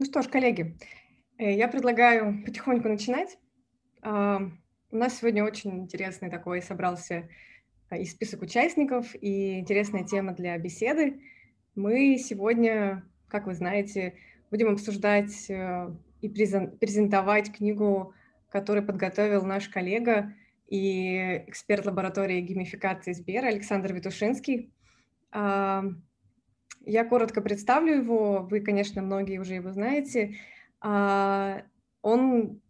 Ну 0.00 0.06
что 0.06 0.22
ж, 0.22 0.28
коллеги, 0.28 0.76
э, 1.38 1.52
я 1.52 1.68
предлагаю 1.68 2.42
потихоньку 2.44 2.88
начинать. 2.88 3.38
А, 4.02 4.40
у 4.90 4.96
нас 4.96 5.18
сегодня 5.18 5.44
очень 5.44 5.78
интересный 5.78 6.30
такой 6.30 6.62
собрался 6.62 7.28
а, 7.90 7.96
и 7.96 8.04
список 8.04 8.42
участников, 8.42 9.14
и 9.14 9.60
интересная 9.60 10.02
тема 10.02 10.32
для 10.32 10.58
беседы. 10.58 11.20
Мы 11.76 12.18
сегодня, 12.18 13.04
как 13.28 13.46
вы 13.46 13.54
знаете, 13.54 14.14
будем 14.50 14.72
обсуждать 14.72 15.48
э, 15.48 15.94
и 16.20 16.28
презентовать 16.28 17.52
книгу, 17.52 18.14
которую 18.48 18.84
подготовил 18.84 19.44
наш 19.44 19.68
коллега 19.68 20.34
и 20.66 21.44
эксперт 21.46 21.86
лаборатории 21.86 22.40
геймификации 22.40 23.12
Сбера 23.12 23.46
Александр 23.46 23.92
Витушинский. 23.92 24.72
Я 26.86 27.04
коротко 27.04 27.40
представлю 27.40 27.94
его. 27.96 28.42
Вы, 28.42 28.60
конечно, 28.60 29.02
многие 29.02 29.38
уже 29.38 29.54
его 29.54 29.72
знаете. 29.72 30.36
А, 30.80 31.62
он 32.02 32.60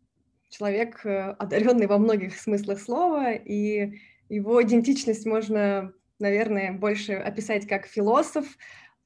человек, 0.48 1.05
э, 1.05 1.34
одаренный 1.38 1.87
во 1.87 1.98
многих 1.98 2.38
смыслах 2.38 2.80
слова, 2.80 3.33
и 3.33 3.98
его 4.29 4.62
идентичность 4.62 5.27
можно, 5.27 5.93
наверное, 6.21 6.73
больше 6.73 7.15
описать 7.15 7.66
как 7.66 7.87
философ. 7.87 8.47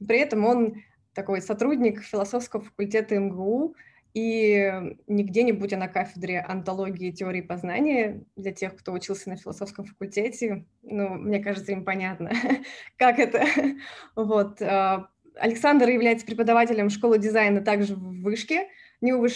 При 0.07 0.19
этом 0.19 0.45
он 0.45 0.83
такой 1.15 1.41
сотрудник 1.41 2.03
философского 2.03 2.63
факультета 2.63 3.19
МГУ, 3.19 3.75
и 4.19 4.97
не 5.07 5.23
где-нибудь, 5.23 5.73
а 5.73 5.77
на 5.77 5.87
кафедре 5.87 6.41
антологии 6.41 7.13
теории 7.13 7.41
познания 7.41 8.25
для 8.35 8.53
тех, 8.53 8.77
кто 8.77 8.93
учился 8.93 9.29
на 9.31 9.37
философском 9.37 9.85
факультете. 9.85 10.67
Ну, 10.83 11.11
мне 11.15 11.39
кажется, 11.39 11.71
им 11.71 11.85
понятно, 11.85 12.33
как 12.97 13.19
это. 13.19 13.45
Вот. 14.17 14.61
А, 14.61 15.09
Александр 15.37 15.89
является 15.89 16.27
преподавателем 16.27 16.91
школы 16.91 17.19
дизайна 17.19 17.61
также 17.61 17.95
в 17.95 18.23
Вышке, 18.23 18.69
не 19.01 19.13
НИУ 19.13 19.29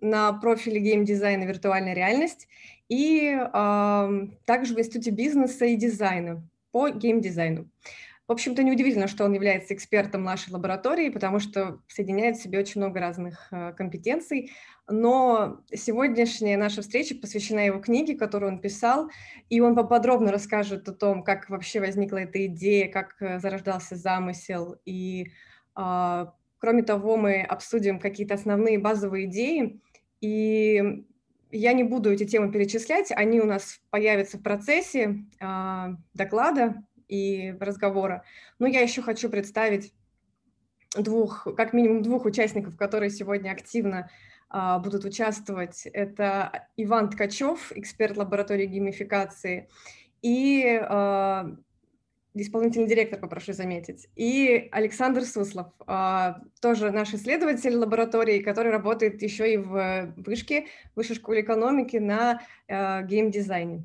на 0.00 0.32
профиле 0.32 0.80
геймдизайн 0.80 1.42
и 1.42 1.46
виртуальная 1.46 1.94
реальность, 1.94 2.48
и 2.88 3.36
э, 3.36 4.28
также 4.46 4.74
в 4.74 4.78
Институте 4.78 5.10
бизнеса 5.10 5.66
и 5.66 5.76
дизайна 5.76 6.42
по 6.70 6.88
геймдизайну. 6.88 7.68
В 8.32 8.34
общем-то, 8.34 8.62
неудивительно, 8.62 9.08
что 9.08 9.26
он 9.26 9.34
является 9.34 9.74
экспертом 9.74 10.22
нашей 10.22 10.54
лаборатории, 10.54 11.10
потому 11.10 11.38
что 11.38 11.82
соединяет 11.86 12.38
в 12.38 12.42
себе 12.42 12.60
очень 12.60 12.80
много 12.80 12.98
разных 12.98 13.48
э, 13.50 13.74
компетенций. 13.74 14.52
Но 14.88 15.60
сегодняшняя 15.70 16.56
наша 16.56 16.80
встреча 16.80 17.14
посвящена 17.14 17.66
его 17.66 17.78
книге, 17.78 18.16
которую 18.16 18.52
он 18.52 18.58
писал, 18.62 19.10
и 19.50 19.60
он 19.60 19.74
поподробно 19.74 20.32
расскажет 20.32 20.88
о 20.88 20.94
том, 20.94 21.22
как 21.24 21.50
вообще 21.50 21.80
возникла 21.80 22.16
эта 22.22 22.46
идея, 22.46 22.90
как 22.90 23.16
э, 23.20 23.38
зарождался 23.38 23.96
замысел. 23.96 24.76
И, 24.86 25.26
э, 25.76 26.26
кроме 26.56 26.82
того, 26.84 27.18
мы 27.18 27.42
обсудим 27.42 28.00
какие-то 28.00 28.32
основные 28.32 28.78
базовые 28.78 29.26
идеи. 29.26 29.78
И 30.22 31.04
я 31.50 31.74
не 31.74 31.84
буду 31.84 32.10
эти 32.10 32.24
темы 32.24 32.50
перечислять, 32.50 33.12
они 33.14 33.42
у 33.42 33.46
нас 33.46 33.82
появятся 33.90 34.38
в 34.38 34.42
процессе 34.42 35.26
э, 35.38 35.86
доклада, 36.14 36.82
и 37.12 37.54
разговора. 37.60 38.24
Но 38.58 38.66
я 38.66 38.80
еще 38.80 39.02
хочу 39.02 39.28
представить 39.28 39.92
двух, 40.96 41.46
как 41.56 41.74
минимум 41.74 42.02
двух 42.02 42.24
участников, 42.24 42.76
которые 42.76 43.10
сегодня 43.10 43.50
активно 43.50 44.08
а, 44.48 44.78
будут 44.78 45.04
участвовать. 45.04 45.86
Это 45.86 46.68
Иван 46.78 47.10
Ткачев, 47.10 47.72
эксперт 47.72 48.16
лаборатории 48.16 48.64
геймификации, 48.64 49.68
и 50.22 50.80
а, 50.82 51.54
исполнительный 52.34 52.88
директор, 52.88 53.20
попрошу 53.20 53.52
заметить, 53.52 54.08
и 54.16 54.68
Александр 54.72 55.24
Суслов, 55.24 55.66
а, 55.86 56.40
тоже 56.62 56.90
наш 56.90 57.12
исследователь 57.12 57.76
лаборатории, 57.76 58.40
который 58.40 58.72
работает 58.72 59.20
еще 59.20 59.52
и 59.52 59.58
в 59.58 60.14
Вышке, 60.16 60.66
Высшей 60.94 61.16
школе 61.16 61.42
экономики 61.42 61.98
на 61.98 62.40
а, 62.68 63.02
геймдизайне. 63.02 63.84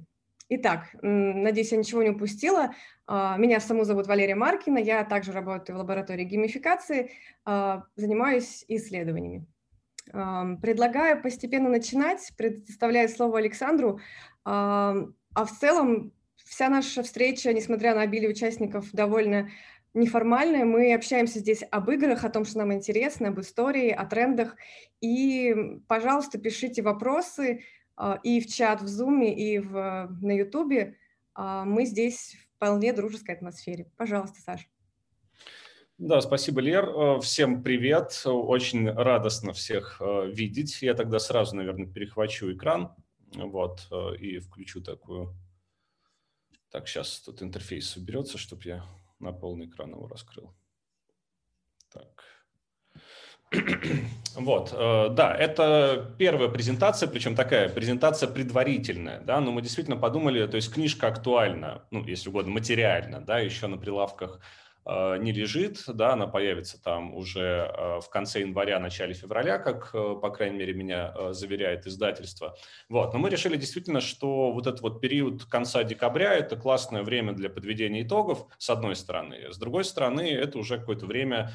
Итак, 0.50 0.96
надеюсь, 1.02 1.72
я 1.74 1.78
ничего 1.78 2.04
не 2.04 2.12
упустила. 2.12 2.74
А, 3.06 3.38
меня 3.38 3.60
саму 3.60 3.84
зовут 3.84 4.08
Валерия 4.08 4.36
Маркина, 4.36 4.78
я 4.78 5.04
также 5.04 5.34
работаю 5.34 5.76
в 5.76 5.80
лаборатории 5.80 6.24
геймификации, 6.24 7.12
а, 7.44 7.84
занимаюсь 7.96 8.64
исследованиями. 8.68 9.46
Предлагаю 10.62 11.22
постепенно 11.22 11.68
начинать, 11.68 12.32
предоставляю 12.38 13.10
слово 13.10 13.40
Александру. 13.40 14.00
А 14.46 14.96
в 15.36 15.52
целом 15.60 16.14
вся 16.38 16.70
наша 16.70 17.04
встреча, 17.04 17.52
несмотря 17.52 17.94
на 17.94 18.04
обилие 18.04 18.30
участников, 18.30 18.90
довольно 18.94 19.50
неформальная. 19.94 20.64
Мы 20.64 20.94
общаемся 20.94 21.40
здесь 21.40 21.64
об 21.72 21.90
играх, 21.90 22.24
о 22.24 22.30
том, 22.30 22.46
что 22.46 22.60
нам 22.60 22.72
интересно, 22.72 23.30
об 23.30 23.42
истории, 23.42 23.90
о 23.90 24.06
трендах. 24.06 24.56
И, 25.02 25.54
пожалуйста, 25.90 26.38
пишите 26.38 26.82
вопросы, 26.82 27.64
и 28.24 28.40
в 28.40 28.48
чат 28.48 28.82
в 28.82 28.86
Zoom, 28.86 29.26
и 29.26 29.60
в, 29.60 30.08
на 30.22 30.32
YouTube. 30.32 30.96
А, 31.34 31.66
мы 31.66 31.86
здесь 31.86 32.36
в 32.36 32.48
вполне 32.58 32.92
дружеской 32.92 33.36
атмосфере. 33.36 33.90
Пожалуйста, 33.98 34.42
Саша. 34.42 34.66
Да, 35.98 36.22
спасибо, 36.22 36.62
Лер. 36.62 36.90
Э, 36.90 37.20
всем 37.22 37.64
привет. 37.64 38.22
Очень 38.26 38.90
радостно 38.90 39.54
всех 39.54 39.98
э, 40.00 40.32
видеть. 40.32 40.82
Я 40.82 40.94
тогда 40.94 41.20
сразу, 41.20 41.56
наверное, 41.56 41.88
перехвачу 41.88 42.52
экран 42.52 42.96
вот, 43.34 43.88
э, 43.92 44.16
и 44.18 44.40
включу 44.40 44.82
такую... 44.82 45.36
Так, 46.70 46.88
сейчас 46.88 47.20
тут 47.22 47.42
интерфейс 47.42 47.96
уберется, 47.96 48.38
чтобы 48.38 48.64
я 48.66 48.86
на 49.20 49.32
полный 49.32 49.68
экран 49.68 49.92
его 49.92 50.08
раскрыл. 50.08 50.54
Так. 51.92 52.24
Вот, 54.36 54.72
э, 54.72 55.10
да, 55.12 55.34
это 55.34 56.14
первая 56.20 56.50
презентация, 56.50 57.10
причем 57.10 57.36
такая 57.36 57.70
презентация 57.70 58.30
предварительная, 58.30 59.20
да, 59.22 59.42
но 59.42 59.52
мы 59.52 59.64
действительно 59.64 59.98
подумали, 59.98 60.46
то 60.46 60.58
есть 60.58 60.72
книжка 60.72 61.08
актуальна, 61.08 61.82
ну, 61.90 62.06
если 62.06 62.30
угодно, 62.30 62.52
материально, 62.52 63.20
да, 63.20 63.40
еще 63.40 63.66
на 63.66 63.78
прилавках 63.78 64.40
э, 64.86 65.18
не 65.20 65.32
лежит, 65.32 65.84
да, 65.88 66.14
она 66.14 66.28
появится 66.28 66.80
там 66.80 67.16
уже 67.16 67.42
э, 67.42 68.00
в 68.00 68.10
конце 68.12 68.42
января, 68.42 68.80
начале 68.80 69.16
февраля, 69.16 69.58
как, 69.58 69.92
по 69.92 70.30
крайней 70.30 70.58
мере, 70.58 70.74
меня 70.74 71.34
заверяет 71.34 71.88
издательство. 71.88 72.56
Вот, 72.90 73.14
но 73.14 73.20
мы 73.20 73.32
решили 73.32 73.58
действительно, 73.58 74.02
что 74.02 74.52
вот 74.52 74.68
этот 74.68 74.82
вот 74.82 75.02
период 75.02 75.46
конца 75.46 75.84
декабря– 75.84 76.34
это 76.36 76.58
классное 76.58 77.02
время 77.02 77.34
для 77.34 77.50
подведения 77.50 78.04
итогов, 78.04 78.46
с 78.60 78.70
одной 78.70 78.96
стороны. 78.96 79.52
С 79.52 79.58
другой 79.58 79.84
стороны, 79.84 80.30
это 80.30 80.60
уже 80.60 80.78
какое-то 80.78 81.08
время 81.08 81.54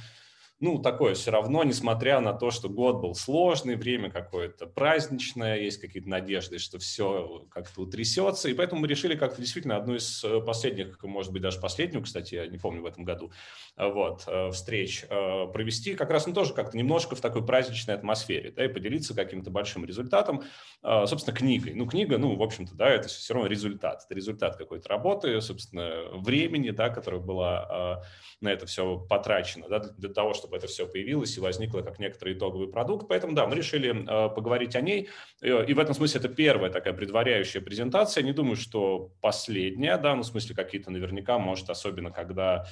ну, 0.62 0.78
такое 0.78 1.14
все 1.14 1.32
равно, 1.32 1.64
несмотря 1.64 2.20
на 2.20 2.32
то, 2.32 2.52
что 2.52 2.68
год 2.68 3.02
был 3.02 3.16
сложный, 3.16 3.74
время 3.74 4.10
какое-то 4.10 4.68
праздничное, 4.68 5.58
есть 5.58 5.80
какие-то 5.80 6.08
надежды, 6.08 6.60
что 6.60 6.78
все 6.78 7.44
как-то 7.50 7.80
утрясется, 7.82 8.48
и 8.48 8.54
поэтому 8.54 8.80
мы 8.80 8.86
решили 8.86 9.16
как-то 9.16 9.40
действительно 9.40 9.76
одну 9.76 9.96
из 9.96 10.22
э, 10.22 10.40
последних, 10.40 11.02
может 11.02 11.32
быть, 11.32 11.42
даже 11.42 11.58
последнюю, 11.58 12.04
кстати, 12.04 12.36
я 12.36 12.46
не 12.46 12.58
помню 12.58 12.80
в 12.82 12.86
этом 12.86 13.02
году, 13.02 13.32
э, 13.76 13.88
вот, 13.88 14.22
э, 14.28 14.52
встреч 14.52 15.04
провести. 15.08 15.96
Как 15.96 16.10
раз 16.10 16.28
ну, 16.28 16.32
тоже 16.32 16.54
как-то 16.54 16.76
немножко 16.76 17.16
в 17.16 17.20
такой 17.20 17.44
праздничной 17.44 17.96
атмосфере, 17.96 18.52
да, 18.52 18.64
и 18.64 18.68
поделиться 18.68 19.14
каким-то 19.14 19.50
большим 19.50 19.84
результатом, 19.84 20.44
собственно, 20.80 21.36
книгой. 21.36 21.74
Ну, 21.74 21.86
книга, 21.86 22.18
ну, 22.18 22.36
в 22.36 22.42
общем-то, 22.42 22.76
да, 22.76 22.88
это 22.88 23.08
все 23.08 23.34
равно 23.34 23.48
результат, 23.48 24.04
это 24.04 24.14
результат 24.14 24.56
какой-то 24.56 24.88
работы, 24.88 25.40
собственно, 25.40 26.04
времени, 26.12 26.70
да, 26.70 26.88
которое 26.88 27.20
было 27.20 28.04
на 28.40 28.48
это 28.48 28.66
все 28.66 28.98
потрачено, 28.98 29.68
да, 29.68 29.80
для 29.80 30.08
того, 30.08 30.34
чтобы 30.34 30.51
чтобы 30.52 30.58
это 30.58 30.66
все 30.66 30.86
появилось 30.86 31.36
и 31.36 31.40
возникло 31.40 31.80
как 31.80 31.98
некоторый 31.98 32.34
итоговый 32.34 32.68
продукт. 32.68 33.08
Поэтому, 33.08 33.34
да, 33.34 33.46
мы 33.46 33.56
решили 33.56 33.90
э, 33.90 34.34
поговорить 34.34 34.76
о 34.76 34.82
ней. 34.82 35.08
Э, 35.40 35.64
и 35.66 35.72
в 35.72 35.78
этом 35.78 35.94
смысле 35.94 36.20
это 36.20 36.28
первая 36.28 36.70
такая 36.70 36.92
предваряющая 36.92 37.62
презентация. 37.62 38.22
Не 38.22 38.32
думаю, 38.32 38.56
что 38.56 39.12
последняя, 39.22 39.96
да, 39.96 40.14
ну, 40.14 40.22
в 40.22 40.26
смысле 40.26 40.54
какие-то 40.54 40.90
наверняка, 40.90 41.38
может, 41.38 41.70
особенно 41.70 42.10
когда 42.10 42.66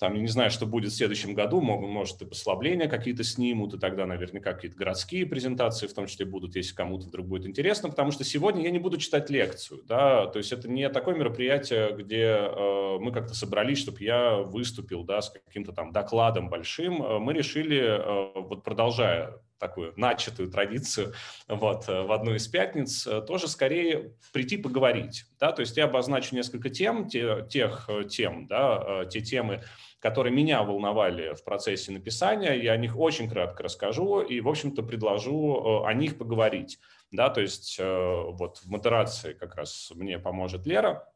там, 0.00 0.14
я 0.14 0.22
не 0.22 0.28
знаю, 0.28 0.50
что 0.50 0.64
будет 0.64 0.92
в 0.92 0.96
следующем 0.96 1.34
году, 1.34 1.60
может, 1.60 2.22
и 2.22 2.24
послабления 2.24 2.88
какие-то 2.88 3.22
снимут, 3.22 3.74
и 3.74 3.78
тогда 3.78 4.06
наверняка 4.06 4.54
какие-то 4.54 4.78
городские 4.78 5.26
презентации 5.26 5.86
в 5.86 5.92
том 5.92 6.06
числе 6.06 6.24
будут, 6.24 6.56
если 6.56 6.74
кому-то 6.74 7.06
вдруг 7.06 7.26
будет 7.26 7.46
интересно, 7.46 7.90
потому 7.90 8.10
что 8.10 8.24
сегодня 8.24 8.62
я 8.62 8.70
не 8.70 8.78
буду 8.78 8.96
читать 8.96 9.28
лекцию, 9.28 9.82
да, 9.86 10.26
то 10.26 10.38
есть 10.38 10.52
это 10.52 10.70
не 10.70 10.88
такое 10.88 11.14
мероприятие, 11.16 11.94
где 11.94 12.22
э, 12.22 12.98
мы 12.98 13.12
как-то 13.12 13.34
собрались, 13.34 13.78
чтобы 13.78 14.02
я 14.02 14.36
выступил, 14.36 15.04
да, 15.04 15.20
с 15.20 15.28
каким-то 15.28 15.72
там 15.72 15.92
докладом 15.92 16.48
большим, 16.48 17.02
э, 17.02 17.18
мы 17.18 17.34
решили, 17.34 17.78
э, 17.78 18.40
вот 18.40 18.64
продолжая 18.64 19.38
такую 19.60 19.92
начатую 19.96 20.50
традицию 20.50 21.12
вот, 21.46 21.88
э, 21.88 22.02
в 22.02 22.10
одну 22.10 22.34
из 22.34 22.48
пятниц, 22.48 23.06
тоже 23.28 23.46
скорее 23.46 24.14
прийти 24.32 24.56
поговорить. 24.56 25.26
Да? 25.38 25.52
То 25.52 25.60
есть 25.60 25.76
я 25.76 25.84
обозначу 25.84 26.34
несколько 26.34 26.70
тем, 26.70 27.08
те, 27.08 27.46
тех 27.48 27.88
тем, 28.08 28.46
да, 28.46 29.04
те 29.04 29.20
темы, 29.20 29.62
которые 30.00 30.34
меня 30.34 30.62
волновали 30.62 31.34
в 31.34 31.44
процессе 31.44 31.92
написания. 31.92 32.54
Я 32.54 32.72
о 32.72 32.76
них 32.76 32.96
очень 32.98 33.28
кратко 33.28 33.62
расскажу 33.62 34.20
и, 34.20 34.40
в 34.40 34.48
общем-то, 34.48 34.82
предложу 34.82 35.82
э, 35.84 35.88
о 35.88 35.94
них 35.94 36.18
поговорить. 36.18 36.78
Да, 37.12 37.28
то 37.28 37.40
есть 37.40 37.76
э, 37.78 37.84
вот 37.84 38.58
в 38.58 38.70
модерации 38.70 39.34
как 39.34 39.54
раз 39.54 39.92
мне 39.94 40.18
поможет 40.18 40.66
Лера. 40.66 41.06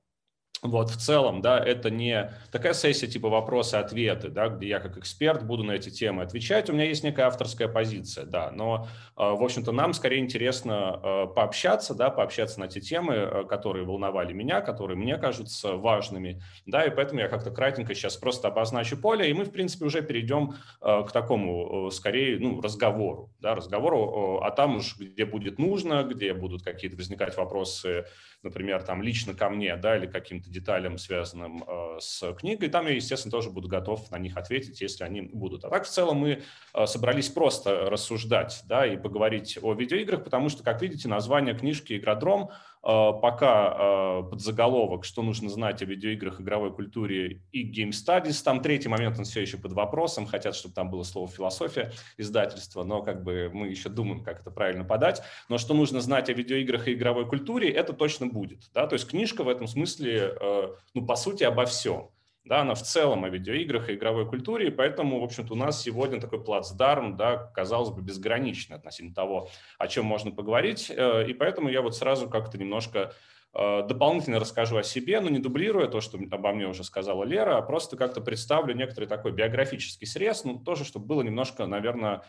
Вот, 0.65 0.89
в 0.89 0.97
целом, 0.97 1.43
да, 1.43 1.59
это 1.59 1.91
не 1.91 2.33
такая 2.51 2.73
сессия 2.73 3.07
типа 3.07 3.29
вопросы-ответы, 3.29 4.31
да, 4.31 4.49
где 4.49 4.69
я 4.69 4.81
как 4.81 4.97
эксперт 4.97 5.45
буду 5.45 5.63
на 5.63 5.73
эти 5.73 5.91
темы 5.91 6.23
отвечать. 6.23 6.71
У 6.71 6.73
меня 6.73 6.85
есть 6.87 7.05
некая 7.05 7.27
авторская 7.27 7.69
позиция, 7.69 8.25
да, 8.25 8.51
но, 8.51 8.89
а, 9.15 9.35
в 9.35 9.43
общем-то, 9.43 9.73
нам 9.73 9.93
скорее 9.93 10.21
интересно 10.21 11.01
а, 11.03 11.27
пообщаться, 11.27 11.95
да, 11.95 12.09
пообщаться 12.09 12.61
на 12.61 12.69
те 12.69 12.81
темы, 12.81 13.15
а, 13.15 13.45
которые 13.45 13.85
волновали 13.85 14.33
меня, 14.33 14.63
которые 14.63 14.97
мне 14.97 15.19
кажутся 15.19 15.75
важными, 15.75 16.43
да, 16.65 16.83
и 16.85 16.91
поэтому 16.91 17.21
я 17.21 17.29
как-то 17.29 17.51
кратенько 17.51 17.95
сейчас 17.95 18.17
просто 18.17 18.49
обозначу 18.49 18.97
поле, 18.97 19.29
и 19.29 19.35
мы, 19.35 19.45
в 19.45 19.53
принципе, 19.53 19.85
уже 19.85 20.01
перейдем 20.01 20.55
к 20.81 21.09
такому, 21.13 21.91
скорее, 21.91 22.39
ну, 22.39 22.63
разговору, 22.63 23.31
да, 23.41 23.55
разговору, 23.55 24.41
а 24.43 24.51
там 24.51 24.77
уж, 24.77 24.97
где 24.99 25.27
будет 25.27 25.59
нужно, 25.59 26.05
где 26.05 26.33
будут 26.33 26.63
какие-то 26.63 26.97
возникать 26.97 27.37
вопросы, 27.37 28.07
например, 28.43 28.83
там 28.83 29.03
лично 29.03 29.35
ко 29.35 29.51
мне, 29.51 29.77
да, 29.77 29.97
или 29.97 30.07
каким-то 30.07 30.51
деталям, 30.55 30.97
связанным 30.97 31.65
э, 31.67 31.99
с 32.01 32.33
книгой, 32.35 32.69
там 32.69 32.87
я, 32.87 32.95
естественно, 32.95 33.31
тоже 33.33 33.51
буду 33.51 33.69
готов 33.69 34.11
на 34.11 34.19
них 34.19 34.37
ответить, 34.37 34.81
если 34.81 35.05
они 35.05 35.21
будут. 35.21 35.65
А 35.65 35.71
так, 35.71 35.85
в 35.85 35.91
целом, 35.91 36.19
мы 36.19 36.43
э, 36.73 36.87
собрались 36.87 37.29
просто 37.29 37.91
рассуждать, 37.91 38.63
да, 38.67 38.87
и 38.87 38.97
поговорить 38.97 39.59
о 39.61 39.75
видеоиграх, 39.75 40.25
потому 40.25 40.49
что, 40.49 40.63
как 40.63 40.81
видите, 40.81 41.09
название 41.09 41.55
книжки 41.55 41.97
«Игродром» 41.97 42.51
пока 42.85 43.73
а, 43.75 44.23
под 44.23 44.43
заголовок, 44.43 45.07
что 45.07 45.23
нужно 45.23 45.49
знать 45.49 45.81
о 45.81 45.87
видеоиграх, 45.87 46.41
игровой 46.41 46.71
культуре 46.71 47.41
и 47.51 47.65
Game 47.65 47.91
Studies. 47.91 48.45
Там 48.45 48.61
третий 48.61 48.89
момент, 48.89 49.19
он 49.19 49.25
все 49.25 49.41
еще 49.41 49.57
под 49.57 49.73
вопросом. 49.73 50.27
Хотят, 50.27 50.55
чтобы 50.55 50.75
там 50.75 50.91
было 50.91 51.03
слово 51.03 51.29
«философия» 51.29 51.93
издательства, 52.19 52.85
но 52.85 53.03
как 53.03 53.25
бы 53.25 53.51
мы 53.53 53.69
еще 53.69 53.89
думаем, 53.89 54.23
как 54.23 54.41
это 54.41 54.51
правильно 54.51 54.85
подать. 54.85 55.23
Но 55.49 55.57
что 55.57 55.73
нужно 55.73 56.03
знать 56.03 56.29
о 56.29 56.35
видеоиграх 56.35 56.87
и 56.89 56.93
игровой 56.93 57.27
культуре, 57.27 57.71
это 57.71 57.95
точно 57.95 58.27
будет. 58.27 58.71
Да? 58.75 58.87
То 58.87 58.95
есть 58.95 59.09
книжка 59.09 59.45
в 59.45 59.49
этом 59.49 59.67
смысле, 59.67 60.37
а, 60.39 60.77
ну, 60.93 61.07
по 61.07 61.17
сути, 61.17 61.45
обо 61.45 61.65
всем 61.65 62.11
да, 62.45 62.61
она 62.61 62.75
в 62.75 62.83
целом 62.83 63.25
о 63.25 63.31
видеоиграх 63.31 63.89
и 63.89 63.95
игровой 63.95 64.29
культуре, 64.29 64.69
и 64.69 64.71
поэтому, 64.71 65.21
в 65.21 65.25
общем-то, 65.25 65.55
у 65.55 65.57
нас 65.57 65.81
сегодня 65.81 66.21
такой 66.21 66.45
плацдарм, 66.45 67.17
да, 67.17 67.37
казалось 67.55 67.91
бы, 67.91 68.03
безграничный 68.03 68.77
относительно 68.77 69.15
того, 69.15 69.49
о 69.79 69.89
чем 69.89 70.05
можно 70.05 70.31
поговорить, 70.31 70.91
э, 70.95 71.27
и 71.29 71.33
поэтому 71.33 71.71
я 71.71 71.81
вот 71.81 71.97
сразу 71.97 72.29
как-то 72.29 72.59
немножко 72.59 73.15
э, 73.55 73.83
дополнительно 73.89 74.39
расскажу 74.39 74.77
о 74.77 74.83
себе, 74.83 75.21
но 75.21 75.31
не 75.31 75.39
дублируя 75.39 75.89
то, 75.89 76.03
что 76.03 76.19
обо 76.31 76.53
мне 76.53 76.69
уже 76.69 76.85
сказала 76.85 77.25
Лера, 77.25 77.57
а 77.57 77.63
просто 77.63 77.97
как-то 77.97 78.21
представлю 78.21 78.75
некоторый 78.75 79.07
такой 79.07 79.33
биографический 79.33 80.07
срез, 80.07 80.45
ну, 80.45 80.59
тоже, 80.59 80.85
чтобы 80.85 81.07
было 81.07 81.23
немножко, 81.23 81.67
наверное, 81.67 82.25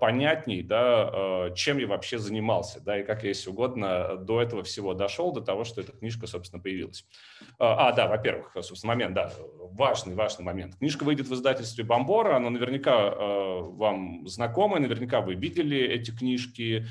понятней, 0.00 0.62
да, 0.62 1.10
э, 1.12 1.54
чем 1.54 1.78
я 1.78 1.86
вообще 1.86 2.18
занимался, 2.18 2.80
да, 2.80 3.00
и 3.00 3.04
как 3.04 3.22
я, 3.22 3.30
если 3.30 3.48
угодно, 3.48 4.16
до 4.16 4.42
этого 4.42 4.62
всего 4.62 4.92
дошел, 4.92 5.32
до 5.32 5.40
того, 5.40 5.64
что 5.64 5.80
эта 5.80 5.92
книжка, 5.92 6.26
собственно, 6.26 6.62
появилась. 6.62 7.06
Э, 7.40 7.44
а, 7.60 7.92
да, 7.92 8.06
во-первых, 8.06 8.54
собственно, 8.60 8.92
момент, 8.92 9.14
да, 9.14 9.32
важный, 9.72 10.14
важный 10.14 10.44
момент. 10.44 10.76
Книжка 10.76 11.04
выйдет 11.04 11.26
в 11.28 11.34
издательстве 11.34 11.84
Бомбора, 11.84 12.36
она 12.36 12.50
наверняка 12.50 13.10
вам 13.12 14.26
знакома, 14.28 14.78
наверняка 14.78 15.20
вы 15.20 15.34
видели 15.34 15.78
эти 15.78 16.10
книжки, 16.10 16.86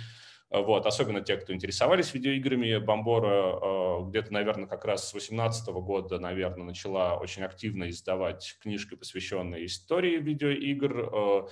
вот, 0.49 0.85
особенно 0.85 1.21
те, 1.21 1.37
кто 1.37 1.53
интересовались 1.53 2.13
видеоиграми. 2.13 2.77
Бомбора 2.77 4.03
где-то, 4.09 4.33
наверное, 4.33 4.67
как 4.67 4.85
раз 4.85 5.07
с 5.07 5.11
2018 5.11 5.69
года, 5.69 6.19
наверное, 6.19 6.65
начала 6.65 7.17
очень 7.17 7.43
активно 7.43 7.89
издавать 7.89 8.57
книжки, 8.61 8.95
посвященные 8.95 9.65
истории 9.65 10.17
видеоигр, 10.17 11.11
Э, 11.21 11.47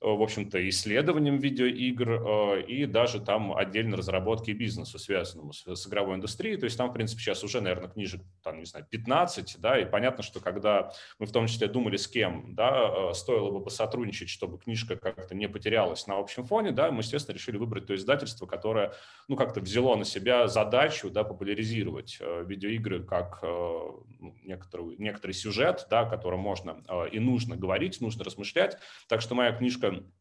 в 0.00 0.22
общем-то, 0.22 0.68
исследованием 0.68 1.38
видеоигр 1.38 2.10
э, 2.10 2.62
и 2.62 2.86
даже 2.86 3.20
там 3.20 3.56
отдельно 3.56 3.96
разработки 3.96 4.50
бизнеса, 4.50 4.98
связанному 4.98 5.52
с, 5.52 5.66
с 5.66 5.86
игровой 5.86 6.16
индустрией. 6.16 6.56
То 6.56 6.64
есть 6.64 6.76
там, 6.76 6.90
в 6.90 6.92
принципе, 6.92 7.22
сейчас 7.22 7.42
уже, 7.42 7.60
наверное, 7.60 7.88
книжек, 7.88 8.20
там, 8.42 8.58
не 8.58 8.66
знаю, 8.66 8.86
15, 8.90 9.56
да, 9.58 9.78
и 9.78 9.84
понятно, 9.84 10.22
что 10.22 10.40
когда 10.40 10.92
мы 11.18 11.26
в 11.26 11.32
том 11.32 11.46
числе 11.46 11.68
думали, 11.68 11.96
с 11.96 12.08
кем, 12.08 12.54
да, 12.54 13.10
э, 13.10 13.14
стоило 13.14 13.50
бы 13.50 13.64
посотрудничать, 13.64 14.28
чтобы 14.28 14.58
книжка 14.58 14.96
как-то 14.96 15.34
не 15.34 15.48
потерялась 15.48 16.06
на 16.06 16.18
общем 16.18 16.44
фоне, 16.44 16.72
да, 16.72 16.90
мы, 16.90 17.00
естественно, 17.00 17.34
решили 17.34 17.56
выбрать 17.56 17.86
то 17.86 17.94
издательство, 17.94 18.46
которое, 18.46 18.92
ну, 19.28 19.36
как-то 19.36 19.60
взяло 19.60 19.96
на 19.96 20.04
себя 20.04 20.48
задачу, 20.48 21.10
да, 21.10 21.24
популяризировать 21.24 22.18
видеоигры 22.20 23.02
как 23.02 23.40
ну, 23.42 24.34
некоторый, 24.42 24.96
некоторый 24.98 25.32
сюжет, 25.32 25.86
да, 25.90 26.00
о 26.00 26.10
котором 26.10 26.40
можно 26.40 26.82
и 27.10 27.18
нужно 27.18 27.56
говорить, 27.56 28.00
нужно 28.00 28.24
размышлять. 28.24 28.76
Так 29.08 29.20
что 29.20 29.34
моя 29.34 29.52
книжка 29.52 29.85
книжка 29.90 30.12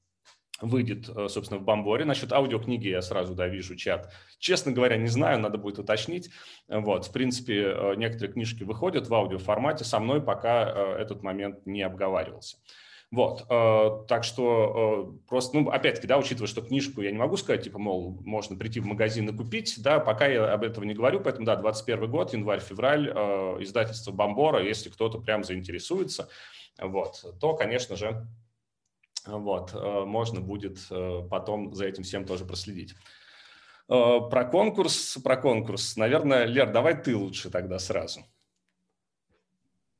выйдет, 0.61 1.09
э, 1.09 1.27
собственно, 1.27 1.59
в 1.59 1.63
Бамборе. 1.63 2.05
Насчет 2.05 2.31
аудиокниги 2.31 2.87
я 2.87 3.01
сразу, 3.01 3.35
да, 3.35 3.47
вижу 3.47 3.75
чат. 3.75 4.11
Честно 4.39 4.71
говоря, 4.71 4.97
не 4.97 5.07
знаю, 5.07 5.39
надо 5.39 5.57
будет 5.57 5.79
уточнить. 5.79 6.29
Вот, 6.67 7.05
в 7.05 7.11
принципе, 7.11 7.73
э, 7.75 7.95
некоторые 7.95 8.33
книжки 8.33 8.63
выходят 8.63 9.09
в 9.09 9.13
аудиоформате, 9.13 9.83
со 9.83 9.99
мной 9.99 10.21
пока 10.21 10.65
э, 10.65 10.95
этот 11.01 11.23
момент 11.23 11.65
не 11.65 11.81
обговаривался. 11.81 12.57
Вот, 13.11 13.47
так 13.47 14.23
что 14.25 15.15
просто, 15.29 15.57
ну, 15.57 15.69
опять-таки, 15.69 16.07
да, 16.07 16.17
учитывая, 16.17 16.47
что 16.47 16.63
книжку 16.63 17.01
я 17.01 17.11
не 17.11 17.17
могу 17.17 17.37
сказать, 17.37 17.63
типа, 17.63 17.77
мол, 17.77 18.19
можно 18.25 18.57
прийти 18.57 18.81
в 18.81 18.85
магазин 18.85 19.29
и 19.29 19.37
купить, 19.37 19.75
да, 19.81 19.99
пока 19.99 20.25
я 20.25 20.51
об 20.51 20.63
этом 20.63 20.83
не 20.83 20.95
говорю, 20.95 21.21
поэтому, 21.21 21.45
да, 21.45 21.55
21 21.55 22.09
год, 22.09 22.33
январь-февраль, 22.33 23.07
издательство 23.63 24.11
Бомбора, 24.11 24.63
если 24.63 24.89
кто-то 24.89 25.19
прям 25.19 25.45
заинтересуется, 25.45 26.27
вот, 26.81 27.23
то, 27.39 27.53
конечно 27.53 27.95
же, 27.95 28.27
вот, 29.27 29.73
э, 29.73 30.05
можно 30.05 30.41
будет 30.41 30.79
э, 30.89 31.21
потом 31.29 31.73
за 31.73 31.85
этим 31.85 32.03
всем 32.03 32.25
тоже 32.25 32.45
проследить. 32.45 32.93
Э, 33.89 34.19
про 34.29 34.45
конкурс, 34.45 35.17
про 35.23 35.37
конкурс. 35.37 35.97
Наверное, 35.97 36.45
Лер, 36.45 36.71
давай 36.71 37.01
ты 37.01 37.15
лучше 37.15 37.49
тогда 37.49 37.79
сразу. 37.79 38.21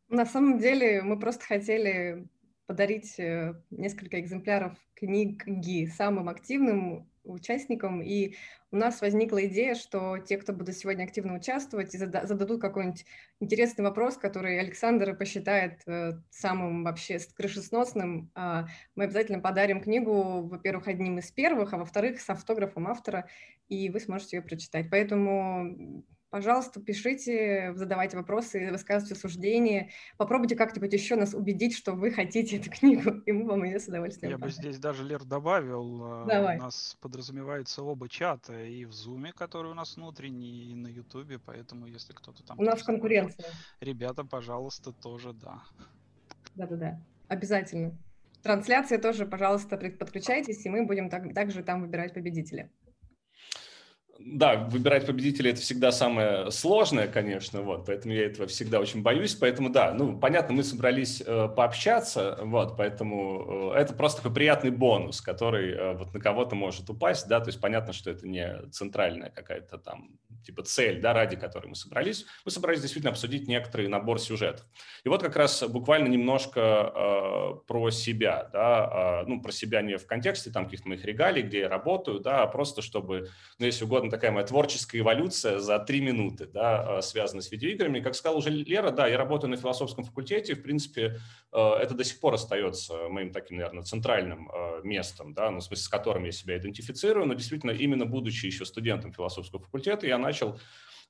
На 0.07 0.25
самом 0.25 0.60
деле 0.60 1.01
мы 1.01 1.19
просто 1.19 1.45
хотели 1.45 2.27
подарить 2.68 3.16
несколько 3.69 4.19
экземпляров 4.19 4.77
книги 4.95 5.86
самым 5.88 6.30
активным 6.30 7.10
участникам, 7.25 8.01
и 8.01 8.36
у 8.72 8.77
нас 8.77 9.01
возникла 9.01 9.45
идея, 9.45 9.75
что 9.75 10.18
те, 10.18 10.38
кто 10.38 10.54
будут 10.54 10.75
сегодня 10.75 11.04
активно 11.04 11.36
участвовать 11.36 11.94
и 11.94 11.98
зададут 11.98 12.62
какой-нибудь 12.62 13.06
интересный 13.39 13.83
вопрос, 13.83 14.18
который 14.18 14.60
Александр 14.60 15.16
посчитает 15.16 15.81
э, 15.88 16.13
самым 16.30 16.83
вообще 16.83 17.19
крышесносным, 17.36 18.31
э, 18.36 18.63
мы 18.95 19.04
обязательно 19.06 19.39
подарим 19.39 19.81
книгу, 19.81 20.48
во-первых, 20.48 20.88
одним 20.88 21.19
из 21.19 21.31
первых, 21.31 21.74
а 21.74 21.77
во-вторых, 21.77 22.19
с 22.19 22.30
автографом 22.30 22.88
автора, 22.88 23.27
и 23.69 23.89
вы 23.89 24.00
сможете 24.00 24.38
ее 24.38 24.42
прочитать. 24.42 24.88
Поэтому 24.89 26.04
Пожалуйста, 26.30 26.81
пишите, 26.81 27.74
задавайте 27.75 28.18
вопросы, 28.18 28.69
высказывайте 28.72 29.16
суждения. 29.16 29.92
Попробуйте 30.18 30.56
как-нибудь 30.56 30.92
еще 30.92 31.16
нас 31.16 31.33
убедить, 31.33 31.75
что 31.75 31.94
вы 31.94 32.12
хотите 32.12 32.57
эту 32.57 32.69
книгу, 32.69 33.22
и 33.25 33.31
мы 33.31 33.45
вам 33.45 33.63
ее 33.63 33.80
с 33.80 33.88
удовольствием 33.88 34.31
Я 34.31 34.38
бы 34.38 34.50
здесь 34.50 34.77
даже, 34.77 35.04
Лер, 35.04 35.24
добавил. 35.24 36.24
Э, 36.24 36.27
Давай. 36.27 36.58
У 36.58 36.63
нас 36.63 36.98
подразумевается 37.00 37.84
оба 37.84 38.10
чата, 38.10 38.65
и 38.65 38.86
в 38.86 38.89
Zoom, 38.89 39.32
который 39.34 39.72
у 39.72 39.75
нас 39.75 39.96
внутренний, 39.96 40.72
и 40.72 40.75
на 40.75 40.88
YouTube, 40.88 41.41
поэтому 41.46 41.86
если 41.86 42.13
кто-то 42.13 42.44
там... 42.44 42.60
У 42.60 42.63
нас 42.63 42.84
конкуренция. 42.84 43.50
Ребята, 43.79 44.25
пожалуйста, 44.25 44.91
тоже 44.91 45.32
да. 45.34 45.63
Да-да-да, 46.55 47.00
обязательно. 47.27 47.98
Трансляции 48.41 48.98
тоже, 48.98 49.25
пожалуйста, 49.25 49.77
подключайтесь, 49.77 50.65
и 50.65 50.70
мы 50.70 50.86
будем 50.86 51.10
так, 51.10 51.34
также 51.34 51.63
там 51.63 51.82
выбирать 51.82 52.13
победителя. 52.13 52.70
Да, 54.17 54.55
выбирать 54.55 55.05
победителя 55.05 55.51
это 55.51 55.60
всегда 55.60 55.91
самое 55.91 56.50
сложное, 56.50 57.07
конечно, 57.07 57.62
вот, 57.62 57.86
поэтому 57.86 58.13
я 58.13 58.25
этого 58.25 58.48
всегда 58.48 58.79
очень 58.79 59.01
боюсь, 59.01 59.36
поэтому 59.36 59.69
да, 59.69 59.93
ну, 59.93 60.17
понятно, 60.17 60.55
мы 60.55 60.63
собрались 60.63 61.22
э, 61.25 61.50
пообщаться, 61.50 62.39
вот, 62.41 62.77
поэтому 62.77 63.74
э, 63.74 63.79
это 63.79 63.93
просто 63.93 64.22
такой 64.22 64.34
приятный 64.34 64.72
бонус, 64.72 65.19
который 65.19 65.74
э, 65.74 65.93
вот 65.98 66.13
на 66.13 66.22
кого-то 66.22 66.55
может 66.55 66.89
упасть, 66.89 67.27
да, 67.27 67.41
то 67.41 67.50
есть 67.50 67.60
понятно, 67.60 67.91
что 67.91 68.10
это 68.10 68.25
не 68.25 68.69
центральная 68.72 69.31
какая-то 69.31 69.77
там 69.77 70.17
типа 70.45 70.63
цель, 70.63 71.01
да, 71.01 71.13
ради 71.13 71.36
которой 71.36 71.67
мы 71.67 71.75
собрались, 71.75 72.25
мы 72.45 72.51
собрались 72.51 72.81
действительно 72.81 73.12
обсудить 73.12 73.48
некоторый 73.48 73.88
набор 73.88 74.19
сюжетов. 74.19 74.65
И 75.03 75.10
вот 75.10 75.22
как 75.22 75.36
раз 75.36 75.63
буквально 75.67 76.07
немножко 76.07 76.62
э, 76.95 77.67
про 77.67 77.89
себя, 77.89 78.50
да, 78.53 79.24
э, 79.24 79.27
ну, 79.27 79.41
про 79.41 79.51
себя 79.51 79.81
не 79.81 79.98
в 79.98 80.05
контексте 80.05 80.51
там 80.51 80.65
каких-то 80.65 80.88
моих 80.88 81.03
регалий, 81.03 81.41
где 81.41 81.62
я 81.62 81.69
работаю, 81.69 82.19
да, 82.19 82.43
а 82.43 82.48
просто 82.48 82.81
чтобы, 82.81 83.29
ну, 83.57 83.65
если 83.65 83.86
угодно, 83.86 84.05
такая 84.10 84.32
моя 84.32 84.46
творческая 84.46 85.00
эволюция 85.00 85.60
за 85.60 85.80
три 85.80 86.02
минуты, 86.02 86.46
да, 86.46 86.98
э, 86.98 87.02
связана 87.02 87.42
с 87.42 87.52
видеоиграми. 87.52 88.00
Как 88.00 88.16
сказала 88.16 88.38
уже 88.38 88.50
Лера, 88.50 88.92
да, 88.92 89.08
я 89.08 89.18
работаю 89.18 89.50
на 89.50 89.58
философском 89.58 90.04
факультете, 90.04 90.56
в 90.56 90.64
принципе, 90.64 91.20
э, 91.52 91.58
это 91.58 91.94
до 91.94 92.04
сих 92.04 92.20
пор 92.20 92.36
остается 92.36 93.10
моим 93.10 93.32
таким, 93.32 93.58
наверное, 93.58 93.84
центральным 93.84 94.50
э, 94.50 94.82
местом, 94.84 95.34
да, 95.34 95.52
ну, 95.52 95.60
в 95.60 95.64
смысле, 95.64 95.84
с 95.84 95.90
которым 95.90 96.26
я 96.26 96.32
себя 96.32 96.58
идентифицирую, 96.58 97.26
но 97.26 97.34
действительно, 97.34 97.72
именно 97.72 98.06
будучи 98.06 98.46
еще 98.46 98.66
студентом 98.66 99.14
философского 99.14 99.62
факультета, 99.62 100.08
я 100.08 100.18
начал 100.18 100.36
начал 100.36 100.60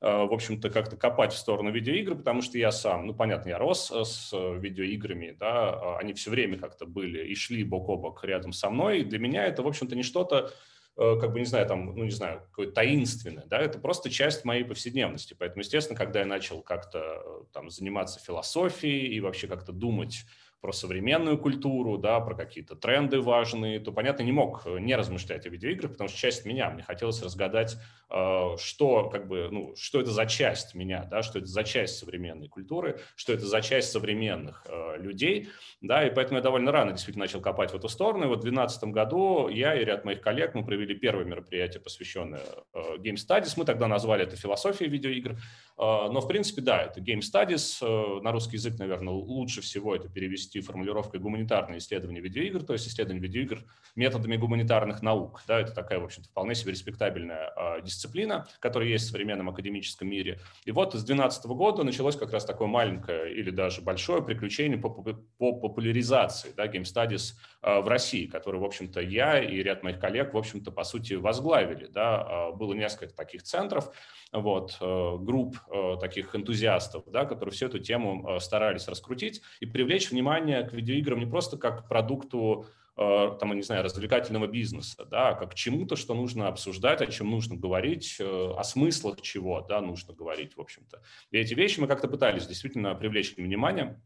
в 0.02 0.34
общем-то, 0.34 0.70
как-то 0.70 0.98
копать 0.98 1.32
в 1.34 1.38
сторону 1.38 1.72
видеоигр, 1.72 2.16
потому 2.16 2.42
что 2.42 2.58
я 2.58 2.72
сам, 2.72 3.08
ну, 3.08 3.14
понятно, 3.14 3.50
я 3.50 3.58
рос 3.58 3.90
с 3.92 4.32
видеоиграми, 4.34 5.36
да, 5.40 5.70
а 5.70 5.98
они 6.00 6.14
все 6.14 6.30
время 6.30 6.60
как-то 6.60 6.86
были 6.86 7.26
и 7.26 7.34
шли 7.34 7.64
бок 7.64 7.88
о 7.90 7.96
бок 7.96 8.24
рядом 8.26 8.52
со 8.52 8.70
мной, 8.70 9.00
и 9.00 9.04
для 9.06 9.20
меня 9.20 9.46
это, 9.46 9.64
в 9.64 9.68
общем-то, 9.68 9.96
не 9.96 10.04
что-то 10.04 10.38
э, 10.38 10.52
как 10.96 11.34
бы, 11.34 11.40
не 11.40 11.46
знаю, 11.46 11.68
там, 11.68 11.94
ну, 11.96 12.06
не 12.06 12.12
знаю, 12.12 12.42
какое-то 12.52 12.74
таинственное, 12.74 13.46
да, 13.48 13.60
это 13.60 13.80
просто 13.80 14.10
часть 14.10 14.46
моей 14.46 14.64
повседневности. 14.64 15.36
Поэтому, 15.38 15.62
естественно, 15.62 15.98
когда 15.98 16.22
я 16.22 16.26
начал 16.26 16.62
как-то 16.62 17.00
э, 17.00 17.44
там 17.52 17.70
заниматься 17.70 18.20
философией 18.20 19.14
и 19.14 19.20
вообще 19.20 19.48
как-то 19.48 19.74
думать 19.74 20.26
про 20.66 20.72
современную 20.72 21.38
культуру, 21.38 22.00
да, 22.00 22.20
про 22.20 22.34
какие-то 22.34 22.76
тренды 22.76 23.22
важные, 23.22 23.80
то, 23.80 23.92
понятно, 23.92 24.24
не 24.24 24.32
мог 24.32 24.64
э, 24.66 24.80
не 24.80 24.96
размышлять 24.96 25.46
о 25.46 25.50
видеоиграх, 25.50 25.92
потому 25.92 26.10
что 26.10 26.18
часть 26.18 26.44
меня, 26.44 26.72
мне 26.72 26.82
хотелось 26.82 27.22
разгадать, 27.22 27.78
э, 28.10 28.56
что, 28.58 29.08
как 29.10 29.28
бы, 29.28 29.50
ну, 29.52 29.76
что 29.76 30.02
это 30.02 30.10
за 30.10 30.26
часть 30.26 30.74
меня, 30.74 31.04
да, 31.04 31.22
что 31.22 31.38
это 31.38 31.48
за 31.48 31.64
часть 31.64 32.00
современной 32.00 32.48
культуры, 32.48 33.00
что 33.16 33.32
это 33.32 33.46
за 33.46 33.62
часть 33.62 33.92
современных 33.92 34.66
э, 34.68 34.98
людей, 34.98 35.50
да, 35.82 36.04
и 36.04 36.12
поэтому 36.12 36.38
я 36.38 36.42
довольно 36.42 36.72
рано 36.72 36.94
действительно 36.94 37.26
начал 37.26 37.42
копать 37.42 37.70
в 37.70 37.76
эту 37.76 37.88
сторону. 37.88 38.24
И 38.24 38.28
вот 38.28 38.40
в 38.40 38.42
2012 38.42 38.86
году 38.86 39.48
я 39.50 39.80
и 39.80 39.86
ряд 39.86 40.04
моих 40.04 40.20
коллег, 40.22 40.56
мы 40.56 40.66
провели 40.66 40.96
первое 40.96 41.26
мероприятие, 41.26 41.80
посвященное 41.80 42.42
Game 42.74 43.18
Studies. 43.18 43.54
Мы 43.56 43.66
тогда 43.66 43.88
назвали 43.88 44.24
это 44.24 44.36
философией 44.36 44.90
видеоигр, 44.90 45.38
но, 45.78 46.22
в 46.22 46.28
принципе, 46.28 46.62
да, 46.62 46.82
это 46.82 47.02
Game 47.02 47.20
Studies. 47.20 48.22
На 48.22 48.32
русский 48.32 48.56
язык, 48.56 48.80
наверное, 48.80 49.14
лучше 49.14 49.62
всего 49.62 49.96
это 49.96 50.10
перевести 50.10 50.55
перевести 50.56 50.62
формулировкой 50.62 51.20
гуманитарные 51.20 51.80
исследования 51.80 52.22
видеоигр, 52.22 52.64
то 52.64 52.74
есть 52.74 52.88
исследование 52.88 53.22
видеоигр 53.22 53.64
методами 53.96 54.38
гуманитарных 54.38 55.02
наук. 55.02 55.42
Да, 55.48 55.60
это 55.60 55.74
такая, 55.74 56.00
в 56.00 56.06
общем-то, 56.06 56.30
вполне 56.30 56.56
себе 56.56 56.72
респектабельная 56.72 57.52
э, 57.56 57.82
дисциплина, 57.84 58.48
которая 58.60 58.90
есть 58.90 59.08
в 59.08 59.12
современном 59.12 59.50
академическом 59.50 60.10
мире. 60.10 60.40
И 60.66 60.72
вот 60.72 60.90
с 60.94 61.04
2012 61.04 61.46
года 61.46 61.84
началось 61.84 62.16
как 62.16 62.32
раз 62.32 62.46
такое 62.46 62.68
маленькое 62.68 63.34
или 63.34 63.52
даже 63.52 63.82
большое 63.82 64.24
приключение 64.24 64.78
по, 64.78 64.90
по, 64.90 65.14
по 65.14 65.54
популяризации 65.54 66.54
да, 66.56 66.68
Game 66.68 66.84
Studies 66.84 67.34
э, 67.62 67.80
в 67.82 67.88
России, 67.88 68.26
который, 68.28 68.60
в 68.60 68.66
общем-то, 68.66 69.02
я 69.02 69.42
и 69.42 69.62
ряд 69.64 69.84
моих 69.84 70.00
коллег, 70.00 70.34
в 70.34 70.38
общем-то, 70.38 70.72
по 70.72 70.84
сути, 70.84 71.14
возглавили. 71.14 71.88
Да. 71.88 72.52
Было 72.52 72.74
несколько 72.74 73.14
таких 73.14 73.44
центров, 73.44 73.92
вот, 74.32 74.78
групп 74.80 75.58
таких 76.00 76.36
энтузиастов, 76.36 77.04
да, 77.08 77.26
которые 77.26 77.54
всю 77.54 77.68
эту 77.68 77.80
тему 77.80 78.40
старались 78.40 78.88
раскрутить 78.88 79.42
и 79.60 79.66
привлечь 79.66 80.12
внимание 80.12 80.45
к 80.46 80.74
видеоиграм 80.74 81.20
не 81.20 81.26
просто 81.26 81.58
как 81.58 81.86
к 81.86 81.88
продукту 81.88 82.66
там, 82.96 83.54
не 83.54 83.62
знаю, 83.62 83.84
развлекательного 83.84 84.48
бизнеса, 84.48 85.06
да, 85.12 85.30
а 85.30 85.34
как 85.36 85.52
к 85.52 85.56
чему-то, 85.56 85.98
что 85.98 86.14
нужно 86.14 86.48
обсуждать, 86.48 87.02
о 87.02 87.08
чем 87.08 87.30
нужно 87.30 87.58
говорить, 87.58 88.22
о 88.22 88.64
смыслах 88.64 89.22
чего, 89.22 89.60
да, 89.60 89.82
нужно 89.82 90.14
говорить, 90.14 90.56
в 90.56 90.62
общем-то. 90.62 91.02
И 91.30 91.38
эти 91.38 91.54
вещи 91.54 91.82
мы 91.82 91.88
как-то 91.88 92.08
пытались 92.08 92.48
действительно 92.48 92.96
привлечь 92.96 93.36
внимание. 93.36 94.02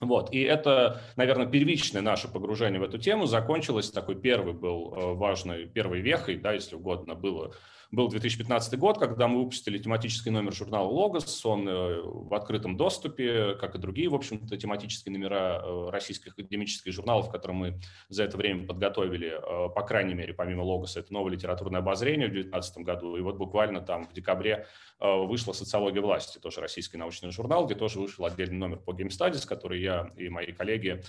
Вот, 0.00 0.32
и 0.32 0.40
это, 0.40 1.00
наверное, 1.14 1.46
первичное 1.46 2.02
наше 2.02 2.26
погружение 2.26 2.80
в 2.80 2.82
эту 2.82 2.98
тему 2.98 3.26
закончилось, 3.26 3.92
такой 3.92 4.20
первый 4.20 4.54
был 4.54 5.14
важной, 5.14 5.66
первой 5.66 6.00
вехой, 6.00 6.36
да, 6.36 6.52
если 6.52 6.74
угодно, 6.74 7.14
было 7.14 7.54
был 7.96 8.08
2015 8.08 8.78
год, 8.78 8.98
когда 8.98 9.26
мы 9.26 9.42
выпустили 9.42 9.78
тематический 9.78 10.30
номер 10.30 10.52
журнала 10.52 10.86
«Логос». 10.86 11.44
Он 11.46 11.66
э, 11.66 12.02
в 12.02 12.34
открытом 12.34 12.76
доступе, 12.76 13.54
как 13.54 13.74
и 13.74 13.78
другие, 13.78 14.10
в 14.10 14.14
общем-то, 14.14 14.54
тематические 14.58 15.14
номера 15.14 15.62
э, 15.64 15.88
российских 15.90 16.34
академических 16.34 16.92
журналов, 16.92 17.30
которые 17.30 17.56
мы 17.56 17.80
за 18.10 18.24
это 18.24 18.36
время 18.36 18.66
подготовили, 18.66 19.28
э, 19.28 19.70
по 19.74 19.80
крайней 19.80 20.12
мере, 20.12 20.34
помимо 20.34 20.60
«Логоса», 20.60 21.00
это 21.00 21.10
новое 21.10 21.32
литературное 21.32 21.80
обозрение 21.80 22.28
в 22.28 22.32
2019 22.32 22.78
году. 22.84 23.16
И 23.16 23.22
вот 23.22 23.38
буквально 23.38 23.80
там 23.80 24.06
в 24.06 24.12
декабре 24.12 24.66
вышла 25.00 25.54
«Социология 25.54 26.02
власти», 26.02 26.38
тоже 26.38 26.60
российский 26.60 26.98
научный 26.98 27.30
журнал, 27.30 27.64
где 27.64 27.74
тоже 27.74 27.98
вышел 27.98 28.26
отдельный 28.26 28.58
номер 28.58 28.76
по 28.78 28.90
Game 28.90 29.08
Studies, 29.08 29.46
который 29.46 29.80
я 29.80 30.12
и 30.18 30.28
мои 30.28 30.52
коллеги 30.52 31.02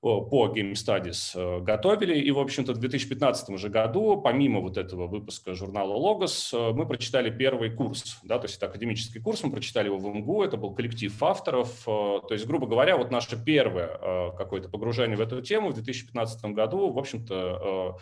по 0.00 0.52
Game 0.54 0.72
Studies 0.72 1.32
э, 1.34 1.60
готовили. 1.60 2.18
И, 2.18 2.30
в 2.30 2.38
общем-то, 2.38 2.72
в 2.72 2.78
2015 2.78 3.58
же 3.58 3.68
году, 3.68 4.20
помимо 4.20 4.60
вот 4.60 4.78
этого 4.78 5.06
выпуска 5.06 5.54
журнала 5.54 5.92
«Логос», 5.92 6.52
э, 6.54 6.72
мы 6.72 6.86
прочитали 6.86 7.30
первый 7.30 7.70
курс, 7.70 8.18
да, 8.22 8.38
то 8.38 8.46
есть 8.46 8.56
это 8.56 8.66
академический 8.66 9.20
курс, 9.20 9.42
мы 9.42 9.50
прочитали 9.50 9.86
его 9.86 9.98
в 9.98 10.14
МГУ, 10.14 10.42
это 10.42 10.56
был 10.56 10.74
коллектив 10.74 11.22
авторов. 11.22 11.82
Э, 11.86 12.20
то 12.26 12.28
есть, 12.30 12.46
грубо 12.46 12.66
говоря, 12.66 12.96
вот 12.96 13.10
наше 13.10 13.42
первое 13.42 14.30
какое-то 14.36 14.68
погружение 14.68 15.16
в 15.16 15.20
эту 15.20 15.40
тему 15.42 15.70
в 15.70 15.74
2015 15.74 16.44
году, 16.46 16.90
в 16.90 16.98
общем-то, 16.98 17.98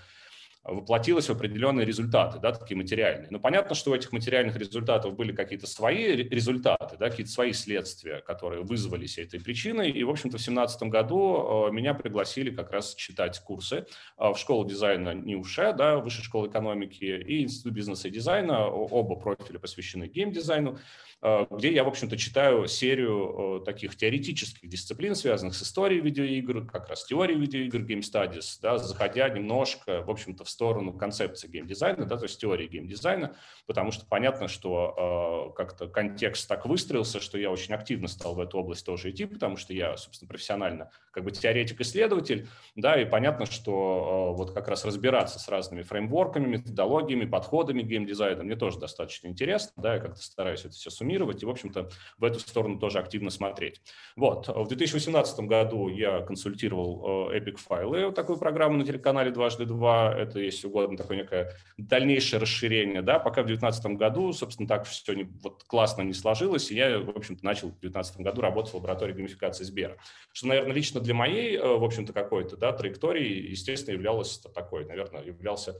воплотилось 0.64 1.28
в 1.28 1.32
определенные 1.32 1.86
результаты, 1.86 2.38
да, 2.38 2.52
такие 2.52 2.76
материальные. 2.76 3.28
Но 3.30 3.38
понятно, 3.38 3.74
что 3.74 3.90
у 3.90 3.94
этих 3.94 4.12
материальных 4.12 4.56
результатов 4.56 5.14
были 5.14 5.32
какие-то 5.32 5.66
свои 5.66 6.16
результаты, 6.16 6.96
да, 6.98 7.10
какие-то 7.10 7.32
свои 7.32 7.52
следствия, 7.52 8.20
которые 8.20 8.62
вызвались 8.62 9.18
этой 9.18 9.40
причиной. 9.40 9.90
И, 9.90 10.04
в 10.04 10.10
общем-то, 10.10 10.36
в 10.36 10.40
2017 10.40 10.82
году 10.84 11.68
э, 11.68 11.72
меня 11.72 11.94
пригласили 11.94 12.50
как 12.50 12.70
раз 12.70 12.94
читать 12.94 13.38
курсы 13.40 13.86
э, 14.18 14.32
в 14.32 14.36
школу 14.36 14.64
дизайна 14.66 15.14
НИУ 15.14 15.36
ВШЭ, 15.36 15.72
да, 15.72 15.96
Высшей 15.98 16.24
школы 16.24 16.48
экономики 16.48 17.04
и 17.04 17.42
Институт 17.42 17.72
бизнеса 17.72 18.08
и 18.08 18.10
дизайна. 18.10 18.66
Оба 18.66 19.16
профиля 19.16 19.58
посвящены 19.58 20.06
геймдизайну. 20.06 20.78
Э, 21.22 21.46
где 21.50 21.72
я, 21.72 21.84
в 21.84 21.88
общем-то, 21.88 22.16
читаю 22.16 22.66
серию 22.66 23.62
таких 23.64 23.96
теоретических 23.96 24.68
дисциплин, 24.68 25.14
связанных 25.14 25.54
с 25.54 25.62
историей 25.62 26.00
видеоигр, 26.00 26.66
как 26.66 26.88
раз 26.88 27.04
теорией 27.04 27.38
видеоигр, 27.38 27.80
Game 27.80 28.00
Studies, 28.00 28.58
да, 28.60 28.78
заходя 28.78 29.28
немножко, 29.28 30.02
в 30.02 30.10
общем-то, 30.10 30.44
в 30.48 30.50
сторону 30.50 30.94
концепции 30.94 31.46
геймдизайна, 31.46 32.06
да, 32.06 32.16
то 32.16 32.24
есть 32.24 32.40
теории 32.40 32.66
геймдизайна, 32.66 33.36
потому 33.66 33.92
что 33.92 34.06
понятно, 34.06 34.48
что 34.48 35.50
э, 35.52 35.56
как-то 35.56 35.88
контекст 35.88 36.48
так 36.48 36.64
выстроился, 36.64 37.20
что 37.20 37.38
я 37.38 37.50
очень 37.50 37.74
активно 37.74 38.08
стал 38.08 38.34
в 38.34 38.40
эту 38.40 38.58
область 38.58 38.86
тоже 38.86 39.10
идти, 39.10 39.26
потому 39.26 39.56
что 39.56 39.74
я, 39.74 39.96
собственно, 39.96 40.28
профессионально 40.28 40.90
как 41.10 41.24
бы 41.24 41.30
теоретик-исследователь, 41.30 42.48
да, 42.76 43.00
и 43.00 43.04
понятно, 43.04 43.44
что 43.44 44.32
вот 44.36 44.52
как 44.52 44.68
раз 44.68 44.84
разбираться 44.84 45.38
с 45.38 45.48
разными 45.48 45.82
фреймворками, 45.82 46.46
методологиями, 46.46 47.26
подходами 47.26 47.82
геймдизайна 47.82 48.42
мне 48.42 48.56
тоже 48.56 48.78
достаточно 48.78 49.28
интересно, 49.28 49.72
да, 49.76 49.94
я 49.94 50.00
как-то 50.00 50.22
стараюсь 50.22 50.60
это 50.60 50.70
все 50.70 50.90
суммировать, 50.90 51.42
и, 51.42 51.46
в 51.46 51.50
общем-то, 51.50 51.90
в 52.16 52.24
эту 52.24 52.40
сторону 52.40 52.78
тоже 52.78 52.98
активно 52.98 53.30
смотреть. 53.30 53.82
Вот. 54.16 54.48
В 54.48 54.66
2018 54.66 55.40
году 55.40 55.88
я 55.88 56.20
консультировал 56.20 57.30
э, 57.30 57.38
Epic 57.38 57.56
Файлы, 57.58 58.12
такую 58.12 58.38
программу 58.38 58.78
на 58.78 58.84
телеканале 58.84 59.30
«Дважды 59.30 59.66
два». 59.66 60.14
Это, 60.16 60.37
если 60.44 60.66
угодно, 60.66 60.96
такое 60.96 61.16
некое 61.16 61.52
дальнейшее 61.76 62.40
расширение. 62.40 63.02
Да? 63.02 63.18
Пока 63.18 63.42
в 63.42 63.46
2019 63.46 63.98
году, 63.98 64.32
собственно, 64.32 64.68
так 64.68 64.84
все 64.86 65.12
не, 65.14 65.24
вот, 65.24 65.64
классно 65.64 66.02
не 66.02 66.12
сложилось, 66.12 66.70
и 66.70 66.76
я, 66.76 66.98
в 66.98 67.10
общем-то, 67.10 67.44
начал 67.44 67.68
в 67.68 67.80
2019 67.80 68.20
году 68.20 68.40
работать 68.40 68.72
в 68.72 68.76
лаборатории 68.76 69.14
геймификации 69.14 69.64
Сбера. 69.64 69.96
Что, 70.32 70.48
наверное, 70.48 70.74
лично 70.74 71.00
для 71.00 71.14
моей, 71.14 71.56
э, 71.56 71.62
в 71.62 71.84
общем-то, 71.84 72.12
какой-то 72.12 72.56
да, 72.56 72.72
траектории, 72.72 73.50
естественно, 73.50 73.94
являлось 73.94 74.38
такой, 74.54 74.84
наверное, 74.84 75.22
являлся 75.22 75.74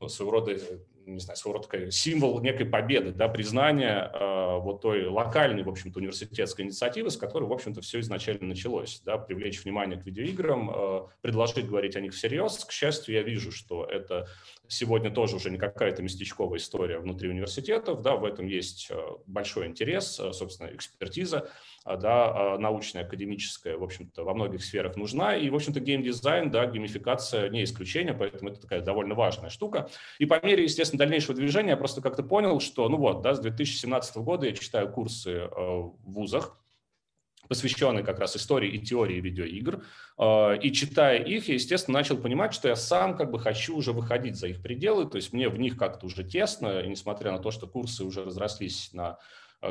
ну, 0.00 0.08
своего 0.08 0.32
рода 0.32 0.56
не 1.06 1.20
знаю, 1.20 1.36
своего 1.36 1.60
рода 1.60 1.90
символ 1.90 2.40
некой 2.40 2.66
победы, 2.66 3.12
да, 3.12 3.28
признания 3.28 4.10
э, 4.12 4.58
вот 4.58 4.82
той 4.82 5.06
локальной, 5.06 5.62
в 5.62 5.68
общем-то, 5.68 5.98
университетской 5.98 6.64
инициативы, 6.64 7.10
с 7.10 7.16
которой, 7.16 7.44
в 7.44 7.52
общем-то, 7.52 7.80
все 7.80 8.00
изначально 8.00 8.48
началось, 8.48 9.00
да, 9.04 9.16
привлечь 9.16 9.62
внимание 9.64 10.00
к 10.00 10.04
видеоиграм, 10.04 10.70
э, 10.70 11.00
предложить 11.22 11.68
говорить 11.68 11.96
о 11.96 12.00
них 12.00 12.12
всерьез. 12.12 12.64
К 12.64 12.72
счастью, 12.72 13.14
я 13.14 13.22
вижу, 13.22 13.52
что 13.52 13.84
это 13.84 14.28
сегодня 14.66 15.10
тоже 15.10 15.36
уже 15.36 15.50
не 15.50 15.58
какая-то 15.58 16.02
местечковая 16.02 16.58
история 16.58 16.98
внутри 16.98 17.28
университетов, 17.28 18.02
да, 18.02 18.16
в 18.16 18.24
этом 18.24 18.46
есть 18.46 18.88
э, 18.90 18.96
большой 19.26 19.66
интерес, 19.66 20.18
э, 20.18 20.32
собственно, 20.32 20.68
экспертиза, 20.74 21.48
да, 21.94 22.58
научная, 22.58 23.04
академическая, 23.04 23.76
в 23.76 23.84
общем-то, 23.84 24.24
во 24.24 24.34
многих 24.34 24.64
сферах 24.64 24.96
нужна, 24.96 25.36
и, 25.36 25.48
в 25.48 25.54
общем-то, 25.54 25.78
геймдизайн, 25.78 26.50
да, 26.50 26.66
геймификация 26.66 27.48
не 27.50 27.62
исключение, 27.62 28.12
поэтому 28.12 28.50
это 28.50 28.60
такая 28.60 28.80
довольно 28.80 29.14
важная 29.14 29.50
штука. 29.50 29.88
И 30.18 30.26
по 30.26 30.44
мере, 30.44 30.64
естественно, 30.64 30.98
дальнейшего 30.98 31.34
движения 31.34 31.70
я 31.70 31.76
просто 31.76 32.00
как-то 32.02 32.24
понял, 32.24 32.58
что, 32.58 32.88
ну 32.88 32.96
вот, 32.96 33.22
да, 33.22 33.34
с 33.34 33.38
2017 33.38 34.16
года 34.16 34.46
я 34.46 34.52
читаю 34.52 34.90
курсы 34.90 35.48
в 35.54 35.94
вузах, 36.04 36.58
посвященный 37.48 38.02
как 38.02 38.18
раз 38.18 38.36
истории 38.36 38.70
и 38.70 38.78
теории 38.78 39.20
видеоигр. 39.20 39.84
А, 40.18 40.54
и 40.54 40.72
читая 40.72 41.22
их, 41.22 41.48
я, 41.48 41.54
естественно, 41.54 41.98
начал 41.98 42.16
понимать, 42.16 42.54
что 42.54 42.68
я 42.68 42.76
сам 42.76 43.16
как 43.16 43.30
бы 43.30 43.38
хочу 43.38 43.76
уже 43.76 43.92
выходить 43.92 44.36
за 44.36 44.48
их 44.48 44.62
пределы, 44.62 45.06
то 45.06 45.16
есть 45.16 45.32
мне 45.32 45.48
в 45.48 45.58
них 45.58 45.76
как-то 45.76 46.06
уже 46.06 46.24
тесно, 46.24 46.80
и 46.80 46.88
несмотря 46.88 47.32
на 47.32 47.38
то, 47.38 47.50
что 47.50 47.66
курсы 47.66 48.04
уже 48.04 48.24
разрослись 48.24 48.90
на 48.92 49.18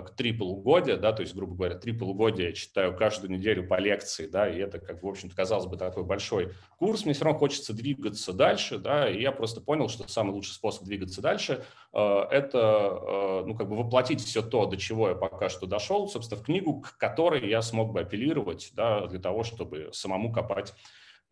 три 0.02 0.32
полугодия, 0.32 0.98
да, 0.98 1.12
то 1.12 1.22
есть, 1.22 1.36
грубо 1.36 1.56
говоря, 1.56 1.76
три 1.76 1.94
полугодия 1.94 2.48
я 2.48 2.54
читаю 2.54 2.96
каждую 2.96 3.32
неделю 3.32 3.68
по 3.68 3.80
лекции, 3.80 4.28
да, 4.28 4.50
и 4.50 4.58
это, 4.60 4.80
как 4.80 5.04
в 5.04 5.08
общем-то, 5.08 5.36
казалось 5.36 5.66
бы, 5.66 5.78
такой 5.78 6.04
большой 6.04 6.54
курс, 6.78 7.06
мне 7.06 7.14
все 7.14 7.26
равно 7.26 7.40
хочется 7.40 7.74
двигаться 7.74 8.34
дальше, 8.34 8.78
да, 8.78 9.10
и 9.10 9.22
я 9.22 9.32
просто 9.32 9.62
понял, 9.62 9.90
что 9.90 10.08
самый 10.08 10.32
лучший 10.32 10.54
способ 10.54 10.84
двигаться 10.84 11.22
дальше 11.22 11.66
э,– 11.94 12.22
это, 12.32 12.60
э, 12.60 13.44
ну, 13.46 13.56
как 13.56 13.70
бы 13.70 13.76
воплотить 13.76 14.22
все 14.22 14.42
то, 14.42 14.66
до 14.66 14.78
чего 14.78 15.10
я 15.10 15.16
пока 15.16 15.50
что 15.50 15.66
дошел, 15.66 16.08
собственно, 16.08 16.42
в 16.42 16.46
книгу, 16.46 16.82
к 16.82 16.98
которой 16.98 17.48
я 17.48 17.62
смог 17.62 17.94
бы 17.94 18.02
апеллировать, 18.02 18.72
да, 18.74 19.08
для 19.08 19.20
того, 19.20 19.44
чтобы 19.44 19.90
самому 19.94 20.32
копать 20.32 20.74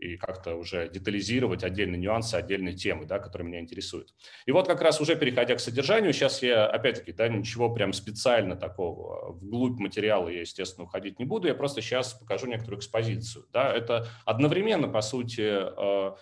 и 0.03 0.17
как-то 0.17 0.55
уже 0.55 0.89
детализировать 0.89 1.63
отдельные 1.63 1.99
нюансы, 1.99 2.35
отдельные 2.35 2.75
темы, 2.75 3.05
да, 3.05 3.19
которые 3.19 3.47
меня 3.47 3.59
интересуют. 3.61 4.13
И 4.45 4.51
вот 4.51 4.67
как 4.67 4.81
раз 4.81 4.99
уже 4.99 5.15
переходя 5.15 5.55
к 5.55 5.59
содержанию, 5.59 6.11
сейчас 6.11 6.43
я, 6.43 6.67
опять-таки, 6.67 7.13
да, 7.13 7.27
ничего 7.29 7.73
прям 7.73 7.93
специально 7.93 8.55
такого 8.55 9.31
вглубь 9.33 9.79
материала 9.79 10.27
я, 10.27 10.41
естественно, 10.41 10.85
уходить 10.85 11.19
не 11.19 11.25
буду, 11.25 11.47
я 11.47 11.55
просто 11.55 11.81
сейчас 11.81 12.13
покажу 12.13 12.47
некоторую 12.47 12.79
экспозицию. 12.79 13.45
Да. 13.53 13.73
Это 13.73 14.07
одновременно, 14.25 14.89
по 14.89 15.01
сути, 15.01 15.41
э, 15.41 16.15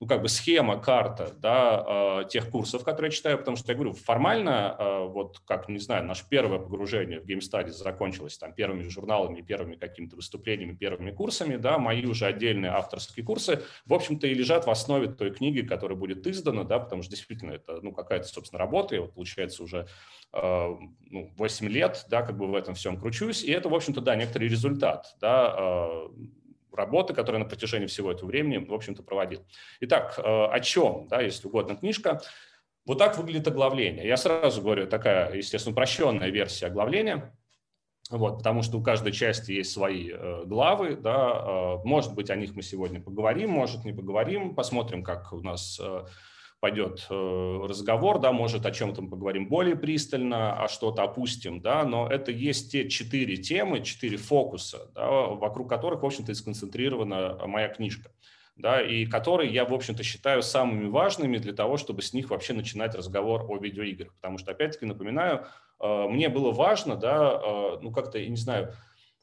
ну, 0.00 0.08
как 0.08 0.22
бы 0.22 0.28
схема, 0.28 0.80
карта, 0.80 1.32
да, 1.38 2.22
э, 2.22 2.28
тех 2.28 2.50
курсов, 2.50 2.82
которые 2.82 3.10
я 3.10 3.16
читаю, 3.16 3.38
потому 3.38 3.56
что 3.56 3.70
я 3.70 3.76
говорю, 3.76 3.92
формально, 3.92 4.76
э, 4.78 5.06
вот 5.06 5.38
как, 5.46 5.68
не 5.68 5.78
знаю, 5.78 6.04
наше 6.04 6.24
первое 6.28 6.58
погружение 6.58 7.20
в 7.20 7.24
Game 7.24 7.38
Studies 7.38 7.72
закончилось 7.72 8.36
там 8.36 8.52
первыми 8.52 8.82
журналами, 8.88 9.40
первыми 9.40 9.76
какими-то 9.76 10.16
выступлениями, 10.16 10.74
первыми 10.74 11.12
курсами, 11.12 11.56
да, 11.56 11.78
мои 11.78 12.04
уже 12.06 12.26
отдельные 12.26 12.72
авторские 12.72 13.24
курсы, 13.24 13.62
в 13.86 13.94
общем-то, 13.94 14.26
и 14.26 14.34
лежат 14.34 14.66
в 14.66 14.70
основе 14.70 15.08
той 15.08 15.30
книги, 15.30 15.60
которая 15.60 15.96
будет 15.96 16.26
издана, 16.26 16.64
да, 16.64 16.80
потому 16.80 17.02
что 17.02 17.12
действительно 17.12 17.52
это, 17.52 17.78
ну, 17.80 17.92
какая-то, 17.92 18.26
собственно, 18.26 18.58
работа, 18.58 18.96
и 18.96 18.98
вот 18.98 19.14
получается 19.14 19.62
уже 19.62 19.86
э, 20.32 20.74
ну, 21.10 21.32
8 21.36 21.68
лет, 21.68 22.04
да, 22.10 22.22
как 22.22 22.36
бы 22.36 22.48
в 22.48 22.54
этом 22.56 22.74
всем 22.74 22.98
кручусь, 22.98 23.44
и 23.44 23.52
это, 23.52 23.68
в 23.68 23.74
общем-то, 23.74 24.00
да, 24.00 24.16
некоторый 24.16 24.48
результат, 24.48 25.14
да, 25.20 26.08
работы, 26.74 27.14
которую 27.14 27.42
на 27.42 27.48
протяжении 27.48 27.86
всего 27.86 28.12
этого 28.12 28.28
времени, 28.28 28.64
в 28.64 28.72
общем-то, 28.72 29.02
проводил. 29.02 29.44
Итак, 29.80 30.14
э, 30.18 30.22
о 30.22 30.60
чем, 30.60 31.08
да, 31.08 31.20
если 31.20 31.46
угодно, 31.46 31.76
книжка. 31.76 32.20
Вот 32.86 32.98
так 32.98 33.16
выглядит 33.16 33.48
оглавление. 33.48 34.06
Я 34.06 34.16
сразу 34.16 34.60
говорю, 34.60 34.86
такая, 34.86 35.32
естественно, 35.34 35.72
упрощенная 35.72 36.28
версия 36.28 36.66
оглавления, 36.66 37.34
вот, 38.10 38.38
потому 38.38 38.62
что 38.62 38.78
у 38.78 38.82
каждой 38.82 39.12
части 39.12 39.52
есть 39.52 39.72
свои 39.72 40.10
э, 40.12 40.44
главы, 40.44 40.94
да, 40.94 41.30
э, 41.32 41.76
может 41.84 42.14
быть, 42.14 42.28
о 42.28 42.36
них 42.36 42.54
мы 42.54 42.62
сегодня 42.62 43.00
поговорим, 43.00 43.50
может, 43.50 43.84
не 43.84 43.92
поговорим, 43.92 44.54
посмотрим, 44.54 45.02
как 45.02 45.32
у 45.32 45.40
нас 45.40 45.80
э, 45.82 46.04
пойдет 46.64 47.06
э, 47.10 47.66
разговор, 47.68 48.18
да, 48.20 48.32
может, 48.32 48.64
о 48.64 48.70
чем-то 48.70 49.02
мы 49.02 49.10
поговорим 49.10 49.48
более 49.48 49.76
пристально, 49.76 50.64
а 50.64 50.66
что-то 50.66 51.02
опустим, 51.02 51.60
да, 51.60 51.84
но 51.84 52.08
это 52.08 52.32
есть 52.32 52.72
те 52.72 52.88
четыре 52.88 53.36
темы, 53.36 53.82
четыре 53.82 54.16
фокуса, 54.16 54.90
да, 54.94 55.10
вокруг 55.10 55.68
которых, 55.68 56.02
в 56.02 56.06
общем-то, 56.06 56.32
и 56.32 56.34
сконцентрирована 56.34 57.46
моя 57.46 57.68
книжка, 57.68 58.12
да, 58.56 58.80
и 58.80 59.04
которые 59.04 59.52
я, 59.52 59.66
в 59.66 59.74
общем-то, 59.74 60.02
считаю 60.02 60.42
самыми 60.42 60.88
важными 60.88 61.36
для 61.36 61.52
того, 61.52 61.76
чтобы 61.76 62.00
с 62.00 62.14
них 62.14 62.30
вообще 62.30 62.54
начинать 62.54 62.94
разговор 62.94 63.44
о 63.46 63.58
видеоиграх, 63.58 64.14
потому 64.14 64.38
что, 64.38 64.52
опять-таки, 64.52 64.86
напоминаю, 64.86 65.44
э, 65.80 66.06
мне 66.08 66.30
было 66.30 66.50
важно, 66.50 66.96
да, 66.96 67.42
э, 67.44 67.78
ну, 67.82 67.90
как-то, 67.90 68.18
я 68.18 68.30
не 68.30 68.38
знаю, 68.38 68.72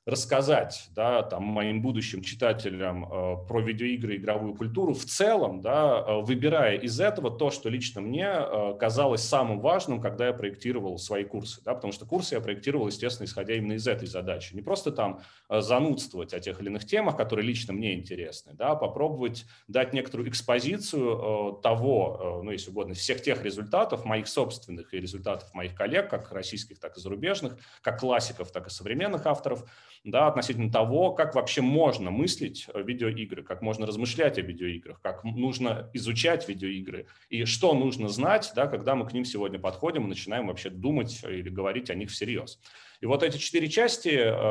рассказать 0.05 0.87
да, 0.95 1.21
там, 1.21 1.43
моим 1.43 1.81
будущим 1.81 2.23
читателям 2.23 3.05
э, 3.05 3.47
про 3.47 3.61
видеоигры 3.61 4.15
и 4.15 4.17
игровую 4.17 4.55
культуру 4.55 4.95
в 4.95 5.05
целом, 5.05 5.61
да, 5.61 6.03
э, 6.07 6.21
выбирая 6.21 6.77
из 6.77 6.99
этого 6.99 7.29
то, 7.29 7.51
что 7.51 7.69
лично 7.69 8.01
мне 8.01 8.27
э, 8.27 8.73
казалось 8.79 9.21
самым 9.21 9.59
важным, 9.59 10.01
когда 10.01 10.27
я 10.27 10.33
проектировал 10.33 10.97
свои 10.97 11.23
курсы. 11.23 11.61
Да, 11.63 11.75
потому 11.75 11.93
что 11.93 12.07
курсы 12.07 12.33
я 12.33 12.41
проектировал, 12.41 12.87
естественно, 12.87 13.27
исходя 13.27 13.53
именно 13.53 13.73
из 13.73 13.87
этой 13.87 14.07
задачи. 14.07 14.55
Не 14.55 14.63
просто 14.63 14.91
там 14.91 15.21
э, 15.49 15.61
занудствовать 15.61 16.33
о 16.33 16.39
тех 16.39 16.59
или 16.61 16.69
иных 16.69 16.85
темах, 16.85 17.15
которые 17.15 17.45
лично 17.45 17.73
мне 17.73 17.93
интересны, 17.93 18.53
да, 18.53 18.71
а 18.71 18.75
попробовать 18.75 19.45
дать 19.67 19.93
некоторую 19.93 20.29
экспозицию 20.29 21.59
э, 21.59 21.61
того, 21.61 22.39
э, 22.41 22.43
ну, 22.45 22.49
если 22.49 22.71
угодно, 22.71 22.95
всех 22.95 23.21
тех 23.21 23.43
результатов, 23.43 24.03
моих 24.05 24.27
собственных 24.27 24.95
и 24.95 24.99
результатов 24.99 25.53
моих 25.53 25.75
коллег, 25.75 26.09
как 26.09 26.31
российских, 26.31 26.79
так 26.79 26.97
и 26.97 26.99
зарубежных, 26.99 27.57
как 27.83 27.99
классиков, 27.99 28.51
так 28.51 28.65
и 28.65 28.69
современных 28.71 29.27
авторов, 29.27 29.63
да, 30.03 30.27
относительно 30.27 30.71
того, 30.71 31.13
как 31.13 31.35
вообще 31.35 31.61
можно 31.61 32.09
мыслить 32.09 32.67
видеоигры, 32.73 33.43
как 33.43 33.61
можно 33.61 33.85
размышлять 33.85 34.37
о 34.37 34.41
видеоиграх, 34.41 34.99
как 35.01 35.23
нужно 35.23 35.89
изучать 35.93 36.47
видеоигры 36.47 37.05
и 37.29 37.45
что 37.45 37.73
нужно 37.73 38.09
знать, 38.09 38.51
да, 38.55 38.67
когда 38.67 38.95
мы 38.95 39.07
к 39.07 39.13
ним 39.13 39.25
сегодня 39.25 39.59
подходим 39.59 40.05
и 40.05 40.09
начинаем 40.09 40.47
вообще 40.47 40.69
думать 40.69 41.21
или 41.23 41.49
говорить 41.49 41.89
о 41.89 41.95
них 41.95 42.09
всерьез. 42.09 42.59
И 43.01 43.07
вот 43.07 43.23
эти 43.23 43.37
четыре 43.37 43.67
части, 43.67 44.09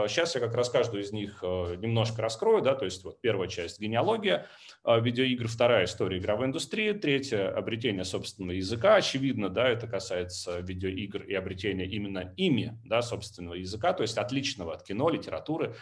сейчас 0.09 0.35
э, 0.35 0.40
я 0.40 0.47
как 0.47 0.57
раз 0.57 0.69
каждую 0.69 1.04
из 1.04 1.12
них 1.12 1.38
э, 1.40 1.76
немножко 1.76 2.21
раскрою, 2.21 2.62
да, 2.62 2.75
то 2.75 2.85
есть 2.85 3.04
вот 3.04 3.21
первая 3.21 3.49
часть– 3.49 3.78
генеалогия 3.80 4.49
э, 4.85 5.00
видеоигр, 5.00 5.47
вторая– 5.47 5.85
история 5.87 6.19
игровой 6.19 6.47
индустрии, 6.47 6.92
третья– 6.92 7.49
обретение 7.57 8.04
собственного 8.04 8.57
языка, 8.57 8.97
очевидно, 8.97 9.50
да, 9.50 9.69
это 9.69 9.87
касается 9.87 10.59
видеоигр 10.59 11.23
и 11.23 11.35
обретения 11.35 11.87
именно 11.87 12.35
ими, 12.37 12.76
да, 12.85 13.02
собственного 13.02 13.54
языка, 13.54 13.92
то 13.92 14.02
есть 14.02 14.19
отличного 14.19 14.75
от 14.75 14.83
кино, 14.83 15.11
литературы, 15.11 15.76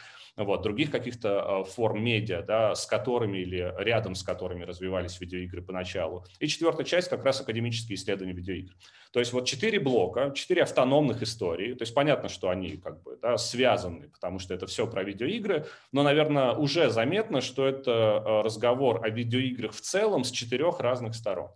вот, 0.44 0.62
других 0.62 0.90
каких-то 0.90 1.64
форм 1.64 2.02
медиа, 2.02 2.42
да, 2.42 2.74
с 2.74 2.86
которыми 2.86 3.38
или 3.38 3.74
рядом 3.78 4.14
с 4.14 4.22
которыми 4.22 4.64
развивались 4.64 5.20
видеоигры 5.20 5.62
поначалу. 5.62 6.24
И 6.38 6.46
четвертая 6.46 6.84
часть 6.84 7.08
как 7.08 7.24
раз 7.24 7.40
академические 7.40 7.96
исследования 7.96 8.34
видеоигр. 8.34 8.72
То 9.12 9.20
есть 9.20 9.32
вот 9.32 9.46
четыре 9.46 9.80
блока, 9.80 10.32
четыре 10.34 10.62
автономных 10.62 11.22
истории. 11.22 11.74
То 11.74 11.82
есть 11.82 11.94
понятно, 11.94 12.28
что 12.28 12.50
они 12.50 12.76
как 12.76 13.02
бы 13.02 13.18
да, 13.20 13.38
связаны, 13.38 14.08
потому 14.10 14.38
что 14.38 14.54
это 14.54 14.66
все 14.66 14.86
про 14.86 15.02
видеоигры, 15.02 15.66
но, 15.92 16.02
наверное, 16.02 16.52
уже 16.52 16.90
заметно, 16.90 17.40
что 17.40 17.66
это 17.66 17.90
э, 17.90 18.42
разговор 18.42 19.04
о 19.04 19.08
видеоиграх 19.08 19.72
в 19.72 19.80
целом 19.80 20.24
с 20.24 20.30
четырех 20.30 20.80
разных 20.80 21.14
сторон. 21.14 21.50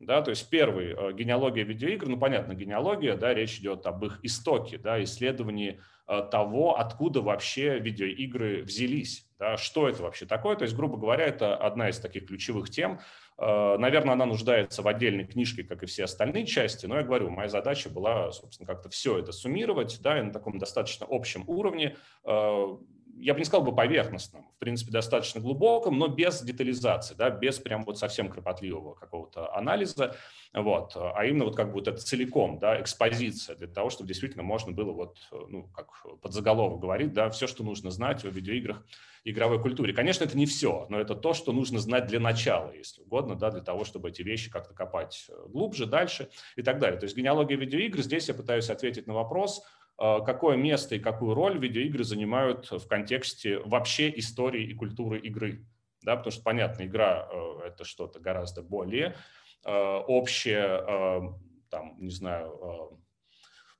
Да, 0.00 0.22
то 0.22 0.30
есть 0.30 0.48
первый 0.48 0.94
э, 0.96 1.12
генеалогия 1.12 1.62
видеоигр, 1.62 2.08
ну 2.08 2.18
понятно, 2.18 2.54
генеалогия, 2.54 3.16
да, 3.16 3.34
речь 3.34 3.58
идет 3.58 3.86
об 3.86 4.04
их 4.04 4.18
истоке, 4.22 4.78
да, 4.78 5.02
исследовании 5.04 5.80
э, 6.08 6.28
того, 6.30 6.78
откуда 6.78 7.20
вообще 7.20 7.78
видеоигры 7.78 8.62
взялись, 8.62 9.28
да, 9.38 9.58
что 9.58 9.88
это 9.88 10.02
вообще 10.02 10.24
такое. 10.24 10.56
То 10.56 10.64
есть, 10.64 10.74
грубо 10.74 10.96
говоря, 10.96 11.26
это 11.26 11.54
одна 11.54 11.90
из 11.90 11.98
таких 11.98 12.26
ключевых 12.26 12.70
тем, 12.70 13.00
Э, 13.40 13.78
наверное, 13.78 14.12
она 14.12 14.26
нуждается 14.26 14.82
в 14.82 14.88
отдельной 14.88 15.24
книжке, 15.24 15.64
как 15.64 15.82
и 15.82 15.86
все 15.86 16.04
остальные 16.04 16.44
части, 16.44 16.84
но 16.84 16.96
я 16.96 17.02
говорю, 17.02 17.30
моя 17.30 17.48
задача 17.48 17.88
была, 17.88 18.30
собственно, 18.32 18.66
как-то 18.66 18.90
все 18.90 19.18
это 19.18 19.32
суммировать, 19.32 19.98
да, 20.02 20.18
и 20.18 20.22
на 20.22 20.30
таком 20.30 20.58
достаточно 20.58 21.06
общем 21.08 21.44
уровне, 21.46 21.96
я 23.16 23.34
бы 23.34 23.40
не 23.40 23.44
сказал 23.44 23.64
бы 23.64 23.74
поверхностном, 23.74 24.46
в 24.56 24.58
принципе, 24.58 24.92
достаточно 24.92 25.40
глубоком, 25.40 25.98
но 25.98 26.08
без 26.08 26.42
детализации, 26.42 27.14
да, 27.14 27.30
без 27.30 27.58
прям 27.58 27.84
вот 27.84 27.98
совсем 27.98 28.28
кропотливого 28.28 28.94
какого-то 28.94 29.54
анализа, 29.54 30.16
вот, 30.52 30.92
а 30.96 31.24
именно 31.24 31.44
вот 31.44 31.56
как 31.56 31.68
бы 31.68 31.74
вот 31.74 31.88
это 31.88 31.98
целиком, 31.98 32.58
да, 32.58 32.80
экспозиция 32.80 33.56
для 33.56 33.68
того, 33.68 33.90
чтобы 33.90 34.08
действительно 34.08 34.42
можно 34.42 34.72
было 34.72 34.92
вот, 34.92 35.18
ну, 35.48 35.64
как 35.74 35.88
под 36.20 36.32
заголовок 36.32 36.80
говорить, 36.80 37.12
да, 37.12 37.30
все, 37.30 37.46
что 37.46 37.64
нужно 37.64 37.90
знать 37.90 38.24
о 38.24 38.28
видеоиграх, 38.28 38.84
игровой 39.24 39.60
культуре. 39.60 39.92
Конечно, 39.92 40.24
это 40.24 40.36
не 40.36 40.46
все, 40.46 40.86
но 40.88 40.98
это 40.98 41.14
то, 41.14 41.34
что 41.34 41.52
нужно 41.52 41.78
знать 41.78 42.06
для 42.06 42.20
начала, 42.20 42.72
если 42.72 43.02
угодно, 43.02 43.34
да, 43.34 43.50
для 43.50 43.60
того, 43.60 43.84
чтобы 43.84 44.08
эти 44.08 44.22
вещи 44.22 44.50
как-то 44.50 44.74
копать 44.74 45.30
глубже, 45.48 45.86
дальше 45.86 46.30
и 46.56 46.62
так 46.62 46.78
далее. 46.78 46.98
То 46.98 47.04
есть 47.04 47.16
генеалогия 47.16 47.56
видеоигр, 47.56 48.00
здесь 48.00 48.28
я 48.28 48.34
пытаюсь 48.34 48.70
ответить 48.70 49.06
на 49.06 49.14
вопрос, 49.14 49.62
какое 50.00 50.56
место 50.56 50.94
и 50.94 50.98
какую 50.98 51.34
роль 51.34 51.58
видеоигры 51.58 52.04
занимают 52.04 52.70
в 52.70 52.88
контексте 52.88 53.58
вообще 53.58 54.10
истории 54.18 54.64
и 54.64 54.74
культуры 54.74 55.20
игры. 55.20 55.66
Да, 56.02 56.16
потому 56.16 56.32
что, 56.32 56.42
понятно, 56.42 56.86
игра 56.86 57.28
э,– 57.30 57.60
это 57.66 57.84
что-то 57.84 58.18
гораздо 58.20 58.62
более 58.62 59.16
общее, 59.62 61.36
там, 61.68 61.94
не 61.98 62.08
знаю, 62.08 62.98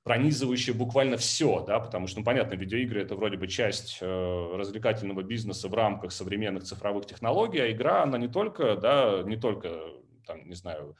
пронизывающее 0.03 0.75
буквально 0.75 1.17
все, 1.17 1.63
да, 1.65 1.79
потому 1.79 2.07
что, 2.07 2.19
ну, 2.19 2.25
понятно, 2.25 2.55
видеоигры– 2.55 3.01
это 3.03 3.15
вроде 3.15 3.37
бы 3.37 3.47
часть 3.47 3.99
э, 4.01 4.55
развлекательного 4.55 5.21
бизнеса 5.21 5.69
в 5.69 5.73
рамках 5.73 6.11
современных 6.11 6.63
цифровых 6.63 7.05
технологий, 7.05 7.59
а 7.59 7.71
игра, 7.71 8.03
она 8.03 8.17
не 8.17 8.27
только, 8.27 8.75
да, 8.75 9.21
не 9.23 9.37
только, 9.37 9.69
там, 10.25 10.47
не 10.47 10.55
знаю, 10.55 10.97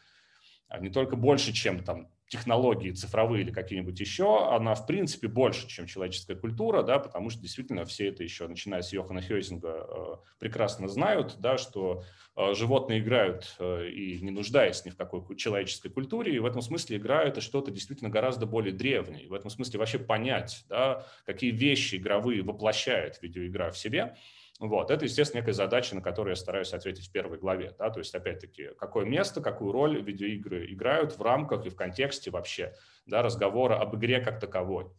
а 0.68 0.80
не 0.80 0.90
только 0.90 1.16
больше, 1.16 1.52
чем 1.52 1.84
там 1.84 2.10
технологии 2.32 2.92
цифровые 2.92 3.44
или 3.44 3.52
какие-нибудь 3.52 4.00
еще, 4.00 4.48
она 4.48 4.74
в 4.74 4.88
принципе 4.88 5.28
больше, 5.28 5.68
чем 5.68 5.86
человеческая 5.86 6.36
культура, 6.36 6.82
да, 6.82 6.98
потому 6.98 7.30
что 7.30 7.42
действительно 7.42 7.84
все 7.84 8.08
это 8.08 8.24
еще, 8.24 8.48
начиная 8.48 8.82
с 8.82 8.94
Йохана 8.94 9.22
Хёйзинга, 9.22 9.86
э, 9.90 10.16
прекрасно 10.40 10.88
знают, 10.88 11.36
да, 11.40 11.58
что 11.58 12.06
э, 12.38 12.54
животные 12.54 13.02
играют 13.02 13.54
э, 13.60 13.90
и 13.90 14.22
не 14.22 14.32
нуждаясь 14.32 14.86
ни 14.86 14.92
в 14.92 14.96
какой 14.96 15.36
человеческой 15.36 15.90
культуре, 15.90 16.34
и 16.34 16.40
в 16.40 16.46
этом 16.46 16.62
смысле 16.62 16.96
игра– 16.96 17.22
это 17.26 17.42
что-то 17.42 17.70
действительно 17.70 18.10
гораздо 18.10 18.46
более 18.46 18.74
древнее. 18.74 19.26
И 19.26 19.28
в 19.28 19.34
этом 19.34 19.50
смысле 19.50 19.80
вообще 19.80 20.00
понять, 20.00 20.64
да, 20.70 21.06
какие 21.26 21.52
вещи 21.52 21.98
игровые 21.98 22.44
воплощает 22.44 23.22
видеоигра 23.22 23.72
в 23.72 23.78
себе– 23.78 24.16
вот, 24.68 24.92
это, 24.92 25.06
естественно, 25.06 25.42
некая 25.42 25.54
задача, 25.54 25.96
на 25.96 26.02
которую 26.02 26.34
я 26.34 26.36
стараюсь 26.36 26.72
ответить 26.72 27.08
в 27.08 27.12
первой 27.12 27.40
главе. 27.40 27.74
Да? 27.80 27.90
То 27.90 27.98
есть, 27.98 28.14
опять-таки, 28.14 28.70
какое 28.78 29.06
место, 29.06 29.42
какую 29.42 29.72
роль 29.72 30.00
видеоигры 30.00 30.72
играют 30.72 31.18
в 31.18 31.22
рамках 31.22 31.66
и 31.66 31.70
в 31.70 31.76
контексте 31.76 32.30
вообще 32.30 32.76
да, 33.08 33.24
разговора 33.24 33.80
об 33.80 33.96
игре 33.96 34.22
как 34.22 34.40
таковой. 34.40 34.92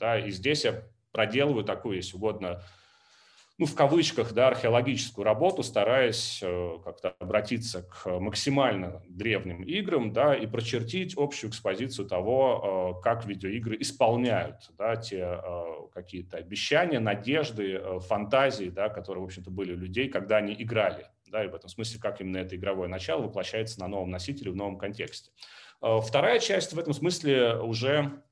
Да? 0.00 0.18
И 0.18 0.30
здесь 0.30 0.64
я 0.64 0.82
проделываю 1.12 1.64
такую, 1.64 1.96
если 1.96 2.16
угодно, 2.16 2.60
ну, 3.56 3.66
в 3.66 3.74
кавычках, 3.76 4.32
да, 4.32 4.48
археологическую 4.48 5.24
работу, 5.24 5.62
стараясь 5.62 6.40
э, 6.42 6.78
как-то 6.84 7.14
обратиться 7.20 7.82
к 7.82 8.18
максимально 8.18 9.00
древним 9.08 9.62
играм, 9.62 10.12
да, 10.12 10.34
и 10.34 10.46
прочертить 10.46 11.14
общую 11.16 11.50
экспозицию 11.50 12.08
того, 12.08 12.96
э, 12.98 13.02
как 13.02 13.26
видеоигры 13.26 13.76
исполняют, 13.80 14.70
да, 14.76 14.96
те 14.96 15.40
э, 15.40 15.64
какие-то 15.92 16.38
обещания, 16.38 16.98
надежды, 16.98 17.80
фантазии, 18.00 18.70
да, 18.70 18.88
которые, 18.88 19.22
в 19.22 19.26
общем-то, 19.26 19.52
были 19.52 19.72
у 19.72 19.76
людей, 19.76 20.08
когда 20.08 20.38
они 20.38 20.52
играли, 20.58 21.06
да, 21.30 21.44
и 21.44 21.48
в 21.48 21.54
этом 21.54 21.70
смысле, 21.70 22.00
как 22.00 22.20
именно 22.20 22.38
это 22.38 22.56
игровое 22.56 22.88
начало 22.88 23.22
воплощается 23.22 23.78
на 23.78 23.86
новом 23.86 24.10
носителе 24.10 24.50
в 24.50 24.56
новом 24.56 24.78
контексте. 24.78 25.30
Вторая 25.80 26.40
часть 26.40 26.72
в 26.72 26.78
этом 26.78 26.92
смысле 26.92 27.56
уже 27.56 28.22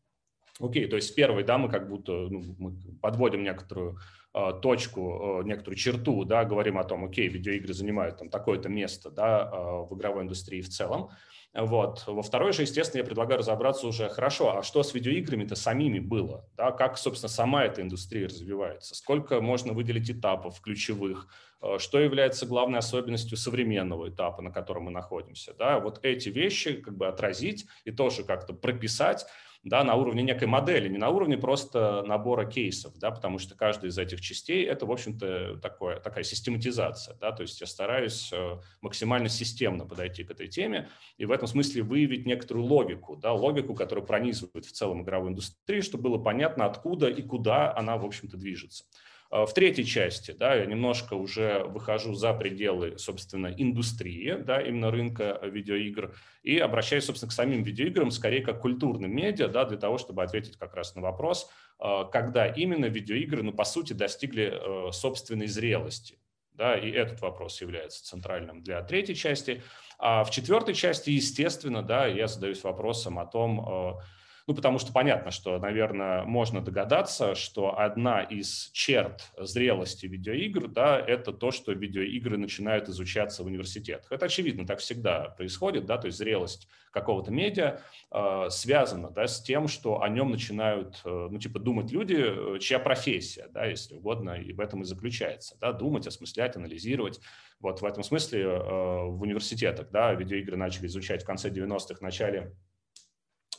Окей, 0.61 0.87
то 0.87 0.97
есть 0.97 1.15
первый, 1.15 1.45
да, 1.45 1.57
мы 1.59 1.69
как 1.69 1.89
будто 1.89 2.13
ну, 2.13 2.55
мы 2.59 2.77
подводим 3.01 3.43
некоторую 3.43 3.99
точку, 4.33 5.43
э, 5.43 5.45
некоторую 5.45 5.77
черту, 5.77 6.25
да, 6.25 6.45
говорим 6.45 6.79
о 6.79 6.85
том, 6.85 7.05
окей, 7.05 7.29
видеоигры 7.29 7.75
занимают 7.75 8.19
там 8.19 8.31
такое-то 8.31 8.69
место, 8.69 9.11
да, 9.11 9.51
э, 9.53 9.57
в 9.91 9.95
игровой 9.95 10.23
индустрии 10.23 10.63
в 10.63 10.69
целом. 10.69 11.11
Вот. 11.55 12.05
Во 12.07 12.23
второй 12.23 12.55
же, 12.55 12.63
естественно, 12.63 13.01
я 13.01 13.05
предлагаю 13.05 13.41
разобраться 13.41 13.87
уже, 13.87 14.09
хорошо, 14.09 14.57
а 14.57 14.63
что 14.63 14.83
с 14.83 14.95
видеоиграми-то 14.95 15.55
самими 15.55 15.99
было? 15.99 16.49
Да? 16.57 16.73
Как, 16.73 16.97
собственно, 16.97 17.29
сама 17.29 17.65
эта 17.67 17.83
индустрия 17.83 18.27
развивается? 18.27 18.95
Сколько 18.95 19.43
можно 19.43 19.75
выделить 19.75 20.11
этапов 20.11 20.63
ключевых? 20.63 21.29
Э, 21.61 21.77
что 21.79 22.01
является 22.01 22.47
главной 22.47 22.79
особенностью 22.79 23.37
современного 23.37 24.09
этапа, 24.09 24.41
на 24.41 24.51
котором 24.51 24.85
мы 24.85 24.93
находимся? 24.93 25.53
Да? 25.59 25.79
Вот 25.79 26.03
эти 26.05 26.31
вещи 26.31 26.81
как 26.81 26.97
бы 26.97 27.07
отразить 27.07 27.67
и 27.85 27.91
тоже 27.91 28.25
как-то 28.25 28.55
прописать, 28.55 29.27
да, 29.65 29.85
на 29.85 29.95
уровне 29.95 30.23
некой 30.23 30.49
модели, 30.49 30.89
не 30.89 30.99
на 30.99 31.11
уровне 31.11 31.39
просто 31.39 32.03
набора 32.03 32.45
кейсов, 32.45 32.99
да, 32.99 33.13
потому 33.13 33.39
что 33.39 33.55
каждая 33.55 33.91
из 33.91 33.99
этих 33.99 34.21
частей– 34.21 34.65
это, 34.67 34.87
в 34.87 34.91
общем-то, 34.91 35.59
такое, 35.63 36.01
такая 36.01 36.25
систематизация. 36.25 37.17
Да, 37.21 37.31
то 37.31 37.43
есть 37.43 37.61
я 37.61 37.67
стараюсь 37.67 38.33
э, 38.33 38.59
максимально 38.81 39.29
системно 39.29 39.87
подойти 39.87 40.25
к 40.25 40.31
этой 40.33 40.49
теме 40.49 40.89
и 41.17 41.27
в 41.27 41.31
этом 41.31 41.47
смысле 41.47 41.83
выявить 41.83 42.27
некоторую 42.27 42.67
логику, 42.67 43.17
да, 43.17 43.33
логику, 43.33 43.75
которая 43.75 44.05
пронизывает 44.05 44.67
в 44.67 44.73
целом 44.73 45.03
игровую 45.03 45.31
индустрию, 45.31 45.83
чтобы 45.83 46.05
было 46.05 46.19
понятно, 46.19 46.67
откуда 46.67 47.09
и 47.09 47.23
куда 47.23 47.75
она, 47.77 47.97
в 47.97 48.05
общем-то, 48.05 48.37
движется. 48.37 48.85
А, 49.33 49.47
в 49.47 49.55
третьей 49.55 49.87
части 49.87 50.33
да, 50.33 50.55
я 50.55 50.67
немножко 50.67 51.15
уже 51.15 51.65
выхожу 51.65 52.13
за 52.13 52.35
пределы, 52.35 52.99
собственно, 52.99 53.47
индустрии, 53.47 54.37
да, 54.39 54.61
именно 54.61 54.91
рынка 54.91 55.41
видеоигр, 55.43 56.15
и 56.43 56.59
обращаюсь, 56.59 57.07
собственно, 57.07 57.31
к 57.31 57.33
самим 57.33 57.63
видеоиграм, 57.63 58.11
скорее 58.11 58.43
как 58.43 58.61
культурным 58.61 59.11
медиа, 59.11 59.49
да, 59.49 59.65
для 59.65 59.79
того, 59.79 59.97
чтобы 59.97 60.23
ответить 60.23 60.59
как 60.59 60.75
раз 60.75 60.95
на 60.95 61.01
вопрос, 61.01 61.51
а, 61.79 62.05
когда 62.05 62.47
именно 62.47 62.85
видеоигры, 62.85 63.43
ну, 63.43 63.53
по 63.53 63.65
сути, 63.65 63.95
достигли 63.95 64.53
э, 64.53 64.93
собственной 64.93 65.47
зрелости. 65.47 66.19
Да, 66.53 66.77
и 66.77 66.91
этот 66.91 67.23
вопрос 67.23 67.63
является 67.63 68.05
центральным 68.05 68.63
для 68.63 68.83
третьей 68.83 69.15
части. 69.17 69.63
А 69.99 70.23
в 70.25 70.31
четвертой 70.31 70.75
части, 70.75 71.09
естественно, 71.09 71.83
да, 71.83 72.07
я 72.07 72.27
задаюсь 72.29 72.63
вопросом 72.63 73.19
о 73.19 73.25
том, 73.25 73.61
а, 73.67 74.01
ну, 74.47 74.55
потому 74.55 74.79
что 74.79 74.93
понятно, 74.93 75.31
что, 75.31 75.59
наверное, 75.59 76.25
можно 76.25 76.61
догадаться, 76.61 77.35
что 77.35 77.79
одна 77.79 78.23
из 78.23 78.71
черт 78.73 79.33
зрелости 79.39 80.07
видеоигр, 80.07 80.69
да, 80.69 80.99
это 80.99 81.33
то, 81.33 81.51
что 81.51 81.73
видеоигры 81.73 82.37
начинают 82.37 82.89
изучаться 82.89 83.43
в 83.43 83.47
университетах. 83.47 84.11
Это 84.11 84.27
очевидно, 84.27 84.67
так 84.67 84.81
всегда 84.81 85.31
происходит, 85.31 85.87
да, 85.87 85.99
то 85.99 86.07
есть 86.07 86.19
зрелость 86.19 86.69
какого-то 86.93 87.31
медиа 87.31 87.81
э, 88.11 88.47
связана, 88.51 89.11
да, 89.11 89.27
с 89.27 89.43
тем, 89.43 89.67
что 89.67 90.03
о 90.03 90.09
нем 90.09 90.31
начинают, 90.31 91.01
э, 91.05 91.29
ну, 91.31 91.39
типа, 91.39 91.59
думать 91.59 91.91
люди, 91.91 92.17
э, 92.19 92.59
чья 92.59 92.79
профессия, 92.79 93.49
да, 93.51 93.65
если 93.65 93.95
угодно, 93.95 94.33
и 94.33 94.53
в 94.53 94.61
этом 94.61 94.83
и 94.83 94.85
заключается, 94.85 95.57
да, 95.61 95.73
думать, 95.73 96.07
осмыслять, 96.07 96.57
анализировать. 96.57 97.21
Вот 97.61 97.81
в 97.81 97.85
этом 97.85 98.03
смысле 98.03 98.43
э, 98.43 98.59
в 98.59 99.23
университетах, 99.23 99.91
да, 99.91 100.13
видеоигры 100.13 100.57
начали 100.57 100.87
изучать 100.87 101.23
в 101.23 101.27
конце 101.27 101.49
90-х, 101.49 101.97
начале 102.01 102.53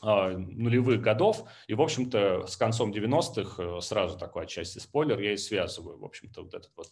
нулевых 0.04 1.02
годов. 1.02 1.46
И, 1.68 1.74
в 1.74 1.82
общем-то, 1.82 2.46
с 2.48 2.58
концом 2.58 2.92
90-х, 2.92 3.63
э, 3.63 3.82
сразу 3.82 4.18
такой 4.18 4.44
отчасти 4.44 4.80
спойлер, 4.80 5.20
я 5.20 5.34
и 5.34 5.38
связываю, 5.38 5.98
в 5.98 6.06
общем-то, 6.06 6.44
вот 6.44 6.54
этот 6.54 6.72
вот 6.76 6.89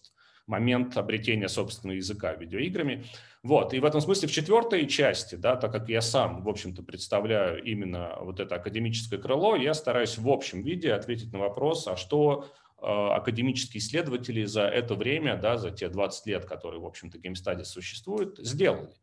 момент 0.48 0.98
обретения 0.98 1.48
собственного 1.48 1.98
языка 1.98 2.34
видеоиграми. 2.34 3.06
Вот. 3.44 3.74
И 3.74 3.80
в 3.80 3.86
этом 3.86 4.02
смысле 4.02 4.28
в 4.28 4.32
четвертой 4.32 4.88
части, 4.88 5.36
да, 5.36 5.56
так 5.56 5.72
как 5.72 5.90
я 5.90 6.02
сам, 6.02 6.44
в 6.44 6.50
общем-то, 6.50 6.84
представляю 6.84 7.64
именно 7.64 8.18
вот 8.22 8.40
это 8.40 8.56
академическое 8.56 9.20
крыло, 9.20 9.56
я 9.56 9.74
стараюсь 9.74 10.18
в 10.18 10.28
общем 10.30 10.62
виде 10.62 10.94
ответить 10.94 11.32
на 11.32 11.40
вопрос, 11.40 11.88
а 11.88 11.96
что 11.96 12.48
э, 12.82 12.86
академические 12.86 13.80
исследователи 13.80 14.44
за 14.46 14.64
это 14.64 14.96
время, 14.96 15.38
да, 15.38 15.58
за 15.58 15.72
те 15.72 15.90
20 15.90 16.26
лет, 16.28 16.46
которые, 16.46 16.82
в 16.82 16.86
общем-то, 16.86 17.18
GameStudies 17.18 17.66
существует, 17.66 18.38
сделали. 18.38 18.94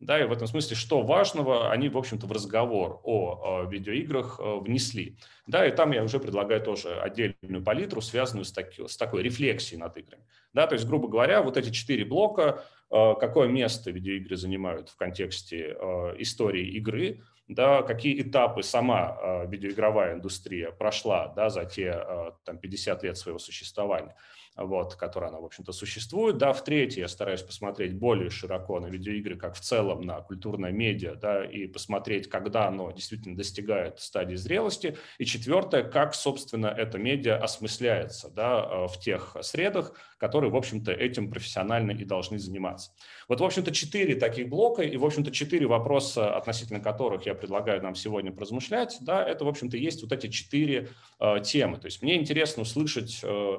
Да, 0.00 0.20
и 0.20 0.24
в 0.24 0.32
этом 0.32 0.46
смысле, 0.46 0.76
что 0.76 1.02
важного, 1.02 1.72
они, 1.72 1.88
в 1.88 1.98
общем-то, 1.98 2.26
в 2.26 2.32
разговор 2.32 3.00
о, 3.02 3.64
о 3.64 3.64
видеоиграх 3.64 4.38
э, 4.38 4.58
внесли. 4.60 5.16
Да, 5.48 5.66
и 5.66 5.72
там 5.72 5.90
я 5.90 6.04
уже 6.04 6.20
предлагаю 6.20 6.62
тоже 6.62 7.00
отдельную 7.00 7.64
палитру, 7.64 8.00
связанную 8.00 8.44
с, 8.44 8.52
таки, 8.52 8.86
с 8.86 8.96
такой 8.96 9.24
рефлексией 9.24 9.80
над 9.80 9.96
играми. 9.96 10.22
Да, 10.52 10.68
то 10.68 10.74
есть, 10.74 10.86
грубо 10.86 11.08
говоря, 11.08 11.42
вот 11.42 11.56
эти 11.56 11.70
четыре 11.70 12.04
блока, 12.04 12.64
э, 12.90 13.14
какое 13.18 13.48
место 13.48 13.90
видеоигры 13.90 14.36
занимают 14.36 14.88
в 14.88 14.96
контексте 14.96 15.76
э, 15.76 16.14
истории 16.18 16.68
игры, 16.76 17.20
да, 17.48 17.82
какие 17.82 18.22
этапы 18.22 18.62
сама 18.62 19.46
видеоигровая 19.46 20.12
индустрия 20.12 20.70
прошла 20.70 21.28
да, 21.28 21.48
за 21.48 21.64
те 21.64 21.98
там, 22.44 22.58
50 22.58 23.02
лет 23.04 23.16
своего 23.16 23.38
существования 23.38 24.14
вот, 24.58 24.96
которая 24.96 25.30
она, 25.30 25.40
в 25.40 25.44
общем-то, 25.44 25.72
существует. 25.72 26.36
Да, 26.38 26.52
в 26.52 26.64
третье 26.64 27.02
я 27.02 27.08
стараюсь 27.08 27.42
посмотреть 27.42 27.94
более 27.94 28.30
широко 28.30 28.80
на 28.80 28.86
видеоигры, 28.86 29.36
как 29.36 29.54
в 29.54 29.60
целом 29.60 30.02
на 30.02 30.20
культурное 30.20 30.72
медиа, 30.72 31.14
да, 31.14 31.44
и 31.44 31.66
посмотреть, 31.66 32.28
когда 32.28 32.66
оно 32.66 32.90
действительно 32.90 33.36
достигает 33.36 34.00
стадии 34.00 34.34
зрелости. 34.34 34.96
И 35.18 35.24
четвертое, 35.24 35.84
как, 35.84 36.14
собственно, 36.14 36.66
это 36.66 36.98
медиа 36.98 37.36
осмысляется, 37.36 38.30
да, 38.30 38.68
э, 38.68 38.86
в 38.88 38.98
тех 38.98 39.36
средах, 39.42 39.92
которые, 40.18 40.50
в 40.50 40.56
общем-то, 40.56 40.92
этим 40.92 41.30
профессионально 41.30 41.92
и 41.92 42.04
должны 42.04 42.38
заниматься. 42.38 42.90
Вот, 43.28 43.40
в 43.40 43.44
общем-то, 43.44 43.70
четыре 43.72 44.16
таких 44.16 44.48
блока 44.48 44.82
и, 44.82 44.96
в 44.96 45.04
общем-то, 45.04 45.30
четыре 45.30 45.66
вопроса, 45.66 46.36
относительно 46.36 46.80
которых 46.80 47.26
я 47.26 47.34
предлагаю 47.34 47.82
нам 47.82 47.94
сегодня 47.94 48.32
поразмышлять, 48.32 48.96
да, 49.00 49.24
это, 49.24 49.44
в 49.44 49.48
общем-то, 49.48 49.76
есть 49.76 50.02
вот 50.02 50.12
эти 50.12 50.28
четыре 50.28 50.88
э, 51.20 51.40
темы. 51.44 51.78
То 51.78 51.86
есть 51.86 52.02
мне 52.02 52.16
интересно 52.16 52.62
услышать 52.62 53.20
э, 53.22 53.58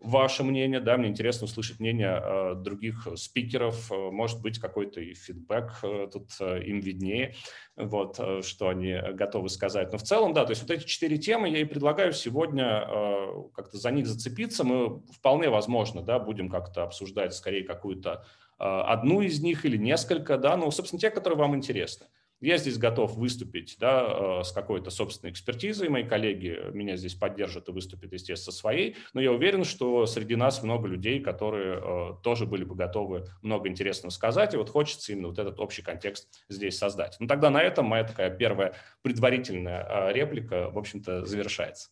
ваше 0.00 0.44
мнение, 0.44 0.80
да, 0.80 0.96
мне 0.96 1.08
интересно 1.08 1.46
услышать 1.46 1.80
мнение 1.80 2.20
э, 2.22 2.54
других 2.56 3.08
спикеров, 3.16 3.90
э, 3.90 4.10
может 4.10 4.40
быть, 4.40 4.58
какой-то 4.58 5.00
и 5.00 5.14
фидбэк 5.14 5.78
э, 5.82 6.08
тут 6.12 6.30
э, 6.40 6.62
им 6.64 6.80
виднее, 6.80 7.34
вот, 7.76 8.16
э, 8.18 8.42
что 8.42 8.68
они 8.68 8.94
готовы 9.12 9.48
сказать. 9.48 9.92
Но 9.92 9.98
в 9.98 10.02
целом, 10.02 10.34
да, 10.34 10.44
то 10.44 10.50
есть 10.50 10.62
вот 10.62 10.70
эти 10.70 10.84
четыре 10.86 11.18
темы 11.18 11.48
я 11.48 11.58
и 11.58 11.64
предлагаю 11.64 12.12
сегодня 12.12 12.86
э, 12.88 13.26
как-то 13.54 13.76
за 13.76 13.90
них 13.90 14.06
зацепиться. 14.06 14.64
Мы 14.64 15.00
вполне 15.12 15.50
возможно, 15.50 16.02
да, 16.02 16.18
будем 16.18 16.48
как-то 16.48 16.84
обсуждать 16.84 17.34
скорее 17.34 17.64
какую-то 17.64 18.24
э, 18.58 18.64
одну 18.64 19.20
из 19.20 19.40
них 19.42 19.64
или 19.64 19.76
несколько, 19.76 20.38
да, 20.38 20.56
ну, 20.56 20.70
собственно, 20.70 21.00
те, 21.00 21.10
которые 21.10 21.38
вам 21.38 21.56
интересны. 21.56 22.06
Я 22.40 22.56
здесь 22.56 22.78
готов 22.78 23.16
выступить 23.16 23.76
да, 23.80 24.40
э, 24.40 24.44
с 24.44 24.52
какой-то 24.52 24.90
собственной 24.90 25.32
экспертизой. 25.32 25.88
Мои 25.88 26.04
коллеги 26.04 26.56
меня 26.72 26.96
здесь 26.96 27.14
поддержат 27.14 27.68
и 27.68 27.72
выступят, 27.72 28.12
естественно, 28.12 28.52
своей. 28.52 28.96
Но 29.12 29.20
я 29.20 29.32
уверен, 29.32 29.64
что 29.64 30.06
среди 30.06 30.36
нас 30.36 30.62
много 30.62 30.86
людей, 30.86 31.18
которые 31.20 31.80
э, 31.82 32.14
тоже 32.22 32.46
были 32.46 32.62
бы 32.62 32.76
готовы 32.76 33.24
много 33.42 33.68
интересного 33.68 34.10
сказать. 34.10 34.54
И 34.54 34.56
вот 34.56 34.70
хочется 34.70 35.12
именно 35.12 35.28
вот 35.28 35.38
этот 35.40 35.58
общий 35.58 35.82
контекст 35.82 36.44
здесь 36.48 36.78
создать. 36.78 37.16
Ну 37.18 37.26
тогда 37.26 37.50
на 37.50 37.60
этом 37.60 37.86
моя 37.86 38.04
такая 38.04 38.30
первая 38.30 38.74
предварительная 39.02 39.84
э, 39.88 40.12
реплика, 40.12 40.70
в 40.70 40.78
общем-то, 40.78 41.26
завершается. 41.26 41.90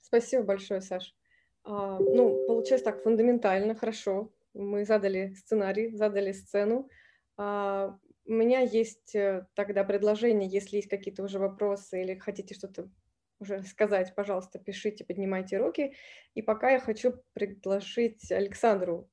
Спасибо 0.00 0.44
большое, 0.44 0.80
Саш. 0.80 1.14
А, 1.64 1.98
ну, 1.98 2.44
получилось 2.46 2.82
так 2.82 3.02
фундаментально, 3.02 3.74
хорошо. 3.74 4.30
Мы 4.54 4.84
задали 4.84 5.34
сценарий, 5.34 5.94
задали 5.94 6.32
сцену. 6.32 6.88
А, 8.26 8.30
у 8.30 8.32
меня 8.32 8.60
есть 8.60 9.14
э, 9.14 9.46
тогда 9.54 9.84
предложение, 9.84 10.48
если 10.48 10.76
есть 10.76 10.88
какие-то 10.88 11.22
уже 11.22 11.38
вопросы 11.38 12.02
или 12.02 12.18
хотите 12.18 12.54
что-то 12.54 12.88
уже 13.38 13.62
сказать, 13.64 14.14
пожалуйста, 14.14 14.58
пишите, 14.58 15.04
поднимайте 15.04 15.58
руки. 15.58 15.94
И 16.34 16.42
пока 16.42 16.70
я 16.70 16.80
хочу 16.80 17.14
предложить 17.34 18.30
Александру 18.30 19.08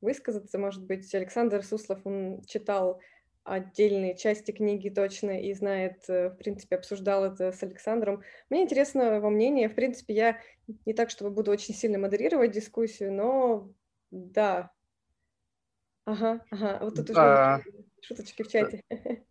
высказаться. 0.00 0.58
Может 0.58 0.84
быть, 0.84 1.12
Александр 1.14 1.62
Суслов, 1.62 2.00
он 2.04 2.42
читал 2.46 3.00
отдельные 3.42 4.16
части 4.16 4.52
книги 4.52 4.88
точно 4.88 5.40
и 5.42 5.52
знает, 5.52 6.08
э, 6.08 6.30
в 6.30 6.36
принципе, 6.36 6.76
обсуждал 6.76 7.24
это 7.24 7.52
с 7.52 7.62
Александром. 7.62 8.22
Мне 8.48 8.62
интересно 8.62 9.02
его 9.02 9.28
мнение. 9.28 9.68
В 9.68 9.74
принципе, 9.74 10.14
я 10.14 10.40
не 10.86 10.94
так, 10.94 11.10
чтобы 11.10 11.30
буду 11.30 11.50
очень 11.50 11.74
сильно 11.74 11.98
модерировать 11.98 12.52
дискуссию, 12.52 13.12
но 13.12 13.70
да. 14.10 14.70
Ага, 16.06 16.40
ага. 16.50 16.78
Вот 16.80 16.94
тут 16.94 17.10
уже... 17.10 17.64
Шуточки 18.06 18.42
в 18.42 18.48
чате. 18.48 18.82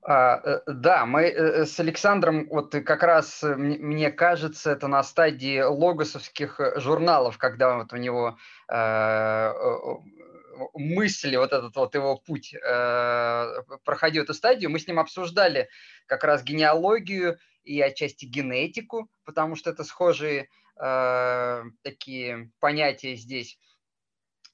А, 0.00 0.40
э, 0.44 0.60
да, 0.66 1.04
мы 1.06 1.24
э, 1.24 1.66
с 1.66 1.78
Александром, 1.80 2.48
вот 2.48 2.70
как 2.70 3.02
раз, 3.02 3.42
э, 3.42 3.56
мне 3.56 4.10
кажется, 4.12 4.70
это 4.70 4.86
на 4.86 5.02
стадии 5.02 5.60
логосовских 5.60 6.60
журналов, 6.76 7.36
когда 7.36 7.76
вот 7.76 7.92
у 7.92 7.96
него 7.96 8.38
э, 8.72 9.52
мысли, 10.74 11.36
вот 11.36 11.52
этот 11.52 11.74
вот 11.76 11.94
его 11.94 12.16
путь 12.16 12.54
э, 12.54 13.62
проходил 13.84 14.22
эту 14.22 14.34
стадию, 14.34 14.70
мы 14.70 14.78
с 14.78 14.86
ним 14.86 15.00
обсуждали 15.00 15.68
как 16.06 16.24
раз 16.24 16.44
генеалогию 16.44 17.38
и 17.64 17.80
отчасти 17.80 18.24
генетику, 18.24 19.10
потому 19.24 19.56
что 19.56 19.70
это 19.70 19.84
схожие 19.84 20.48
э, 20.80 21.62
такие 21.82 22.50
понятия 22.60 23.16
здесь. 23.16 23.58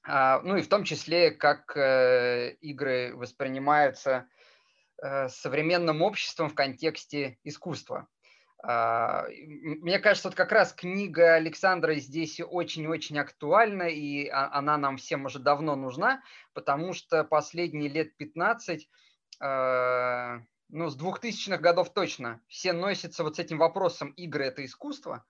А, 0.07 0.41
ну 0.41 0.55
и 0.57 0.61
в 0.61 0.69
том 0.69 0.83
числе, 0.83 1.31
как 1.31 1.75
э, 1.75 2.51
игры 2.61 3.15
воспринимаются 3.15 4.27
э, 5.01 5.29
современным 5.29 6.01
обществом 6.03 6.49
в 6.49 6.55
контексте 6.55 7.39
искусства. 7.43 8.07
А, 8.67 9.25
мне 9.29 9.99
кажется, 9.99 10.29
вот 10.29 10.35
как 10.35 10.51
раз 10.51 10.73
книга 10.73 11.35
Александра 11.35 11.95
здесь 11.95 12.39
очень-очень 12.39 13.19
актуальна, 13.19 13.83
и 13.83 14.27
а, 14.27 14.49
она 14.53 14.77
нам 14.77 14.97
всем 14.97 15.25
уже 15.25 15.39
давно 15.39 15.75
нужна, 15.75 16.21
потому 16.53 16.93
что 16.93 17.23
последние 17.23 17.89
лет 17.89 18.15
15, 18.17 18.87
а, 19.39 20.39
ну, 20.69 20.89
с 20.89 20.97
2000-х 20.97 21.57
годов 21.57 21.93
точно, 21.93 22.41
все 22.47 22.73
носятся 22.73 23.23
вот 23.23 23.35
с 23.35 23.39
этим 23.39 23.57
вопросом 23.57 24.09
«игры– 24.11 24.45
это 24.45 24.63
искусство». 24.65 25.25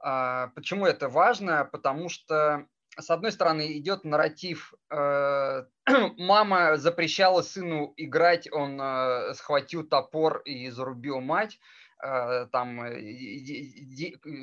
Почему 0.00 0.84
это 0.84 1.08
важно? 1.08 1.64
Потому 1.64 2.10
что 2.10 2.66
с 2.98 3.10
одной 3.10 3.32
стороны, 3.32 3.76
идет 3.78 4.04
нарратив, 4.04 4.74
э, 4.90 5.64
мама 6.16 6.76
запрещала 6.76 7.42
сыну 7.42 7.92
играть, 7.96 8.50
он 8.52 8.80
э, 8.80 9.34
схватил 9.34 9.84
топор 9.84 10.38
и 10.44 10.70
зарубил 10.70 11.20
мать. 11.20 11.58
Э, 12.02 12.46
там 12.52 12.80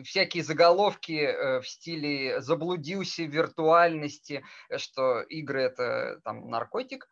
всякие 0.03 0.43
заголовки 0.43 1.59
в 1.61 1.67
стиле 1.67 2.41
«заблудился 2.41 3.23
в 3.23 3.29
виртуальности», 3.29 4.43
что 4.77 5.21
игры– 5.21 5.61
это 5.63 6.19
там 6.23 6.49
наркотик. 6.49 7.07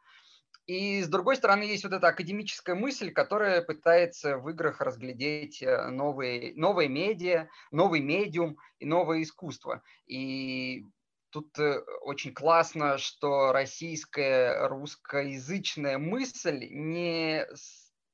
И 0.67 1.02
с 1.02 1.08
другой 1.08 1.36
стороны, 1.36 1.63
есть 1.63 1.84
вот 1.84 1.93
эта 1.93 2.10
академическая 2.10 2.75
мысль, 2.75 3.12
которая 3.12 3.63
пытается 3.63 4.38
в 4.38 4.47
играх 4.49 4.82
разглядеть 4.82 5.63
новые, 5.63 6.54
новые 6.56 6.89
медиа, 6.89 7.49
новый 7.71 8.02
медиум 8.02 8.58
и 8.78 8.86
новое 8.86 9.23
искусство. 9.23 9.82
И 10.06 10.86
Тут 11.31 11.57
э, 11.59 11.79
очень 12.01 12.33
классно, 12.33 12.97
что 12.97 13.51
российская 13.51 14.67
русскоязычная 14.67 15.97
мысль 15.97 16.67
не, 16.71 17.45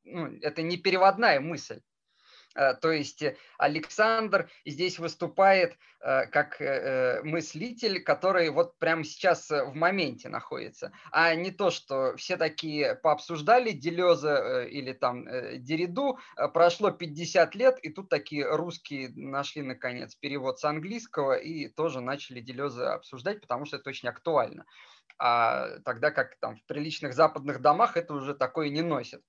ну, 0.04 0.38
это 0.41 0.62
не 0.62 0.78
переводная 0.78 1.39
мысль. 1.39 1.82
Э, 2.56 2.74
то 2.74 2.91
есть 2.91 3.22
э, 3.22 3.36
Александр 3.58 4.50
здесь 4.65 4.98
выступает 4.98 5.78
э, 6.02 6.26
как 6.28 6.60
мыслитель, 7.24 8.02
который 8.02 8.50
вот 8.50 8.78
прямо 8.80 9.04
сейчас 9.04 9.50
в 9.50 9.74
моменте 9.74 10.30
находится, 10.30 10.91
а 11.12 11.36
не 11.36 11.52
то, 11.52 11.70
что 11.70 12.15
все 12.15 12.38
такие 12.38 12.96
пообсуждали 12.96 13.72
Делеза 13.72 14.63
или 14.63 14.94
там 14.94 15.26
Дериду, 15.58 16.18
прошло 16.54 16.91
50 16.91 17.56
лет, 17.56 17.80
и 17.80 17.89
тут 17.89 18.10
такие 18.10 18.48
русские 18.50 19.10
нашли, 19.15 19.62
наконец, 19.62 20.15
перевод 20.15 20.60
с 20.60 20.63
английского 20.63 21.34
и 21.34 21.68
тоже 21.68 22.02
начали 22.02 22.39
Делеза 22.39 22.94
обсуждать, 22.94 23.41
потому 23.41 23.65
что 23.65 23.78
это 23.78 23.89
очень 23.89 24.10
актуально. 24.10 24.65
А 25.18 25.80
тогда 25.80 26.12
как 26.12 26.38
там 26.39 26.58
в 26.58 26.65
приличных 26.65 27.13
западных 27.13 27.62
домах 27.62 27.98
это 27.98 28.13
уже 28.13 28.34
такое 28.34 28.70
не 28.70 28.82
носит. 28.82 29.22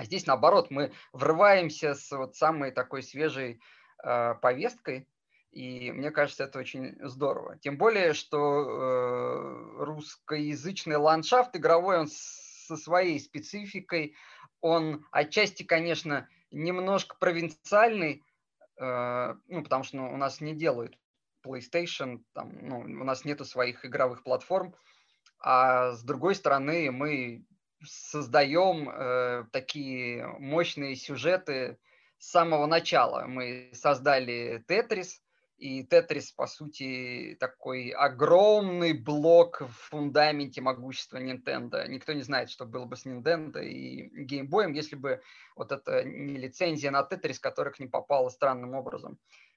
А 0.00 0.04
здесь, 0.06 0.24
наоборот, 0.24 0.70
мы 0.70 0.92
врываемся 1.12 1.94
с 1.94 2.10
вот 2.10 2.34
самой 2.34 2.70
такой 2.70 3.02
свежей 3.02 3.60
э, 4.02 4.34
повесткой, 4.40 5.06
и 5.50 5.92
мне 5.92 6.10
кажется, 6.10 6.44
это 6.44 6.58
очень 6.58 6.96
здорово. 7.06 7.58
Тем 7.58 7.76
более, 7.76 8.14
что 8.14 8.62
э, 8.62 9.84
русскоязычный 9.84 10.96
ландшафт 10.96 11.54
игровой, 11.54 11.98
он 11.98 12.08
со 12.08 12.78
своей 12.78 13.20
спецификой, 13.20 14.16
он 14.62 15.04
отчасти, 15.10 15.64
конечно, 15.64 16.26
немножко 16.50 17.14
провинциальный, 17.20 18.24
э, 18.78 19.34
ну, 19.48 19.62
потому 19.62 19.84
что 19.84 19.98
ну, 19.98 20.14
у 20.14 20.16
нас 20.16 20.40
не 20.40 20.54
делают 20.54 20.98
PlayStation, 21.44 22.24
там, 22.32 22.56
ну, 22.62 22.78
у 22.78 23.04
нас 23.04 23.26
нету 23.26 23.44
своих 23.44 23.84
игровых 23.84 24.22
платформ, 24.22 24.74
а 25.40 25.92
с 25.92 26.02
другой 26.02 26.36
стороны, 26.36 26.90
мы 26.90 27.44
создаем 27.84 28.88
э, 28.88 29.44
такие 29.52 30.26
мощные 30.38 30.96
сюжеты 30.96 31.78
с 32.18 32.30
самого 32.30 32.66
начала. 32.66 33.26
Мы 33.26 33.70
создали 33.74 34.64
Тетрис, 34.66 35.20
и 35.56 35.84
Тетрис, 35.84 36.32
по 36.32 36.46
сути, 36.46 37.36
такой 37.38 37.90
огромный 37.90 38.94
блок 38.94 39.60
в 39.60 39.72
фундаменте 39.90 40.62
могущества 40.62 41.18
Nintendo. 41.18 41.86
Никто 41.86 42.14
не 42.14 42.22
знает, 42.22 42.48
что 42.48 42.64
было 42.64 42.86
бы 42.86 42.96
с 42.96 43.04
Nintendo 43.04 43.62
и 43.62 44.08
Геймбоем, 44.24 44.72
если 44.72 44.96
бы 44.96 45.20
вот 45.56 45.70
эта 45.70 46.02
не 46.02 46.38
лицензия 46.38 46.90
на 46.90 47.02
Тетрис, 47.02 47.38
которая 47.38 47.74
к 47.74 47.78
ним 47.78 47.90
попала 47.90 48.30
странным 48.30 48.74
образом. 48.74 49.18
Uh, 49.20 49.49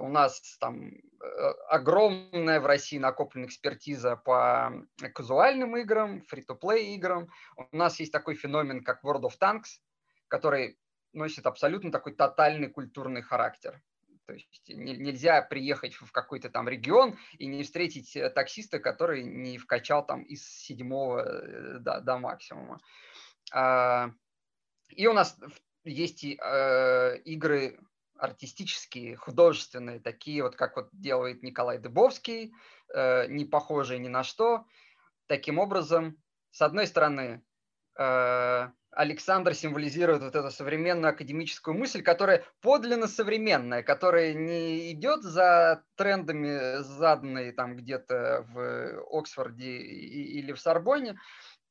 у 0.00 0.08
нас 0.08 0.58
там 0.58 0.88
uh, 0.88 1.52
огромная 1.68 2.60
в 2.60 2.66
России 2.66 2.98
накоплена 2.98 3.46
экспертиза 3.46 4.16
по 4.16 4.72
казуальным 5.14 5.76
играм, 5.76 6.22
фри-то-плей 6.22 6.96
играм. 6.96 7.28
У 7.56 7.76
нас 7.76 8.00
есть 8.00 8.10
такой 8.10 8.34
феномен, 8.34 8.82
как 8.82 9.04
World 9.04 9.22
of 9.22 9.38
Tanks, 9.40 9.78
который 10.26 10.76
носит 11.12 11.46
абсолютно 11.46 11.92
такой 11.92 12.14
тотальный 12.14 12.68
культурный 12.68 13.22
характер. 13.22 13.80
То 14.26 14.34
есть 14.34 14.68
нельзя 14.68 15.40
приехать 15.42 15.94
в 15.94 16.10
какой-то 16.10 16.50
там 16.50 16.68
регион 16.68 17.16
и 17.38 17.46
не 17.46 17.62
встретить 17.62 18.16
э, 18.16 18.28
таксиста, 18.30 18.80
который 18.80 19.22
не 19.22 19.56
вкачал 19.56 20.04
там 20.04 20.22
из 20.22 20.44
седьмого 20.44 21.20
э, 21.20 21.78
до, 21.78 22.00
до 22.00 22.18
максимума. 22.18 22.80
Uh, 23.54 24.12
и 24.88 25.06
у 25.06 25.12
нас 25.12 25.36
есть 25.84 26.24
игры 26.24 27.78
артистические, 28.20 29.16
художественные, 29.16 30.00
такие 30.00 30.42
вот, 30.42 30.56
как 30.56 30.76
вот 30.76 30.88
делает 30.92 31.42
Николай 31.42 31.78
Дыбовский, 31.78 32.52
э, 32.94 33.26
не 33.28 33.44
похожие 33.44 33.98
ни 33.98 34.08
на 34.08 34.22
что. 34.22 34.64
Таким 35.26 35.58
образом, 35.58 36.16
с 36.50 36.62
одной 36.62 36.86
стороны, 36.86 37.42
э, 37.98 38.68
Александр 38.92 39.54
символизирует 39.54 40.22
вот 40.22 40.34
эту 40.34 40.50
современную 40.50 41.10
академическую 41.10 41.76
мысль, 41.76 42.02
которая 42.02 42.44
подлинно 42.60 43.06
современная, 43.06 43.82
которая 43.82 44.34
не 44.34 44.90
идет 44.92 45.22
за 45.22 45.84
трендами, 45.94 46.82
заданные 46.82 47.52
там 47.52 47.76
где-то 47.76 48.44
в 48.48 49.18
Оксфорде 49.18 49.78
или 49.78 50.52
в 50.52 50.60
Сорбоне, 50.60 51.18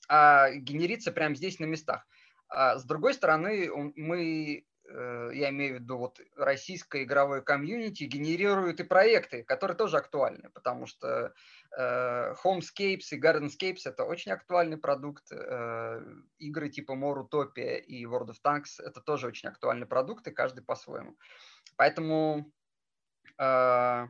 а 0.08 0.50
генерится 0.52 1.12
прямо 1.12 1.36
здесь 1.36 1.60
на 1.60 1.66
местах. 1.66 2.08
А 2.48 2.78
с 2.78 2.86
другой 2.86 3.14
стороны, 3.14 3.70
мы 3.96 4.66
я 4.92 5.50
имею 5.50 5.78
в 5.78 5.82
виду 5.82 5.98
вот 5.98 6.20
российское 6.36 7.04
игровое 7.04 7.42
комьюнити, 7.42 8.04
генерируют 8.06 8.80
и 8.80 8.84
проекты, 8.84 9.44
которые 9.44 9.78
тоже 9.78 9.98
актуальны, 9.98 10.50
потому 10.54 10.88
что 10.88 11.34
э, 11.78 12.34
Homescapes 12.44 13.10
и 13.12 13.20
Gardenscapes 13.20 13.82
это 13.86 14.04
очень 14.04 14.32
актуальный 14.32 14.78
продукт, 14.78 15.32
э, 15.32 16.02
игры 16.38 16.70
типа 16.70 16.94
More 16.94 17.28
Utopia 17.28 17.78
и 17.80 18.06
World 18.06 18.30
of 18.30 18.38
Tanks 18.44 18.84
это 18.84 19.02
тоже 19.02 19.28
очень 19.28 19.50
актуальные 19.50 19.88
продукты, 19.88 20.32
каждый 20.32 20.64
по-своему. 20.64 21.18
Поэтому 21.76 22.52
э, 23.38 24.08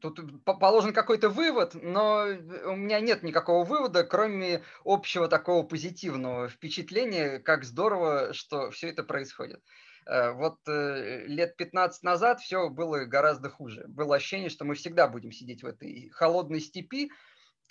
Тут 0.00 0.44
положен 0.44 0.92
какой-то 0.92 1.28
вывод, 1.28 1.74
но 1.74 2.26
у 2.66 2.76
меня 2.76 3.00
нет 3.00 3.22
никакого 3.22 3.64
вывода, 3.64 4.04
кроме 4.04 4.62
общего 4.84 5.28
такого 5.28 5.62
позитивного 5.64 6.48
впечатления, 6.48 7.38
как 7.38 7.64
здорово, 7.64 8.32
что 8.32 8.70
все 8.70 8.88
это 8.88 9.02
происходит. 9.02 9.62
Э, 10.06 10.32
вот 10.32 10.58
э, 10.68 11.26
лет 11.26 11.56
15 11.56 12.02
назад 12.02 12.40
все 12.40 12.68
было 12.68 13.04
гораздо 13.04 13.48
хуже. 13.48 13.84
Было 13.88 14.16
ощущение, 14.16 14.50
что 14.50 14.64
мы 14.64 14.74
всегда 14.74 15.08
будем 15.08 15.32
сидеть 15.32 15.62
в 15.62 15.66
этой 15.66 16.10
холодной 16.10 16.60
степи, 16.60 17.10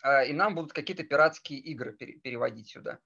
а, 0.02 0.24
и 0.24 0.34
нам 0.34 0.56
будут 0.56 0.74
какие-то 0.74 1.04
пиратские 1.04 1.60
игры 1.60 1.94
переводить 1.94 2.70
сюда. 2.70 3.00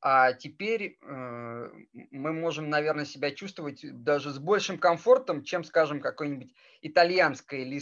А 0.00 0.34
теперь 0.34 0.98
э, 1.00 1.70
мы 2.10 2.32
можем, 2.34 2.68
наверное, 2.68 3.06
себя 3.06 3.30
чувствовать 3.30 3.80
даже 3.82 4.30
с 4.30 4.38
большим 4.38 4.78
комфортом, 4.78 5.42
чем, 5.42 5.64
скажем, 5.64 6.00
какое-нибудь 6.00 6.52
итальянское 6.82 7.62
или 7.62 7.80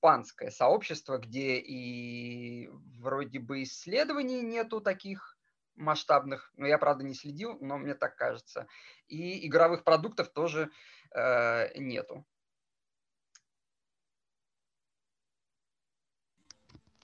испанское 0.00 0.50
сообщество, 0.50 1.18
где 1.18 1.58
и 1.58 2.70
вроде 2.98 3.38
бы 3.38 3.62
исследований 3.62 4.40
нету 4.40 4.80
таких 4.80 5.36
масштабных, 5.76 6.50
но 6.56 6.66
я, 6.66 6.78
правда, 6.78 7.04
не 7.04 7.14
следил, 7.14 7.58
но 7.60 7.76
мне 7.76 7.94
так 7.94 8.16
кажется. 8.16 8.66
И 9.08 9.46
игровых 9.46 9.84
продуктов 9.84 10.30
тоже 10.30 10.70
э, 11.14 11.78
нету. 11.78 12.24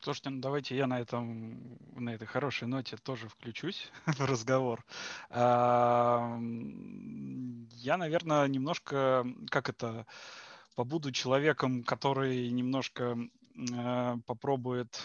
Слушайте, 0.01 0.31
ну 0.31 0.41
давайте 0.41 0.77
я 0.77 0.87
на 0.87 1.01
этом, 1.01 1.79
на 1.97 2.15
этой 2.15 2.27
хорошей 2.27 2.69
ноте 2.69 2.97
тоже 2.97 3.29
включусь 3.29 3.91
в 4.07 4.25
разговор. 4.25 4.85
Я, 5.31 6.37
наверное, 7.99 8.47
немножко, 8.47 9.27
как 9.51 9.69
это, 9.69 10.07
побуду 10.77 11.11
человеком, 11.11 11.83
который 11.83 12.49
немножко 12.51 13.19
э, 13.57 14.17
попробует 14.27 15.01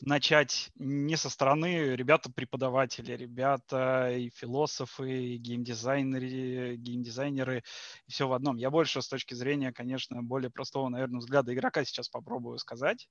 начать 0.00 0.70
не 0.74 1.16
со 1.16 1.30
стороны 1.30 1.96
ребята-преподаватели, 1.96 3.12
ребята 3.12 4.10
и 4.14 4.28
философы, 4.28 5.10
и 5.10 5.38
геймдизайнеры, 5.38 6.76
геймдизайнеры, 6.76 7.64
и 8.06 8.10
все 8.10 8.28
в 8.28 8.34
одном. 8.34 8.56
Я 8.56 8.70
больше 8.70 9.00
с 9.00 9.08
точки 9.08 9.34
зрения, 9.34 9.72
конечно, 9.72 10.22
более 10.22 10.50
простого, 10.50 10.88
наверное, 10.90 11.20
взгляда 11.20 11.54
игрока 11.54 11.84
сейчас 11.84 12.10
попробую 12.10 12.58
сказать. 12.58 13.08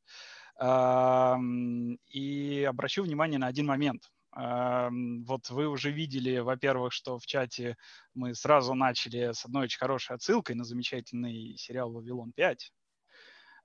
И 2.12 2.68
обращу 2.70 3.04
внимание 3.04 3.40
на 3.40 3.48
один 3.48 3.66
момент. 3.66 4.12
Вот 4.36 5.50
вы 5.50 5.68
уже 5.68 5.92
видели, 5.92 6.40
во-первых, 6.40 6.92
что 6.92 7.20
в 7.20 7.26
чате 7.26 7.78
мы 8.16 8.34
сразу 8.34 8.74
начали 8.74 9.32
с 9.32 9.46
одной 9.46 9.66
очень 9.66 9.78
хорошей 9.78 10.16
отсылкой 10.16 10.56
на 10.56 10.64
замечательный 10.64 11.56
сериал 11.58 11.92
«Вавилон 11.92 12.34
5». 12.36 12.58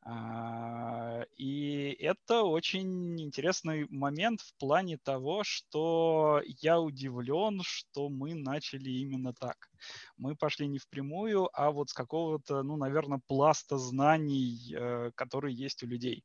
А, 0.03 1.25
и 1.37 1.97
это 2.01 2.43
очень 2.43 3.21
интересный 3.21 3.87
момент 3.91 4.41
в 4.41 4.55
плане 4.57 4.97
того, 4.97 5.43
что 5.45 6.41
я 6.47 6.81
удивлен, 6.81 7.61
что 7.63 8.09
мы 8.09 8.35
начали 8.35 8.91
именно 8.91 9.35
так. 9.35 9.69
Мы 10.17 10.37
пошли 10.37 10.67
не 10.67 10.79
впрямую, 10.79 11.51
а 11.53 11.71
вот 11.71 11.91
с 11.91 11.93
какого-то, 11.93 12.63
ну, 12.63 12.77
наверное, 12.77 13.21
пласта 13.27 13.77
знаний, 13.77 14.75
э, 14.75 15.11
которые 15.15 15.55
есть 15.55 15.83
у 15.83 15.87
людей 15.87 16.25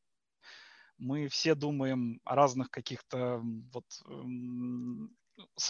мы 0.98 1.28
все 1.28 1.56
думаем 1.56 2.20
о 2.24 2.36
разных 2.36 2.70
каких-то 2.70 3.42
вот 3.72 3.86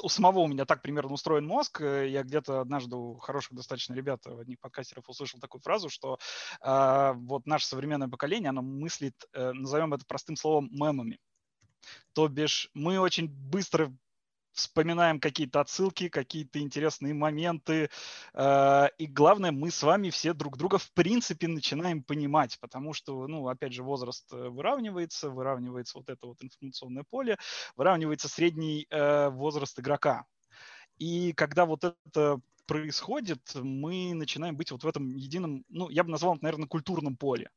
у 0.02 0.10
самого 0.10 0.40
у 0.40 0.48
меня 0.48 0.66
так 0.66 0.82
примерно 0.82 1.14
устроен 1.14 1.46
мозг. 1.46 1.82
Э, 1.82 2.08
я 2.10 2.24
где-то 2.24 2.62
однажды 2.62 2.96
у 2.96 3.18
хороших 3.18 3.54
достаточно 3.54 3.94
ребят, 3.94 4.26
у 4.28 4.40
одних 4.40 4.60
подкастеров 4.60 5.08
услышал 5.08 5.40
такую 5.40 5.62
фразу, 5.62 5.90
что 5.90 6.20
э, 6.62 7.14
вот 7.16 7.46
наше 7.46 7.68
современное 7.68 8.08
поколение, 8.08 8.50
оно 8.50 8.62
мыслит, 8.62 9.16
э, 9.34 9.52
назовем 9.54 9.94
это 9.94 10.06
простым 10.06 10.36
словом, 10.36 10.70
мемами. 10.72 11.20
То 12.14 12.28
бишь 12.28 12.70
мы 12.74 13.00
очень 13.00 13.28
быстро 13.28 13.94
вспоминаем 14.54 15.20
какие-то 15.20 15.60
отсылки, 15.60 16.10
какие-то 16.10 16.60
интересные 16.60 17.14
моменты. 17.14 17.90
Э, 18.34 18.88
и 18.98 19.08
главное, 19.08 19.52
мы 19.52 19.72
с 19.72 19.84
вами 19.84 20.10
все 20.10 20.34
друг 20.34 20.58
друга 20.58 20.78
в 20.78 20.92
принципе 20.94 21.48
начинаем 21.48 22.04
понимать, 22.04 22.58
потому 22.60 22.94
что, 22.94 23.28
ну, 23.28 23.48
опять 23.48 23.74
же, 23.74 23.84
возраст 23.84 24.32
э, 24.32 24.50
выравнивается, 24.50 25.30
выравнивается 25.30 25.98
вот 25.98 26.10
это 26.10 26.28
вот 26.28 26.38
информационное 26.42 27.04
поле, 27.10 27.38
выравнивается 27.76 28.30
средний 28.30 28.88
э, 28.90 29.30
возраст 29.30 29.78
игрока. 29.80 30.26
И 31.00 31.34
когда 31.34 31.66
вот 31.66 31.84
это 31.84 32.40
происходит, 32.66 33.42
мы 33.56 34.14
начинаем 34.14 34.56
быть 34.56 34.72
вот 34.72 34.84
в 34.84 34.88
этом 34.88 35.16
едином, 35.16 35.66
ну, 35.70 35.90
я 35.90 36.04
бы 36.04 36.12
назвал 36.12 36.36
это, 36.36 36.44
наверное, 36.44 36.68
культурном 36.68 37.18
поле. 37.18 37.50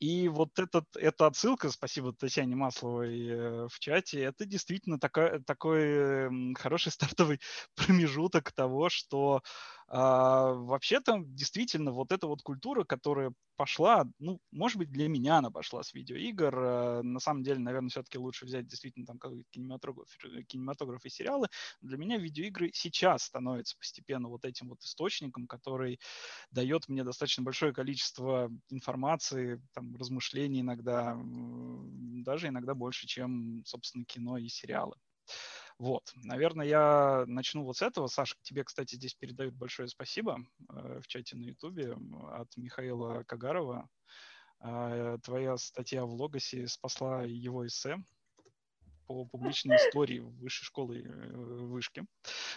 И 0.00 0.28
вот 0.28 0.58
этот, 0.58 0.84
эта 0.94 1.26
отсылка, 1.26 1.70
спасибо 1.70 2.12
Татьяне 2.12 2.54
Масловой 2.54 3.28
э, 3.28 3.66
в 3.68 3.78
чате, 3.80 4.22
это 4.22 4.44
действительно 4.44 5.00
такой, 5.00 5.42
такой 5.42 6.54
хороший 6.54 6.92
стартовый 6.92 7.40
промежуток 7.74 8.52
того, 8.52 8.90
что 8.90 9.42
а, 9.88 10.52
вообще-то 10.52 11.18
действительно 11.24 11.92
вот 11.92 12.12
эта 12.12 12.26
вот 12.26 12.42
культура, 12.42 12.84
которая 12.84 13.32
пошла, 13.56 14.04
ну, 14.18 14.40
может 14.52 14.76
быть, 14.78 14.90
для 14.92 15.08
меня 15.08 15.38
она 15.38 15.50
пошла 15.50 15.82
с 15.82 15.94
видеоигр. 15.94 16.54
А, 16.58 17.02
на 17.02 17.20
самом 17.20 17.42
деле, 17.42 17.58
наверное, 17.60 17.88
все-таки 17.90 18.18
лучше 18.18 18.44
взять 18.44 18.66
действительно 18.66 19.06
там 19.06 19.18
какой-то 19.18 19.44
кинематограф, 19.50 20.08
кинематограф 20.46 21.04
и 21.04 21.10
сериалы. 21.10 21.48
Для 21.80 21.96
меня 21.96 22.18
видеоигры 22.18 22.70
сейчас 22.74 23.24
становятся 23.24 23.76
постепенно 23.78 24.28
вот 24.28 24.44
этим 24.44 24.68
вот 24.68 24.82
источником, 24.82 25.46
который 25.46 25.98
дает 26.50 26.88
мне 26.88 27.04
достаточно 27.04 27.42
большое 27.42 27.72
количество 27.72 28.50
информации, 28.70 29.62
там, 29.74 29.96
размышлений 29.96 30.60
иногда, 30.60 31.16
даже 32.24 32.48
иногда 32.48 32.74
больше, 32.74 33.06
чем, 33.06 33.62
собственно, 33.64 34.04
кино 34.04 34.38
и 34.38 34.48
сериалы. 34.48 34.94
Вот, 35.78 36.12
наверное, 36.16 36.66
я 36.66 37.24
начну 37.28 37.62
вот 37.62 37.76
с 37.76 37.82
этого. 37.82 38.08
Саша, 38.08 38.34
тебе, 38.42 38.64
кстати, 38.64 38.96
здесь 38.96 39.14
передают 39.14 39.54
большое 39.54 39.88
спасибо 39.88 40.40
э, 40.70 41.00
в 41.00 41.06
чате 41.06 41.36
на 41.36 41.42
Ютубе 41.42 41.96
от 42.32 42.48
Михаила 42.56 43.22
Кагарова. 43.22 43.88
Э, 44.60 45.18
твоя 45.22 45.56
статья 45.56 46.04
в 46.04 46.12
Логосе 46.12 46.66
спасла 46.66 47.22
его 47.22 47.64
эссе 47.64 47.98
по 49.06 49.24
публичной 49.24 49.76
истории 49.76 50.18
высшей 50.18 50.64
школы 50.64 50.98
э, 50.98 51.36
вышки. 51.36 52.04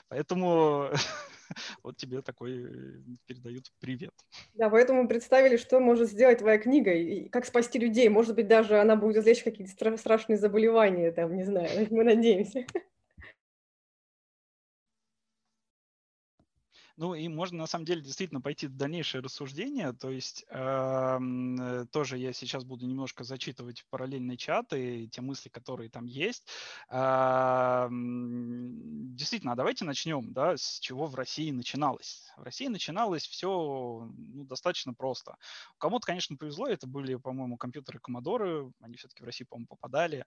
Поэтому 0.08 0.90
вот 1.84 1.98
тебе 1.98 2.24
такой 2.24 3.04
передают 3.28 3.72
привет. 3.80 4.14
Да, 4.56 4.72
поэтому 4.72 5.08
представили, 5.08 5.58
что 5.58 5.80
может 5.80 6.10
сделать 6.10 6.40
твоя 6.40 6.58
книга, 6.58 6.92
и 6.92 7.30
как 7.30 7.46
спасти 7.46 7.78
людей. 7.78 8.10
Может 8.10 8.36
быть, 8.36 8.48
даже 8.48 8.80
она 8.80 8.96
будет 8.96 9.18
излечить 9.18 9.44
какие-то 9.44 9.98
страшные 9.98 10.38
заболевания, 10.38 11.12
там, 11.12 11.36
не 11.36 11.44
знаю, 11.44 11.70
мы 11.92 12.04
надеемся. 12.04 12.66
Ну 17.02 17.16
и 17.16 17.28
можно 17.30 17.58
на 17.58 17.66
самом 17.66 17.86
деле 17.86 18.00
действительно 18.02 18.42
пойти 18.42 18.68
в 18.68 18.78
дальнейшее 18.78 19.24
рассуждение. 19.24 19.92
То 19.92 20.12
есть 20.12 20.46
э, 20.52 21.86
тоже 21.92 22.20
я 22.20 22.32
сейчас 22.32 22.64
буду 22.64 22.86
немножко 22.86 23.24
зачитывать 23.24 23.84
параллельные 23.90 24.38
чаты, 24.38 25.08
те 25.08 25.22
мысли, 25.22 25.50
которые 25.50 25.90
там 25.90 26.06
есть. 26.06 26.48
Э, 26.92 27.88
действительно, 27.90 29.54
а 29.54 29.56
давайте 29.56 29.84
начнем, 29.84 30.32
да, 30.32 30.56
с 30.56 30.80
чего 30.80 31.08
в 31.08 31.16
России 31.16 31.50
начиналось. 31.50 32.32
В 32.38 32.44
России 32.44 32.68
начиналось 32.68 33.26
все 33.26 33.50
ну, 33.50 34.46
достаточно 34.46 34.94
просто. 34.94 35.38
Кому-то, 35.80 36.06
конечно, 36.06 36.38
повезло, 36.38 36.68
это 36.68 36.86
были, 36.86 37.16
по-моему, 37.16 37.58
компьютеры 37.58 38.00
Commodore, 38.00 38.72
они 38.80 38.98
все-таки 38.98 39.24
в 39.24 39.26
России, 39.26 39.46
по-моему, 39.46 39.66
попадали. 39.66 40.26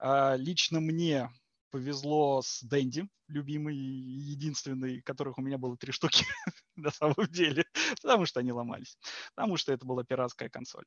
Э, 0.00 0.34
лично 0.36 0.80
мне 0.80 1.30
повезло 1.70 2.42
с 2.42 2.62
Дэнди, 2.62 3.08
любимый 3.28 3.76
и 3.76 4.20
единственный, 4.32 5.02
которых 5.02 5.38
у 5.38 5.42
меня 5.42 5.58
было 5.58 5.76
три 5.76 5.92
штуки 5.92 6.24
на 6.76 6.90
самом 6.90 7.26
деле, 7.30 7.64
потому 8.02 8.26
что 8.26 8.40
они 8.40 8.52
ломались, 8.52 8.98
потому 9.34 9.56
что 9.56 9.72
это 9.72 9.86
была 9.86 10.04
пиратская 10.04 10.48
консоль. 10.48 10.84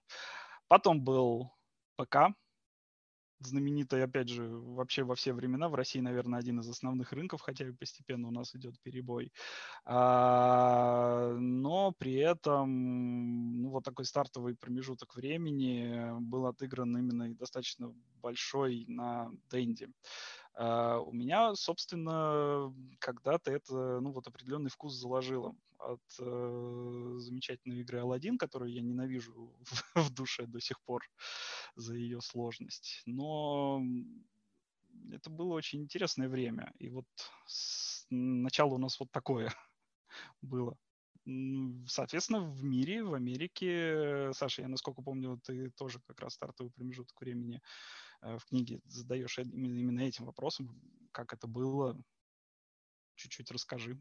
Потом 0.68 1.02
был 1.02 1.52
ПК, 1.98 2.34
знаменитый, 3.46 4.04
опять 4.04 4.30
же, 4.30 4.48
вообще 4.48 5.04
во 5.04 5.16
все 5.16 5.34
времена. 5.34 5.70
В 5.70 5.76
России, 5.76 6.00
наверное, 6.00 6.40
один 6.40 6.60
из 6.60 6.70
основных 6.70 7.12
рынков, 7.12 7.42
хотя 7.42 7.68
и 7.68 7.72
постепенно 7.72 8.28
у 8.28 8.32
нас 8.32 8.56
идет 8.56 8.80
перебой. 8.82 9.32
А, 9.86 11.34
но 11.40 11.92
при 11.98 12.16
этом 12.16 13.62
ну, 13.62 13.70
вот 13.70 13.84
такой 13.84 14.06
стартовый 14.06 14.56
промежуток 14.56 15.16
времени 15.16 16.12
был 16.20 16.46
отыгран 16.46 16.98
именно 16.98 17.34
достаточно 17.36 17.94
большой 18.22 18.86
на 18.88 19.32
Дэнди. 19.50 19.90
А, 20.54 21.00
у 21.00 21.12
меня, 21.12 21.56
собственно, 21.56 22.74
когда-то 23.00 23.52
это, 23.52 24.00
ну, 24.00 24.12
вот 24.12 24.28
определенный 24.28 24.70
вкус 24.70 24.94
заложило 24.94 25.56
от 25.80 26.02
э, 26.20 27.16
замечательной 27.18 27.82
игры 27.82 28.00
Алладин, 28.00 28.38
которую 28.38 28.72
я 28.72 28.82
ненавижу 28.82 29.54
в, 29.64 29.96
в 30.10 30.14
душе 30.14 30.46
до 30.46 30.60
сих 30.60 30.80
пор 30.82 31.04
за 31.76 31.96
ее 31.96 32.22
сложность. 32.22 33.02
Но 33.06 33.82
это 35.12 35.30
было 35.30 35.54
очень 35.54 35.82
интересное 35.82 36.30
время. 36.30 36.72
И 36.80 36.90
вот 36.90 37.08
начало 38.10 38.76
у 38.76 38.78
нас 38.78 39.00
вот 39.00 39.12
такое 39.12 39.52
было. 40.42 40.78
Соответственно, 41.88 42.42
в 42.42 42.64
мире, 42.64 43.04
в 43.04 43.14
Америке, 43.14 44.32
Саша, 44.34 44.64
я 44.64 44.68
насколько 44.68 45.04
помню, 45.04 45.40
ты 45.44 45.70
тоже 45.72 46.00
как 46.08 46.20
раз 46.20 46.34
стартовый 46.34 46.72
промежуток 46.72 47.20
времени 47.22 47.62
в 48.22 48.46
книге 48.46 48.82
задаешь 48.86 49.40
именно 49.40 50.02
этим 50.02 50.26
вопросом, 50.26 50.70
как 51.12 51.34
это 51.34 51.48
было. 51.48 51.98
Чуть-чуть 53.16 53.52
расскажи. 53.52 53.98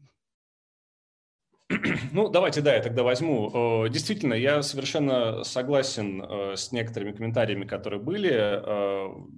Ну, 2.13 2.27
давайте, 2.27 2.61
да, 2.61 2.75
я 2.75 2.81
тогда 2.81 3.03
возьму. 3.03 3.85
Э, 3.85 3.89
действительно, 3.89 4.33
я 4.33 4.61
совершенно 4.61 5.43
согласен 5.43 6.21
э, 6.21 6.55
с 6.55 6.71
некоторыми 6.71 7.13
комментариями, 7.13 7.65
которые 7.65 8.01
были. 8.01 8.31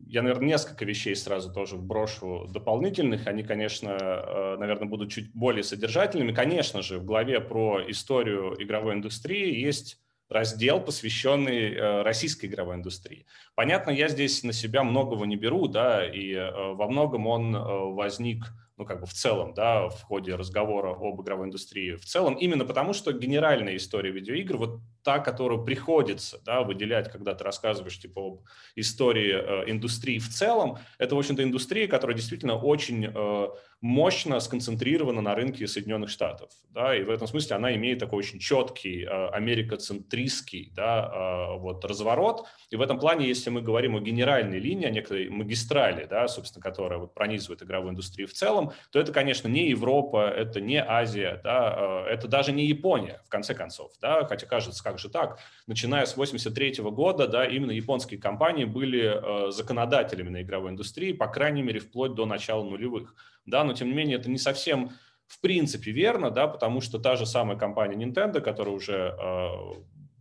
Я, 0.08 0.22
наверное, 0.22 0.48
несколько 0.48 0.86
вещей 0.86 1.16
сразу 1.16 1.54
тоже 1.54 1.78
брошу 1.78 2.48
дополнительных. 2.50 3.28
Они, 3.28 3.44
конечно, 3.44 4.58
наверное, 4.58 4.88
будут 4.88 5.12
чуть 5.12 5.32
более 5.34 5.64
содержательными. 5.64 6.34
Конечно 6.34 6.82
же, 6.82 7.00
в 7.00 7.06
главе 7.06 7.40
про 7.40 7.80
историю 7.90 8.56
игровой 8.62 8.96
индустрии 8.96 9.60
есть 9.60 10.03
раздел, 10.30 10.80
посвященный 10.80 11.74
э, 11.74 12.02
российской 12.02 12.48
игровой 12.48 12.76
индустрии. 12.76 13.26
Понятно, 13.56 13.92
я 13.92 14.08
здесь 14.08 14.44
на 14.44 14.54
себя 14.54 14.84
многого 14.84 15.26
не 15.26 15.36
беру, 15.36 15.68
да, 15.68 16.06
и 16.06 16.34
э, 16.34 16.74
во 16.74 16.88
многом 16.88 17.28
он 17.28 17.56
э, 17.56 17.60
возник 17.60 18.54
ну, 18.84 18.88
как 18.88 19.00
бы 19.00 19.06
в 19.08 19.14
целом, 19.14 19.54
да, 19.54 19.88
в 19.88 20.02
ходе 20.04 20.36
разговора 20.36 20.92
об 20.92 21.22
игровой 21.22 21.48
индустрии 21.48 21.96
в 21.96 22.06
целом, 22.06 22.36
именно 22.36 22.66
потому, 22.66 22.94
что 22.94 23.14
генеральная 23.14 23.78
история 23.78 24.12
видеоигр, 24.12 24.58
вот 24.58 24.80
та, 25.04 25.20
которую 25.20 25.64
приходится, 25.64 26.40
да, 26.46 26.62
выделять, 26.64 27.12
когда 27.12 27.34
ты 27.34 27.44
рассказываешь, 27.44 28.00
типа, 28.00 28.22
об 28.22 28.42
истории 28.76 29.34
э, 29.34 29.72
индустрии 29.72 30.20
в 30.20 30.30
целом, 30.30 30.80
это, 30.98 31.16
в 31.16 31.20
общем-то, 31.20 31.44
индустрия, 31.44 31.88
которая 31.88 32.16
действительно 32.16 32.56
очень 32.58 33.06
э, 33.06 33.48
мощно 33.82 34.40
сконцентрирована 34.40 35.22
на 35.22 35.36
рынке 35.36 35.68
Соединенных 35.68 36.10
Штатов, 36.10 36.50
да, 36.70 36.96
и 36.96 37.04
в 37.04 37.10
этом 37.10 37.28
смысле 37.28 37.58
она 37.58 37.76
имеет 37.76 38.00
такой 38.00 38.20
очень 38.20 38.40
четкий 38.40 39.04
э, 39.04 39.28
америкоцентристский, 39.28 40.72
да, 40.74 41.12
э, 41.56 41.60
вот 41.60 41.84
разворот, 41.86 42.48
и 42.70 42.78
в 42.78 42.82
этом 42.82 43.00
плане, 43.00 43.28
если 43.28 43.50
мы 43.50 43.62
говорим 43.62 43.96
о 43.96 44.00
генеральной 44.00 44.60
линии, 44.60 44.88
о 44.88 44.90
некой 44.90 45.30
магистрали, 45.30 46.06
да, 46.06 46.28
собственно, 46.28 46.64
которая 46.64 47.00
вот 47.00 47.14
пронизывает 47.14 47.62
игровую 47.62 47.92
индустрию 47.92 48.28
в 48.28 48.34
целом, 48.34 48.73
то 48.92 49.00
это, 49.00 49.12
конечно, 49.12 49.48
не 49.48 49.70
Европа, 49.70 50.30
это 50.30 50.62
не 50.62 50.82
Азия, 50.82 51.40
да, 51.44 52.06
это 52.08 52.28
даже 52.28 52.52
не 52.52 52.66
Япония, 52.66 53.22
в 53.26 53.30
конце 53.30 53.54
концов, 53.54 53.92
да, 54.02 54.26
хотя 54.26 54.46
кажется, 54.46 54.84
как 54.84 55.00
же 55.00 55.10
так, 55.10 55.40
начиная 55.68 56.06
с 56.06 56.16
83 56.16 56.76
года, 56.92 57.28
да, 57.28 57.46
именно 57.46 57.72
японские 57.72 58.20
компании 58.20 58.66
были 58.66 59.52
законодателями 59.52 60.30
на 60.30 60.42
игровой 60.42 60.72
индустрии, 60.72 61.14
по 61.14 61.28
крайней 61.28 61.62
мере, 61.62 61.80
вплоть 61.80 62.14
до 62.14 62.26
начала 62.26 62.64
нулевых, 62.64 63.16
да, 63.46 63.64
но 63.64 63.74
тем 63.74 63.88
не 63.90 63.94
менее 63.94 64.18
это 64.18 64.30
не 64.30 64.38
совсем 64.38 64.92
в 65.28 65.40
принципе 65.40 65.92
верно, 65.92 66.30
да, 66.30 66.48
потому 66.48 66.82
что 66.82 67.00
та 67.00 67.16
же 67.16 67.26
самая 67.26 67.58
компания 67.58 67.96
Nintendo, 68.06 68.40
которая 68.40 68.76
уже 68.76 69.16
э, 69.18 69.48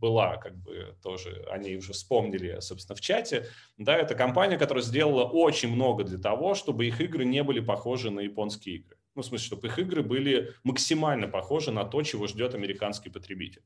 была, 0.02 0.36
как 0.36 0.56
бы 0.56 0.96
тоже, 1.00 1.46
они 1.48 1.76
уже 1.76 1.92
вспомнили, 1.92 2.58
собственно, 2.58 2.96
в 2.96 3.00
чате, 3.00 3.46
да, 3.78 3.96
это 3.96 4.16
компания, 4.16 4.58
которая 4.58 4.82
сделала 4.82 5.24
очень 5.24 5.72
много 5.72 6.02
для 6.02 6.18
того, 6.18 6.54
чтобы 6.54 6.86
их 6.86 7.00
игры 7.00 7.24
не 7.24 7.44
были 7.44 7.60
похожи 7.60 8.10
на 8.10 8.20
японские 8.20 8.76
игры. 8.76 8.96
Ну, 9.14 9.22
в 9.22 9.26
смысле, 9.26 9.46
чтобы 9.46 9.68
их 9.68 9.78
игры 9.78 10.02
были 10.02 10.54
максимально 10.64 11.28
похожи 11.28 11.70
на 11.70 11.84
то, 11.84 12.02
чего 12.02 12.26
ждет 12.26 12.54
американский 12.54 13.10
потребитель. 13.10 13.62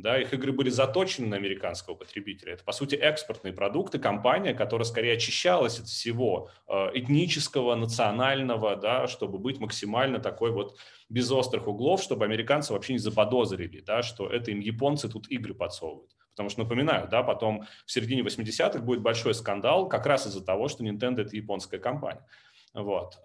Да, 0.00 0.20
их 0.20 0.32
игры 0.32 0.52
были 0.52 0.70
заточены 0.70 1.28
на 1.28 1.36
американского 1.36 1.94
потребителя. 1.94 2.54
Это, 2.54 2.64
по 2.64 2.72
сути, 2.72 2.94
экспортные 2.94 3.52
продукты, 3.52 3.98
компания, 3.98 4.54
которая 4.54 4.84
скорее 4.84 5.14
очищалась 5.14 5.78
от 5.78 5.86
всего 5.86 6.50
э, 6.68 6.90
этнического, 6.94 7.74
национального, 7.74 8.76
да, 8.76 9.06
чтобы 9.06 9.38
быть 9.38 9.60
максимально 9.60 10.18
такой 10.18 10.52
вот 10.52 10.76
без 11.08 11.30
острых 11.30 11.68
углов, 11.68 12.02
чтобы 12.02 12.24
американцы 12.24 12.72
вообще 12.72 12.94
не 12.94 12.98
заподозрили, 12.98 13.80
да, 13.80 14.02
что 14.02 14.28
это 14.28 14.50
им 14.50 14.60
японцы 14.60 15.08
тут 15.08 15.30
игры 15.30 15.54
подсовывают. 15.54 16.10
Потому 16.30 16.48
что, 16.48 16.62
напоминаю, 16.62 17.08
да, 17.08 17.22
потом 17.22 17.66
в 17.84 17.92
середине 17.92 18.22
80-х 18.22 18.78
будет 18.78 19.02
большой 19.02 19.34
скандал 19.34 19.88
как 19.88 20.06
раз 20.06 20.26
из-за 20.26 20.44
того, 20.44 20.68
что 20.68 20.84
Nintendo– 20.84 21.20
это 21.22 21.36
японская 21.36 21.80
компания. 21.80 22.24
Вот. 22.72 23.18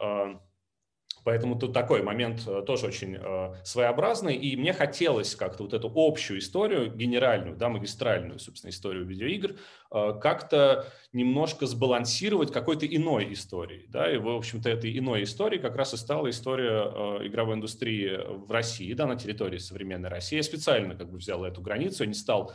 Поэтому 1.25 1.57
тут 1.57 1.73
такой 1.73 2.03
момент 2.03 2.43
э, 2.47 2.61
тоже 2.67 2.85
очень 2.85 3.17
э, 3.19 3.55
своеобразный, 3.63 4.35
и 4.35 4.55
мне 4.55 4.73
хотелось 4.73 5.35
как-то 5.35 5.63
вот 5.63 5.73
эту 5.73 5.91
общую 5.95 6.37
историю, 6.37 6.95
генеральную, 6.95 7.57
да, 7.57 7.67
магистральную, 7.67 8.37
собственно, 8.37 8.69
историю 8.69 9.05
видеоигр, 9.05 9.55
э, 9.91 10.19
как-то 10.21 10.85
немножко 11.13 11.65
сбалансировать 11.65 12.53
какой-то 12.53 12.85
иной 12.85 13.33
историей, 13.33 13.87
да, 13.89 14.13
и, 14.13 14.17
в 14.17 14.29
общем-то, 14.29 14.69
этой 14.69 14.95
иной 14.95 15.23
историей 15.23 15.59
как 15.59 15.75
раз 15.75 15.95
и 15.95 15.97
стала 15.97 16.29
история 16.29 17.25
игровой 17.27 17.55
индустрии 17.55 18.19
в 18.45 18.51
России, 18.51 18.93
да, 18.93 19.07
на 19.07 19.15
территории 19.15 19.57
современной 19.57 20.09
России. 20.09 20.35
Я 20.35 20.43
специально 20.43 20.93
как 20.93 21.09
бы 21.09 21.17
взял 21.17 21.43
эту 21.43 21.59
границу, 21.59 22.03
я 22.03 22.07
не 22.07 22.13
стал 22.13 22.53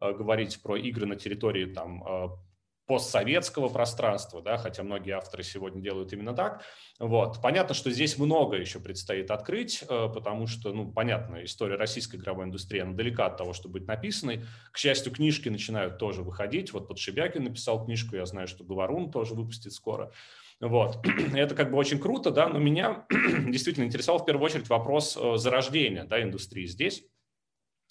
говорить 0.00 0.62
про 0.62 0.76
игры 0.76 1.06
на 1.06 1.16
территории 1.16 1.64
там 1.64 2.38
постсоветского 2.86 3.68
пространства, 3.68 4.42
да, 4.42 4.56
хотя 4.56 4.82
многие 4.82 5.12
авторы 5.12 5.44
сегодня 5.44 5.80
делают 5.80 6.12
именно 6.12 6.34
так. 6.34 6.62
Вот. 6.98 7.40
Понятно, 7.40 7.74
что 7.74 7.90
здесь 7.90 8.18
много 8.18 8.56
еще 8.56 8.80
предстоит 8.80 9.30
открыть, 9.30 9.82
э, 9.82 10.08
потому 10.12 10.46
что, 10.46 10.72
ну, 10.72 10.90
понятно, 10.90 11.44
история 11.44 11.76
российской 11.76 12.16
игровой 12.16 12.46
индустрии, 12.46 12.80
она 12.80 12.92
далека 12.92 13.26
от 13.26 13.36
того, 13.36 13.52
чтобы 13.52 13.74
быть 13.74 13.86
написанной. 13.86 14.44
К 14.72 14.78
счастью, 14.78 15.12
книжки 15.12 15.48
начинают 15.48 15.98
тоже 15.98 16.22
выходить. 16.22 16.72
Вот 16.72 16.88
Подшибякин 16.88 17.44
написал 17.44 17.84
книжку, 17.84 18.16
я 18.16 18.26
знаю, 18.26 18.48
что 18.48 18.64
Говорун 18.64 19.10
тоже 19.10 19.34
выпустит 19.34 19.72
скоро. 19.72 20.12
Вот. 20.60 20.98
Это 21.34 21.54
как 21.54 21.70
бы 21.70 21.78
очень 21.78 21.98
круто, 22.00 22.30
да, 22.30 22.48
но 22.48 22.58
меня 22.58 23.06
действительно 23.10 23.84
интересовал 23.84 24.20
в 24.20 24.26
первую 24.26 24.44
очередь 24.44 24.68
вопрос 24.68 25.16
э, 25.16 25.36
зарождения 25.36 26.04
да, 26.04 26.20
индустрии 26.20 26.66
здесь. 26.66 27.04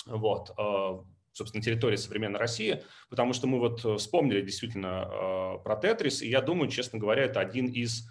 Вот. 0.06 0.52
Собственно, 1.34 1.64
территории 1.64 1.96
современной 1.96 2.40
России, 2.40 2.84
потому 3.10 3.32
что 3.32 3.48
мы 3.48 3.60
вот 3.60 3.86
э, 3.86 3.96
вспомнили 3.96 4.42
действительно 4.42 5.08
э, 5.10 5.64
про 5.64 5.78
Тетрис, 5.78 6.22
и 6.22 6.30
я 6.30 6.42
думаю, 6.42 6.70
честно 6.70 7.00
говоря, 7.00 7.24
это 7.24 7.40
один 7.40 7.68
из 7.68 8.10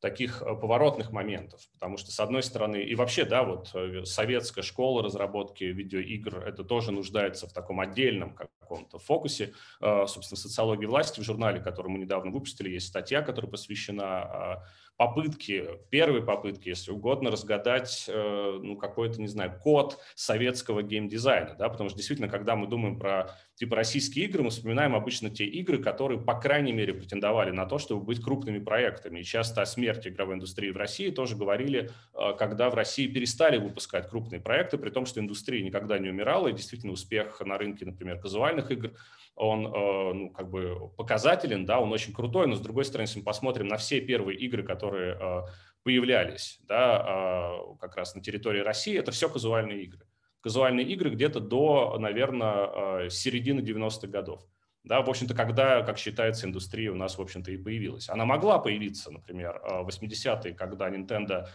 таких 0.00 0.42
э, 0.42 0.44
поворотных 0.54 1.10
моментов, 1.10 1.62
потому 1.72 1.96
что, 1.96 2.12
с 2.12 2.20
одной 2.20 2.42
стороны, 2.42 2.82
и 2.82 2.94
вообще, 2.94 3.24
да, 3.24 3.42
вот 3.42 3.74
советская 4.06 4.62
школа 4.62 5.02
разработки 5.02 5.64
видеоигр, 5.64 6.46
это 6.46 6.62
тоже 6.62 6.92
нуждается 6.92 7.48
в 7.48 7.54
таком 7.54 7.80
отдельном 7.80 8.34
каком-то 8.34 8.98
фокусе. 8.98 9.54
Собственно, 9.80 10.36
социологии 10.36 10.84
власти 10.84 11.20
в 11.20 11.24
журнале, 11.24 11.58
который 11.58 11.88
мы 11.88 11.98
недавно 11.98 12.30
выпустили, 12.30 12.68
есть 12.68 12.88
статья, 12.88 13.22
которая 13.22 13.50
посвящена 13.50 14.62
попытки, 14.98 15.64
первые 15.90 16.24
попытки, 16.24 16.68
если 16.68 16.90
угодно, 16.90 17.30
разгадать, 17.30 18.06
э, 18.08 18.58
ну, 18.60 18.76
какой-то, 18.76 19.20
не 19.20 19.28
знаю, 19.28 19.58
код 19.62 19.98
советского 20.16 20.82
геймдизайна, 20.82 21.54
да, 21.56 21.68
потому 21.68 21.88
что 21.88 21.96
действительно, 21.96 22.28
когда 22.28 22.56
мы 22.56 22.66
думаем 22.66 22.98
про 22.98 23.30
типа 23.54 23.76
российские 23.76 24.24
игры, 24.24 24.42
мы 24.42 24.50
вспоминаем 24.50 24.96
обычно 24.96 25.30
те 25.30 25.44
игры, 25.44 25.78
которые, 25.78 26.20
по 26.20 26.34
крайней 26.34 26.72
мере, 26.72 26.94
претендовали 26.94 27.52
на 27.52 27.64
то, 27.64 27.78
чтобы 27.78 28.04
быть 28.04 28.20
крупными 28.20 28.58
проектами. 28.58 29.20
И 29.20 29.24
часто 29.24 29.62
о 29.62 29.66
смерти 29.66 30.08
игровой 30.08 30.34
индустрии 30.34 30.70
в 30.70 30.76
России 30.76 31.10
тоже 31.10 31.36
говорили, 31.36 31.90
э, 32.14 32.32
когда 32.36 32.68
в 32.68 32.74
России 32.74 33.06
перестали 33.06 33.56
выпускать 33.56 34.10
крупные 34.10 34.40
проекты, 34.40 34.78
при 34.78 34.90
том, 34.90 35.06
что 35.06 35.20
индустрия 35.20 35.62
никогда 35.62 36.00
не 36.00 36.08
умирала, 36.08 36.48
и 36.48 36.52
действительно 36.52 36.92
успех 36.92 37.40
на 37.40 37.56
рынке, 37.56 37.86
например, 37.86 38.18
казуальных 38.18 38.72
игр 38.72 38.94
он 39.38 39.66
э, 39.66 40.12
ну, 40.12 40.30
как 40.30 40.50
бы 40.50 40.90
показателен, 40.96 41.64
да, 41.64 41.78
он 41.78 41.92
очень 41.92 42.12
крутой, 42.12 42.48
но 42.48 42.56
с 42.56 42.60
другой 42.60 42.84
стороны, 42.84 43.06
если 43.06 43.20
мы 43.20 43.24
посмотрим 43.24 43.68
на 43.68 43.76
все 43.76 44.00
первые 44.00 44.36
игры, 44.38 44.64
которые 44.64 45.16
э, 45.18 45.42
появлялись, 45.84 46.58
да, 46.64 47.54
э, 47.56 47.76
как 47.80 47.96
раз 47.96 48.14
на 48.14 48.20
территории 48.20 48.60
России, 48.60 48.98
это 48.98 49.12
все 49.12 49.28
казуальные 49.28 49.84
игры. 49.84 50.06
Казуальные 50.40 50.86
игры 50.86 51.10
где-то 51.10 51.40
до, 51.40 51.98
наверное, 51.98 53.10
середины 53.10 53.60
90-х 53.60 54.06
годов. 54.08 54.42
Да, 54.84 55.02
в 55.02 55.10
общем-то, 55.10 55.34
когда, 55.34 55.82
как 55.82 55.98
считается, 55.98 56.46
индустрия 56.46 56.92
у 56.92 56.94
нас, 56.94 57.18
в 57.18 57.22
общем-то, 57.22 57.50
и 57.50 57.56
появилась. 57.56 58.08
Она 58.08 58.24
могла 58.24 58.58
появиться, 58.58 59.10
например, 59.10 59.60
в 59.64 59.88
80-е, 59.88 60.54
когда 60.54 60.88
Nintendo 60.88 61.48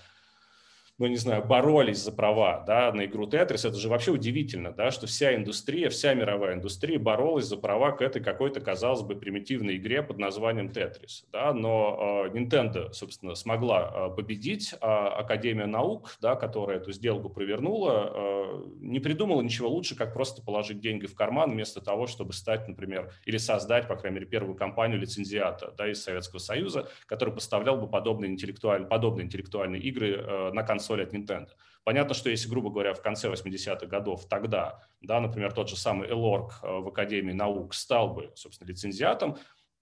ну, 1.00 1.08
не 1.08 1.16
знаю, 1.16 1.44
боролись 1.44 2.04
за 2.04 2.12
права 2.12 2.64
да, 2.68 2.92
на 2.94 3.06
игру 3.06 3.26
Тетрис, 3.26 3.66
это 3.66 3.76
же 3.76 3.90
вообще 3.90 4.12
удивительно, 4.12 4.72
да, 4.72 4.92
что 4.92 5.08
вся 5.08 5.34
индустрия, 5.36 5.90
вся 5.90 6.14
мировая 6.14 6.54
индустрия 6.54 7.00
боролась 7.00 7.46
за 7.46 7.58
права 7.58 7.92
к 7.92 8.02
этой 8.02 8.22
какой-то, 8.24 8.62
казалось 8.62 9.02
бы, 9.02 9.16
примитивной 9.16 9.78
игре 9.78 10.04
под 10.04 10.20
названием 10.20 10.70
Тетрис. 10.70 11.26
Да, 11.32 11.52
но 11.54 12.28
э, 12.28 12.38
Nintendo, 12.38 12.94
собственно, 12.94 13.34
смогла 13.34 13.92
э, 14.12 14.16
победить, 14.16 14.76
а 14.82 15.08
Академия 15.18 15.66
наук, 15.66 16.16
да, 16.22 16.36
которая 16.36 16.78
эту 16.78 16.92
сделку 16.92 17.30
провернула, 17.30 18.12
э, 18.14 18.64
не 18.82 19.00
придумала 19.00 19.42
ничего 19.42 19.70
лучше, 19.70 19.96
как 19.96 20.14
просто 20.14 20.44
положить 20.44 20.80
деньги 20.80 21.08
в 21.08 21.16
карман 21.16 21.52
вместо 21.52 21.82
того, 21.82 22.06
чтобы 22.06 22.34
стать, 22.34 22.68
например, 22.68 23.12
или 23.26 23.38
создать, 23.38 23.88
по 23.88 23.96
крайней 23.96 24.20
мере, 24.20 24.28
первую 24.28 24.56
компанию 24.56 25.00
лицензиата 25.00 25.74
да, 25.76 25.90
из 25.90 26.04
Советского 26.04 26.40
Союза, 26.40 26.88
который 27.08 27.34
поставлял 27.34 27.78
бы 27.78 27.90
подобные 27.90 28.32
интеллектуальные, 28.32 28.88
подобные 28.88 29.26
интеллектуальные 29.26 29.82
игры 29.82 30.18
э, 30.18 30.52
на 30.54 30.62
консоли 30.62 30.83
консоли 30.84 31.04
от 31.04 31.14
Nintendo. 31.14 31.50
Понятно, 31.84 32.14
что 32.14 32.30
если, 32.30 32.50
грубо 32.50 32.70
говоря, 32.70 32.94
в 32.94 33.02
конце 33.02 33.30
80-х 33.30 33.86
годов 33.88 34.28
тогда, 34.28 34.80
да, 35.02 35.20
например, 35.20 35.52
тот 35.54 35.70
же 35.70 35.76
самый 35.76 36.10
Элорг 36.10 36.60
в 36.62 36.88
Академии 36.88 37.34
наук 37.34 37.74
стал 37.74 38.14
бы, 38.14 38.32
собственно, 38.36 38.70
лицензиатом, 38.70 39.38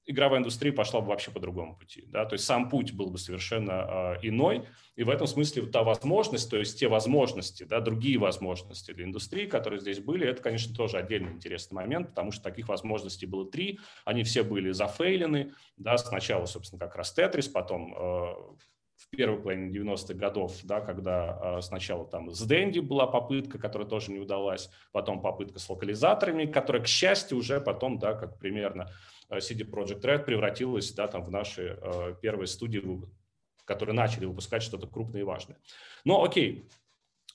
игровая 0.06 0.40
индустрия 0.40 0.74
пошла 0.74 1.02
бы 1.02 1.08
вообще 1.08 1.32
по 1.32 1.40
другому 1.40 1.76
пути. 1.78 2.06
Да? 2.08 2.26
То 2.26 2.34
есть 2.34 2.46
сам 2.46 2.70
путь 2.70 2.92
был 2.92 3.12
бы 3.12 3.20
совершенно 3.20 4.16
э, 4.16 4.28
иной. 4.28 4.66
И 4.96 5.04
в 5.04 5.10
этом 5.10 5.28
смысле 5.28 5.68
та 5.68 5.84
возможность, 5.84 6.50
то 6.50 6.58
есть 6.58 6.80
те 6.80 6.88
возможности, 6.88 7.64
да, 7.64 7.80
другие 7.80 8.18
возможности 8.18 8.92
для 8.94 9.06
индустрии, 9.06 9.46
которые 9.46 9.80
здесь 9.80 10.00
были, 10.00 10.28
это, 10.28 10.42
конечно, 10.42 10.76
тоже 10.76 10.98
отдельный 10.98 11.32
интересный 11.32 11.76
момент, 11.76 12.10
потому 12.10 12.32
что 12.32 12.44
таких 12.44 12.68
возможностей 12.68 13.28
было 13.28 13.50
три. 13.50 13.80
Они 14.04 14.24
все 14.24 14.44
были 14.44 14.72
зафейлены. 14.72 15.54
Да? 15.78 15.98
Сначала, 15.98 16.46
собственно, 16.46 16.80
как 16.80 16.96
раз 16.96 17.14
Тетрис, 17.14 17.48
потом 17.48 17.96
э, 17.96 18.34
первой 19.12 19.42
половине 19.42 19.78
90-х 19.78 20.14
годов, 20.14 20.58
да, 20.64 20.80
когда 20.80 21.58
э, 21.58 21.62
сначала 21.62 22.06
там 22.06 22.32
с 22.32 22.42
Дэнди 22.42 22.80
была 22.80 23.08
попытка, 23.08 23.60
которая 23.60 23.88
тоже 23.88 24.12
не 24.12 24.20
удалась, 24.20 24.70
потом 24.94 25.22
попытка 25.22 25.60
с 25.60 25.70
локализаторами, 25.70 26.46
которая, 26.46 26.82
к 26.82 26.88
счастью, 26.88 27.38
уже 27.38 27.60
потом, 27.60 28.00
да, 28.00 28.14
как 28.14 28.40
примерно 28.40 28.90
э, 29.30 29.40
CD 29.40 29.70
Project 29.70 30.02
Red 30.02 30.24
превратилась, 30.24 30.94
да, 30.94 31.08
там 31.08 31.26
в 31.26 31.30
наши 31.30 31.78
э, 31.82 32.16
первые 32.22 32.48
студии, 32.48 32.82
которые 33.66 33.96
начали 33.96 34.26
выпускать 34.26 34.64
что-то 34.64 34.88
крупное 34.88 35.22
и 35.22 35.26
важное. 35.26 35.58
Но 36.06 36.24
окей, 36.24 36.70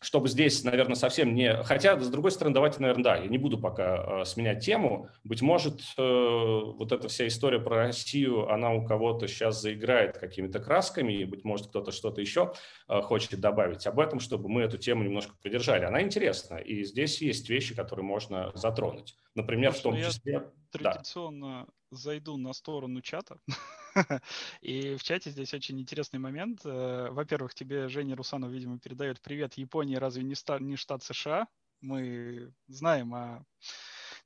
чтобы 0.06 0.28
здесь, 0.28 0.62
наверное, 0.62 0.94
совсем 0.94 1.34
не... 1.34 1.52
Хотя, 1.64 1.98
с 1.98 2.08
другой 2.08 2.30
стороны, 2.30 2.54
давайте, 2.54 2.80
наверное, 2.80 3.02
да, 3.02 3.16
я 3.16 3.26
не 3.26 3.38
буду 3.38 3.58
пока 3.58 4.20
э, 4.20 4.24
сменять 4.24 4.64
тему. 4.64 5.08
Быть 5.24 5.42
может, 5.42 5.80
э, 5.98 6.00
вот 6.00 6.92
эта 6.92 7.08
вся 7.08 7.26
история 7.26 7.58
про 7.58 7.86
Россию, 7.86 8.48
она 8.48 8.72
у 8.72 8.86
кого-то 8.86 9.26
сейчас 9.26 9.60
заиграет 9.60 10.16
какими-то 10.16 10.60
красками, 10.60 11.12
и, 11.12 11.24
быть 11.24 11.42
может, 11.42 11.66
кто-то 11.66 11.90
что-то 11.90 12.20
еще 12.20 12.52
э, 12.88 13.00
хочет 13.02 13.40
добавить 13.40 13.84
об 13.88 13.98
этом, 13.98 14.20
чтобы 14.20 14.48
мы 14.48 14.62
эту 14.62 14.78
тему 14.78 15.02
немножко 15.02 15.34
придержали. 15.42 15.84
Она 15.84 16.00
интересна, 16.02 16.54
и 16.54 16.84
здесь 16.84 17.20
есть 17.20 17.50
вещи, 17.50 17.74
которые 17.74 18.04
можно 18.04 18.52
затронуть. 18.54 19.16
Например, 19.34 19.70
Может, 19.70 19.80
в 19.80 19.82
том 19.82 19.96
числе... 19.96 20.52
Традиционно. 20.70 21.66
Зайду 21.90 22.36
на 22.36 22.52
сторону 22.52 23.00
чата. 23.00 23.38
И 24.60 24.96
в 24.96 25.02
чате 25.02 25.30
здесь 25.30 25.54
очень 25.54 25.80
интересный 25.80 26.18
момент. 26.18 26.60
Э, 26.64 27.08
во-первых, 27.10 27.54
тебе 27.54 27.88
Женя 27.88 28.16
Русанов, 28.16 28.50
видимо, 28.50 28.78
передает 28.78 29.20
привет. 29.20 29.54
Япония 29.54 29.98
разве 29.98 30.22
не, 30.22 30.34
ста- 30.34 30.58
не 30.58 30.76
штат 30.76 31.02
США? 31.02 31.46
Мы 31.80 32.52
знаем 32.68 33.14
о 33.14 33.44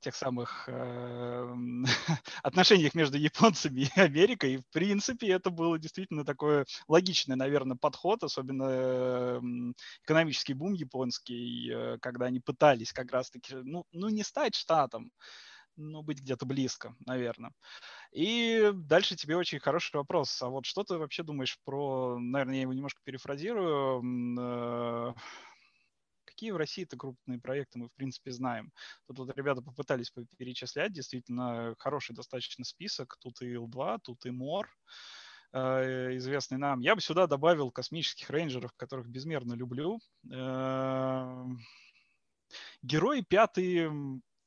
тех 0.00 0.14
самых 0.14 0.64
э, 0.68 1.54
отношениях 2.42 2.94
между 2.94 3.18
японцами 3.18 3.82
и 3.94 4.00
Америкой. 4.00 4.54
И, 4.54 4.58
в 4.58 4.66
принципе, 4.72 5.28
это 5.28 5.50
было 5.50 5.78
действительно 5.78 6.24
такой 6.24 6.64
логичный, 6.88 7.36
наверное, 7.36 7.76
подход, 7.76 8.22
особенно 8.22 8.64
э, 8.68 9.40
экономический 10.04 10.54
бум 10.54 10.72
японский, 10.72 11.70
э, 11.70 11.98
когда 12.00 12.26
они 12.26 12.40
пытались 12.40 12.92
как 12.92 13.12
раз-таки, 13.12 13.54
ну, 13.54 13.84
ну 13.92 14.08
не 14.08 14.22
стать 14.22 14.54
штатом, 14.54 15.10
но 15.76 16.02
быть 16.02 16.20
где-то 16.20 16.46
близко, 16.46 16.94
наверное. 17.06 17.52
И 18.12 18.70
дальше 18.74 19.16
тебе 19.16 19.36
очень 19.36 19.60
хороший 19.60 19.96
вопрос. 19.96 20.40
А 20.42 20.48
вот 20.48 20.66
что 20.66 20.84
ты 20.84 20.98
вообще 20.98 21.22
думаешь 21.22 21.58
про, 21.64 22.18
наверное, 22.18 22.56
я 22.56 22.62
его 22.62 22.72
немножко 22.72 23.00
перефразирую, 23.04 24.02
э, 24.38 25.14
какие 26.24 26.50
в 26.52 26.56
России-то 26.56 26.96
крупные 26.96 27.38
проекты 27.38 27.78
мы, 27.78 27.88
в 27.88 27.94
принципе, 27.94 28.32
знаем. 28.32 28.72
Тут 29.06 29.18
вот 29.18 29.36
ребята 29.36 29.62
попытались 29.62 30.10
перечислять, 30.38 30.92
действительно 30.92 31.74
хороший 31.78 32.14
достаточно 32.14 32.64
список. 32.64 33.16
Тут 33.20 33.42
и 33.42 33.52
Ил-2, 33.52 33.98
тут 34.02 34.24
и 34.26 34.30
МОР, 34.30 34.68
э, 35.52 36.16
известный 36.16 36.58
нам. 36.58 36.80
Я 36.80 36.94
бы 36.94 37.00
сюда 37.00 37.26
добавил 37.26 37.70
космических 37.70 38.30
рейнджеров, 38.30 38.72
которых 38.76 39.08
безмерно 39.08 39.52
люблю. 39.52 40.00
Э, 40.32 41.44
герои 42.82 43.20
пятый, 43.20 43.90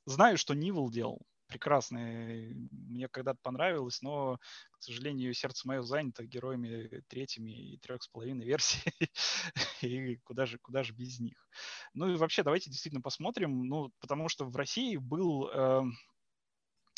знаю, 0.06 0.38
что 0.38 0.54
Нивел 0.54 0.90
делал 0.90 1.22
прекрасный. 1.54 2.56
Мне 2.72 3.08
когда-то 3.08 3.40
понравилось, 3.44 4.02
но, 4.02 4.38
к 4.72 4.84
сожалению, 4.84 5.34
сердце 5.34 5.68
мое 5.68 5.84
занято 5.84 6.26
героями 6.26 7.04
третьими 7.08 7.52
и 7.52 7.78
трех 7.78 8.02
с 8.02 8.08
половиной 8.08 8.46
версий. 8.46 8.82
и 9.82 10.18
куда 10.24 10.46
же, 10.48 10.58
куда 10.58 10.84
же 10.84 10.94
без 10.94 11.20
них? 11.20 11.48
Ну 11.94 12.10
и 12.10 12.16
вообще, 12.16 12.44
давайте 12.44 12.72
действительно 12.72 13.02
посмотрим. 13.02 13.68
Ну, 13.68 13.92
потому 14.00 14.30
что 14.30 14.46
в 14.46 14.56
России 14.56 14.98
был, 14.98 15.48
э, 15.50 15.84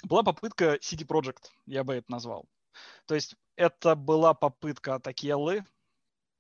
была 0.04 0.24
попытка 0.24 0.76
CD 0.76 1.06
Projekt, 1.06 1.50
я 1.66 1.84
бы 1.84 1.96
это 1.96 2.10
назвал. 2.10 2.48
То 3.08 3.16
есть 3.16 3.36
это 3.58 3.96
была 3.96 4.34
попытка 4.34 4.96
от 4.96 5.08
Акеллы, 5.08 5.66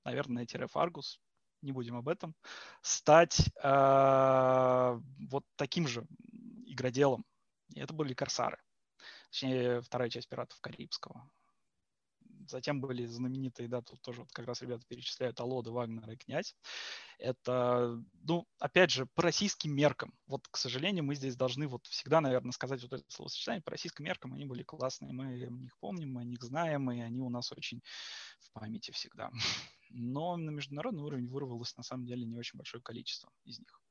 наверное, 0.05 0.45
тире 0.45 0.67
Фаргус, 0.67 1.19
не 1.61 1.71
будем 1.71 1.97
об 1.97 2.07
этом, 2.07 2.33
стать 2.81 3.39
э, 3.61 4.99
вот 5.29 5.43
таким 5.57 5.87
же 5.87 6.05
игроделом. 6.75 7.25
И 7.73 7.79
это 7.79 7.93
были 7.93 8.13
корсары. 8.13 8.57
Точнее, 9.31 9.81
вторая 9.81 10.09
часть 10.09 10.29
пиратов 10.29 10.59
Карибского. 10.61 11.29
Затем 12.47 12.79
были 12.79 13.05
знаменитые, 13.05 13.67
да, 13.67 13.81
тут 13.81 14.01
тоже 14.01 14.21
вот 14.21 14.31
как 14.31 14.45
раз 14.45 14.61
ребята 14.61 14.85
перечисляют 14.87 15.39
Алоды, 15.39 15.71
Вагнер 15.71 16.09
и 16.11 16.15
Князь. 16.15 16.55
Это, 17.17 17.99
ну, 18.21 18.47
опять 18.59 18.91
же, 18.91 19.07
по 19.07 19.23
российским 19.23 19.75
меркам. 19.75 20.13
Вот, 20.27 20.47
к 20.47 20.57
сожалению, 20.57 21.03
мы 21.03 21.15
здесь 21.15 21.35
должны 21.35 21.67
вот 21.67 21.87
всегда, 21.87 22.21
наверное, 22.21 22.51
сказать 22.51 22.83
вот 22.83 22.93
это 22.93 23.03
словосочетание. 23.07 23.63
По 23.63 23.71
российским 23.71 24.05
меркам 24.05 24.33
они 24.33 24.45
были 24.45 24.63
классные, 24.63 25.11
мы 25.11 25.25
о 25.25 25.49
них 25.49 25.75
помним, 25.79 26.13
мы 26.13 26.21
о 26.21 26.25
них 26.25 26.43
знаем, 26.43 26.91
и 26.91 26.99
они 26.99 27.19
у 27.19 27.29
нас 27.29 27.51
очень 27.51 27.81
в 28.39 28.51
памяти 28.51 28.91
всегда. 28.91 29.31
Но 29.89 30.37
на 30.37 30.51
международный 30.51 31.03
уровень 31.03 31.27
вырвалось 31.27 31.75
на 31.77 31.83
самом 31.83 32.05
деле 32.05 32.25
не 32.25 32.37
очень 32.37 32.57
большое 32.57 32.83
количество 32.83 33.31
из 33.43 33.59
них. 33.59 33.81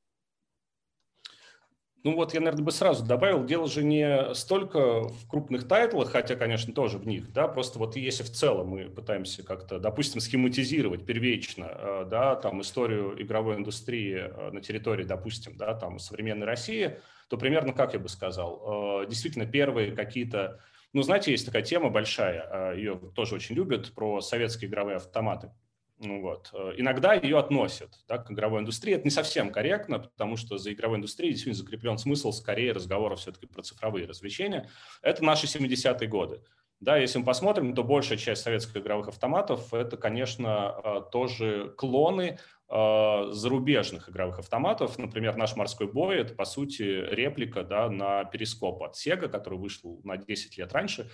Ну 2.05 2.14
вот 2.16 2.34
я, 2.34 2.40
наверное, 2.40 2.64
бы 2.64 2.70
сразу 2.70 3.02
добавил, 3.02 3.46
дело 3.46 3.66
же 3.66 3.82
не 3.82 4.34
столько 4.34 5.09
в 5.09 5.26
крупных 5.26 5.66
тайтлах, 5.66 6.11
хотя, 6.12 6.36
конечно, 6.36 6.74
тоже 6.74 6.98
в 6.98 7.07
них, 7.07 7.32
да, 7.32 7.48
просто 7.48 7.78
вот 7.78 7.96
если 7.96 8.22
в 8.22 8.30
целом 8.30 8.68
мы 8.68 8.90
пытаемся 8.90 9.42
как-то, 9.42 9.78
допустим, 9.78 10.20
схематизировать 10.20 11.07
первично, 11.07 11.64
э, 11.64 12.05
да, 12.11 12.36
там 12.36 12.61
историю 12.61 13.20
игровой 13.22 13.57
индустрии 13.57 14.16
э, 14.18 14.50
на 14.50 14.61
территории, 14.61 15.05
допустим, 15.05 15.57
да, 15.57 15.72
там 15.72 15.98
современной 15.98 16.46
России, 16.46 16.98
то 17.30 17.38
примерно, 17.38 17.72
как 17.72 17.94
я 17.94 17.98
бы 17.98 18.11
сказал, 18.11 19.02
э, 19.05 19.07
действительно 19.09 19.46
первые 19.46 19.92
какие-то, 19.92 20.61
ну, 20.92 21.00
знаете, 21.00 21.30
есть 21.30 21.46
такая 21.46 21.62
тема 21.62 21.88
большая, 21.88 22.74
ее 22.76 23.00
тоже 23.14 23.34
очень 23.34 23.55
любят, 23.55 23.94
про 23.94 24.20
советские 24.20 24.68
игровые 24.68 24.96
автоматы. 24.96 25.52
Ну 25.99 26.20
вот. 26.20 26.51
Э, 26.53 26.72
иногда 26.76 27.14
ее 27.14 27.38
относят 27.38 27.92
да, 28.09 28.18
к 28.18 28.30
игровой 28.30 28.61
индустрии. 28.61 28.95
Это 28.95 29.05
не 29.05 29.11
совсем 29.11 29.51
корректно, 29.51 30.01
потому 30.01 30.36
что 30.36 30.59
за 30.59 30.72
игровой 30.72 30.99
индустрией 30.99 31.32
действительно 31.32 31.62
закреплен 31.64 31.99
смысл 31.99 32.32
скорее 32.32 32.72
разговора 32.72 33.16
все-таки 33.16 33.47
про 33.47 33.62
цифровые 33.62 34.07
развлечения. 34.07 34.68
Это 35.03 35.24
наши 35.24 35.47
70-е 35.47 36.09
годы. 36.09 36.42
Да, 36.80 36.97
если 36.99 37.18
мы 37.18 37.24
посмотрим, 37.24 37.74
то 37.74 37.84
большая 37.84 38.18
часть 38.18 38.42
советских 38.42 38.76
игровых 38.76 39.09
автоматов– 39.09 39.72
это, 39.72 39.97
конечно, 39.97 40.74
э, 40.84 41.01
тоже 41.11 41.72
клоны 41.78 42.38
э, 42.68 43.26
зарубежных 43.30 44.11
игровых 44.11 44.40
автоматов. 44.40 44.99
Например, 44.99 45.36
наш 45.36 45.57
«Морской 45.57 45.86
бой»– 45.86 46.16
это, 46.18 46.34
по 46.34 46.45
сути, 46.45 46.82
реплика 46.82 47.62
да, 47.62 47.88
на 47.88 48.24
перископ 48.24 48.82
от 48.82 48.97
Sega, 48.97 49.28
который 49.28 49.59
вышел 49.59 50.01
на 50.05 50.16
10 50.16 50.59
лет 50.59 50.72
раньше 50.72 51.09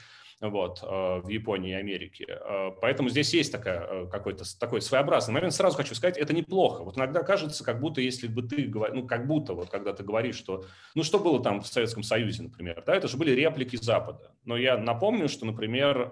вот, 0.48 0.80
э, 0.82 1.20
в 1.22 1.28
Японии 1.28 1.72
и 1.72 1.74
Америке. 1.74 2.26
Э, 2.28 2.70
поэтому 2.80 3.10
здесь 3.10 3.34
есть 3.34 3.52
такая, 3.52 3.86
э, 3.86 4.06
какой-то 4.10 4.44
такой 4.58 4.80
своеобразный 4.80 5.34
момент. 5.34 5.52
Сразу 5.52 5.76
хочу 5.76 5.94
сказать, 5.94 6.16
это 6.16 6.32
неплохо. 6.32 6.82
Вот 6.82 6.96
иногда 6.96 7.22
кажется, 7.22 7.62
как 7.62 7.80
будто 7.80 8.00
если 8.00 8.26
бы 8.26 8.42
ты, 8.42 8.66
ну, 8.68 9.06
как 9.06 9.26
будто 9.26 9.52
вот 9.52 9.68
когда 9.68 9.92
ты 9.92 10.02
говоришь, 10.02 10.36
что, 10.36 10.64
ну, 10.94 11.02
что 11.02 11.18
было 11.18 11.42
там 11.42 11.60
в 11.60 11.66
Советском 11.66 12.02
Союзе, 12.02 12.42
например, 12.44 12.82
да, 12.86 12.94
это 12.94 13.06
же 13.06 13.18
были 13.18 13.32
реплики 13.32 13.76
Запада. 13.76 14.34
Но 14.44 14.56
я 14.56 14.78
напомню, 14.78 15.28
что, 15.28 15.44
например, 15.44 16.10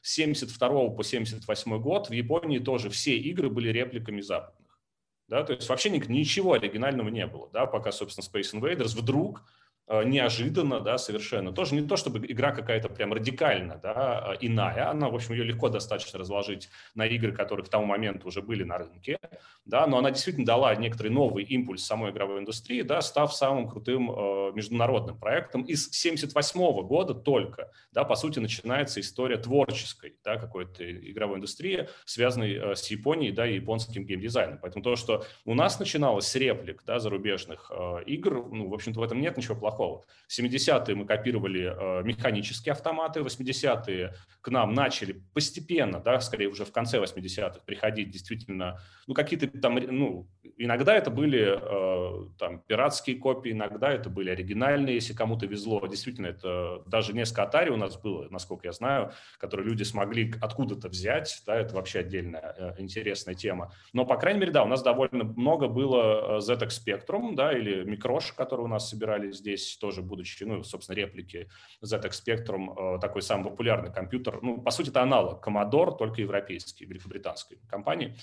с 0.00 0.14
72 0.14 0.90
по 0.90 1.04
78 1.04 1.78
год 1.78 2.08
в 2.08 2.12
Японии 2.12 2.58
тоже 2.58 2.88
все 2.88 3.16
игры 3.16 3.50
были 3.50 3.68
репликами 3.68 4.22
западных. 4.22 4.80
Да, 5.28 5.42
то 5.42 5.52
есть 5.52 5.68
вообще 5.68 5.90
ничего 5.90 6.52
оригинального 6.52 7.08
не 7.08 7.26
было, 7.26 7.50
да, 7.52 7.66
пока, 7.66 7.90
собственно, 7.90 8.24
Space 8.24 8.54
Invaders 8.54 8.96
вдруг 8.96 9.42
неожиданно, 9.88 10.80
да, 10.80 10.98
совершенно. 10.98 11.52
Тоже 11.52 11.74
не 11.76 11.86
то, 11.86 11.96
чтобы 11.96 12.18
игра 12.26 12.50
какая-то 12.50 12.88
прям 12.88 13.12
радикально, 13.12 13.78
да, 13.80 14.32
э, 14.32 14.36
иная. 14.40 14.90
Она, 14.90 15.08
в 15.08 15.14
общем, 15.14 15.34
ее 15.34 15.44
легко 15.44 15.68
достаточно 15.68 16.18
разложить 16.18 16.68
на 16.94 17.06
игры, 17.06 17.32
которые 17.32 17.64
к 17.64 17.68
тому 17.68 17.86
моменту 17.86 18.26
уже 18.26 18.42
были 18.42 18.64
на 18.64 18.78
рынке, 18.78 19.18
да, 19.64 19.86
но 19.86 19.98
она 19.98 20.10
действительно 20.10 20.44
дала 20.44 20.74
некоторый 20.74 21.08
новый 21.08 21.44
импульс 21.44 21.84
самой 21.84 22.10
игровой 22.10 22.40
индустрии, 22.40 22.82
да, 22.82 23.00
став 23.00 23.32
самым 23.32 23.68
крутым 23.68 24.10
э, 24.10 24.52
международным 24.54 25.18
проектом. 25.18 25.62
Из 25.62 25.88
78 25.92 26.82
года 26.82 27.14
только, 27.14 27.70
да, 27.92 28.02
по 28.02 28.16
сути, 28.16 28.40
начинается 28.40 29.00
история 29.00 29.36
творческой, 29.36 30.16
да, 30.24 30.36
какой-то 30.36 30.84
игровой 30.84 31.36
индустрии, 31.36 31.88
связанной 32.04 32.54
э, 32.54 32.74
с 32.74 32.90
Японией, 32.90 33.30
да, 33.32 33.46
и 33.46 33.54
японским 33.54 34.04
геймдизайном. 34.04 34.58
Поэтому 34.60 34.82
то, 34.82 34.96
что 34.96 35.24
у 35.44 35.54
нас 35.54 35.78
начиналось 35.78 36.26
с 36.26 36.34
реплик, 36.34 36.82
да, 36.84 36.98
зарубежных 36.98 37.70
э, 37.70 38.02
игр, 38.06 38.44
ну, 38.50 38.68
в 38.68 38.74
общем-то, 38.74 38.98
в 38.98 39.02
этом 39.04 39.20
нет 39.20 39.36
ничего 39.36 39.54
плохого 39.54 39.75
плохого. 39.76 40.04
В 40.28 40.38
70-е 40.38 40.94
мы 40.94 41.06
копировали 41.06 41.72
э, 41.72 42.02
механические 42.02 42.72
автоматы, 42.72 43.22
в 43.22 43.26
80-е 43.26 44.14
к 44.40 44.48
нам 44.48 44.74
начали 44.74 45.22
постепенно, 45.34 46.00
да, 46.00 46.20
скорее 46.20 46.48
уже 46.48 46.64
в 46.64 46.72
конце 46.72 46.98
80-х 46.98 47.60
приходить 47.64 48.10
действительно, 48.10 48.80
ну, 49.06 49.14
какие-то 49.14 49.46
там, 49.58 49.74
ну, 49.76 50.28
иногда 50.56 50.94
это 50.96 51.10
были 51.10 51.58
э, 51.60 52.28
там 52.38 52.60
пиратские 52.60 53.16
копии, 53.16 53.52
иногда 53.52 53.92
это 53.92 54.10
были 54.10 54.30
оригинальные, 54.30 54.96
если 54.96 55.14
кому-то 55.14 55.46
везло. 55.46 55.86
Действительно, 55.86 56.26
это 56.26 56.82
даже 56.86 57.12
несколько 57.12 57.42
Atari 57.42 57.68
у 57.68 57.76
нас 57.76 57.96
было, 57.96 58.28
насколько 58.30 58.66
я 58.66 58.72
знаю, 58.72 59.12
которые 59.38 59.68
люди 59.68 59.84
смогли 59.84 60.34
откуда-то 60.40 60.88
взять, 60.88 61.42
да, 61.46 61.56
это 61.56 61.74
вообще 61.74 62.00
отдельная 62.00 62.54
э, 62.56 62.74
интересная 62.78 63.34
тема. 63.34 63.72
Но, 63.92 64.04
по 64.04 64.16
крайней 64.16 64.40
мере, 64.40 64.52
да, 64.52 64.64
у 64.64 64.68
нас 64.68 64.82
довольно 64.82 65.24
много 65.24 65.68
было 65.68 66.38
ZX 66.38 66.68
Spectrum, 66.68 67.34
да, 67.34 67.52
или 67.56 67.84
Микрош, 67.84 68.32
которые 68.32 68.66
у 68.66 68.68
нас 68.68 68.88
собирали 68.88 69.30
здесь, 69.30 69.65
тоже 69.74 70.02
будучи, 70.02 70.44
ну, 70.44 70.62
собственно, 70.62 70.96
реплики 70.96 71.48
ZX 71.82 72.10
Spectrum, 72.10 72.96
э, 72.96 73.00
такой 73.00 73.22
самый 73.22 73.50
популярный 73.50 73.92
компьютер. 73.92 74.40
Ну, 74.42 74.60
по 74.60 74.70
сути, 74.70 74.90
это 74.90 75.02
аналог 75.02 75.46
Commodore, 75.46 75.96
только 75.96 76.20
европейский, 76.20 76.86
великобританской 76.86 77.58
компании. 77.68 78.16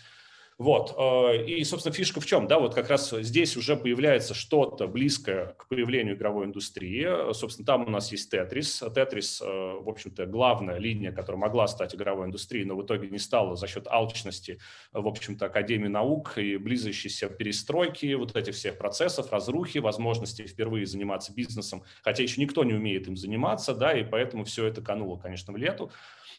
Вот. 0.64 0.96
Э, 0.98 1.46
и, 1.46 1.62
собственно, 1.66 1.94
фишка 1.94 2.22
в 2.22 2.26
чем? 2.26 2.48
Да, 2.48 2.58
вот 2.58 2.74
как 2.74 2.90
раз 2.90 3.12
здесь 3.12 3.58
уже 3.58 3.76
появляется 3.76 4.34
что-то 4.34 4.88
близкое 4.88 5.48
к 5.58 5.68
появлению 5.68 6.16
игровой 6.16 6.46
индустрии. 6.46 7.34
Собственно, 7.34 7.66
там 7.66 7.86
у 7.86 7.90
нас 7.90 8.14
есть 8.14 8.32
Тетрис. 8.32 8.82
Тетрис, 8.96 9.42
э, 9.42 9.46
в 9.46 9.90
общем-то, 9.90 10.26
главная 10.26 10.78
линия, 10.78 11.12
которая 11.12 11.42
могла 11.42 11.68
стать 11.68 11.94
игровой 11.94 12.28
индустрией, 12.28 12.64
но 12.64 12.78
в 12.78 12.86
итоге 12.86 13.10
не 13.10 13.20
стала 13.20 13.58
за 13.58 13.68
счет 13.68 13.88
алчности, 13.90 14.58
в 14.94 15.06
общем-то, 15.06 15.48
Академии 15.48 15.90
наук 15.90 16.38
и 16.38 16.56
близящейся 16.56 17.28
перестройки 17.28 18.14
вот 18.14 18.34
этих 18.34 18.56
всех 18.56 18.78
процессов, 18.78 19.34
разрухи, 19.34 19.80
возможности 19.80 20.44
впервые 20.48 20.86
заниматься 20.86 21.34
бизнесом, 21.34 21.84
хотя 22.04 22.24
еще 22.24 22.40
никто 22.40 22.64
не 22.64 22.74
умеет 22.74 23.10
им 23.10 23.18
заниматься, 23.18 23.76
да, 23.76 23.92
и 23.92 24.06
поэтому 24.06 24.46
все 24.46 24.66
это 24.66 24.82
кануло, 24.82 25.18
конечно, 25.18 25.52
в 25.52 25.58
лету. 25.58 25.92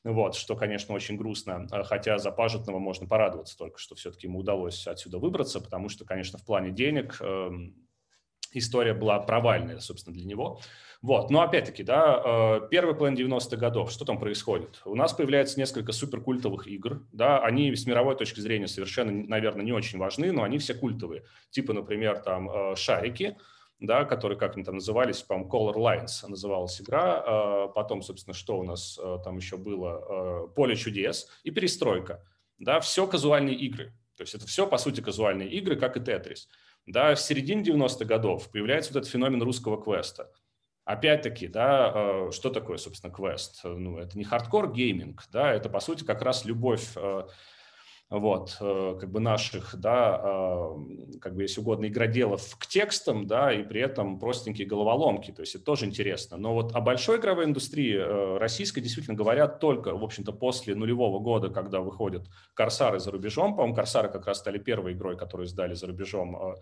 Вот, 0.05 0.35
что, 0.35 0.55
конечно, 0.55 0.95
очень 0.95 1.17
грустно, 1.17 1.67
а, 1.71 1.83
хотя 1.83 2.19
за 2.19 2.31
Пажетного 2.31 2.79
можно 2.79 3.07
порадоваться 3.07 3.57
только, 3.57 3.79
что 3.79 3.95
все-таки 3.95 4.27
ему 4.27 4.41
удалось 4.41 4.87
отсюда 4.87 5.19
выбраться, 5.19 5.61
потому 5.61 5.89
что, 5.89 6.05
конечно, 6.05 6.39
в 6.39 6.45
плане 6.45 6.71
денег 6.71 7.17
эм, 7.21 7.75
история 8.53 8.93
была 8.93 9.19
провальная, 9.19 9.79
собственно, 9.81 10.15
для 10.15 10.27
него. 10.27 10.61
Вот. 11.01 11.31
Но 11.31 11.41
опять-таки, 11.41 11.83
да, 11.83 12.23
э, 12.25 12.69
первый 12.71 12.95
план 12.95 13.15
90-х 13.15 13.57
годов, 13.57 13.91
что 13.91 14.05
там 14.05 14.19
происходит? 14.19 14.81
У 14.85 14.95
нас 14.95 15.13
появляется 15.15 15.59
несколько 15.59 15.93
суперкультовых 15.93 16.67
игр, 16.67 17.03
да, 17.13 17.39
они 17.39 17.75
с 17.75 17.87
мировой 17.87 18.17
точки 18.17 18.41
зрения 18.41 18.69
совершенно, 18.69 19.13
наверное, 19.27 19.65
не 19.65 19.73
очень 19.73 19.99
важны, 19.99 20.33
но 20.33 20.43
они 20.43 20.59
все 20.59 20.75
культовые. 20.75 21.25
Типа, 21.51 21.73
например, 21.73 22.19
там 22.19 22.51
э, 22.51 22.77
«Шарики», 22.77 23.37
да, 23.87 24.05
которые, 24.05 24.39
как 24.39 24.57
они 24.57 24.65
там 24.65 24.77
назывались, 24.77 25.23
по-моему, 25.23 25.51
Color 25.51 25.75
Lines 25.75 26.29
называлась 26.29 26.81
игра. 26.81 27.23
А, 27.27 27.69
потом, 27.69 28.03
собственно, 28.03 28.35
что 28.35 28.59
у 28.59 28.63
нас 28.63 28.99
а, 29.03 29.19
там 29.19 29.37
еще 29.37 29.57
было? 29.57 30.47
Поле 30.55 30.77
чудес 30.77 31.29
и 31.43 31.51
перестройка. 31.51 32.25
Да, 32.59 32.81
все 32.81 33.07
казуальные 33.07 33.57
игры. 33.57 33.93
То 34.17 34.23
есть 34.23 34.35
это 34.35 34.47
все, 34.47 34.67
по 34.67 34.79
сути, 34.79 35.01
казуальные 35.01 35.51
игры, 35.51 35.77
как 35.77 35.97
и 35.97 36.01
Тетрис. 36.01 36.49
Да, 36.87 37.15
в 37.15 37.21
середине 37.21 37.63
90-х 37.63 38.05
годов 38.05 38.51
появляется 38.51 38.93
вот 38.93 39.01
этот 39.01 39.11
феномен 39.11 39.43
русского 39.43 39.83
квеста. 39.83 40.31
Опять-таки, 40.85 41.49
да, 41.49 42.31
что 42.31 42.51
такое, 42.51 42.77
собственно, 42.77 43.13
квест? 43.13 43.61
Ну, 43.65 43.99
это 43.99 44.19
не 44.19 44.25
хардкор 44.25 44.71
гейминг, 44.71 45.25
да, 45.33 45.53
это, 45.53 45.71
по 45.71 45.81
сути, 45.81 46.05
как 46.05 46.21
раз 46.21 46.45
любовь 46.45 46.95
вот, 48.11 48.57
э, 48.61 48.97
как 49.01 49.11
бы 49.11 49.21
наших, 49.21 49.75
да, 49.77 50.21
а, 50.23 50.77
как 51.21 51.35
бы, 51.35 51.43
если 51.43 51.61
угодно, 51.61 51.87
игроделов 51.87 52.57
к 52.59 52.67
текстам, 52.67 53.27
да, 53.27 53.53
и 53.53 53.63
при 53.63 53.81
этом 53.81 54.19
простенькие 54.19 54.67
головоломки, 54.67 55.31
то 55.31 55.41
есть 55.41 55.55
это 55.55 55.65
тоже 55.65 55.87
интересно. 55.87 56.37
Но 56.37 56.55
вот 56.55 56.75
о 56.75 56.81
большой 56.81 57.19
игровой 57.19 57.47
индустрии 57.47 57.97
э, 57.97 58.39
российской 58.39 58.81
действительно 58.81 59.17
говорят 59.17 59.59
только, 59.59 59.97
в 59.97 60.05
общем-то, 60.05 60.33
после 60.33 60.75
нулевого 60.75 61.19
года, 61.19 61.49
когда 61.49 61.81
выходят 61.81 62.29
«Корсары» 62.55 63.01
за 63.01 63.11
рубежом. 63.11 63.57
По-моему, 63.57 63.75
«Корсары» 63.75 64.09
как 64.11 64.27
раз 64.27 64.39
стали 64.39 64.59
первой 64.59 64.93
игрой, 64.93 65.17
которую 65.17 65.47
издали 65.47 65.75
за 65.75 65.87
рубежом 65.87 66.37
а, 66.37 66.55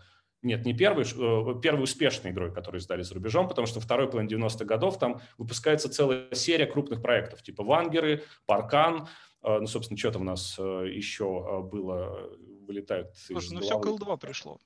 нет, 0.42 0.66
не 0.66 0.74
первый, 0.74 1.04
э, 1.04 1.60
первой 1.60 1.84
успешной 1.84 2.32
игрой, 2.32 2.52
которую 2.52 2.80
издали 2.80 3.02
за 3.02 3.14
рубежом, 3.14 3.48
потому 3.48 3.66
что 3.66 3.80
второй 3.80 4.10
половине 4.10 4.36
90-х 4.36 4.64
годов 4.64 4.98
там 4.98 5.20
выпускается 5.38 5.88
целая 5.88 6.26
серия 6.32 6.66
крупных 6.66 7.00
проектов, 7.00 7.42
типа 7.42 7.62
«Вангеры», 7.62 8.24
«Паркан», 8.46 9.06
ну, 9.42 9.66
собственно, 9.66 9.98
что 9.98 10.12
там 10.12 10.22
у 10.22 10.24
нас 10.24 10.56
э, 10.58 10.88
еще 10.88 11.44
а, 11.46 11.60
было, 11.60 12.30
вылетает 12.66 13.14
Слушай, 13.16 13.54
ну 13.54 13.60
все 13.60 13.78
к 13.78 13.86
Ил-2 13.86 14.18
пришло. 14.18 14.58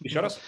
Еще 0.00 0.20
раз? 0.20 0.40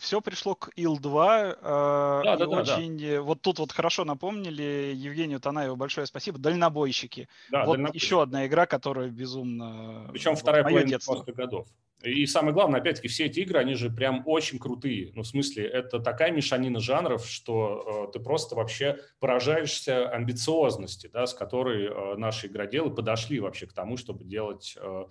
Все 0.00 0.20
пришло 0.20 0.54
к 0.54 0.70
Ил-2. 0.76 1.58
Э, 1.60 2.20
да, 2.24 2.36
да, 2.36 2.46
очень, 2.46 2.98
да. 2.98 3.22
Вот 3.22 3.42
тут 3.42 3.58
вот 3.58 3.72
хорошо 3.72 4.04
напомнили 4.04 4.92
Евгению 4.94 5.40
Танаеву 5.40 5.76
большое 5.76 6.06
спасибо. 6.06 6.38
Дальнобойщики. 6.38 7.28
Да, 7.50 7.64
вот 7.64 7.74
дальнобойщики. 7.74 8.04
еще 8.04 8.22
одна 8.22 8.46
игра, 8.46 8.66
которая 8.66 9.08
безумно... 9.08 10.08
Причем 10.12 10.32
вот 10.32 10.40
вторая 10.40 10.62
половина 10.64 10.96
90-х 10.96 11.32
годов. 11.32 11.68
И 12.02 12.26
самое 12.26 12.52
главное, 12.52 12.80
опять-таки, 12.80 13.08
все 13.08 13.26
эти 13.26 13.40
игры, 13.40 13.60
они 13.60 13.74
же 13.74 13.88
прям 13.90 14.22
очень 14.26 14.58
крутые. 14.58 15.12
Ну, 15.14 15.22
в 15.22 15.26
смысле, 15.26 15.66
это 15.66 16.00
такая 16.00 16.32
мешанина 16.32 16.80
жанров, 16.80 17.26
что 17.26 18.08
э, 18.08 18.12
ты 18.12 18.18
просто 18.18 18.56
вообще 18.56 18.98
поражаешься 19.20 20.08
амбициозности, 20.08 21.08
да, 21.12 21.26
с 21.26 21.34
которой 21.34 21.86
э, 21.86 22.16
наши 22.16 22.48
игроделы 22.48 22.92
подошли 22.92 23.38
вообще 23.38 23.66
к 23.66 23.72
тому, 23.72 23.96
чтобы 23.96 24.24
делать 24.24 24.76
э, 24.76 24.80
а, 24.82 25.08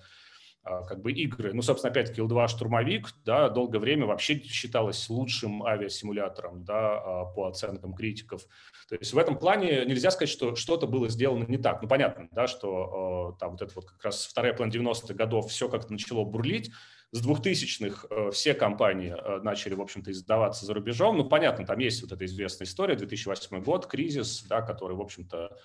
как 0.63 1.01
бы 1.01 1.11
игры. 1.11 1.53
Ну, 1.53 1.61
собственно, 1.63 1.91
опять-таки, 1.91 2.21
Ил-2 2.21 2.47
«Штурмовик», 2.47 3.09
да, 3.25 3.49
долгое 3.49 3.79
время 3.79 4.05
вообще 4.05 4.39
считалось 4.39 5.09
лучшим 5.09 5.63
авиасимулятором, 5.63 6.63
да, 6.63 6.99
а, 6.99 7.25
по 7.25 7.47
оценкам 7.47 7.93
критиков. 7.93 8.43
То 8.87 8.95
есть 8.95 9.13
в 9.13 9.17
этом 9.17 9.39
плане 9.39 9.85
нельзя 9.85 10.11
сказать, 10.11 10.29
что 10.29 10.55
что-то 10.55 10.85
было 10.85 11.09
сделано 11.09 11.45
не 11.45 11.57
так. 11.57 11.81
Ну, 11.81 11.87
понятно, 11.87 12.27
да, 12.31 12.45
что 12.45 13.33
а, 13.35 13.39
там 13.39 13.51
вот 13.51 13.61
это 13.63 13.71
вот 13.73 13.85
как 13.85 14.03
раз 14.03 14.25
вторая 14.25 14.53
половина 14.53 14.89
90-х 14.89 15.13
годов 15.15 15.49
все 15.49 15.67
как-то 15.67 15.91
начало 15.91 16.25
бурлить, 16.25 16.71
с 17.11 17.27
2000-х 17.27 18.31
все 18.31 18.53
компании 18.53 19.15
начали, 19.43 19.73
в 19.73 19.81
общем-то, 19.81 20.11
издаваться 20.11 20.65
за 20.65 20.73
рубежом. 20.73 21.17
Ну, 21.17 21.25
понятно, 21.25 21.65
там 21.65 21.79
есть 21.79 22.01
вот 22.03 22.11
эта 22.11 22.23
известная 22.25 22.67
история, 22.67 22.95
2008 22.95 23.63
год, 23.63 23.87
кризис, 23.87 24.43
да, 24.43 24.61
который, 24.61 24.95
в 24.95 25.01
общем-то, 25.01 25.57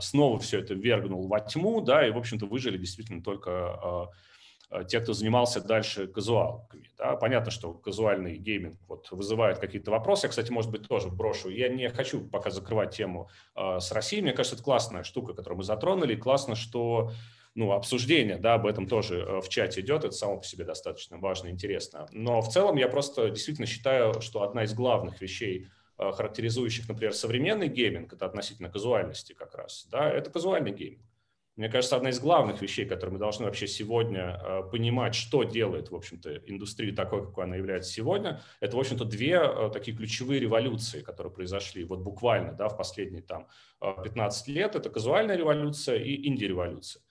снова 0.00 0.38
все 0.38 0.60
это 0.60 0.72
вергнул 0.72 1.28
во 1.28 1.40
тьму, 1.40 1.82
да, 1.82 2.06
и, 2.06 2.10
в 2.10 2.16
общем-то, 2.16 2.46
выжили 2.46 2.78
действительно 2.78 3.22
только 3.22 4.08
те, 4.88 5.00
кто 5.00 5.12
занимался 5.12 5.60
дальше 5.60 6.06
казуалками. 6.06 6.90
Да? 6.98 7.16
Понятно, 7.16 7.50
что 7.50 7.72
казуальный 7.72 8.36
гейминг 8.36 8.78
вот, 8.88 9.10
вызывает 9.10 9.58
какие-то 9.58 9.90
вопросы. 9.90 10.26
Я, 10.26 10.30
кстати, 10.30 10.50
может 10.50 10.70
быть, 10.70 10.88
тоже 10.88 11.08
брошу. 11.08 11.50
Я 11.50 11.68
не 11.68 11.88
хочу 11.88 12.20
пока 12.20 12.50
закрывать 12.50 12.94
тему 12.94 13.28
э, 13.54 13.78
с 13.80 13.92
Россией. 13.92 14.22
Мне 14.22 14.32
кажется, 14.32 14.56
это 14.56 14.64
классная 14.64 15.04
штука, 15.04 15.34
которую 15.34 15.58
мы 15.58 15.64
затронули. 15.64 16.16
Классно, 16.16 16.56
что 16.56 17.12
ну, 17.54 17.72
обсуждение 17.72 18.36
да, 18.36 18.54
об 18.54 18.66
этом 18.66 18.86
тоже 18.86 19.20
э, 19.20 19.40
в 19.40 19.48
чате 19.48 19.80
идет. 19.80 20.04
Это 20.04 20.12
само 20.12 20.38
по 20.38 20.44
себе 20.44 20.64
достаточно 20.64 21.18
важно 21.18 21.48
интересно. 21.48 22.06
Но 22.12 22.40
в 22.40 22.48
целом 22.48 22.76
я 22.76 22.88
просто 22.88 23.30
действительно 23.30 23.66
считаю, 23.66 24.20
что 24.20 24.42
одна 24.42 24.64
из 24.64 24.74
главных 24.74 25.20
вещей, 25.20 25.68
э, 25.98 26.12
характеризующих, 26.12 26.88
например, 26.88 27.14
современный 27.14 27.68
гейминг, 27.68 28.12
это 28.12 28.26
относительно 28.26 28.68
казуальности 28.68 29.32
как 29.32 29.54
раз, 29.54 29.86
да, 29.90 30.10
это 30.10 30.30
казуальный 30.30 30.72
гейминг. 30.72 31.02
Мне 31.56 31.70
кажется, 31.70 31.96
одна 31.96 32.10
из 32.10 32.20
главных 32.20 32.60
вещей, 32.60 32.84
которые 32.84 33.14
мы 33.14 33.18
должны 33.18 33.46
вообще 33.46 33.66
сегодня 33.66 34.38
э, 34.42 34.62
понимать, 34.70 35.14
что 35.14 35.42
делает, 35.42 35.90
в 35.90 35.94
общем-то, 35.96 36.36
индустрию 36.46 36.94
такой, 36.94 37.24
какой 37.24 37.44
она 37.44 37.56
является 37.56 37.90
сегодня, 37.90 38.42
это, 38.60 38.76
в 38.76 38.80
общем-то, 38.80 39.06
две 39.06 39.40
э, 39.42 39.70
такие 39.72 39.96
ключевые 39.96 40.38
революции, 40.38 41.00
которые 41.00 41.32
произошли 41.32 41.84
вот 41.84 42.00
буквально 42.00 42.52
да, 42.52 42.68
в 42.68 42.76
последние 42.76 43.22
там 43.22 43.48
15 43.80 44.48
э, 44.48 44.52
лет. 44.52 44.76
Это 44.76 44.90
казуальная 44.90 45.36
революция 45.36 45.96
и 45.96 46.28
инди-революция. 46.28 47.02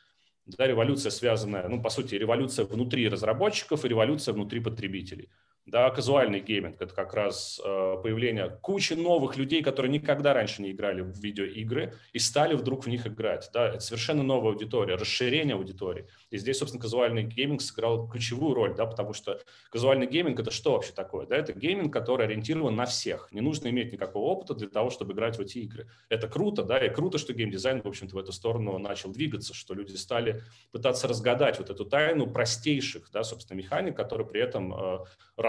Да, 0.46 0.68
революция 0.68 1.10
связанная, 1.10 1.68
ну, 1.68 1.82
по 1.82 1.90
сути, 1.90 2.14
революция 2.14 2.66
внутри 2.66 3.10
разработчиков 3.10 3.84
и 3.84 3.88
революция 3.88 4.34
внутри 4.34 4.60
потребителей. 4.60 5.32
Да, 5.66 5.90
казуальный 5.90 6.42
гейминг– 6.42 6.76
это 6.80 6.94
как 6.94 7.16
раз 7.16 7.60
э, 7.64 7.98
появление 8.04 8.56
кучи 8.62 8.94
новых 8.94 9.36
людей, 9.36 9.64
которые 9.64 9.92
никогда 9.92 10.32
раньше 10.36 10.62
не 10.62 10.72
играли 10.72 11.02
в 11.02 11.18
видеоигры 11.18 11.96
и 12.14 12.20
стали 12.20 12.54
вдруг 12.54 12.86
в 12.86 12.88
них 12.88 13.08
играть. 13.08 13.50
Да, 13.52 13.70
это 13.70 13.80
совершенно 13.80 14.22
новая 14.22 14.52
аудитория, 14.52 14.94
расширение 14.94 15.56
аудитории. 15.56 16.08
И 16.30 16.38
здесь, 16.38 16.60
собственно, 16.60 16.84
казуальный 16.84 17.24
гейминг 17.24 17.64
сыграл 17.64 18.08
ключевую 18.08 18.54
роль, 18.54 18.76
да, 18.76 18.86
потому 18.86 19.14
что 19.14 19.42
казуальный 19.72 20.06
гейминг– 20.06 20.40
это 20.42 20.52
что 20.52 20.74
вообще 20.74 20.94
такое? 20.94 21.26
Да, 21.26 21.36
это 21.36 21.54
гейминг, 21.54 21.92
который 21.92 22.28
ориентирован 22.28 22.76
на 22.76 22.86
всех. 22.86 23.30
Не 23.32 23.42
нужно 23.42 23.68
иметь 23.70 23.92
никакого 23.92 24.26
опыта 24.26 24.54
для 24.54 24.68
того, 24.68 24.92
чтобы 24.92 25.14
играть 25.14 25.38
в 25.40 25.42
эти 25.42 25.58
игры. 25.58 25.88
Это 26.10 26.28
круто, 26.28 26.62
да, 26.62 26.78
и 26.78 26.94
круто, 26.94 27.18
что 27.18 27.34
геймдизайн, 27.34 27.82
в 27.82 27.88
общем-то, 27.88 28.16
в 28.16 28.20
эту 28.20 28.34
сторону 28.34 28.78
начал 28.78 29.12
двигаться, 29.12 29.56
что 29.56 29.74
люди 29.74 29.96
стали 29.96 30.44
пытаться 30.72 31.08
разгадать 31.08 31.58
вот 31.58 31.72
эту 31.72 31.86
тайну 31.86 32.28
простейших, 32.28 33.10
да, 33.12 33.24
собственно, 33.24 33.58
механик, 33.58 33.98
которые 33.98 34.28
при 34.28 34.42
этом 34.42 34.72
э, 34.74 34.98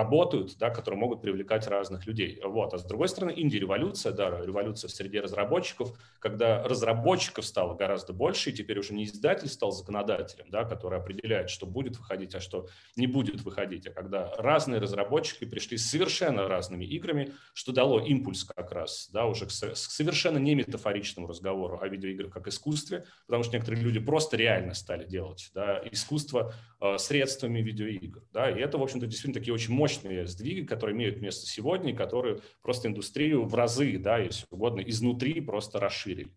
работают, 0.07 0.57
да, 0.59 0.71
которые 0.71 1.01
могут 1.01 1.21
привлекать 1.21 1.67
разных 1.67 2.07
людей. 2.07 2.41
Вот. 2.45 2.73
А 2.75 2.79
с 2.79 2.85
другой 2.85 3.09
стороны, 3.09 3.33
инди-революция, 3.37 4.13
да, 4.13 4.41
революция 4.41 4.89
в 4.89 4.93
среде 4.93 5.21
разработчиков, 5.21 5.99
когда 6.21 6.63
разработчиков 6.63 7.45
стало 7.45 7.75
гораздо 7.75 8.13
больше, 8.13 8.51
и 8.51 8.53
теперь 8.53 8.79
уже 8.79 8.95
не 8.95 9.05
издатель 9.05 9.49
стал 9.49 9.73
законодателем, 9.73 10.47
да, 10.51 10.65
который 10.65 10.99
определяет, 10.99 11.51
что 11.51 11.67
будет 11.67 11.97
выходить, 11.97 12.35
а 12.35 12.41
что 12.41 12.69
не 12.95 13.07
будет 13.07 13.43
выходить, 13.43 13.87
а 13.87 13.91
когда 13.91 14.33
разные 14.39 14.81
разработчики 14.81 15.45
пришли 15.45 15.77
с 15.77 15.91
совершенно 15.91 16.47
разными 16.47 16.85
играми, 16.85 17.33
что 17.53 17.73
дало 17.73 18.01
импульс 18.01 18.45
как 18.45 18.73
раз, 18.73 19.09
да, 19.13 19.27
уже 19.27 19.47
к 19.47 19.51
совершенно 19.51 20.39
не 20.39 20.55
метафоричному 20.55 21.27
разговору 21.27 21.81
о 21.81 21.89
видеоиграх 21.89 22.33
как 22.33 22.47
искусстве, 22.47 23.05
потому 23.27 23.43
что 23.43 23.55
некоторые 23.55 23.83
люди 23.83 23.99
просто 23.99 24.37
реально 24.37 24.75
стали 24.75 25.05
делать, 25.05 25.51
да, 25.55 25.83
искусство 25.91 26.55
э, 26.81 26.99
средствами 26.99 27.61
видеоигр, 27.61 28.23
да, 28.33 28.51
и 28.51 28.61
это, 28.61 28.79
в 28.79 28.83
общем-то, 28.83 29.07
действительно 29.07 29.35
такие 29.35 29.55
очень 29.55 29.73
мощные 29.73 29.96
сдвиги, 30.27 30.67
которые 30.67 30.97
имеют 30.97 31.21
место 31.21 31.47
сегодня, 31.47 31.93
и 31.93 31.97
которые 31.97 32.41
просто 32.63 32.89
индустрию 32.89 33.45
в 33.45 33.55
разы, 33.55 33.99
да, 33.99 34.19
если 34.19 34.47
угодно, 34.51 34.81
изнутри 34.81 35.41
просто 35.41 35.81
расширили. 35.81 36.29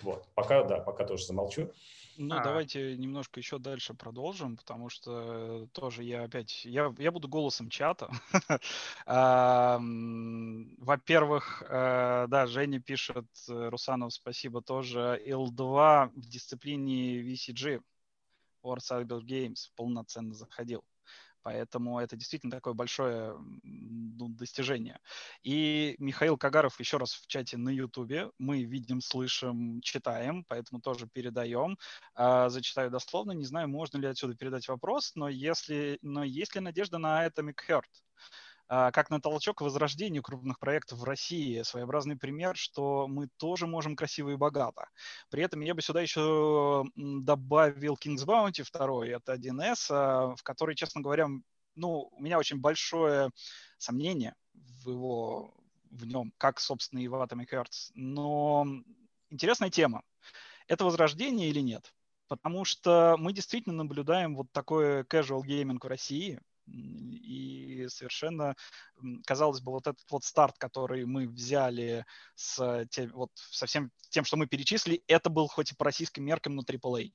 Вот, 0.00 0.28
пока, 0.34 0.62
да, 0.64 0.78
пока 0.78 1.04
тоже 1.04 1.24
замолчу. 1.26 1.72
Ну, 2.20 2.36
а. 2.36 2.42
давайте 2.42 2.96
немножко 2.96 3.38
еще 3.38 3.58
дальше 3.60 3.94
продолжим, 3.94 4.56
потому 4.56 4.88
что 4.88 5.68
тоже 5.72 6.02
я 6.02 6.24
опять, 6.24 6.64
я, 6.64 6.92
я 6.98 7.12
буду 7.12 7.28
голосом 7.28 7.70
чата. 7.70 8.10
Во-первых, 10.78 11.62
э, 11.62 12.26
да, 12.28 12.46
Женя 12.48 12.80
пишет, 12.80 13.26
э, 13.48 13.68
Русанов, 13.68 14.12
спасибо 14.12 14.62
тоже, 14.62 15.22
L2 15.24 16.10
в 16.12 16.28
дисциплине 16.28 17.20
VCG, 17.20 17.82
War 18.64 18.78
Cyber 18.78 19.20
Games, 19.20 19.70
полноценно 19.76 20.34
заходил. 20.34 20.82
Поэтому 21.48 21.98
это 21.98 22.14
действительно 22.14 22.50
такое 22.50 22.74
большое 22.74 23.34
ну, 23.62 24.28
достижение. 24.28 25.00
И 25.42 25.96
Михаил 25.98 26.36
Кагаров 26.36 26.78
еще 26.78 26.98
раз 26.98 27.14
в 27.14 27.26
чате 27.26 27.56
на 27.56 27.70
Ютубе. 27.70 28.30
Мы 28.36 28.64
видим, 28.64 29.00
слышим, 29.00 29.80
читаем, 29.80 30.44
поэтому 30.46 30.82
тоже 30.82 31.06
передаем. 31.06 31.78
А, 32.14 32.50
зачитаю 32.50 32.90
дословно. 32.90 33.32
Не 33.32 33.46
знаю, 33.46 33.66
можно 33.66 33.96
ли 33.96 34.08
отсюда 34.08 34.34
передать 34.36 34.68
вопрос, 34.68 35.12
но 35.14 35.30
если, 35.30 35.98
но 36.02 36.22
есть 36.22 36.54
ли 36.54 36.60
надежда 36.60 36.98
на 36.98 37.26
Atomic 37.26 37.56
Heart? 37.66 37.84
А, 38.68 38.90
как 38.92 39.08
на 39.08 39.20
толчок 39.20 39.58
к 39.58 39.60
возрождению 39.62 40.22
крупных 40.22 40.58
проектов 40.58 40.98
в 40.98 41.04
России. 41.04 41.62
Своеобразный 41.62 42.16
пример, 42.16 42.56
что 42.56 43.08
мы 43.08 43.28
тоже 43.38 43.66
можем 43.66 43.96
красиво 43.96 44.30
и 44.30 44.36
богато. 44.36 44.88
При 45.30 45.42
этом 45.42 45.60
я 45.60 45.74
бы 45.74 45.80
сюда 45.80 46.02
еще 46.02 46.84
добавил 46.94 47.94
King's 47.94 48.26
Bounty 48.26 48.64
2, 48.70 49.06
это 49.06 49.32
1С, 49.32 49.86
а, 49.90 50.34
в 50.36 50.42
который, 50.42 50.74
честно 50.74 51.00
говоря, 51.00 51.28
ну, 51.76 52.10
у 52.12 52.22
меня 52.22 52.38
очень 52.38 52.60
большое 52.60 53.30
сомнение 53.78 54.34
в 54.54 54.90
его 54.90 55.54
в 55.90 56.04
нем, 56.04 56.34
как, 56.36 56.60
собственно, 56.60 57.00
и 57.00 57.08
в 57.08 57.14
Atomic 57.14 57.48
Hearts. 57.50 57.90
Но 57.94 58.66
интересная 59.30 59.70
тема. 59.70 60.02
Это 60.66 60.84
возрождение 60.84 61.48
или 61.48 61.60
нет? 61.60 61.94
Потому 62.28 62.66
что 62.66 63.16
мы 63.18 63.32
действительно 63.32 63.76
наблюдаем 63.76 64.36
вот 64.36 64.52
такой 64.52 65.00
casual 65.04 65.42
гейминг 65.42 65.82
в 65.82 65.88
России, 65.88 66.40
И 66.72 67.86
совершенно, 67.88 68.54
казалось 69.26 69.60
бы, 69.60 69.72
вот 69.72 69.86
этот 69.86 70.10
вот 70.10 70.24
старт, 70.24 70.56
который 70.58 71.04
мы 71.04 71.28
взяли 71.28 72.04
с 72.34 72.86
тем, 72.90 73.10
вот 73.12 73.30
со 73.34 73.66
всем 73.66 73.90
тем, 74.10 74.24
что 74.24 74.36
мы 74.36 74.46
перечислили, 74.46 75.02
это 75.06 75.30
был 75.30 75.48
хоть 75.48 75.72
и 75.72 75.74
по 75.74 75.84
российским 75.84 76.24
меркам, 76.24 76.54
но 76.54 76.62
AAA. 76.62 77.12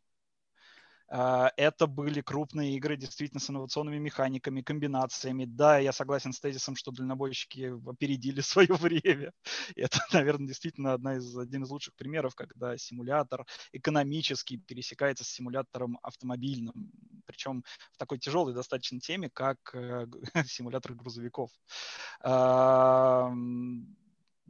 А, 1.16 1.52
это 1.58 1.86
были 1.86 2.22
крупные 2.22 2.76
игры 2.76 2.98
действительно 2.98 3.40
с 3.40 3.48
инновационными 3.48 4.00
механиками, 4.00 4.64
комбинациями. 4.64 5.46
Да, 5.46 5.78
я 5.78 5.92
согласен 5.92 6.34
с 6.34 6.40
тезисом, 6.40 6.76
что 6.76 6.92
дальнобойщики 6.92 7.72
опередили 7.88 8.42
свое 8.42 8.74
время. 8.74 9.32
Это, 9.76 10.00
наверное, 10.12 10.48
действительно 10.48 10.94
одна 10.94 11.18
из, 11.18 11.38
один 11.38 11.66
из 11.66 11.70
лучших 11.70 11.94
примеров, 11.94 12.34
когда 12.34 12.76
симулятор 12.78 13.46
экономически 13.74 14.58
пересекается 14.58 15.24
с 15.24 15.28
симулятором 15.28 16.00
автомобильным. 16.02 16.92
Причем 17.28 17.64
в 17.92 17.98
такой 18.00 18.18
тяжелой 18.18 18.56
достаточно 18.56 19.00
теме, 19.00 19.30
как 19.30 19.60
э, 19.76 20.08
симулятор 20.48 20.96
грузовиков 20.96 21.52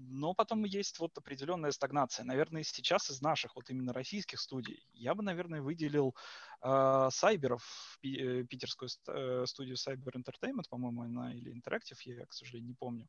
но 0.10 0.34
потом 0.34 0.64
есть 0.64 1.00
вот 1.00 1.18
определенная 1.18 1.72
стагнация. 1.72 2.26
Наверное, 2.26 2.64
сейчас 2.64 3.10
из 3.10 3.22
наших 3.22 3.56
вот 3.56 3.70
именно 3.70 3.94
российских 3.94 4.40
студий 4.40 4.86
я 4.94 5.16
бы, 5.16 5.24
наверное, 5.24 5.62
выделил 5.62 6.16
э, 6.62 7.10
Сайберов, 7.12 7.98
пи- 8.02 8.44
питерскую 8.44 8.90
э, 9.08 9.46
студию 9.48 9.76
Cyber 9.76 10.14
Entertainment, 10.16 10.70
по-моему, 10.70 11.04
она 11.04 11.34
или 11.34 11.54
Interactive, 11.54 11.98
я, 12.06 12.26
к 12.26 12.34
сожалению, 12.34 12.70
не 12.70 12.76
помню, 12.76 13.08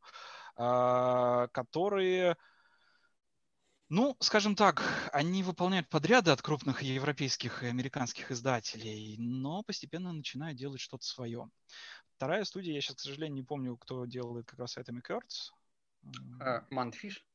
э, 0.56 1.48
которые 1.52 2.36
ну, 3.90 4.16
скажем 4.18 4.56
так, 4.56 4.82
они 5.12 5.42
выполняют 5.42 5.88
подряды 5.88 6.30
от 6.30 6.42
крупных 6.42 6.82
европейских 6.82 7.62
и 7.62 7.66
американских 7.66 8.30
издателей, 8.32 9.16
но 9.18 9.62
постепенно 9.62 10.12
начинают 10.12 10.58
делать 10.58 10.80
что-то 10.80 11.04
свое. 11.04 11.48
Вторая 12.16 12.44
студия, 12.44 12.74
я 12.74 12.80
сейчас, 12.80 12.96
к 12.96 13.00
сожалению, 13.00 13.36
не 13.36 13.42
помню, 13.42 13.76
кто 13.76 14.04
делает 14.06 14.46
как 14.46 14.58
раз 14.58 14.76
Atomic 14.78 15.10
Earths. 15.10 15.52
Манфиш? 16.70 17.26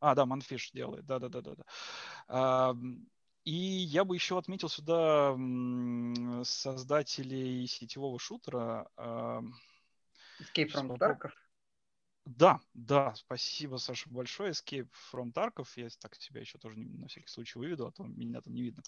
А, 0.00 0.14
да, 0.14 0.26
Манфиш 0.26 0.70
делает, 0.72 1.06
да-да-да-да. 1.06 2.74
И 3.44 3.52
я 3.52 4.04
бы 4.04 4.14
еще 4.14 4.38
отметил 4.38 4.68
сюда 4.68 5.36
создателей 6.44 7.66
сетевого 7.66 8.18
шутера. 8.18 8.88
Escape 10.40 10.70
from 10.72 10.96
Tarkov? 10.98 11.32
Да, 12.24 12.60
да, 12.72 13.14
спасибо, 13.16 13.78
Саша, 13.78 14.08
большое. 14.08 14.52
Escape 14.52 14.88
from 15.12 15.32
Tarkov. 15.32 15.68
Я 15.74 15.88
так 16.00 16.14
себя 16.14 16.40
еще 16.40 16.58
тоже 16.58 16.78
на 16.78 17.08
всякий 17.08 17.26
случай 17.28 17.58
выведу, 17.58 17.86
а 17.86 17.90
то 17.90 18.04
меня 18.04 18.40
там 18.40 18.54
не 18.54 18.62
видно. 18.62 18.84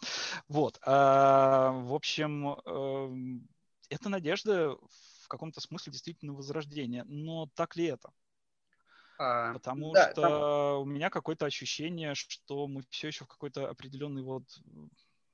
Вот. 0.47 0.79
В 0.85 1.95
общем, 1.95 2.49
это 3.89 4.09
надежда 4.09 4.77
в 4.77 5.29
каком-то 5.29 5.61
смысле 5.61 5.93
действительно 5.93 6.33
возрождения. 6.33 7.05
Но 7.09 7.49
так 7.55 7.75
ли 7.75 7.87
это? 7.87 8.13
А, 9.19 9.53
Потому 9.53 9.93
да, 9.93 10.11
что 10.11 10.23
там... 10.23 10.83
у 10.83 10.85
меня 10.85 11.11
какое-то 11.11 11.47
ощущение, 11.47 12.15
что 12.15 12.67
мы 12.67 12.83
все 12.91 13.09
еще 13.09 13.25
в 13.25 13.29
какой-то 13.29 13.69
определенной 13.69 14.23
вот 14.23 14.45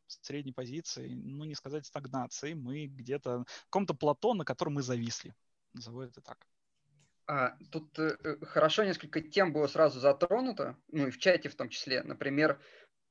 средней 0.07 0.53
позиции, 0.53 1.09
ну 1.09 1.45
не 1.45 1.55
сказать 1.55 1.87
стагнации, 1.87 2.55
мы 2.55 2.87
где-то 2.87 3.45
в 3.47 3.65
каком-то 3.65 3.95
плато, 3.95 4.35
на 4.35 4.45
котором 4.45 4.75
мы 4.75 4.83
зависли. 4.83 5.35
Назову 5.73 6.03
это 6.03 6.21
так. 6.21 6.39
А, 7.27 7.57
тут 7.71 7.97
э, 7.99 8.17
э, 8.25 8.45
хорошо 8.45 8.83
несколько 8.83 9.21
тем 9.21 9.53
было 9.53 9.69
сразу 9.69 10.01
затронуто, 10.01 10.77
ну 10.91 11.07
и 11.07 11.11
в 11.11 11.19
чате 11.19 11.49
в 11.49 11.55
том 11.55 11.69
числе. 11.69 12.03
Например, 12.03 12.61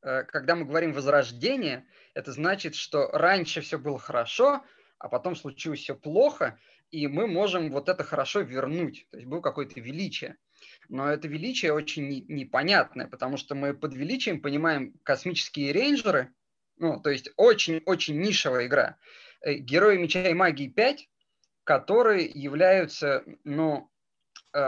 э, 0.02 0.24
когда 0.24 0.56
мы 0.56 0.66
говорим 0.66 0.92
возрождение, 0.92 1.88
это 2.14 2.34
значит, 2.34 2.76
что 2.76 3.08
раньше 3.12 3.62
все 3.62 3.80
было 3.80 3.98
хорошо, 3.98 4.62
а 4.98 5.08
потом 5.08 5.38
случилось 5.38 5.80
все 5.80 5.96
плохо, 5.96 6.60
и 6.92 7.08
мы 7.08 7.28
можем 7.28 7.72
вот 7.72 7.88
это 7.88 8.04
хорошо 8.04 8.42
вернуть. 8.42 9.08
То 9.10 9.18
есть 9.18 9.30
было 9.30 9.40
какое-то 9.40 9.80
величие 9.80 10.36
но 10.90 11.08
это 11.08 11.28
величие 11.28 11.72
очень 11.72 12.26
непонятное, 12.28 13.08
потому 13.08 13.38
что 13.38 13.56
мы 13.56 13.74
под 13.74 13.94
величием 13.94 14.42
понимаем 14.42 14.94
космические 15.04 15.72
рейнджеры, 15.72 16.34
ну, 16.78 17.00
то 17.00 17.12
есть 17.12 17.30
очень-очень 17.38 18.20
нишевая 18.20 18.66
игра. 18.66 18.98
Э, 19.42 19.54
Герои 19.54 19.98
Меча 19.98 20.28
и 20.28 20.34
Магии 20.34 20.68
5, 20.68 21.08
которые 21.64 22.26
являются, 22.26 23.24
ну, 23.44 23.92
э, 24.54 24.60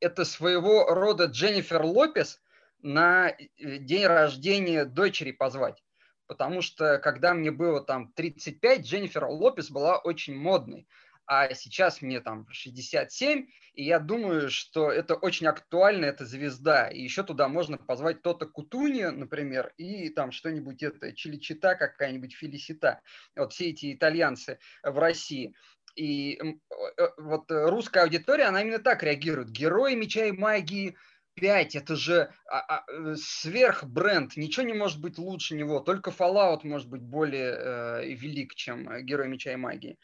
это 0.00 0.24
своего 0.24 0.86
рода 0.86 1.26
Дженнифер 1.26 1.82
Лопес 1.82 2.40
на 2.80 3.28
э, 3.28 3.36
день 3.78 4.06
рождения 4.06 4.86
дочери 4.86 5.32
позвать. 5.32 5.82
Потому 6.26 6.62
что 6.62 6.98
когда 6.98 7.34
мне 7.34 7.50
было 7.50 7.82
там 7.82 8.12
35, 8.12 8.86
Дженнифер 8.86 9.26
Лопес 9.26 9.70
была 9.70 9.98
очень 9.98 10.34
модной 10.34 10.88
а 11.26 11.52
сейчас 11.54 12.02
мне 12.02 12.20
там 12.20 12.46
67, 12.50 13.46
и 13.74 13.84
я 13.84 13.98
думаю, 13.98 14.48
что 14.48 14.90
это 14.90 15.16
очень 15.16 15.46
актуально, 15.46 16.06
это 16.06 16.24
звезда. 16.24 16.88
И 16.88 17.02
еще 17.02 17.24
туда 17.24 17.48
можно 17.48 17.78
позвать 17.78 18.22
Тота 18.22 18.46
Кутуни, 18.46 19.04
например, 19.04 19.72
и 19.76 20.08
там 20.10 20.32
что-нибудь 20.32 20.82
это, 20.82 21.12
Чиличита 21.12 21.74
какая-нибудь, 21.74 22.34
Фелисита. 22.34 23.00
Вот 23.36 23.52
все 23.52 23.70
эти 23.70 23.92
итальянцы 23.92 24.58
в 24.82 24.98
России. 24.98 25.54
И 25.96 26.38
э, 26.38 27.08
вот 27.18 27.44
русская 27.48 28.04
аудитория, 28.04 28.44
она 28.44 28.62
именно 28.62 28.78
так 28.78 29.02
реагирует. 29.02 29.50
Герои 29.50 29.94
меча 29.94 30.26
и 30.26 30.32
магии 30.32 30.96
5, 31.36 31.76
это 31.76 31.96
же 31.96 32.32
а, 32.50 32.60
а, 32.60 32.84
э, 32.90 33.14
сверхбренд, 33.16 34.36
ничего 34.36 34.64
не 34.64 34.72
может 34.72 35.00
быть 35.00 35.18
лучше 35.18 35.54
него, 35.54 35.80
только 35.80 36.10
Fallout 36.10 36.60
может 36.64 36.88
быть 36.88 37.02
более 37.02 37.52
э, 37.52 38.06
велик, 38.14 38.54
чем 38.54 39.04
Герой 39.04 39.28
меча 39.28 39.52
и 39.52 39.56
магии 39.56 39.98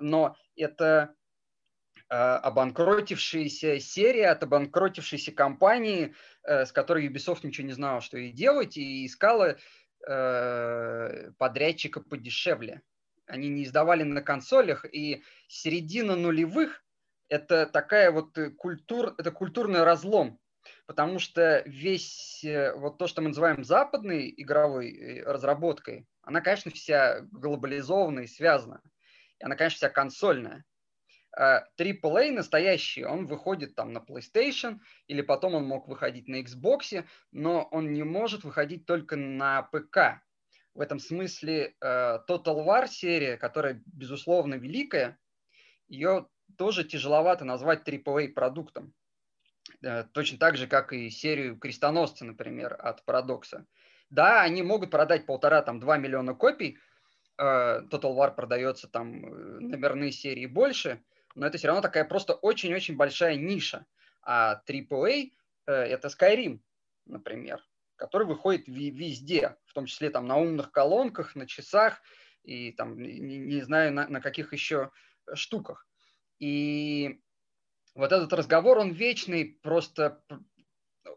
но 0.00 0.36
это 0.56 1.14
э, 2.08 2.14
обанкротившаяся 2.14 3.78
серия 3.80 4.30
от 4.30 4.42
обанкротившейся 4.42 5.32
компании, 5.32 6.14
э, 6.42 6.66
с 6.66 6.72
которой 6.72 7.08
Ubisoft 7.08 7.40
ничего 7.42 7.66
не 7.66 7.72
знала, 7.72 8.00
что 8.00 8.18
ей 8.18 8.32
делать, 8.32 8.76
и 8.76 9.06
искала 9.06 9.56
э, 10.06 11.30
подрядчика 11.38 12.00
подешевле. 12.00 12.82
Они 13.26 13.48
не 13.48 13.64
издавали 13.64 14.02
на 14.02 14.20
консолях, 14.20 14.84
и 14.84 15.22
середина 15.48 16.14
нулевых– 16.14 16.84
это 17.28 17.66
такая 17.66 18.10
вот 18.10 18.36
культур, 18.58 19.14
это 19.16 19.30
культурный 19.30 19.82
разлом, 19.82 20.38
потому 20.84 21.18
что 21.18 21.62
весь 21.64 22.44
вот 22.76 22.98
то, 22.98 23.06
что 23.06 23.22
мы 23.22 23.28
называем 23.28 23.64
западной 23.64 24.32
игровой 24.36 25.22
разработкой, 25.24 26.06
она, 26.20 26.42
конечно, 26.42 26.70
вся 26.70 27.22
глобализована 27.32 28.20
и 28.20 28.26
связана 28.26 28.82
она, 29.40 29.56
конечно, 29.56 29.76
вся 29.76 29.88
консольная. 29.88 30.64
AAA 31.36 32.28
а, 32.28 32.32
настоящий, 32.32 33.04
он 33.04 33.26
выходит 33.26 33.74
там 33.74 33.92
на 33.92 33.98
PlayStation, 33.98 34.78
или 35.08 35.20
потом 35.20 35.54
он 35.54 35.64
мог 35.64 35.88
выходить 35.88 36.28
на 36.28 36.40
Xbox, 36.40 37.04
но 37.32 37.64
он 37.72 37.92
не 37.92 38.04
может 38.04 38.44
выходить 38.44 38.86
только 38.86 39.16
на 39.16 39.62
ПК. 39.62 40.22
В 40.74 40.80
этом 40.80 40.98
смысле 40.98 41.74
э, 41.80 42.18
Total 42.28 42.64
War 42.66 42.88
серия, 42.88 43.36
которая, 43.36 43.82
безусловно, 43.86 44.54
великая, 44.54 45.18
ее 45.86 46.28
тоже 46.56 46.84
тяжеловато 46.84 47.44
назвать 47.44 47.88
AAA 47.88 48.28
продуктом. 48.28 48.92
Э, 49.82 50.04
точно 50.04 50.38
так 50.38 50.56
же, 50.56 50.66
как 50.66 50.92
и 50.92 51.10
серию 51.10 51.58
Крестоносца, 51.58 52.24
например, 52.24 52.76
от 52.78 53.04
Парадокса. 53.04 53.66
Да, 54.10 54.42
они 54.42 54.62
могут 54.62 54.90
продать 54.90 55.26
полтора-два 55.26 55.96
миллиона 55.96 56.34
копий, 56.34 56.76
Э, 56.76 56.93
Total 57.40 58.16
War 58.16 58.34
продается 58.34 58.88
там 58.88 59.24
э, 59.24 59.60
номерные 59.60 60.12
серии 60.12 60.46
больше, 60.46 61.02
но 61.34 61.46
это 61.46 61.58
все 61.58 61.68
равно 61.68 61.82
такая 61.82 62.04
просто 62.04 62.34
очень-очень 62.34 62.96
большая 62.96 63.36
ниша. 63.36 63.86
А 64.22 64.62
AAA 64.66 65.32
э, 65.66 65.72
это 65.72 66.08
Skyrim, 66.08 66.60
например, 67.06 67.64
который 67.96 68.26
выходит 68.26 68.68
везде, 68.68 69.56
в 69.66 69.72
том 69.72 69.86
числе 69.86 70.10
там 70.10 70.26
на 70.26 70.36
умных 70.36 70.70
колонках, 70.70 71.34
на 71.34 71.46
часах 71.46 72.00
и 72.42 72.72
там 72.72 73.00
не, 73.00 73.18
не 73.18 73.62
знаю 73.62 73.92
на, 73.92 74.08
на 74.08 74.20
каких 74.20 74.52
еще 74.52 74.90
штуках. 75.34 75.88
И 76.38 77.20
вот 77.94 78.12
этот 78.12 78.32
разговор, 78.32 78.78
он 78.78 78.92
вечный, 78.92 79.58
просто 79.62 80.22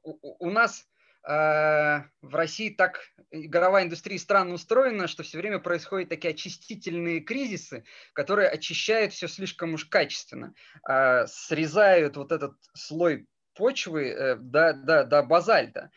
у, 0.03 0.45
у 0.45 0.49
нас 0.49 0.87
Э, 0.87 0.96
в 1.27 2.35
России 2.35 2.69
так 2.69 3.01
игровая 3.31 3.83
индустрия 3.83 4.17
странно 4.17 4.53
устроена, 4.53 5.07
что 5.07 5.23
все 5.23 5.37
время 5.37 5.59
происходят 5.59 6.07
такие 6.07 6.33
очистительные 6.33 7.19
кризисы, 7.19 7.83
которые 8.13 8.47
очищают 8.47 9.11
все 9.11 9.27
слишком 9.27 9.73
уж 9.73 9.85
качественно, 9.85 10.53
э, 10.87 11.27
срезают 11.27 12.15
вот 12.15 12.31
этот 12.31 12.53
слой 12.73 13.27
почвы 13.55 14.07
э, 14.07 14.35
до, 14.37 14.73
до, 14.73 15.03
до 15.03 15.23
базальта. 15.23 15.91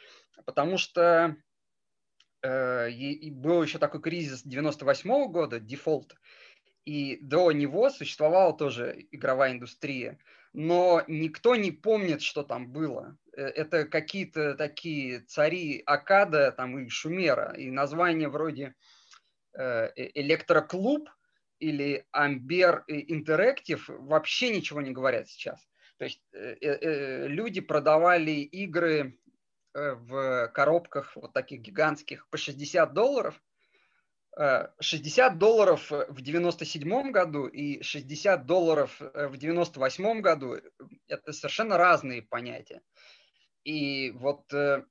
Потому 0.44 0.78
что 0.78 1.36
и 2.42 3.30
был 3.30 3.62
еще 3.62 3.78
такой 3.78 4.00
кризис 4.00 4.42
98 4.44 5.10
-го 5.10 5.28
года, 5.28 5.60
дефолт, 5.60 6.14
и 6.86 7.18
до 7.20 7.52
него 7.52 7.90
существовала 7.90 8.56
тоже 8.56 9.06
игровая 9.10 9.52
индустрия, 9.52 10.18
но 10.52 11.04
никто 11.06 11.56
не 11.56 11.70
помнит, 11.70 12.22
что 12.22 12.42
там 12.42 12.68
было. 12.72 13.16
Э, 13.36 13.42
это 13.42 13.84
какие-то 13.84 14.54
такие 14.54 15.20
цари 15.20 15.82
Акада 15.86 16.52
там, 16.52 16.78
и 16.78 16.88
Шумера, 16.88 17.54
и 17.56 17.70
название 17.70 18.28
вроде 18.28 18.74
э, 19.52 19.90
э, 19.96 20.10
Электроклуб 20.14 21.08
или 21.58 22.06
Amber 22.16 22.82
Interactive 22.88 23.82
вообще 23.88 24.54
ничего 24.54 24.80
не 24.80 24.92
говорят 24.92 25.28
сейчас. 25.28 25.60
То 25.98 26.04
есть 26.04 26.22
люди 26.32 27.60
продавали 27.60 28.30
игры 28.30 29.18
в 29.74 30.50
коробках 30.54 31.14
вот 31.16 31.34
таких 31.34 31.60
гигантских 31.60 32.26
по 32.30 32.38
60 32.38 32.94
долларов, 32.94 33.38
60 34.80 35.32
э, 35.32 35.36
долларов 35.36 35.90
в 35.90 36.20
97 36.20 37.10
году 37.10 37.46
и 37.46 37.82
60 37.82 38.46
долларов 38.46 38.96
в 38.98 39.36
98 39.36 40.20
году– 40.20 40.56
это 41.08 41.32
совершенно 41.32 41.76
разные 41.76 42.22
понятия. 42.22 42.80
И 43.64 44.10
вот 44.12 44.52
э, 44.54 44.84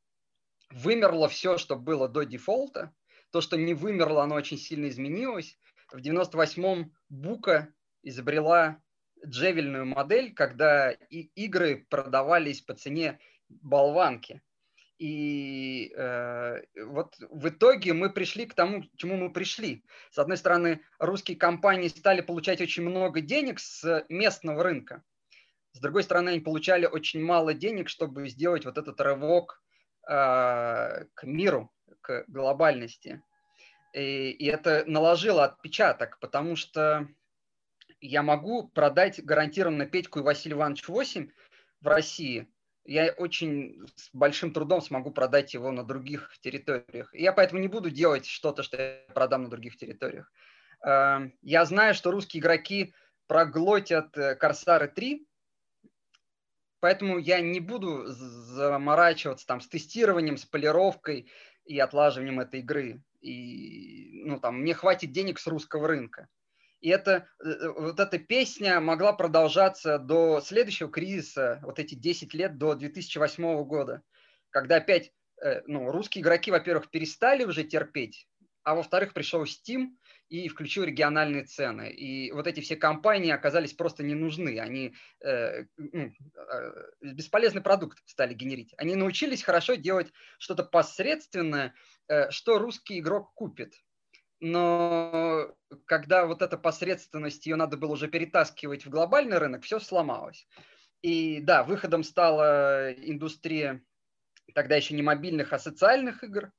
вымерло 0.69 1.27
все, 1.29 1.57
что 1.57 1.75
было 1.75 2.07
до 2.07 2.23
дефолта. 2.23 2.93
То, 3.31 3.41
что 3.41 3.57
не 3.57 3.73
вымерло, 3.73 4.23
оно 4.23 4.35
очень 4.35 4.57
сильно 4.57 4.87
изменилось. 4.87 5.57
В 5.91 5.97
98-м 5.97 6.95
Бука 7.09 7.73
изобрела 8.03 8.81
джевельную 9.25 9.85
модель, 9.85 10.33
когда 10.33 10.91
игры 10.91 11.87
продавались 11.89 12.61
по 12.61 12.75
цене 12.75 13.19
болванки. 13.49 14.41
И 14.99 15.93
э, 15.95 16.61
вот 16.85 17.15
в 17.19 17.47
итоге 17.47 17.93
мы 17.93 18.09
пришли 18.09 18.45
к 18.45 18.53
тому, 18.53 18.83
к 18.83 18.97
чему 18.97 19.15
мы 19.15 19.31
пришли. 19.31 19.85
С 20.11 20.19
одной 20.19 20.35
стороны, 20.35 20.81
русские 20.99 21.37
компании 21.37 21.87
стали 21.87 22.19
получать 22.19 22.59
очень 22.59 22.83
много 22.83 23.21
денег 23.21 23.61
с 23.61 24.05
местного 24.09 24.61
рынка. 24.61 25.01
С 25.71 25.79
другой 25.79 26.03
стороны, 26.03 26.31
они 26.31 26.39
получали 26.41 26.85
очень 26.85 27.23
мало 27.23 27.53
денег, 27.53 27.87
чтобы 27.87 28.27
сделать 28.27 28.65
вот 28.65 28.77
этот 28.77 28.99
рывок 28.99 29.63
э, 30.05 31.05
к 31.13 31.23
миру, 31.23 31.71
к 32.01 32.25
глобальности. 32.27 33.23
И, 33.93 34.31
и 34.31 34.47
это 34.47 34.83
наложило 34.85 35.45
отпечаток, 35.45 36.19
потому 36.19 36.57
что 36.57 37.07
я 38.01 38.21
могу 38.21 38.67
продать 38.67 39.23
гарантированно 39.23 39.85
Петьку 39.85 40.19
и 40.19 40.23
Василий 40.23 40.55
Иванович 40.55 40.89
8 40.89 41.29
в 41.79 41.87
России– 41.87 42.49
я 42.89 43.13
очень 43.17 43.85
с 43.95 44.09
большим 44.13 44.51
трудом 44.51 44.81
смогу 44.81 45.11
продать 45.11 45.53
его 45.53 45.71
на 45.71 45.83
других 45.83 46.35
территориях. 46.41 47.13
Я 47.13 47.33
поэтому 47.33 47.61
не 47.61 47.67
буду 47.67 47.91
делать 47.91 48.25
что-то, 48.25 48.63
что 48.63 48.81
я 48.81 49.13
продам 49.13 49.43
на 49.43 49.49
других 49.49 49.77
территориях. 49.77 50.31
Эм, 50.83 51.33
я 51.41 51.65
знаю, 51.65 51.93
что 51.93 52.09
русские 52.09 52.41
игроки 52.41 52.93
проглотят 53.27 54.11
Корсары 54.39 54.87
э, 54.87 54.89
3, 54.89 55.27
поэтому 56.79 57.19
я 57.19 57.41
не 57.41 57.59
буду 57.59 58.07
заморачиваться 58.07 59.45
там 59.45 59.61
с 59.61 59.67
тестированием, 59.67 60.37
с 60.37 60.45
полировкой 60.45 61.29
и 61.65 61.77
отлаживанием 61.77 62.39
этой 62.39 62.61
игры. 62.61 63.03
И, 63.21 64.23
ну, 64.25 64.39
там, 64.39 64.61
мне 64.61 64.73
хватит 64.73 65.11
денег 65.11 65.37
с 65.37 65.45
русского 65.45 65.87
рынка. 65.87 66.27
И 66.82 66.89
это, 66.89 67.27
э, 67.43 67.49
э, 67.49 67.67
вот 67.69 67.99
эта 67.99 68.17
песня 68.19 68.80
могла 68.80 69.13
продолжаться 69.13 69.99
до 69.99 70.41
следующего 70.41 70.89
кризиса, 70.89 71.59
вот 71.63 71.80
эти 71.80 71.95
10 71.95 72.34
лет 72.34 72.57
до 72.57 72.75
2008 72.75 73.63
года, 73.65 74.01
когда 74.49 74.77
опять 74.77 75.11
э, 75.41 75.61
ну, 75.67 75.91
русские 75.91 76.21
игроки, 76.21 76.51
во-первых, 76.51 76.89
перестали 76.89 77.43
уже 77.43 77.63
терпеть, 77.63 78.27
а 78.63 78.75
во-вторых, 78.75 79.13
пришел 79.13 79.43
Steam 79.43 79.89
и 80.30 80.47
включил 80.47 80.84
региональные 80.84 81.43
цены. 81.45 81.89
И 81.91 82.32
вот 82.32 82.45
эти 82.47 82.59
все 82.59 82.75
компании 82.75 83.32
оказались 83.32 83.73
просто 83.73 84.03
не 84.03 84.13
нужны. 84.13 84.59
Они 84.59 84.93
э, 85.21 85.65
э, 85.65 86.09
бесполезный 87.01 87.61
продукт 87.61 87.97
стали 88.05 88.34
генерить. 88.34 88.73
Они 88.77 88.95
научились 88.95 89.43
хорошо 89.43 89.73
делать 89.73 90.11
что-то 90.38 90.63
посредственное, 90.63 91.73
э, 92.07 92.30
что 92.30 92.59
русский 92.59 92.99
игрок 92.99 93.34
купит 93.34 93.73
но 94.39 95.53
когда 95.85 96.25
вот 96.25 96.41
эта 96.41 96.57
посредственность, 96.57 97.45
ее 97.45 97.55
надо 97.55 97.77
было 97.77 97.93
уже 97.93 98.07
перетаскивать 98.07 98.85
в 98.85 98.89
глобальный 98.89 99.37
рынок, 99.37 99.63
все 99.63 99.79
сломалось. 99.79 100.47
И 101.01 101.39
да, 101.41 101.63
выходом 101.63 102.03
стала 102.03 102.91
индустрия 102.91 103.81
тогда 104.53 104.75
еще 104.75 104.95
не 104.95 105.01
мобильных, 105.01 105.53
а 105.53 105.59
социальных 105.59 106.23
игр. 106.23 106.51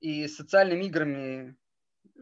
И 0.00 0.26
с 0.26 0.36
социальными 0.36 0.84
играми, 0.84 1.56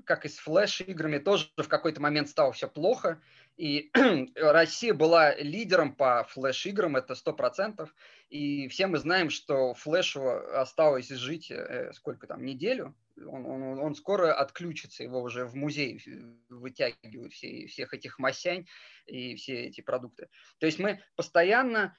как 0.04 0.26
и 0.26 0.28
с 0.28 0.38
флеш-играми, 0.38 1.18
тоже 1.18 1.50
в 1.56 1.68
какой-то 1.68 2.00
момент 2.00 2.28
стало 2.28 2.52
все 2.52 2.68
плохо. 2.68 3.22
И 3.56 3.90
Россия 4.36 4.94
была 4.94 5.34
лидером 5.34 5.94
по 5.94 6.24
флеш-играм, 6.24 6.96
это 6.96 7.14
100%. 7.14 7.88
И 8.28 8.68
все 8.68 8.86
мы 8.86 8.98
знаем, 8.98 9.30
что 9.30 9.74
флешу 9.74 10.28
осталось 10.54 11.08
жить 11.08 11.50
э, 11.50 11.92
сколько 11.94 12.26
там, 12.26 12.44
неделю, 12.44 12.94
он, 13.26 13.46
он, 13.46 13.78
он 13.78 13.94
скоро 13.94 14.32
отключится, 14.32 15.02
его 15.02 15.20
уже 15.20 15.44
в 15.44 15.54
музей 15.54 16.02
вытягивают 16.48 17.32
все, 17.32 17.66
всех 17.66 17.94
этих 17.94 18.18
масянь 18.18 18.66
и 19.06 19.36
все 19.36 19.64
эти 19.66 19.80
продукты. 19.80 20.28
То 20.58 20.66
есть 20.66 20.78
мы 20.78 21.02
постоянно 21.16 21.96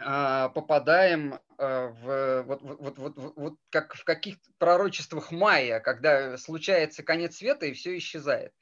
э, 0.00 0.48
попадаем 0.54 1.34
э, 1.34 1.38
в 1.58 2.42
вот, 2.42 2.62
вот, 2.62 2.78
вот, 2.80 2.98
вот, 2.98 3.36
вот 3.36 3.54
как 3.70 3.94
в 3.94 4.04
каких-то 4.04 4.50
пророчествах 4.58 5.32
майя, 5.32 5.80
когда 5.80 6.36
случается 6.36 7.02
конец 7.02 7.36
света 7.36 7.66
и 7.66 7.72
все 7.72 7.96
исчезает. 7.96 8.52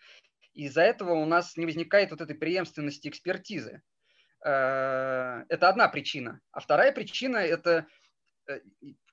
Из-за 0.54 0.82
этого 0.82 1.12
у 1.12 1.26
нас 1.26 1.56
не 1.56 1.66
возникает 1.66 2.10
вот 2.10 2.22
этой 2.22 2.34
преемственности 2.34 3.08
экспертизы. 3.08 3.82
Э, 4.44 5.44
это 5.48 5.68
одна 5.68 5.88
причина. 5.88 6.40
А 6.52 6.60
вторая 6.60 6.92
причина– 6.92 7.36
это 7.38 7.86
э, 8.48 8.60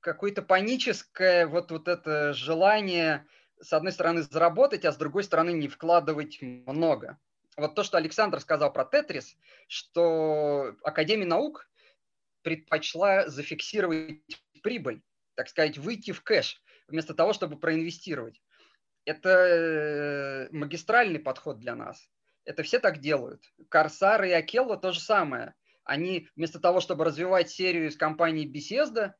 какое-то 0.04 0.42
паническое 0.42 1.48
вот, 1.48 1.72
вот 1.72 1.88
это 1.88 2.34
желание, 2.34 3.26
с 3.60 3.74
одной 3.74 3.94
стороны, 3.94 4.22
заработать, 4.22 4.86
а 4.86 4.92
с 4.92 4.98
другой 4.98 5.24
стороны, 5.24 5.54
не 5.54 5.68
вкладывать 5.68 6.40
много. 6.42 7.18
Вот 7.56 7.76
то, 7.76 7.84
что 7.84 7.98
Александр 7.98 8.40
сказал 8.40 8.72
про 8.72 8.86
Тетрис, 8.86 9.38
что 9.68 10.76
Академия 10.84 11.26
наук 11.26 11.70
предпочла 12.42 13.28
зафиксировать 13.28 14.20
прибыль, 14.62 15.02
так 15.36 15.48
сказать, 15.48 15.78
выйти 15.78 16.12
в 16.12 16.22
кэш, 16.22 16.62
вместо 16.88 17.14
того, 17.14 17.34
чтобы 17.34 17.58
проинвестировать. 17.58 18.42
Это 19.06 19.30
э, 19.30 20.50
магистральный 20.52 21.20
подход 21.20 21.60
для 21.60 21.76
нас. 21.76 22.10
Это 22.46 22.64
все 22.64 22.80
так 22.80 23.00
делают. 23.00 23.44
Корсар 23.70 24.24
и 24.24 24.32
Акелла 24.32 24.78
то 24.78 24.92
же 24.92 25.00
самое. 25.00 25.54
Они 25.84 26.28
вместо 26.36 26.60
того, 26.60 26.80
чтобы 26.80 27.06
развивать 27.06 27.50
серию 27.50 27.88
из 27.88 27.98
компании 27.98 28.50
Bethesda, 28.50 29.14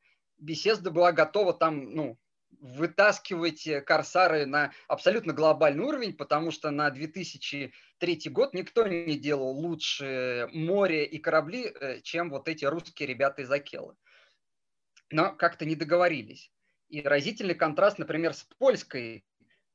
Bethesda 0.44 0.92
была 0.92 1.12
готова 1.12 1.54
там, 1.54 1.94
ну, 1.94 2.20
вытаскивать 2.60 3.68
корсары 3.86 4.46
на 4.46 4.72
абсолютно 4.88 5.34
глобальный 5.34 5.84
уровень, 5.84 6.14
потому 6.14 6.52
что 6.52 6.72
на 6.72 6.90
2003 6.90 8.22
год 8.30 8.54
никто 8.54 8.88
не 8.88 9.18
делал 9.18 9.52
лучше 9.52 10.48
море 10.54 11.06
и 11.06 11.18
корабли, 11.18 11.66
э, 11.66 12.02
чем 12.02 12.30
вот 12.30 12.48
эти 12.48 12.66
русские 12.66 13.08
ребята 13.08 13.42
из 13.42 13.52
Акелы. 13.52 13.96
Но 15.10 15.36
как-то 15.36 15.66
не 15.66 15.76
договорились. 15.76 16.52
И 16.88 17.02
разительный 17.02 17.56
контраст, 17.56 17.98
например, 17.98 18.34
с 18.34 18.44
польской 18.58 19.26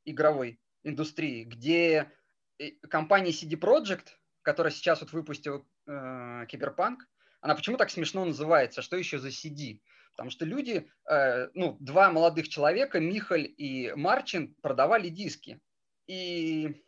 игровой 0.05 0.61
индустрией, 0.83 1.45
где 1.45 2.11
э, 2.59 2.71
компания 2.89 3.33
CD 3.33 3.59
Projekt, 3.59 4.09
которая 4.43 4.73
сейчас 4.73 5.01
вот 5.01 5.13
выпустила 5.13 5.65
э, 5.87 6.47
Киберпанк, 6.49 7.07
она 7.41 7.55
почему 7.55 7.77
так 7.77 7.91
смешно 7.91 8.25
называется? 8.25 8.83
Что 8.83 8.97
еще 8.97 9.19
за 9.19 9.29
CD? 9.29 9.81
Потому 10.19 10.33
что 10.33 10.45
люди, 10.45 10.91
э, 11.09 11.49
ну, 11.55 11.77
два 11.79 12.11
молодых 12.11 12.49
человека, 12.49 12.99
Михаль 12.99 13.55
и 13.57 13.93
Марчин, 13.95 14.53
продавали 14.63 15.11
диски. 15.11 15.61
И 16.09 16.83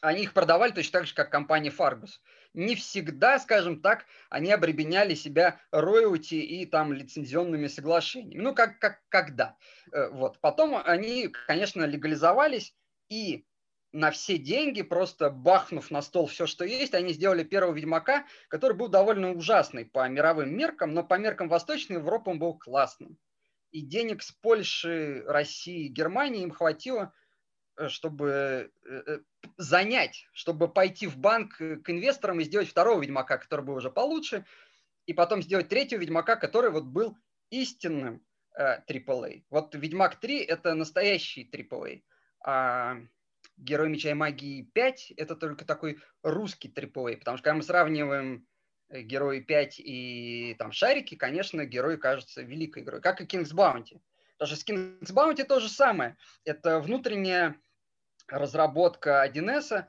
они 0.00 0.22
их 0.22 0.32
продавали 0.32 0.72
точно 0.72 1.00
так 1.00 1.06
же, 1.06 1.14
как 1.14 1.28
компания 1.28 1.68
Fargus. 1.68 2.12
Не 2.54 2.76
всегда, 2.76 3.38
скажем 3.38 3.82
так, 3.82 4.06
они 4.30 4.50
обременяли 4.52 5.14
себя 5.14 5.60
роялти 5.70 6.36
и 6.36 6.64
там 6.64 6.94
лицензионными 6.94 7.66
соглашениями. 7.66 8.40
Ну, 8.40 8.54
как, 8.54 8.78
как 8.78 9.02
когда. 9.10 9.58
Э, 9.92 10.08
вот. 10.08 10.40
Потом 10.40 10.80
они, 10.82 11.28
конечно, 11.28 11.84
легализовались, 11.84 12.74
и 13.10 13.44
на 13.94 14.10
все 14.10 14.38
деньги, 14.38 14.82
просто 14.82 15.30
бахнув 15.30 15.92
на 15.92 16.02
стол 16.02 16.26
все, 16.26 16.46
что 16.46 16.64
есть, 16.64 16.94
они 16.94 17.12
сделали 17.12 17.44
первого 17.44 17.72
Ведьмака, 17.72 18.26
который 18.48 18.76
был 18.76 18.88
довольно 18.88 19.32
ужасный 19.32 19.84
по 19.84 20.08
мировым 20.08 20.54
меркам, 20.54 20.94
но 20.94 21.04
по 21.04 21.14
меркам 21.14 21.48
Восточной 21.48 21.96
Европы 21.96 22.30
он 22.30 22.40
был 22.40 22.58
классным. 22.58 23.16
И 23.70 23.82
денег 23.82 24.24
с 24.24 24.32
Польши, 24.32 25.22
России, 25.26 25.86
Германии 25.86 26.42
им 26.42 26.50
хватило, 26.50 27.14
э, 27.76 27.88
чтобы 27.88 28.72
э, 28.84 29.02
э, 29.06 29.18
занять, 29.58 30.26
чтобы 30.32 30.66
пойти 30.66 31.06
в 31.06 31.16
банк 31.16 31.56
к 31.56 31.88
инвесторам 31.88 32.40
и 32.40 32.44
сделать 32.44 32.68
второго 32.68 33.00
Ведьмака, 33.00 33.38
который 33.38 33.64
был 33.64 33.76
уже 33.76 33.90
получше, 33.90 34.44
и 35.06 35.14
потом 35.14 35.40
сделать 35.40 35.68
третьего 35.68 36.00
Ведьмака, 36.00 36.34
который 36.34 36.72
вот 36.72 36.84
был 36.84 37.16
истинным 37.50 38.26
AAA. 38.58 39.44
Вот 39.50 39.74
Ведьмак 39.76 40.16
3– 40.16 40.38
это 40.38 40.74
настоящий 40.74 41.48
AAA. 41.48 42.02
Герой 43.56 43.88
меча 43.88 44.10
и 44.10 44.14
магии 44.14 44.62
5 44.74 45.12
это 45.16 45.36
только 45.36 45.64
такой 45.64 45.98
русский 46.22 46.68
AAA, 46.68 47.18
потому 47.18 47.36
что 47.36 47.44
когда 47.44 47.56
мы 47.56 47.62
сравниваем 47.62 48.46
э, 48.88 49.02
Герои 49.02 49.40
5 49.40 49.80
и 49.80 50.56
там 50.58 50.72
Шарики, 50.72 51.14
конечно, 51.14 51.64
Герой 51.64 51.98
кажется 51.98 52.42
великой 52.42 52.82
игрой, 52.82 53.00
как 53.00 53.20
и 53.20 53.24
King's 53.24 53.54
Bounty. 53.54 54.00
Потому 54.38 54.46
что 54.46 54.56
с 54.56 54.68
King's 54.68 55.12
Bounty 55.12 55.44
то 55.44 55.60
же 55.60 55.68
самое. 55.68 56.16
Это 56.44 56.80
внутренняя 56.80 57.56
разработка 58.28 59.24
1С, 59.26 59.86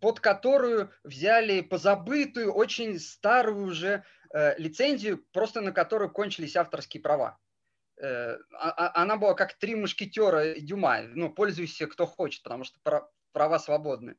под 0.00 0.20
которую 0.20 0.90
взяли 1.04 1.60
позабытую, 1.60 2.52
очень 2.52 2.98
старую 2.98 3.66
уже 3.66 4.04
э, 4.32 4.58
лицензию, 4.58 5.24
просто 5.32 5.60
на 5.60 5.72
которую 5.72 6.10
кончились 6.10 6.56
авторские 6.56 7.02
права. 7.02 7.38
Э, 8.02 8.36
а, 8.58 8.70
а, 8.70 9.02
она 9.02 9.16
была 9.16 9.34
как 9.34 9.54
три 9.54 9.76
мушкетера 9.76 10.58
Дюма, 10.58 11.02
ну, 11.02 11.32
пользуйся 11.32 11.86
кто 11.86 12.04
хочет, 12.04 12.42
потому 12.42 12.64
что 12.64 12.80
права 13.30 13.58
свободны. 13.60 14.16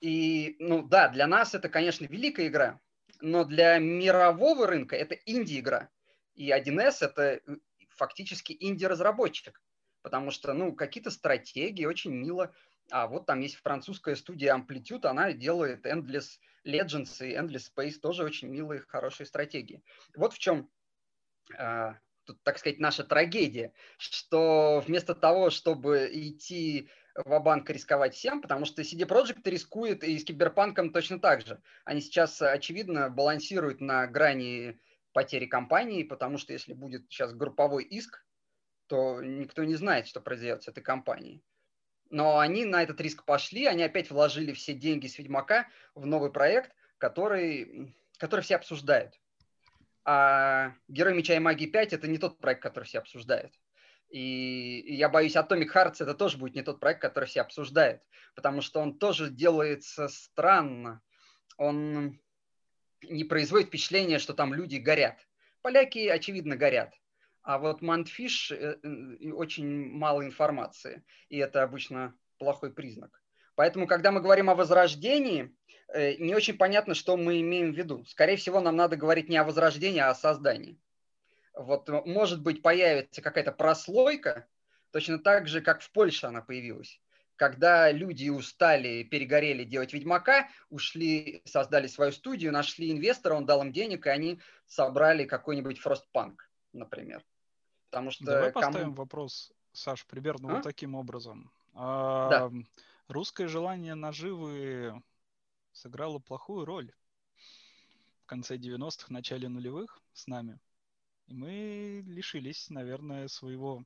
И, 0.00 0.54
ну 0.60 0.86
да, 0.86 1.08
для 1.08 1.26
нас 1.26 1.52
это, 1.52 1.68
конечно, 1.68 2.06
великая 2.06 2.46
игра, 2.46 2.80
но 3.20 3.44
для 3.44 3.78
мирового 3.78 4.68
рынка 4.68 4.94
это 4.94 5.16
инди-игра. 5.26 5.90
И 6.34 6.52
1С 6.52 6.98
это 7.00 7.22
э, 7.22 7.40
фактически 7.88 8.56
инди-разработчик, 8.60 9.60
потому 10.02 10.30
что, 10.30 10.52
ну, 10.52 10.72
какие-то 10.72 11.10
стратегии 11.10 11.86
очень 11.86 12.12
мило. 12.12 12.54
А 12.92 13.08
вот 13.08 13.26
там 13.26 13.40
есть 13.40 13.56
французская 13.56 14.14
студия 14.14 14.56
Amplitude, 14.56 15.06
она 15.06 15.32
делает 15.32 15.84
Endless 15.86 16.38
Legends 16.64 17.26
и 17.26 17.34
Endless 17.34 17.64
Space, 17.74 17.98
тоже 18.00 18.22
очень 18.22 18.46
милые, 18.46 18.82
хорошие 18.86 19.26
стратегии. 19.26 19.82
Вот 20.14 20.34
в 20.34 20.38
чем 20.38 20.70
э, 21.58 21.94
так 22.42 22.58
сказать, 22.58 22.78
наша 22.78 23.04
трагедия, 23.04 23.72
что 23.98 24.82
вместо 24.86 25.14
того, 25.14 25.50
чтобы 25.50 26.08
идти 26.12 26.88
в 27.14 27.38
банк 27.40 27.68
рисковать 27.70 28.14
всем, 28.14 28.40
потому 28.40 28.64
что 28.64 28.82
CD 28.82 29.06
Projekt 29.06 29.48
рискует 29.48 30.04
и 30.04 30.18
с 30.18 30.24
Киберпанком 30.24 30.92
точно 30.92 31.20
так 31.20 31.46
же. 31.46 31.60
Они 31.84 32.00
сейчас, 32.00 32.40
очевидно, 32.40 33.10
балансируют 33.10 33.80
на 33.80 34.06
грани 34.06 34.80
потери 35.12 35.46
компании, 35.46 36.04
потому 36.04 36.38
что 36.38 36.52
если 36.52 36.72
будет 36.72 37.10
сейчас 37.10 37.34
групповой 37.34 37.84
иск, 37.84 38.24
то 38.86 39.20
никто 39.22 39.64
не 39.64 39.74
знает, 39.74 40.06
что 40.06 40.20
произойдет 40.20 40.62
с 40.62 40.68
этой 40.68 40.82
компанией. 40.82 41.42
Но 42.10 42.38
они 42.38 42.64
на 42.64 42.82
этот 42.82 43.00
риск 43.00 43.24
пошли, 43.24 43.66
они 43.66 43.84
опять 43.84 44.10
вложили 44.10 44.52
все 44.52 44.74
деньги 44.74 45.06
с 45.06 45.18
Ведьмака 45.18 45.68
в 45.94 46.06
новый 46.06 46.32
проект, 46.32 46.72
который, 46.98 47.94
который 48.18 48.40
все 48.40 48.56
обсуждают. 48.56 49.14
А 50.04 50.74
Герой 50.88 51.14
Меча 51.14 51.34
и 51.34 51.38
Магии 51.38 51.66
5 51.66 51.92
это 51.92 52.08
не 52.08 52.18
тот 52.18 52.38
проект, 52.38 52.62
который 52.62 52.84
все 52.84 52.98
обсуждают. 52.98 53.52
И 54.10 54.96
я 54.96 55.08
боюсь, 55.08 55.36
Atomic 55.36 55.72
Hearts 55.72 55.96
это 56.00 56.14
тоже 56.14 56.36
будет 56.36 56.54
не 56.54 56.62
тот 56.62 56.80
проект, 56.80 57.00
который 57.00 57.26
все 57.26 57.42
обсуждают, 57.42 58.02
потому 58.34 58.60
что 58.60 58.80
он 58.80 58.98
тоже 58.98 59.30
делается 59.30 60.08
странно. 60.08 61.00
Он 61.56 62.18
не 63.02 63.24
производит 63.24 63.68
впечатление, 63.68 64.18
что 64.18 64.34
там 64.34 64.52
люди 64.52 64.76
горят. 64.76 65.18
Поляки, 65.62 66.08
очевидно, 66.08 66.56
горят. 66.56 66.92
А 67.42 67.58
вот 67.58 67.82
Мантфиш 67.82 68.50
э, 68.52 68.78
э, 68.82 69.32
очень 69.32 69.90
мало 69.90 70.24
информации, 70.24 71.04
и 71.28 71.38
это 71.38 71.62
обычно 71.62 72.14
плохой 72.38 72.72
признак. 72.72 73.19
Поэтому, 73.60 73.86
когда 73.86 74.10
мы 74.10 74.22
говорим 74.22 74.48
о 74.48 74.54
возрождении, 74.54 75.54
э, 75.88 76.14
не 76.14 76.34
очень 76.34 76.56
понятно, 76.56 76.94
что 76.94 77.18
мы 77.18 77.42
имеем 77.42 77.74
в 77.74 77.76
виду. 77.76 78.06
Скорее 78.06 78.36
всего, 78.36 78.58
нам 78.58 78.74
надо 78.74 78.96
говорить 78.96 79.28
не 79.28 79.36
о 79.36 79.44
возрождении, 79.44 80.00
а 80.00 80.08
о 80.08 80.14
создании. 80.14 80.80
Вот, 81.52 81.86
может 82.06 82.42
быть, 82.42 82.62
появится 82.62 83.20
какая-то 83.20 83.52
прослойка, 83.52 84.46
точно 84.92 85.18
так 85.18 85.46
же, 85.46 85.60
как 85.60 85.82
в 85.82 85.92
Польше 85.92 86.26
она 86.26 86.40
появилась. 86.40 87.02
Когда 87.36 87.92
люди 87.92 88.30
устали, 88.30 89.02
перегорели 89.02 89.64
делать 89.64 89.92
Ведьмака, 89.92 90.48
ушли, 90.70 91.42
создали 91.44 91.86
свою 91.86 92.12
студию, 92.12 92.52
нашли 92.52 92.90
инвестора, 92.90 93.34
он 93.34 93.44
дал 93.44 93.60
им 93.60 93.72
денег, 93.72 94.06
и 94.06 94.08
они 94.08 94.40
собрали 94.64 95.26
какой-нибудь 95.26 95.80
Фростпанк, 95.80 96.50
например. 96.72 97.22
Потому 97.90 98.10
что 98.10 98.24
Давай 98.24 98.52
кому... 98.52 98.64
поставим 98.64 98.94
вопрос, 98.94 99.52
Саш, 99.72 100.06
примерно 100.06 100.48
а? 100.48 100.54
вот 100.54 100.62
таким 100.62 100.94
образом. 100.94 101.52
Да. 101.74 102.50
Русское 103.10 103.48
желание 103.48 103.96
наживы 103.96 105.02
сыграло 105.72 106.20
плохую 106.20 106.64
роль 106.64 106.92
в 108.22 108.26
конце 108.26 108.56
90-х, 108.56 109.06
начале 109.08 109.48
нулевых 109.48 110.00
с 110.12 110.28
нами. 110.28 110.60
И 111.26 111.34
мы 111.34 112.04
лишились, 112.06 112.70
наверное, 112.70 113.26
своего 113.26 113.84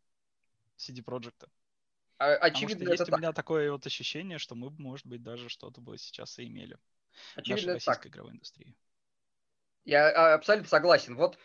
CD 0.76 1.02
Projekt. 1.02 1.48
А, 2.18 2.34
очевидно, 2.34 2.90
есть 2.90 3.08
у 3.08 3.16
меня 3.16 3.32
такое 3.32 3.72
вот 3.72 3.86
ощущение, 3.86 4.36
что 4.36 4.54
мы, 4.54 4.68
может 4.72 5.06
быть, 5.06 5.22
даже 5.22 5.48
что-то 5.48 5.80
бы 5.80 5.96
сейчас 5.96 6.38
и 6.38 6.46
имели. 6.46 6.76
Очевидно, 7.34 7.72
в 7.72 7.74
российской 7.76 8.02
так. 8.02 8.06
игровой 8.08 8.32
индустрии. 8.32 8.76
Я 9.86 10.10
а, 10.10 10.34
абсолютно 10.34 10.68
согласен. 10.68 11.16
Вот 11.16 11.38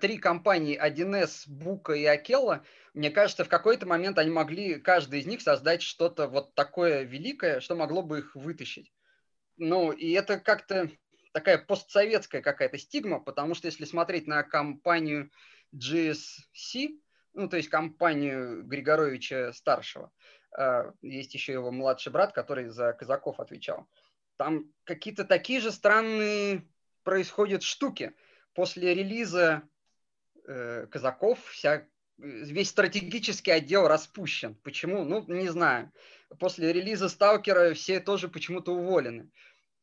три 0.00 0.18
компании 0.18 0.80
1С, 0.82 1.44
Бука 1.46 1.92
и 1.92 2.04
Акелла, 2.04 2.64
мне 2.94 3.10
кажется, 3.10 3.44
в 3.44 3.48
какой-то 3.48 3.86
момент 3.86 4.18
они 4.18 4.30
могли, 4.30 4.80
каждый 4.80 5.20
из 5.20 5.26
них, 5.26 5.42
создать 5.42 5.82
что-то 5.82 6.26
вот 6.26 6.54
такое 6.54 7.02
великое, 7.02 7.60
что 7.60 7.74
могло 7.74 8.02
бы 8.02 8.20
их 8.20 8.34
вытащить. 8.34 8.92
Ну, 9.56 9.92
и 9.92 10.12
это 10.12 10.38
как-то 10.38 10.88
такая 11.32 11.58
постсоветская 11.58 12.42
какая-то 12.42 12.78
стигма, 12.78 13.20
потому 13.20 13.54
что 13.54 13.66
если 13.66 13.84
смотреть 13.84 14.26
на 14.26 14.42
компанию 14.42 15.30
GSC, 15.74 16.98
ну, 17.34 17.48
то 17.48 17.56
есть 17.56 17.68
компанию 17.68 18.64
Григоровича 18.64 19.52
старшего, 19.52 20.10
э, 20.58 20.92
есть 21.02 21.34
еще 21.34 21.52
его 21.52 21.70
младший 21.70 22.10
брат, 22.12 22.32
который 22.32 22.68
за 22.68 22.92
казаков 22.92 23.38
отвечал. 23.40 23.86
Там 24.36 24.72
какие-то 24.84 25.24
такие 25.24 25.60
же 25.60 25.72
странные 25.72 26.66
происходят 27.02 27.62
штуки. 27.62 28.14
После 28.54 28.94
релиза 28.94 29.62
э, 30.46 30.86
казаков 30.90 31.38
вся, 31.50 31.86
весь 32.16 32.70
стратегический 32.70 33.50
отдел 33.50 33.86
распущен. 33.86 34.54
Почему? 34.56 35.04
Ну, 35.04 35.24
не 35.28 35.48
знаю. 35.48 35.92
После 36.38 36.72
релиза 36.72 37.08
Сталкера 37.08 37.74
все 37.74 38.00
тоже 38.00 38.28
почему-то 38.28 38.72
уволены 38.72 39.30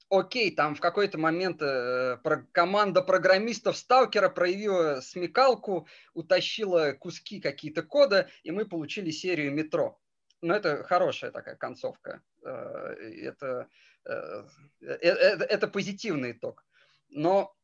окей, 0.10 0.54
там 0.56 0.76
в 0.76 0.80
какой-то 0.80 1.18
момент 1.18 1.62
э, 1.62 2.18
про, 2.24 2.46
команда 2.52 3.02
программистов 3.02 3.78
Сталкера 3.78 4.30
проявила 4.30 5.02
смекалку, 5.02 5.88
утащила 6.14 6.94
куски 6.94 7.40
какие-то 7.40 7.84
кода, 7.84 8.30
и 8.44 8.52
мы 8.52 8.66
получили 8.66 9.12
серию 9.12 9.52
метро. 9.52 10.00
Но 10.42 10.56
это 10.56 10.84
хорошая 10.84 11.32
такая 11.32 11.56
концовка. 11.56 12.22
Э, 12.44 12.50
это, 12.50 13.68
э, 14.06 14.44
э, 14.82 14.88
это, 14.88 15.44
это 15.46 15.68
позитивный 15.68 16.34
итог. 16.34 16.64
Но 17.10 17.56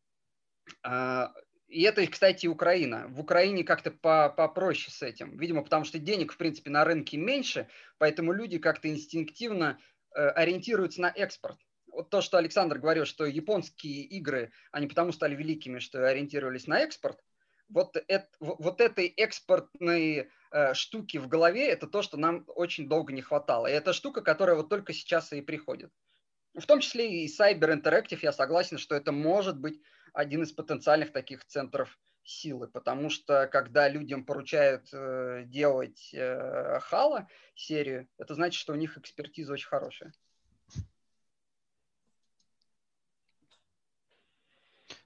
и 0.84 1.84
это, 1.84 2.06
кстати, 2.08 2.48
Украина. 2.48 3.08
В 3.08 3.20
Украине 3.20 3.64
как-то 3.64 3.92
попроще 3.92 4.92
с 4.92 5.02
этим. 5.02 5.38
Видимо, 5.38 5.64
потому 5.64 5.86
что 5.86 6.00
денег, 6.00 6.34
в 6.34 6.38
принципе, 6.38 6.70
на 6.70 6.84
рынке 6.84 7.18
меньше, 7.18 7.68
поэтому 7.98 8.34
люди 8.34 8.58
как-то 8.58 8.90
инстинктивно 8.90 9.80
э, 10.14 10.28
ориентируются 10.30 11.02
на 11.02 11.10
экспорт 11.10 11.58
вот 11.92 12.10
то, 12.10 12.22
что 12.22 12.38
Александр 12.38 12.80
говорил, 12.80 13.06
что 13.06 13.26
японские 13.26 14.04
игры, 14.04 14.52
они 14.72 14.88
потому 14.88 15.12
стали 15.12 15.36
великими, 15.36 15.80
что 15.80 16.08
ориентировались 16.08 16.68
на 16.68 16.80
экспорт, 16.80 17.20
вот, 17.70 17.96
это, 17.96 18.28
вот 18.40 18.82
этой 18.82 19.08
экспортной 19.08 20.30
э, 20.52 20.74
штуки 20.74 21.18
в 21.18 21.28
голове, 21.28 21.68
это 21.68 21.88
то, 21.88 22.02
что 22.02 22.18
нам 22.18 22.44
очень 22.48 22.90
долго 22.90 23.14
не 23.14 23.22
хватало. 23.22 23.68
И 23.68 23.72
это 23.72 23.94
штука, 23.94 24.22
которая 24.22 24.58
вот 24.58 24.70
только 24.70 24.94
сейчас 24.94 25.32
и 25.32 25.42
приходит. 25.42 25.92
В 26.54 26.66
том 26.66 26.82
числе 26.82 27.24
и 27.24 27.28
Cyber 27.28 27.82
Interactive, 27.82 28.20
я 28.22 28.34
согласен, 28.34 28.78
что 28.78 28.96
это 28.96 29.14
может 29.14 29.58
быть 29.58 29.80
один 30.14 30.44
из 30.44 30.52
потенциальных 30.52 31.12
таких 31.12 31.46
центров 31.46 32.00
силы, 32.24 32.68
потому 32.68 33.10
что 33.10 33.48
когда 33.48 33.90
людям 33.90 34.26
поручают 34.26 34.88
э, 34.94 35.44
делать 35.48 36.12
э, 36.14 36.80
Хала 36.82 37.28
серию, 37.56 38.08
это 38.18 38.36
значит, 38.36 38.60
что 38.60 38.74
у 38.74 38.76
них 38.76 38.98
экспертиза 38.98 39.54
очень 39.54 39.68
хорошая. 39.68 40.14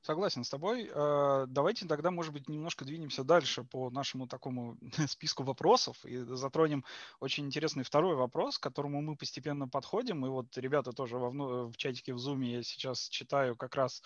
Согласен 0.05 0.43
с 0.43 0.49
тобой. 0.49 0.91
Э, 0.93 1.45
давайте 1.47 1.87
тогда, 1.87 2.11
может 2.11 2.31
быть, 2.31 2.47
немножко 2.47 2.85
двинемся 2.85 3.23
дальше 3.23 3.63
по 3.63 3.89
нашему 3.89 4.27
такому 4.27 4.77
списку 5.07 5.41
вопросов 5.41 6.05
и 6.05 6.17
затронем 6.17 6.85
очень 7.19 7.45
интересный 7.45 7.83
второй 7.83 8.15
вопрос, 8.15 8.59
к 8.59 8.63
которому 8.63 9.01
мы 9.01 9.15
постепенно 9.15 9.67
подходим. 9.67 10.23
И 10.25 10.29
вот 10.29 10.55
ребята 10.57 10.91
тоже 10.91 11.17
во, 11.17 11.31
в 11.67 11.75
чатике 11.77 12.13
в 12.13 12.17
Zoom 12.17 12.43
я 12.43 12.61
сейчас 12.61 13.09
читаю 13.09 13.55
как 13.55 13.73
раз. 13.75 14.03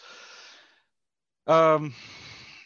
Эм, 1.49 1.95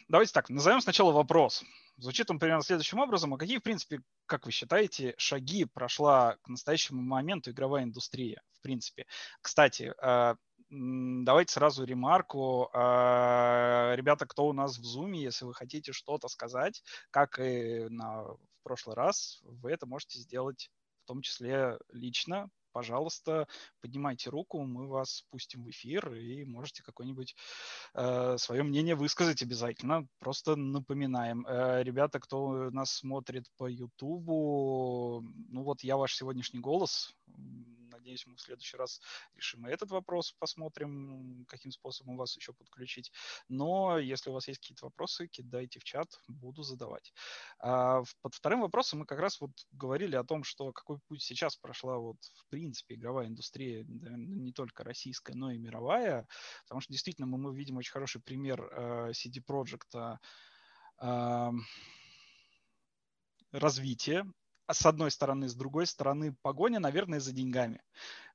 давайте 0.08 0.34
так, 0.34 0.50
назовем 0.50 0.82
сначала 0.82 1.10
вопрос. 1.10 1.64
Звучит 1.96 2.30
он 2.30 2.38
примерно 2.38 2.62
следующим 2.62 2.98
образом. 2.98 3.32
А 3.32 3.38
какие, 3.38 3.56
в 3.56 3.62
принципе, 3.62 4.00
как 4.26 4.44
вы 4.44 4.52
считаете, 4.52 5.14
шаги 5.16 5.64
прошла 5.64 6.36
к 6.42 6.48
настоящему 6.48 7.00
моменту 7.00 7.50
игровая 7.50 7.84
индустрия, 7.84 8.42
в 8.52 8.60
принципе? 8.60 9.06
Кстати, 9.40 9.94
э, 10.02 10.34
давайте 10.68 11.54
сразу 11.54 11.86
ремарку. 11.86 12.68
А, 12.74 13.94
ребята, 13.96 14.26
кто 14.26 14.48
у 14.48 14.52
нас 14.52 14.76
в 14.76 14.82
Zoom, 14.82 15.14
если 15.14 15.46
вы 15.46 15.54
хотите 15.54 15.92
что-то 15.92 16.28
сказать, 16.28 16.82
как 17.10 17.38
и 17.38 17.86
на, 17.88 18.24
в 18.24 18.38
прошлый 18.64 18.96
раз, 18.96 19.40
вы 19.44 19.70
это 19.72 19.86
можете 19.86 20.18
сделать 20.18 20.70
в 21.04 21.06
том 21.06 21.22
числе 21.22 21.78
лично. 21.90 22.50
Пожалуйста, 22.74 23.46
поднимайте 23.80 24.30
руку, 24.30 24.60
мы 24.64 24.88
вас 24.88 25.24
пустим 25.30 25.62
в 25.62 25.70
эфир 25.70 26.12
и 26.12 26.44
можете 26.44 26.82
какое-нибудь 26.82 27.36
э, 27.94 28.36
свое 28.36 28.64
мнение 28.64 28.96
высказать 28.96 29.42
обязательно. 29.42 30.08
Просто 30.18 30.56
напоминаем. 30.56 31.46
Э, 31.46 31.84
ребята, 31.84 32.18
кто 32.18 32.70
нас 32.72 32.90
смотрит 32.90 33.46
по 33.56 33.68
YouTube, 33.68 34.26
ну 34.26 35.62
вот 35.62 35.84
я 35.84 35.96
ваш 35.96 36.16
сегодняшний 36.16 36.58
голос, 36.58 37.14
надеюсь, 38.04 38.26
мы 38.26 38.36
в 38.36 38.40
следующий 38.40 38.76
раз 38.76 39.00
решим 39.34 39.66
и 39.66 39.70
этот 39.70 39.90
вопрос, 39.90 40.32
посмотрим, 40.38 41.46
каким 41.48 41.72
способом 41.72 42.16
вас 42.16 42.36
еще 42.36 42.52
подключить. 42.52 43.10
Но 43.48 43.98
если 43.98 44.28
у 44.28 44.34
вас 44.34 44.46
есть 44.46 44.60
какие-то 44.60 44.84
вопросы, 44.84 45.26
кидайте 45.26 45.80
в 45.80 45.84
чат, 45.84 46.20
буду 46.28 46.62
задавать. 46.62 47.14
А 47.58 48.02
под 48.20 48.34
вторым 48.34 48.60
вопросом 48.60 49.00
мы 49.00 49.06
как 49.06 49.18
раз 49.18 49.40
вот 49.40 49.52
говорили 49.72 50.16
о 50.16 50.24
том, 50.24 50.44
что 50.44 50.72
какой 50.72 50.98
путь 51.08 51.22
сейчас 51.22 51.56
прошла 51.56 51.96
вот 51.96 52.18
в 52.22 52.46
принципе 52.50 52.94
игровая 52.94 53.28
индустрия, 53.28 53.84
не 53.88 54.52
только 54.52 54.84
российская, 54.84 55.34
но 55.34 55.50
и 55.50 55.58
мировая, 55.58 56.26
потому 56.64 56.82
что 56.82 56.92
действительно 56.92 57.26
мы, 57.26 57.38
мы 57.38 57.56
видим 57.56 57.78
очень 57.78 57.92
хороший 57.92 58.20
пример 58.20 58.60
э, 58.70 59.12
CD 59.12 59.42
Projekt 59.42 60.18
э, 61.00 61.50
развития, 63.50 64.20
а 64.20 64.43
с 64.72 64.86
одной 64.86 65.10
стороны, 65.10 65.48
с 65.48 65.54
другой 65.54 65.86
стороны, 65.86 66.34
погоня, 66.42 66.80
наверное, 66.80 67.20
за 67.20 67.32
деньгами. 67.32 67.82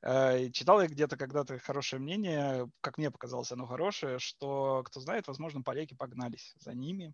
Э, 0.01 0.49
читал 0.51 0.81
я 0.81 0.87
где-то 0.87 1.17
когда-то 1.17 1.57
хорошее 1.59 2.01
мнение, 2.01 2.69
как 2.81 2.97
мне 2.97 3.09
показалось 3.09 3.51
оно 3.51 3.65
хорошее, 3.65 4.19
что, 4.19 4.83
кто 4.83 4.99
знает, 4.99 5.27
возможно, 5.27 5.63
поляки 5.63 5.95
погнались 5.95 6.53
за 6.59 6.73
ними 6.73 7.13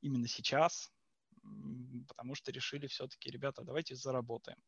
именно 0.00 0.26
сейчас, 0.26 0.90
потому 2.08 2.34
что 2.34 2.50
решили 2.50 2.86
все-таки, 2.88 3.30
ребята, 3.30 3.62
давайте 3.62 3.94
заработаем. 3.94 4.58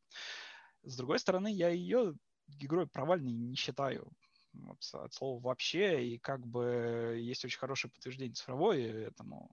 С 0.82 0.96
другой 0.96 1.18
стороны, 1.18 1.52
я 1.52 1.68
ее 1.68 2.14
игрой 2.58 2.86
провальной 2.86 3.32
не 3.32 3.56
считаю 3.56 4.10
от 4.92 5.12
слова 5.12 5.40
вообще, 5.40 6.06
и 6.06 6.18
как 6.18 6.46
бы 6.46 7.16
есть 7.20 7.44
очень 7.44 7.58
хорошее 7.58 7.90
подтверждение 7.92 8.34
цифровое 8.34 9.08
этому 9.08 9.50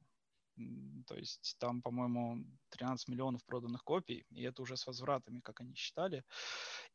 то 1.06 1.16
есть 1.16 1.56
там, 1.60 1.82
по-моему, 1.82 2.44
13 2.70 3.08
миллионов 3.08 3.44
проданных 3.46 3.84
копий, 3.84 4.26
и 4.32 4.44
это 4.44 4.62
уже 4.62 4.76
с 4.78 4.86
возвратами, 4.88 5.40
как 5.40 5.62
они 5.62 5.76
считали. 5.76 6.24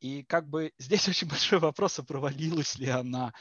И 0.01 0.25
как 0.25 0.49
бы 0.49 0.73
здесь 0.79 1.09
очень 1.09 1.29
большой 1.29 1.59
вопрос, 1.59 1.99
а 1.99 2.03
провалилась 2.03 2.77
ли 2.79 2.89
она. 2.89 3.33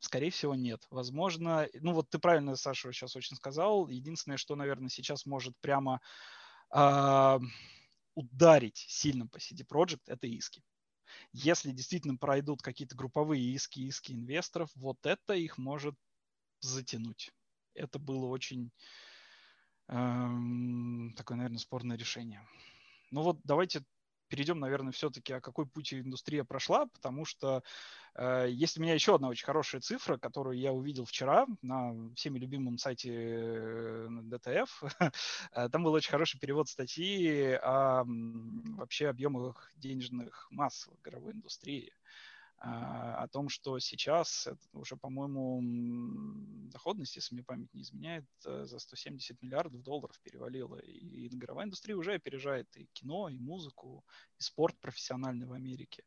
Скорее 0.00 0.30
всего, 0.30 0.54
нет. 0.54 0.86
Возможно, 0.90 1.68
ну 1.74 1.92
вот 1.92 2.08
ты 2.08 2.18
правильно, 2.18 2.54
Саша, 2.56 2.92
сейчас 2.92 3.16
очень 3.16 3.36
сказал. 3.36 3.88
Единственное, 3.88 4.36
что, 4.36 4.54
наверное, 4.54 4.90
сейчас 4.90 5.26
может 5.26 5.54
прямо 5.60 6.00
э, 6.72 7.38
ударить 8.14 8.84
сильно 8.88 9.26
по 9.26 9.38
CD 9.38 9.66
Projekt, 9.66 10.02
это 10.06 10.26
иски. 10.26 10.62
Если 11.32 11.72
действительно 11.72 12.16
пройдут 12.16 12.62
какие-то 12.62 12.94
групповые 12.94 13.42
иски, 13.42 13.80
иски 13.80 14.12
инвесторов, 14.12 14.70
вот 14.74 14.98
это 15.04 15.34
их 15.34 15.58
может 15.58 15.94
затянуть. 16.60 17.32
Это 17.74 17.98
было 17.98 18.26
очень 18.26 18.70
такое, 19.88 21.36
наверное, 21.36 21.58
спорное 21.58 21.96
решение. 21.96 22.46
Ну 23.10 23.22
вот 23.22 23.38
давайте 23.44 23.82
перейдем, 24.28 24.60
наверное, 24.60 24.92
все-таки, 24.92 25.32
а 25.32 25.40
какой 25.40 25.66
путь 25.66 25.92
индустрия 25.92 26.44
прошла, 26.44 26.86
потому 26.86 27.24
что 27.24 27.62
э, 28.14 28.46
есть 28.50 28.78
у 28.78 28.82
меня 28.82 28.94
еще 28.94 29.14
одна 29.14 29.28
очень 29.28 29.46
хорошая 29.46 29.80
цифра, 29.80 30.18
которую 30.18 30.58
я 30.58 30.72
увидел 30.72 31.04
вчера 31.04 31.46
на 31.62 31.94
всеми 32.14 32.38
любимом 32.38 32.78
сайте 32.78 33.10
э, 33.12 34.08
DTF. 34.08 34.68
Э, 35.52 35.68
там 35.70 35.82
был 35.82 35.92
очень 35.92 36.10
хороший 36.10 36.38
перевод 36.38 36.68
статьи 36.68 37.52
о 37.62 38.04
вообще 38.04 39.08
объемах 39.08 39.72
денежных 39.76 40.46
масс 40.50 40.86
в 40.86 41.00
игровой 41.00 41.32
индустрии. 41.32 41.90
А, 41.90 42.27
о 42.60 43.28
том, 43.28 43.48
что 43.48 43.78
сейчас 43.78 44.48
уже, 44.72 44.96
по-моему, 44.96 45.60
доходность, 46.70 47.14
если 47.16 47.34
мне 47.34 47.44
память 47.44 47.72
не 47.72 47.82
изменяет, 47.82 48.24
э, 48.44 48.64
за 48.64 48.78
170 48.78 49.40
миллиардов 49.42 49.82
долларов 49.82 50.18
перевалила. 50.22 50.76
И 50.78 51.28
игровая 51.28 51.66
индустрия 51.66 51.96
уже 51.96 52.14
опережает 52.14 52.66
и 52.76 52.86
кино, 52.92 53.28
и 53.28 53.38
музыку, 53.38 54.04
и 54.38 54.42
спорт 54.42 54.76
профессиональный 54.80 55.46
в 55.46 55.52
Америке. 55.52 56.04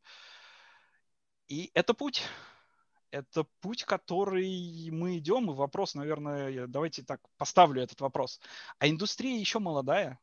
И 1.47 1.71
это 1.73 1.93
путь. 1.93 2.21
Это 3.11 3.45
путь, 3.61 3.83
который 3.83 4.89
мы 4.91 5.17
идем, 5.17 5.51
и 5.51 5.53
вопрос, 5.53 5.95
наверное, 5.95 6.67
давайте 6.67 7.03
так 7.03 7.21
поставлю 7.37 7.81
этот 7.81 7.99
вопрос. 8.01 8.39
А 8.79 8.87
индустрия 8.87 9.37
еще 9.37 9.59
молодая? 9.59 10.19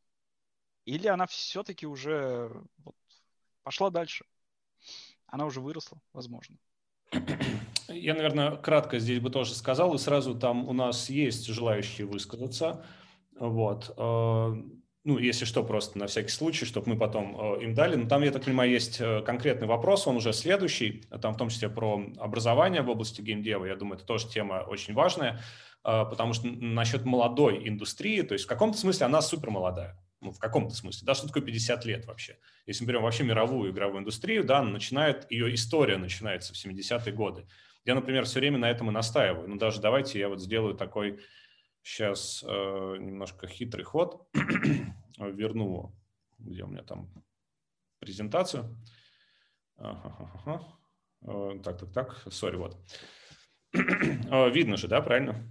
Или 0.85 1.07
она 1.07 1.27
все-таки 1.27 1.87
уже 1.87 2.51
вот, 2.79 2.97
пошла 3.63 3.91
дальше? 3.91 4.25
Она 5.29 5.45
уже 5.47 5.61
выросла, 5.61 6.01
возможно. 6.13 6.57
Я, 7.89 8.15
наверное, 8.15 8.57
кратко 8.57 8.99
здесь 8.99 9.21
бы 9.21 9.31
тоже 9.31 9.55
сказал, 9.55 9.95
и 9.95 9.99
сразу 9.99 10.35
там 10.35 10.69
у 10.69 10.73
нас 10.73 11.09
есть 11.09 11.47
желающие 11.47 12.07
высказаться. 12.07 12.85
Вот. 13.39 13.95
Э, 13.97 14.55
ну, 15.05 15.19
если 15.19 15.47
что, 15.47 15.65
просто 15.65 15.99
на 15.99 16.07
всякий 16.07 16.29
случай, 16.29 16.67
чтобы 16.67 16.91
мы 16.91 16.99
потом 16.99 17.37
э, 17.39 17.65
им 17.65 17.75
дали. 17.75 17.97
Но 17.97 18.07
там, 18.09 18.23
я 18.23 18.31
так 18.31 18.45
понимаю, 18.45 18.71
есть 18.71 19.01
э, 19.01 19.23
конкретный 19.23 19.67
вопрос, 19.67 20.07
он 20.07 20.17
уже 20.17 20.33
следующий, 20.33 21.05
там 21.23 21.35
в 21.35 21.39
том 21.39 21.49
числе 21.49 21.71
про 21.71 22.05
образование 22.19 22.83
в 22.83 22.91
области 22.91 23.23
геймдева. 23.23 23.65
Я 23.65 23.77
думаю, 23.77 23.97
это 23.97 24.07
тоже 24.07 24.29
тема 24.29 24.65
очень 24.69 24.93
важная, 24.93 25.41
потому 25.83 26.35
что 26.35 26.49
насчет 26.49 27.07
молодой 27.07 27.67
индустрии, 27.67 28.21
то 28.21 28.35
есть 28.35 28.45
в 28.45 28.49
каком-то 28.49 28.77
смысле 28.77 29.07
она 29.07 29.23
супер 29.23 29.51
молодая 29.51 29.99
ну, 30.21 30.33
в 30.33 30.39
каком-то 30.39 30.75
смысле, 30.75 31.07
да, 31.07 31.15
что 31.15 31.29
такое 31.29 31.43
50 31.43 31.85
лет 31.85 32.07
вообще? 32.07 32.39
Если 32.67 32.85
мы 32.85 32.89
берем 32.89 33.03
вообще 33.03 33.25
мировую 33.25 33.71
игровую 33.71 34.01
индустрию, 34.01 34.45
да, 34.45 34.63
начинает, 34.63 35.31
ее 35.31 35.55
история 35.55 35.97
начинается 35.97 36.53
в 36.53 36.57
70-е 36.57 37.13
годы. 37.13 37.47
Я, 37.85 37.95
например, 37.95 38.25
все 38.25 38.41
время 38.41 38.59
на 38.59 38.71
этом 38.71 38.89
и 38.91 38.93
настаиваю. 38.93 39.49
Ну, 39.49 39.57
даже 39.57 39.81
давайте 39.81 40.19
я 40.19 40.29
вот 40.29 40.41
сделаю 40.41 40.75
такой 40.75 41.21
сейчас 41.83 42.45
э, 42.47 42.97
немножко 42.99 43.47
хитрый 43.47 43.85
ход. 43.85 44.29
Верну, 45.19 45.95
где 46.39 46.65
у 46.65 46.67
меня 46.67 46.83
там 46.83 47.09
презентацию. 47.99 48.77
Ага, 49.77 50.31
ага. 50.35 51.61
Так, 51.63 51.79
так, 51.79 51.93
так, 51.93 52.33
сори, 52.33 52.57
вот. 52.57 52.77
Видно 53.73 54.77
же, 54.77 54.89
да, 54.89 55.01
правильно? 55.01 55.49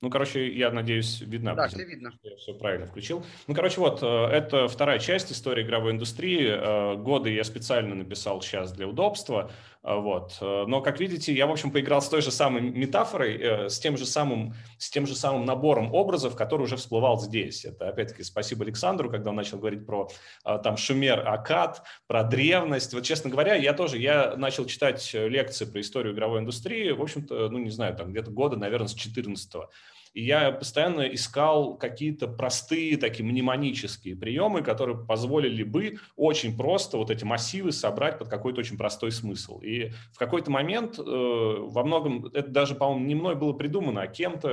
Ну, 0.00 0.10
короче, 0.10 0.48
я 0.52 0.70
надеюсь, 0.70 1.20
видно. 1.20 1.54
Да, 1.54 1.66
все 1.66 1.84
видно. 1.84 2.12
Я 2.22 2.36
все 2.36 2.54
правильно 2.54 2.86
включил. 2.86 3.24
Ну, 3.48 3.54
короче, 3.54 3.80
вот, 3.80 4.00
э, 4.00 4.06
это 4.06 4.68
вторая 4.68 5.00
часть 5.00 5.32
истории 5.32 5.64
игровой 5.64 5.90
индустрии. 5.90 6.46
Э, 6.48 6.94
годы 6.96 7.32
я 7.32 7.42
специально 7.42 7.96
написал 7.96 8.40
сейчас 8.40 8.72
для 8.72 8.86
удобства. 8.86 9.50
Э, 9.88 9.96
вот. 9.96 10.36
Но, 10.40 10.80
как 10.82 11.00
видите, 11.00 11.32
я, 11.32 11.46
в 11.46 11.50
общем, 11.50 11.70
поиграл 11.70 12.02
с 12.02 12.08
той 12.08 12.20
же 12.20 12.30
самой 12.30 12.62
метафорой, 12.62 13.68
с 13.70 13.78
тем 13.78 13.96
же 13.96 14.04
самым, 14.04 14.54
с 14.76 14.90
тем 14.90 15.06
же 15.06 15.14
самым 15.14 15.46
набором 15.46 15.94
образов, 15.94 16.36
который 16.36 16.62
уже 16.62 16.76
всплывал 16.76 17.18
здесь. 17.18 17.64
Это, 17.64 17.88
опять-таки, 17.88 18.22
спасибо 18.22 18.64
Александру, 18.64 19.10
когда 19.10 19.30
он 19.30 19.36
начал 19.36 19.58
говорить 19.58 19.86
про 19.86 20.08
там 20.44 20.76
Шумер, 20.76 21.26
Акад, 21.26 21.82
про 22.06 22.22
древность. 22.22 22.92
Вот, 22.92 23.04
честно 23.04 23.30
говоря, 23.30 23.54
я 23.54 23.72
тоже, 23.72 23.98
я 23.98 24.36
начал 24.36 24.66
читать 24.66 25.10
лекции 25.14 25.64
про 25.64 25.80
историю 25.80 26.14
игровой 26.14 26.40
индустрии, 26.40 26.90
в 26.90 27.02
общем-то, 27.02 27.48
ну, 27.48 27.58
не 27.58 27.70
знаю, 27.70 27.96
там 27.96 28.10
где-то 28.10 28.30
года, 28.30 28.56
наверное, 28.56 28.88
с 28.88 28.94
14 28.94 29.54
-го. 29.54 29.68
И 30.14 30.24
я 30.24 30.50
постоянно 30.52 31.02
искал 31.02 31.76
какие-то 31.76 32.28
простые, 32.28 32.96
такие 32.96 33.24
мнемонические 33.24 34.16
приемы, 34.16 34.62
которые 34.62 34.98
позволили 34.98 35.62
бы 35.62 35.98
очень 36.16 36.56
просто 36.56 36.96
вот 36.96 37.10
эти 37.10 37.24
массивы 37.24 37.72
собрать 37.72 38.18
под 38.18 38.28
какой-то 38.28 38.60
очень 38.60 38.76
простой 38.76 39.12
смысл. 39.12 39.60
И 39.60 39.90
в 40.12 40.18
какой-то 40.18 40.50
момент, 40.50 40.98
э, 40.98 41.02
во 41.02 41.84
многом, 41.84 42.26
это 42.26 42.50
даже, 42.50 42.74
по-моему, 42.74 43.06
не 43.06 43.14
мной 43.14 43.34
было 43.34 43.52
придумано, 43.52 44.02
а 44.02 44.06
кем-то 44.06 44.48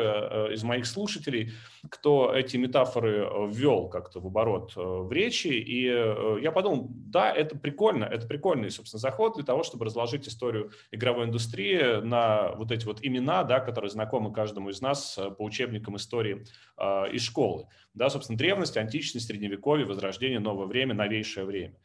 э, 0.49 0.53
из 0.53 0.63
моих 0.63 0.85
слушателей, 0.85 1.51
кто 1.89 2.33
эти 2.33 2.57
метафоры 2.57 3.25
э, 3.25 3.47
ввел 3.49 3.87
как-то 3.89 4.19
в 4.19 4.27
оборот 4.27 4.73
э, 4.75 4.81
в 4.81 5.11
речи. 5.11 5.47
И 5.47 5.87
э, 5.87 6.39
я 6.41 6.51
подумал, 6.51 6.87
да, 6.89 7.31
это 7.31 7.57
прикольно, 7.57 8.05
это 8.05 8.27
прикольный, 8.27 8.71
собственно, 8.71 8.99
заход 8.99 9.35
для 9.35 9.43
того, 9.43 9.63
чтобы 9.63 9.85
разложить 9.85 10.27
историю 10.27 10.71
игровой 10.91 11.25
индустрии 11.25 12.01
на 12.01 12.53
вот 12.55 12.71
эти 12.71 12.85
вот 12.85 12.99
имена, 13.01 13.43
да, 13.43 13.59
которые 13.59 13.91
знакомы 13.91 14.33
каждому 14.33 14.69
из 14.69 14.81
нас 14.81 15.19
по 15.37 15.43
учебникам 15.45 15.95
истории 15.95 16.45
э, 16.77 17.11
из 17.11 17.23
школы. 17.23 17.67
Да, 17.93 18.09
собственно, 18.09 18.37
древность, 18.37 18.77
античность, 18.77 19.27
средневековье, 19.27 19.85
возрождение, 19.85 20.39
новое 20.39 20.65
время, 20.65 20.93
новейшее 20.93 21.45
время. 21.45 21.75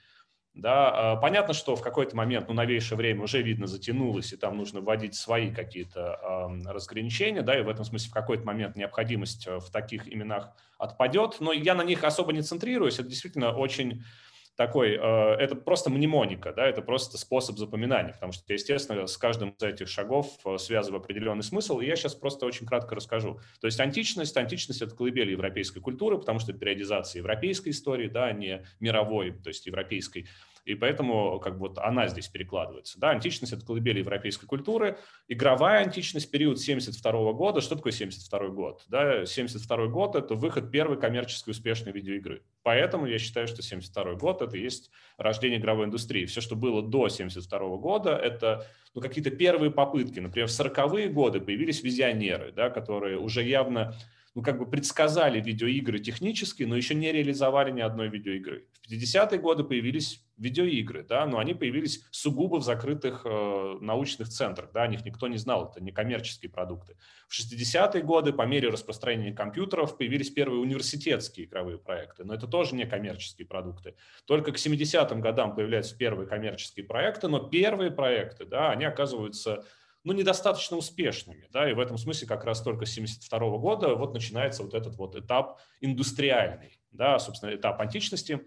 Да, 0.52 1.14
понятно, 1.22 1.54
что 1.54 1.76
в 1.76 1.80
какой-то 1.80 2.16
момент, 2.16 2.48
ну, 2.48 2.54
новейшее 2.54 2.98
время 2.98 3.22
уже 3.22 3.40
видно 3.40 3.68
затянулось, 3.68 4.32
и 4.32 4.36
там 4.36 4.56
нужно 4.56 4.80
вводить 4.80 5.14
свои 5.14 5.52
какие-то 5.52 6.18
э, 6.20 6.70
разграничения, 6.72 7.42
да, 7.42 7.56
и 7.56 7.62
в 7.62 7.68
этом 7.68 7.84
смысле 7.84 8.10
в 8.10 8.14
какой-то 8.14 8.44
момент 8.44 8.74
необходимость 8.74 9.46
в 9.46 9.70
таких 9.70 10.12
именах 10.12 10.50
отпадет, 10.76 11.36
но 11.38 11.52
я 11.52 11.76
на 11.76 11.84
них 11.84 12.02
особо 12.02 12.32
не 12.32 12.42
центрируюсь, 12.42 12.98
это 12.98 13.08
действительно 13.08 13.52
очень 13.52 14.02
такой, 14.60 14.90
э, 14.90 14.98
это 15.38 15.56
просто 15.56 15.88
мнемоника, 15.88 16.52
да, 16.52 16.66
это 16.66 16.82
просто 16.82 17.16
способ 17.16 17.56
запоминания, 17.56 18.12
потому 18.12 18.32
что, 18.32 18.52
естественно, 18.52 19.06
с 19.06 19.16
каждым 19.16 19.56
из 19.58 19.62
этих 19.62 19.88
шагов 19.88 20.38
э, 20.44 20.58
связываю 20.58 21.00
определенный 21.00 21.42
смысл, 21.42 21.80
и 21.80 21.86
я 21.86 21.96
сейчас 21.96 22.14
просто 22.14 22.44
очень 22.44 22.66
кратко 22.66 22.94
расскажу. 22.94 23.40
То 23.62 23.68
есть 23.68 23.80
античность, 23.80 24.36
античность– 24.36 24.82
это 24.82 24.94
колыбель 24.94 25.30
европейской 25.30 25.80
культуры, 25.80 26.18
потому 26.18 26.40
что 26.40 26.50
это 26.50 26.60
периодизация 26.60 27.20
европейской 27.20 27.70
истории, 27.70 28.08
да, 28.08 28.26
а 28.26 28.32
не 28.32 28.62
мировой, 28.80 29.30
то 29.30 29.48
есть 29.48 29.64
европейской. 29.64 30.26
И 30.64 30.74
поэтому 30.74 31.40
как 31.40 31.54
бы 31.54 31.68
вот 31.68 31.78
она 31.78 32.08
здесь 32.08 32.28
перекладывается. 32.28 32.98
Да, 33.00 33.10
античность– 33.10 33.52
это 33.54 33.64
колыбель 33.64 33.98
европейской 33.98 34.46
культуры, 34.46 34.98
игровая 35.28 35.82
античность, 35.84 36.30
период 36.30 36.60
72 36.60 37.32
года. 37.32 37.60
Что 37.60 37.76
такое 37.76 37.92
72 37.92 38.48
год? 38.48 38.82
Да, 38.88 39.24
72 39.24 39.86
год– 39.86 40.14
это 40.16 40.34
выход 40.34 40.70
первой 40.70 40.98
коммерческой 41.00 41.50
успешной 41.50 41.92
видеоигры. 41.92 42.42
Поэтому 42.62 43.06
я 43.06 43.18
считаю, 43.18 43.48
что 43.48 43.62
72 43.62 44.14
год– 44.14 44.42
это 44.42 44.56
есть 44.56 44.90
рождение 45.16 45.58
игровой 45.58 45.86
индустрии. 45.86 46.26
Все, 46.26 46.40
что 46.40 46.56
было 46.56 46.82
до 46.82 47.08
72 47.08 47.76
года, 47.76 48.16
это 48.16 48.66
ну, 48.94 49.00
какие-то 49.00 49.30
первые 49.30 49.70
попытки. 49.70 50.20
Например, 50.20 50.48
в 50.48 50.50
40-е 50.50 51.08
годы 51.08 51.40
появились 51.40 51.82
визионеры, 51.82 52.52
да, 52.52 52.70
которые 52.70 53.18
уже 53.18 53.42
явно 53.42 53.94
ну, 54.34 54.42
как 54.42 54.58
бы 54.58 54.66
предсказали 54.66 55.40
видеоигры 55.40 55.98
технически, 55.98 56.62
но 56.62 56.76
еще 56.76 56.94
не 56.94 57.10
реализовали 57.10 57.70
ни 57.70 57.80
одной 57.80 58.08
видеоигры. 58.08 58.66
В 58.82 58.92
50-е 58.92 59.38
годы 59.38 59.64
появились 59.64 60.24
видеоигры, 60.36 61.02
да, 61.02 61.26
но 61.26 61.38
они 61.38 61.52
появились 61.52 62.02
сугубо 62.10 62.56
в 62.56 62.64
закрытых 62.64 63.22
э, 63.26 63.78
научных 63.80 64.28
центрах, 64.28 64.70
да, 64.72 64.82
о 64.82 64.86
них 64.86 65.04
никто 65.04 65.28
не 65.28 65.36
знал, 65.36 65.70
это 65.70 65.82
не 65.82 65.92
коммерческие 65.92 66.50
продукты. 66.50 66.96
В 67.28 67.38
60-е 67.38 68.02
годы 68.02 68.32
по 68.32 68.46
мере 68.46 68.70
распространения 68.70 69.32
компьютеров 69.32 69.98
появились 69.98 70.30
первые 70.30 70.60
университетские 70.60 71.46
игровые 71.46 71.78
проекты, 71.78 72.24
но 72.24 72.32
это 72.32 72.46
тоже 72.46 72.74
не 72.74 72.86
коммерческие 72.86 73.46
продукты. 73.46 73.96
Только 74.26 74.52
к 74.52 74.56
70-м 74.56 75.20
годам 75.20 75.54
появляются 75.54 75.96
первые 75.96 76.26
коммерческие 76.26 76.86
проекты, 76.86 77.28
но 77.28 77.40
первые 77.40 77.90
проекты, 77.90 78.46
да, 78.46 78.70
они 78.70 78.84
оказываются 78.84 79.64
ну, 80.04 80.12
недостаточно 80.12 80.76
успешными. 80.76 81.46
Да, 81.50 81.70
и 81.70 81.74
в 81.74 81.80
этом 81.80 81.98
смысле 81.98 82.26
как 82.26 82.44
раз 82.44 82.62
только 82.62 82.86
с 82.86 82.92
1972 82.92 83.58
года 83.58 83.94
вот 83.94 84.14
начинается 84.14 84.62
вот 84.62 84.74
этот 84.74 84.96
вот 84.96 85.16
этап 85.16 85.60
индустриальный, 85.80 86.80
да, 86.90 87.18
собственно, 87.18 87.54
этап 87.54 87.80
античности, 87.80 88.40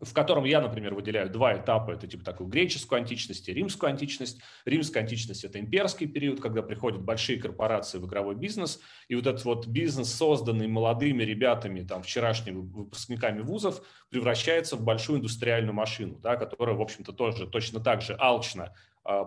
в 0.00 0.12
котором 0.12 0.44
я, 0.44 0.60
например, 0.60 0.94
выделяю 0.94 1.30
два 1.30 1.56
этапа. 1.56 1.92
Это 1.92 2.06
типа 2.06 2.24
такую 2.24 2.48
греческую 2.48 3.00
античность 3.00 3.48
и 3.48 3.54
римскую 3.54 3.90
античность. 3.90 4.40
Римская 4.64 5.02
античность– 5.02 5.44
это 5.44 5.58
имперский 5.58 6.06
период, 6.06 6.40
когда 6.40 6.62
приходят 6.62 7.00
большие 7.00 7.40
корпорации 7.40 7.98
в 7.98 8.06
игровой 8.06 8.36
бизнес, 8.36 8.80
и 9.08 9.14
вот 9.14 9.26
этот 9.26 9.44
вот 9.44 9.66
бизнес, 9.66 10.12
созданный 10.12 10.68
молодыми 10.68 11.22
ребятами, 11.22 11.82
там, 11.82 12.02
вчерашними 12.02 12.58
выпускниками 12.58 13.40
вузов, 13.40 13.82
превращается 14.10 14.76
в 14.76 14.82
большую 14.82 15.18
индустриальную 15.18 15.74
машину, 15.74 16.18
да, 16.20 16.36
которая, 16.36 16.76
в 16.76 16.80
общем-то, 16.80 17.12
тоже 17.12 17.46
точно 17.46 17.80
так 17.80 18.02
же 18.02 18.14
алчно 18.14 18.74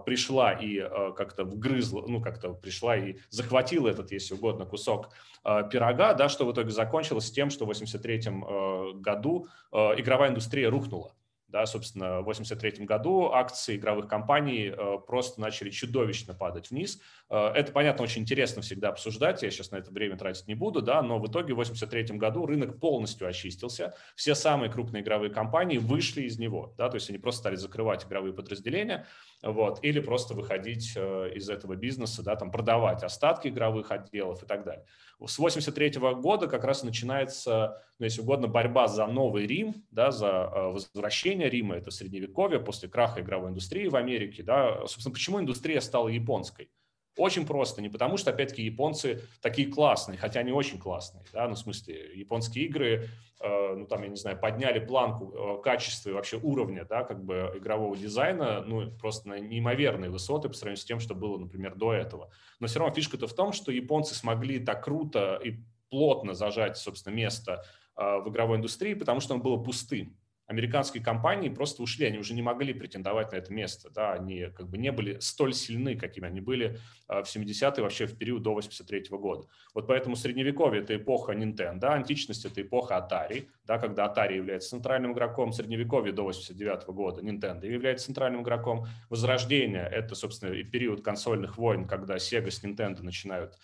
пришла 0.06 0.54
и 0.54 0.78
а, 0.78 1.12
как-то 1.12 1.44
вгрызла, 1.44 2.06
ну, 2.08 2.22
как-то 2.22 2.54
пришла 2.54 2.96
и 2.96 3.18
захватила 3.30 3.88
этот, 3.88 4.12
если 4.12 4.36
угодно, 4.36 4.66
кусок 4.66 5.10
а, 5.44 5.64
пирога, 5.64 6.14
да, 6.14 6.30
что 6.30 6.46
в 6.46 6.54
итоге 6.54 6.70
закончилось 6.70 7.32
тем, 7.32 7.50
что 7.50 7.66
в 7.66 7.72
1983 7.72 9.02
году 9.02 9.48
игровая 9.72 10.30
индустрия 10.30 10.70
рухнула. 10.70 11.14
Да, 11.48 11.66
собственно, 11.66 12.22
в 12.22 12.30
1983 12.30 12.86
году 12.86 13.32
акции 13.34 13.76
игровых 13.76 14.08
компаний 14.08 14.74
просто 15.06 15.42
начали 15.42 15.70
чудовищно 15.70 16.34
падать 16.34 16.72
вниз. 16.72 17.02
Это, 17.30 17.74
понятно, 17.74 18.06
очень 18.06 18.22
интересно 18.22 18.62
всегда 18.62 18.88
обсуждать, 18.88 19.44
я 19.44 19.52
сейчас 19.52 19.72
на 19.72 19.76
это 19.76 19.92
время 19.92 20.16
тратить 20.16 20.48
не 20.48 20.56
буду, 20.56 20.82
да, 20.82 21.02
но 21.02 21.20
в 21.20 21.26
итоге 21.28 21.54
в 21.54 21.60
1983 21.60 22.18
году 22.18 22.46
рынок 22.46 22.80
полностью 22.80 23.28
очистился, 23.28 23.94
все 24.16 24.34
самые 24.34 24.72
крупные 24.72 25.04
игровые 25.04 25.30
компании 25.30 25.78
вышли 25.78 26.22
из 26.22 26.40
него, 26.40 26.74
да, 26.78 26.88
то 26.88 26.96
есть 26.96 27.10
они 27.10 27.20
просто 27.20 27.40
стали 27.40 27.56
закрывать 27.56 28.06
игровые 28.06 28.34
подразделения, 28.34 29.06
вот, 29.44 29.80
или 29.84 30.00
просто 30.00 30.34
выходить 30.34 30.94
э, 30.96 31.32
из 31.34 31.50
этого 31.50 31.76
бизнеса, 31.76 32.24
да, 32.24 32.36
там 32.36 32.52
продавать 32.52 33.04
остатки 33.04 33.48
игровых 33.48 33.92
отделов 33.92 34.44
и 34.44 34.46
так 34.46 34.64
далее. 34.64 34.86
С 35.26 35.40
83 35.40 35.94
года 36.16 36.48
как 36.48 36.64
раз 36.64 36.84
начинается, 36.84 37.82
ну, 38.00 38.06
если 38.06 38.22
угодно, 38.22 38.48
борьба 38.48 38.88
за 38.88 39.08
новый 39.08 39.48
Рим, 39.48 39.86
да, 39.92 40.12
за 40.12 40.28
э, 40.28 40.72
возвращение 40.72 41.50
Рима, 41.50 41.76
это 41.76 41.92
средневековье, 41.92 42.60
после 42.60 42.90
краха 42.90 43.22
игровой 43.22 43.50
индустрии 43.50 43.88
в 43.88 43.96
Америке. 43.96 44.44
Да. 44.44 44.80
Собственно, 44.82 45.14
почему 45.14 45.40
индустрия 45.40 45.82
стала 45.82 46.08
японской? 46.08 46.70
Очень 47.18 47.46
просто, 47.46 47.82
не 47.82 47.90
потому 47.90 48.16
что, 48.16 48.32
опять-таки, 48.32 48.64
японцы 48.64 49.22
такие 49.42 49.70
классные, 49.70 50.18
хотя 50.18 50.40
они 50.40 50.54
очень 50.54 50.80
классные, 50.80 51.26
да, 51.34 51.48
ну, 51.48 51.56
в 51.56 51.60
смысле, 51.60 52.10
японские 52.16 52.66
игры, 52.66 53.10
э, 53.42 53.76
ну, 53.76 53.86
там, 53.86 54.04
я 54.04 54.08
не 54.08 54.16
знаю, 54.16 54.40
подняли 54.40 54.80
планку 54.80 55.34
э, 55.34 55.62
качества 55.62 56.10
и 56.10 56.14
вообще 56.14 56.38
уровня, 56.38 56.86
да, 56.86 57.04
как 57.04 57.24
бы 57.24 57.52
игрового 57.56 57.98
дизайна, 57.98 58.62
ну, 58.62 58.90
просто 58.92 59.28
на 59.28 59.40
неимоверные 59.40 60.10
высоты 60.10 60.48
по 60.48 60.56
сравнению 60.56 60.82
с 60.82 60.86
тем, 60.86 61.02
что 61.02 61.14
было, 61.14 61.38
например, 61.38 61.76
до 61.76 61.94
этого. 61.94 62.30
Но 62.62 62.68
все 62.68 62.80
равно 62.80 62.96
фишка-то 62.96 63.28
в 63.28 63.34
том, 63.34 63.52
что 63.52 63.74
японцы 63.74 64.16
смогли 64.16 64.60
так 64.60 64.82
круто 64.82 65.40
и 65.44 65.60
плотно 65.90 66.34
зажать, 66.34 66.78
собственно, 66.78 67.14
место 67.14 67.66
э, 67.98 68.20
в 68.20 68.30
игровой 68.30 68.58
индустрии, 68.58 68.94
потому 68.94 69.20
что 69.20 69.34
оно 69.34 69.44
было 69.44 69.58
пустым 69.58 70.16
американские 70.52 71.04
компании 71.04 71.50
просто 71.50 71.82
ушли, 71.82 72.06
они 72.06 72.20
уже 72.20 72.34
не 72.34 72.42
могли 72.42 72.74
претендовать 72.74 73.32
на 73.32 73.38
это 73.38 73.54
место, 73.54 73.90
да, 73.90 74.14
они 74.14 74.48
как 74.56 74.70
бы 74.70 74.78
не 74.78 74.92
были 74.92 75.18
столь 75.20 75.54
сильны, 75.54 75.96
какими 75.96 76.28
они 76.28 76.42
были 76.42 76.78
а, 77.08 77.24
в 77.24 77.36
70-е, 77.36 77.82
вообще 77.82 78.06
в 78.06 78.18
период 78.18 78.44
до 78.44 78.54
83 78.54 79.04
-го 79.10 79.18
года. 79.18 79.48
Вот 79.74 79.88
поэтому 79.88 80.16
средневековье– 80.16 80.82
это 80.84 80.96
эпоха 80.96 81.34
Nintendo, 81.34 81.86
античность– 81.86 82.46
это 82.46 82.62
эпоха 82.62 82.96
Atari, 82.96 83.48
да, 83.66 83.80
когда 83.80 84.06
Atari 84.06 84.36
является 84.36 84.70
центральным 84.72 85.14
игроком, 85.14 85.54
средневековье 85.54 86.12
до 86.12 86.24
89 86.24 86.84
-го 86.86 86.94
года 86.94 87.22
Nintendo 87.22 87.66
является 87.66 88.08
центральным 88.08 88.42
игроком, 88.42 88.88
возрождение– 89.10 89.88
это, 89.92 90.16
собственно, 90.16 90.52
период 90.64 91.02
консольных 91.02 91.58
войн, 91.58 91.88
когда 91.88 92.18
Sega 92.18 92.52
с 92.52 92.62
Nintendo 92.64 93.02
начинают 93.04 93.58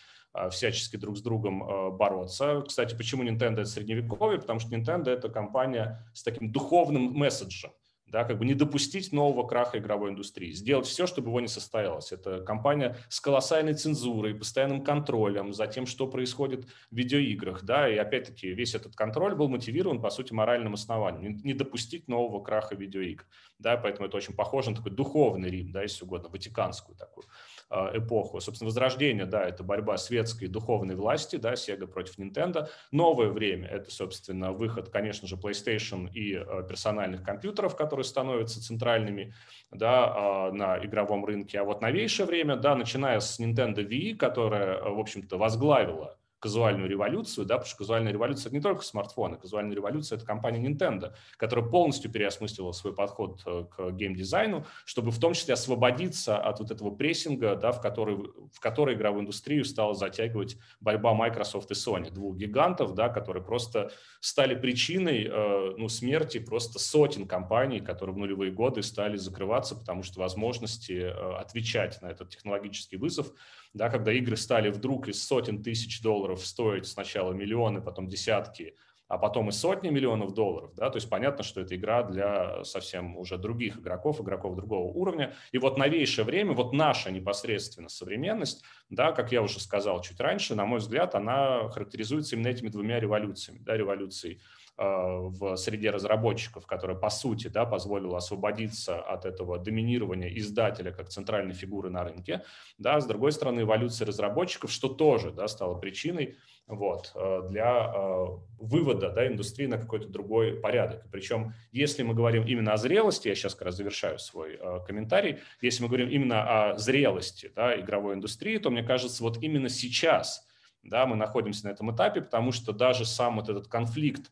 всячески 0.51 0.97
друг 0.97 1.18
с 1.18 1.22
другом 1.22 1.64
а, 1.64 1.91
бороться. 1.91 2.64
Кстати, 2.68 2.95
почему 2.95 3.23
Nintendo 3.23 3.61
это 3.61 3.65
средневековье? 3.65 4.39
Потому 4.39 4.59
что 4.59 4.76
Nintendo 4.76 5.09
это 5.09 5.30
компания 5.30 6.05
с 6.14 6.23
таким 6.23 6.51
духовным 6.51 7.14
месседжем 7.14 7.72
да, 8.07 8.23
как 8.23 8.39
бы 8.39 8.45
не 8.45 8.53
допустить 8.53 9.11
нового 9.11 9.45
краха 9.45 9.80
игровой 9.80 10.11
индустрии, 10.11 10.51
сделать 10.51 10.85
все, 10.85 11.07
чтобы 11.07 11.30
его 11.30 11.41
не 11.41 11.47
состоялось. 11.47 12.11
Это 12.11 12.41
компания 12.41 12.97
с 13.09 13.19
колоссальной 13.19 13.73
цензурой, 13.73 14.34
постоянным 14.34 14.84
контролем 14.84 15.53
за 15.53 15.68
тем, 15.68 15.85
что 15.85 16.07
происходит 16.07 16.65
в 16.89 16.95
видеоиграх, 16.95 17.64
да, 17.64 17.89
и 17.89 17.97
опять-таки 17.97 18.53
весь 18.53 18.76
этот 18.76 18.95
контроль 18.95 19.35
был 19.35 19.49
мотивирован, 19.49 20.01
по 20.01 20.09
сути, 20.09 20.34
моральным 20.34 20.73
основанием, 20.73 21.38
не 21.43 21.53
допустить 21.53 22.07
нового 22.07 22.41
краха 22.41 22.76
видеоигр, 22.76 23.26
да, 23.59 23.76
поэтому 23.76 24.07
это 24.07 24.18
очень 24.18 24.34
похоже 24.34 24.72
на 24.72 24.77
такой 24.77 24.91
духовный 24.91 25.49
Рим, 25.49 25.72
да, 25.72 25.81
если 25.81 26.05
угодно, 26.05 26.30
ватиканскую 26.30 26.97
такую. 26.97 27.26
А, 27.69 27.91
эпоху. 27.98 28.39
Собственно, 28.39 28.68
возрождение, 28.68 29.26
да, 29.26 29.44
это 29.44 29.61
борьба 29.61 29.98
светской 29.98 30.45
и 30.45 30.48
духовной 30.48 30.95
власти, 30.95 31.35
да, 31.35 31.53
Sega 31.53 31.85
против 31.85 32.18
Nintendo. 32.18 32.69
Новое 32.91 33.27
время– 33.27 33.68
это, 33.72 33.91
собственно, 33.91 34.53
выход, 34.53 34.88
конечно 34.88 35.27
же, 35.27 35.35
PlayStation 35.35 36.10
и 36.10 36.35
а, 36.35 36.64
персональных 36.64 37.23
компьютеров, 37.23 37.76
которые 37.76 38.06
становятся 38.06 38.64
центральными, 38.64 39.34
да, 39.69 40.14
а, 40.15 40.52
на 40.53 40.77
игровом 40.77 41.26
рынке. 41.26 41.60
А 41.60 41.65
вот 41.65 41.81
новейшее 41.81 42.26
время, 42.26 42.56
да, 42.56 42.73
начиная 42.73 43.19
с 43.19 43.38
Nintendo 43.38 43.85
Wii, 43.85 44.15
которая, 44.15 44.81
в 44.81 44.98
общем-то, 44.98 45.38
возглавила 45.38 46.18
казуальную 46.39 46.89
революцию, 46.89 47.45
да, 47.45 47.55
потому 47.55 47.69
что 47.69 47.77
казуальная 47.77 48.11
революция– 48.11 48.47
это 48.49 48.55
не 48.55 48.61
только 48.61 48.84
смартфоны, 48.84 49.38
казуальная 49.38 49.76
революция– 49.76 50.15
это 50.18 50.26
компания 50.26 50.59
Nintendo, 50.68 51.14
которая 51.38 51.65
полностью 51.65 52.11
переосмыслила 52.11 52.72
свой 52.73 52.93
подход 52.93 53.41
э, 53.45 53.65
к 53.76 53.91
геймдизайну, 53.91 54.65
чтобы 54.85 55.11
в 55.11 55.19
том 55.19 55.34
числе 55.34 55.55
освободиться 55.55 56.38
от 56.38 56.59
вот 56.59 56.69
этого 56.69 56.91
прессинга, 56.91 57.55
да, 57.55 57.72
в 57.72 57.81
который, 57.81 58.18
в 58.18 58.59
который 58.59 58.95
игровую 58.95 59.23
индустрию 59.23 59.65
стала 59.65 59.95
затягивать 59.95 60.57
борьба 60.80 61.14
Microsoft 61.14 61.72
и 61.72 61.73
Sony, 61.73 62.11
двух 62.11 62.38
гигантов, 62.38 62.93
да, 62.93 63.09
которые 63.09 63.43
просто 63.43 63.91
стали 64.19 64.53
причиной 64.53 65.27
э, 65.27 65.73
ну, 65.77 65.89
смерти 65.89 66.39
просто 66.39 66.77
сотен 66.77 67.27
компаний, 67.27 67.80
которые 67.80 68.14
в 68.14 68.18
нулевые 68.18 68.51
годы 68.51 68.84
стали 68.84 69.18
закрываться, 69.18 69.76
потому 69.76 70.03
что 70.03 70.19
возможности 70.19 70.93
э, 70.93 71.11
отвечать 71.38 71.99
на 72.01 72.07
этот 72.07 72.30
технологический 72.30 72.97
вызов 72.97 73.31
да, 73.77 73.89
когда 73.89 74.11
игры 74.11 74.35
стали 74.35 74.69
вдруг 74.69 75.07
из 75.07 75.26
сотен 75.26 75.64
тысяч 75.64 76.01
долларов 76.01 76.26
стоить 76.35 76.85
сначала 76.85 77.31
миллионы, 77.31 77.81
потом 77.81 78.07
десятки, 78.07 78.75
а 79.07 79.17
потом 79.17 79.49
и 79.49 79.51
сотни 79.53 79.89
миллионов 79.89 80.33
долларов, 80.33 80.73
да, 80.75 80.89
то 80.89 80.97
есть 80.97 81.09
понятно, 81.09 81.43
что 81.43 81.61
это 81.61 81.75
игра 81.75 82.03
для 82.03 82.63
совсем 82.65 83.15
уже 83.15 83.37
других 83.37 83.79
игроков, 83.79 84.19
игроков 84.19 84.55
другого 84.55 84.91
уровня. 84.91 85.33
И 85.53 85.57
вот 85.57 85.77
новейшее 85.77 86.25
время, 86.25 86.51
вот 86.51 86.73
наша 86.73 87.09
непосредственно 87.09 87.87
современность, 87.87 88.63
да, 88.89 89.13
как 89.13 89.31
я 89.31 89.41
уже 89.41 89.61
сказал 89.61 90.01
чуть 90.01 90.19
раньше, 90.19 90.55
на 90.55 90.65
мой 90.65 90.79
взгляд, 90.79 91.15
она 91.15 91.69
характеризуется 91.69 92.35
именно 92.35 92.49
этими 92.49 92.67
двумя 92.67 92.99
революциями, 92.99 93.59
да, 93.59 93.77
революцией 93.77 94.41
в 94.77 95.55
среде 95.55 95.89
разработчиков, 95.89 96.67
которая, 96.67 96.95
по 96.95 97.09
сути, 97.09 97.47
да, 97.47 97.65
позволила 97.65 98.17
освободиться 98.17 98.99
от 98.99 99.25
этого 99.25 99.57
доминирования 99.57 100.29
издателя 100.37 100.91
как 100.91 101.09
центральной 101.09 101.53
фигуры 101.53 101.89
на 101.89 102.03
рынке. 102.03 102.43
Да, 102.77 102.99
с 102.99 103.05
другой 103.07 103.31
стороны, 103.31 103.61
эволюция 103.61 104.05
разработчиков, 104.05 104.71
что 104.71 104.87
тоже 104.87 105.31
да, 105.31 105.47
стало 105.47 105.79
причиной 105.79 106.37
вот, 106.67 107.11
э, 107.15 107.41
для 107.49 107.91
э, 107.95 108.25
вывода 108.59 109.09
да, 109.09 109.25
индустрии 109.25 109.65
на 109.65 109.79
какой-то 109.79 110.09
другой 110.09 110.53
порядок. 110.59 111.05
Причем, 111.11 111.53
если 111.71 112.03
мы 112.03 112.13
говорим 112.13 112.45
именно 112.45 112.73
о 112.73 112.77
зрелости, 112.77 113.29
я 113.29 113.35
сейчас 113.35 113.55
как 113.55 113.65
раз 113.67 113.77
завершаю 113.77 114.19
свой 114.19 114.59
комментарий, 114.85 115.39
если 115.59 115.81
мы 115.81 115.87
говорим 115.87 116.09
именно 116.09 116.71
о 116.73 116.77
зрелости 116.77 117.51
да, 117.55 117.79
игровой 117.79 118.13
индустрии, 118.13 118.57
то 118.59 118.69
мне 118.69 118.83
кажется, 118.83 119.23
вот 119.23 119.41
именно 119.41 119.69
сейчас 119.69 120.45
да, 120.83 121.05
мы 121.05 121.15
находимся 121.15 121.65
на 121.65 121.71
этом 121.71 121.93
этапе, 121.93 122.21
потому 122.21 122.51
что 122.51 122.71
даже 122.71 123.05
сам 123.05 123.37
вот 123.37 123.49
этот 123.49 123.67
конфликт 123.67 124.31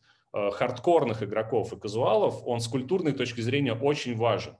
хардкорных 0.52 1.22
игроков 1.22 1.72
и 1.72 1.78
казуалов, 1.78 2.42
он 2.46 2.60
с 2.60 2.68
культурной 2.68 3.12
точки 3.12 3.40
зрения 3.40 3.74
очень 3.74 4.16
важен. 4.16 4.56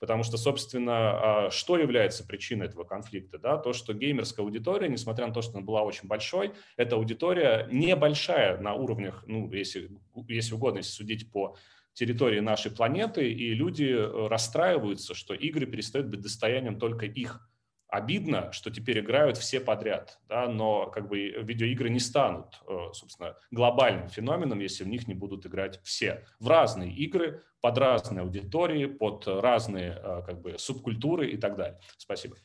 Потому 0.00 0.22
что, 0.22 0.38
собственно, 0.38 1.46
а, 1.46 1.50
что 1.50 1.76
является 1.76 2.26
причиной 2.26 2.66
этого 2.66 2.84
конфликта? 2.84 3.38
Да? 3.38 3.58
То, 3.58 3.74
что 3.74 3.92
геймерская 3.92 4.44
аудитория, 4.44 4.88
несмотря 4.88 5.26
на 5.26 5.34
то, 5.34 5.42
что 5.42 5.58
она 5.58 5.66
была 5.66 5.82
очень 5.82 6.08
большой, 6.08 6.52
эта 6.78 6.96
аудитория 6.96 7.68
небольшая 7.70 8.58
на 8.58 8.72
уровнях, 8.72 9.24
ну, 9.26 9.52
если, 9.52 9.90
если 10.26 10.54
угодно, 10.54 10.78
если 10.78 10.92
судить 10.92 11.30
по 11.30 11.54
территории 11.92 12.40
нашей 12.40 12.70
планеты, 12.70 13.30
и 13.30 13.52
люди 13.52 13.92
э, 13.92 14.28
расстраиваются, 14.28 15.14
что 15.14 15.34
игры 15.34 15.66
перестают 15.66 16.06
быть 16.08 16.22
достоянием 16.22 16.78
только 16.78 17.04
их 17.04 17.49
обидно, 17.90 18.52
что 18.52 18.70
теперь 18.70 19.00
играют 19.00 19.36
все 19.36 19.60
подряд, 19.60 20.18
да, 20.28 20.48
но 20.48 20.86
как 20.90 21.08
бы 21.08 21.18
видеоигры 21.18 21.90
не 21.90 22.00
станут, 22.00 22.60
э, 22.66 22.92
собственно, 22.92 23.36
глобальным 23.50 24.08
феноменом, 24.08 24.60
если 24.60 24.84
в 24.84 24.88
них 24.88 25.08
не 25.08 25.14
будут 25.14 25.46
играть 25.46 25.80
все. 25.82 26.24
В 26.38 26.48
разные 26.48 26.92
игры, 26.92 27.42
под 27.60 27.78
разные 27.78 28.22
аудитории, 28.22 28.86
под 28.86 29.26
разные 29.26 30.00
э, 30.02 30.22
как 30.24 30.40
бы 30.40 30.58
субкультуры 30.58 31.30
и 31.30 31.36
так 31.36 31.56
далее. 31.56 31.80
Спасибо. 31.96 32.36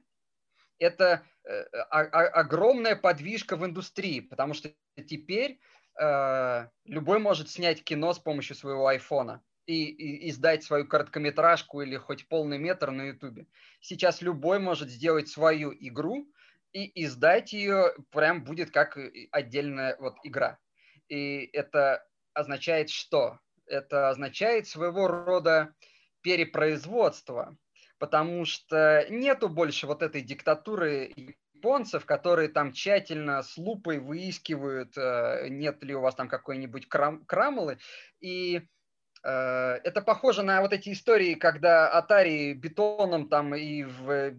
это 0.80 1.24
э, 1.44 1.62
огромная 1.72 2.96
подвижка 2.96 3.56
в 3.56 3.66
индустрии, 3.66 4.22
потому 4.22 4.56
что 4.56 4.74
теперь 5.08 5.60
э, 6.00 6.68
любой 6.86 7.20
может 7.20 7.50
снять 7.50 7.84
кино 7.84 8.14
с 8.14 8.20
помощью 8.20 8.56
своего 8.56 8.88
айфона 8.88 9.44
и, 9.72 9.86
и 9.86 10.30
издать 10.30 10.64
свою 10.64 10.86
короткометражку 10.86 11.82
или 11.82 11.96
хоть 11.96 12.28
полный 12.28 12.58
метр 12.58 12.92
на 12.92 13.04
Ютубе. 13.04 13.48
Сейчас 13.80 14.22
любой 14.22 14.60
может 14.60 14.90
сделать 14.90 15.30
свою 15.30 15.74
игру 15.74 16.28
и 16.74 17.06
издать 17.06 17.54
ее 17.54 17.94
прям 18.12 18.44
будет 18.44 18.72
как 18.72 18.98
отдельная 19.32 19.96
вот 20.00 20.16
игра. 20.24 20.60
И 21.08 21.50
это 21.54 22.06
означает 22.34 22.90
что? 22.90 23.40
Это 23.66 24.10
означает 24.10 24.68
своего 24.68 25.08
рода 25.08 25.74
перепроизводство, 26.22 27.58
потому 27.98 28.44
что 28.46 29.06
нету 29.10 29.48
больше 29.48 29.88
вот 29.88 30.04
этой 30.04 30.22
диктатуры 30.22 31.14
японцев, 31.16 32.06
которые 32.06 32.50
там 32.50 32.74
тщательно 32.74 33.42
с 33.42 33.58
лупой 33.58 34.00
выискивают, 34.00 34.98
э, 34.98 35.48
нет 35.50 35.82
ли 35.84 35.96
у 35.96 36.02
вас 36.02 36.16
там 36.16 36.28
какой-нибудь 36.28 36.88
крам 36.90 37.24
крамолы, 37.26 37.78
и 38.20 38.62
Э, 38.62 38.81
это 39.24 40.02
похоже 40.02 40.42
на 40.42 40.62
вот 40.62 40.74
эти 40.74 40.92
истории, 40.92 41.36
когда 41.36 41.92
Atari 41.94 42.54
бетоном 42.54 43.30
там 43.30 43.54
и 43.54 43.84
в 43.84 44.34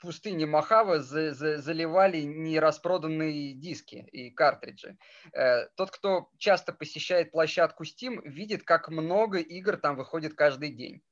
пустыне 0.00 0.46
Махавы 0.46 1.00
заливали 1.00 2.22
нераспроданные 2.22 3.54
диски 3.54 4.06
и 4.10 4.30
картриджи. 4.30 4.96
Э, 5.32 5.68
тот, 5.76 5.90
кто 5.90 6.28
часто 6.38 6.72
посещает 6.72 7.30
площадку 7.30 7.84
Steam, 7.84 8.20
видит, 8.24 8.64
как 8.64 8.88
много 8.88 9.38
игр 9.38 9.76
там 9.76 9.96
выходит 9.96 10.34
каждый 10.34 10.70
день. 10.70 11.02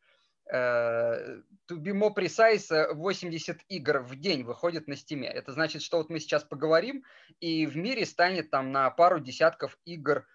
Э, 0.52 1.40
to 1.70 1.76
be 1.78 1.92
more 1.92 2.14
precise, 2.14 2.92
80 2.92 3.60
игр 3.68 4.00
в 4.00 4.16
день 4.16 4.42
выходит 4.42 4.88
на 4.88 4.94
Steam. 4.94 5.24
Это 5.24 5.52
значит, 5.52 5.82
что 5.82 5.98
вот 5.98 6.10
мы 6.10 6.18
сейчас 6.18 6.42
поговорим, 6.42 7.04
и 7.40 7.66
в 7.66 7.76
мире 7.76 8.04
станет 8.04 8.50
там 8.50 8.72
на 8.72 8.90
пару 8.90 9.20
десятков 9.20 9.78
игр 9.84 10.26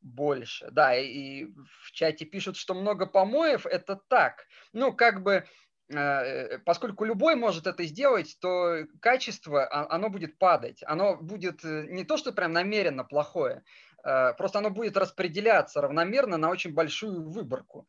больше. 0.00 0.68
Да, 0.70 0.94
и 0.96 1.44
в 1.44 1.92
чате 1.92 2.24
пишут, 2.24 2.56
что 2.56 2.74
много 2.74 3.06
помоев, 3.06 3.66
это 3.66 4.00
так. 4.08 4.46
Ну, 4.72 4.92
как 4.92 5.22
бы, 5.22 5.44
э, 5.92 6.58
поскольку 6.58 7.04
любой 7.04 7.34
может 7.36 7.66
это 7.66 7.84
сделать, 7.84 8.36
то 8.40 8.84
качество, 9.00 9.64
а, 9.66 9.94
оно 9.94 10.10
будет 10.10 10.38
падать. 10.38 10.82
Оно 10.86 11.16
будет 11.16 11.64
э, 11.64 11.86
не 11.88 12.04
то, 12.04 12.16
что 12.16 12.32
прям 12.32 12.52
намеренно 12.52 13.04
плохое, 13.04 13.64
э, 14.04 14.34
просто 14.34 14.58
оно 14.58 14.70
будет 14.70 14.96
распределяться 14.96 15.80
равномерно 15.80 16.36
на 16.36 16.50
очень 16.50 16.74
большую 16.74 17.28
выборку. 17.28 17.86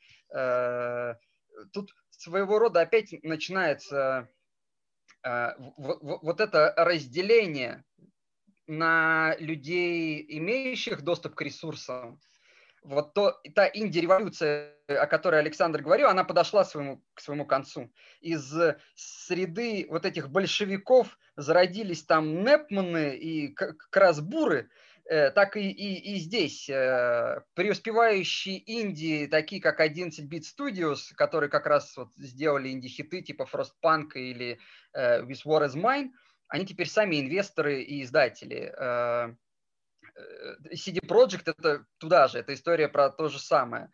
Тут 1.74 1.90
своего 2.12 2.60
рода 2.60 2.82
опять 2.82 3.16
начинается 3.24 4.30
вот 5.24 6.40
это 6.40 6.74
разделение 6.78 7.84
на 8.68 9.36
людей, 9.40 10.26
имеющих 10.30 11.02
доступ 11.02 11.36
к 11.36 11.42
ресурсам, 11.42 12.20
вот 12.84 13.14
то, 13.14 13.40
та 13.54 13.70
инди-революция, 13.74 14.74
о 14.88 15.08
которой 15.08 15.40
Александр 15.40 15.82
говорил, 15.82 16.08
она 16.08 16.24
подошла 16.24 16.64
своему, 16.64 17.04
к 17.14 17.22
своему 17.22 17.46
концу. 17.46 17.92
Из 18.22 18.54
среды 18.96 19.88
вот 19.90 20.06
этих 20.06 20.30
большевиков 20.30 21.18
зародились 21.36 22.04
там 22.04 22.44
Непманы 22.44 23.18
и 23.18 23.54
Красбуры, 23.90 24.70
э, 25.06 25.32
так 25.32 25.58
и, 25.58 25.70
и, 25.70 26.16
и 26.16 26.20
здесь 26.20 26.70
э, 26.70 27.42
преуспевающие 27.56 28.64
инди, 28.66 29.28
такие 29.28 29.62
как 29.62 29.82
11-bit 29.82 30.44
Studios, 30.44 31.14
которые 31.16 31.50
как 31.50 31.66
раз 31.66 31.96
вот 31.98 32.14
сделали 32.16 32.70
инди-хиты 32.70 33.22
типа 33.22 33.48
Frostpunk 33.52 34.14
или 34.14 34.60
э, 34.94 35.24
With 35.24 35.44
War 35.46 35.66
is 35.66 35.76
Mine– 35.76 36.12
они 36.48 36.66
теперь 36.66 36.88
сами 36.88 37.20
инвесторы 37.20 37.82
и 37.82 38.04
издатели. 38.04 38.74
Э, 38.78 39.36
э, 40.16 40.74
CD 40.74 41.00
Projekt 41.06 41.44
это 41.48 41.86
туда 41.98 42.28
же, 42.28 42.40
это 42.40 42.54
история 42.54 42.88
про 42.88 43.10
то 43.10 43.30
же 43.30 43.40
самое. 43.40 43.92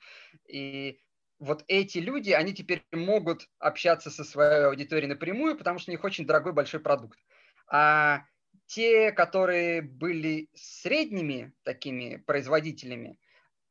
И 0.48 1.00
вот 1.40 1.64
эти 1.68 1.98
люди, 1.98 2.32
они 2.32 2.54
теперь 2.54 2.84
могут 2.92 3.50
общаться 3.60 4.10
со 4.10 4.24
своей 4.24 4.66
аудиторией 4.66 5.10
напрямую, 5.10 5.58
потому 5.58 5.80
что 5.80 5.92
у 5.92 5.94
них 5.94 6.04
очень 6.04 6.26
дорогой 6.26 6.54
большой 6.54 6.80
продукт. 6.80 7.20
А 7.68 8.24
те, 8.68 9.12
которые 9.12 9.82
были 9.82 10.50
средними 10.54 11.54
такими 11.64 12.18
производителями, 12.18 13.20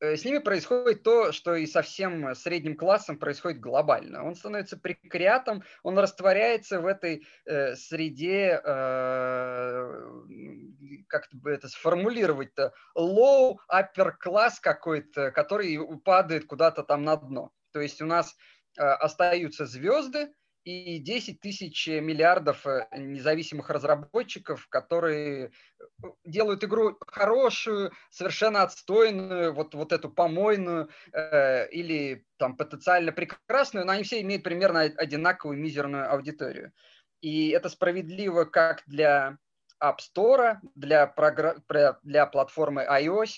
с 0.02 0.24
ними 0.24 0.38
происходит 0.38 1.04
то, 1.04 1.30
что 1.30 1.54
и 1.54 1.64
со 1.64 1.80
всем 1.82 2.34
средним 2.34 2.76
классом 2.76 3.18
происходит 3.18 3.60
глобально. 3.60 4.24
Он 4.24 4.34
становится 4.34 4.76
прекариатом, 4.76 5.62
он 5.84 5.96
растворяется 5.96 6.80
в 6.80 6.86
этой 6.86 7.24
э, 7.44 7.76
среде, 7.76 8.60
э, 8.64 10.02
как 11.06 11.28
бы 11.32 11.52
это 11.52 11.68
сформулировать-то, 11.68 12.72
low 12.96 13.58
upper 13.72 14.12
класс 14.18 14.58
какой-то, 14.58 15.30
который 15.30 15.78
падает 16.04 16.46
куда-то 16.46 16.82
там 16.82 17.04
на 17.04 17.16
дно. 17.16 17.52
То 17.72 17.80
есть 17.80 18.02
у 18.02 18.06
нас 18.06 18.34
э, 18.76 18.82
остаются 18.82 19.66
звезды, 19.66 20.32
и 20.64 20.98
10 20.98 21.40
тысяч 21.40 21.86
миллиардов 21.88 22.66
э, 22.66 22.86
независимых 22.96 23.70
разработчиков, 23.70 24.68
которые 24.68 25.46
э, 25.46 26.06
делают 26.24 26.62
игру 26.64 26.96
хорошую, 27.06 27.92
совершенно 28.10 28.62
отстойную, 28.62 29.54
вот, 29.54 29.74
вот 29.74 29.92
эту 29.92 30.10
помойную 30.10 30.88
э, 31.12 31.68
или 31.70 32.24
там 32.36 32.56
потенциально 32.56 33.12
прекрасную, 33.12 33.86
но 33.86 33.92
они 33.92 34.04
все 34.04 34.20
имеют 34.20 34.44
примерно 34.44 34.80
одинаковую 34.82 35.58
мизерную 35.58 36.12
аудиторию. 36.12 36.72
И 37.20 37.50
это 37.50 37.68
справедливо 37.68 38.44
как 38.44 38.82
для 38.86 39.38
App 39.82 39.98
Store, 39.98 40.58
для, 40.74 41.12
для 42.02 42.26
платформы 42.26 42.82
iOS, 42.82 43.30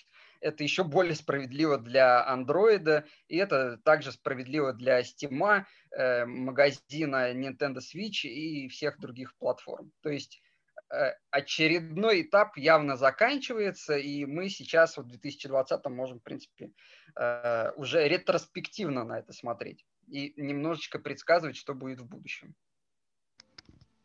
это 0.45 0.63
еще 0.63 0.85
более 0.85 1.15
справедливо 1.15 1.79
для 1.79 2.25
Android, 2.31 3.05
и 3.29 3.37
это 3.37 3.79
также 3.79 4.13
справедливо 4.13 4.75
для 4.75 5.01
Steam, 5.01 5.65
э, 5.91 6.25
магазина 6.27 7.33
Nintendo 7.33 7.79
Switch 7.79 8.29
и 8.29 8.69
всех 8.69 9.01
других 9.01 9.35
платформ. 9.39 9.91
То 10.03 10.11
есть 10.11 10.43
э, 10.91 11.13
очередной 11.31 12.23
этап 12.23 12.59
явно 12.59 12.97
заканчивается, 12.97 13.97
и 13.97 14.27
мы 14.27 14.51
сейчас 14.51 14.99
в 14.99 15.05
2020 15.05 15.87
можем, 15.87 16.21
в 16.21 16.23
принципе, 16.23 16.73
э, 17.19 17.73
уже 17.77 18.07
ретроспективно 18.07 19.05
на 19.05 19.21
это 19.21 19.33
смотреть 19.33 19.87
и 20.09 20.35
немножечко 20.37 20.99
предсказывать, 20.99 21.57
что 21.57 21.75
будет 21.75 22.01
в 22.01 22.07
будущем. 22.07 22.55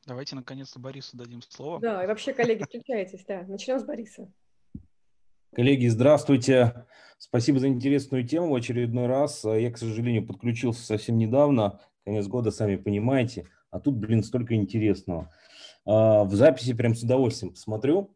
Давайте 0.06 0.38
наконец-то 0.38 0.80
Борису 0.80 1.18
дадим 1.18 1.42
слово. 1.42 1.82
Да, 1.82 2.04
и 2.04 2.08
вообще, 2.08 2.34
коллеги, 2.34 2.64
включайтесь, 2.64 3.26
да. 3.26 3.44
Начнем 3.44 3.78
с 3.78 3.84
Бориса. 3.84 4.32
Коллеги, 5.56 5.88
здравствуйте. 5.88 6.86
Спасибо 7.18 7.60
за 7.60 7.70
интересную 7.70 8.24
тему 8.24 8.52
в 8.52 8.56
очередной 8.56 9.08
раз. 9.08 9.44
Я, 9.44 9.72
к 9.72 9.80
сожалению, 9.80 10.26
подключился 10.26 10.86
совсем 10.86 11.18
недавно. 11.18 11.80
Конец 12.06 12.28
года, 12.28 12.52
сами 12.52 12.76
понимаете. 12.76 13.48
А 13.72 13.80
тут, 13.80 13.96
блин, 13.96 14.24
столько 14.24 14.54
интересного. 14.54 15.34
А, 15.86 16.24
в 16.24 16.36
записи 16.36 16.74
прям 16.74 16.94
с 16.94 17.02
удовольствием 17.02 17.54
посмотрю. 17.54 18.16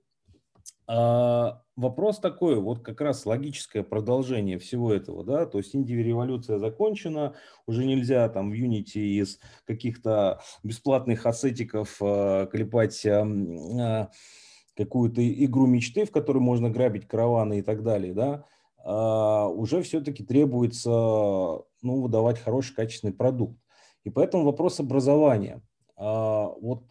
А, 0.85 1.63
вопрос 1.75 2.19
такой, 2.19 2.59
вот 2.59 2.83
как 2.83 3.01
раз 3.01 3.25
логическое 3.25 3.81
продолжение 3.81 4.59
всего 4.59 4.93
этого, 4.93 5.23
да, 5.23 5.47
то 5.47 5.57
есть 5.57 5.75
инди-революция 5.75 6.59
закончена, 6.59 7.33
уже 7.65 7.85
нельзя 7.85 8.29
там 8.29 8.51
в 8.51 8.53
Unity 8.53 8.99
из 8.99 9.39
каких-то 9.65 10.41
бесплатных 10.61 11.25
ассетиков 11.25 11.97
а, 11.99 12.45
клепать 12.45 13.03
какую-то 14.75 15.21
игру 15.45 15.67
мечты, 15.67 16.05
в 16.05 16.11
которой 16.11 16.39
можно 16.39 16.69
грабить 16.69 17.07
караваны 17.07 17.59
и 17.59 17.61
так 17.61 17.83
далее, 17.83 18.13
да, 18.13 18.45
а, 18.83 19.47
уже 19.47 19.81
все-таки 19.81 20.23
требуется 20.23 20.89
ну, 20.89 22.01
выдавать 22.01 22.39
хороший 22.39 22.75
качественный 22.75 23.13
продукт. 23.13 23.57
И 24.03 24.09
поэтому 24.09 24.43
вопрос 24.43 24.79
образования. 24.79 25.61
А, 25.95 26.47
вот 26.59 26.83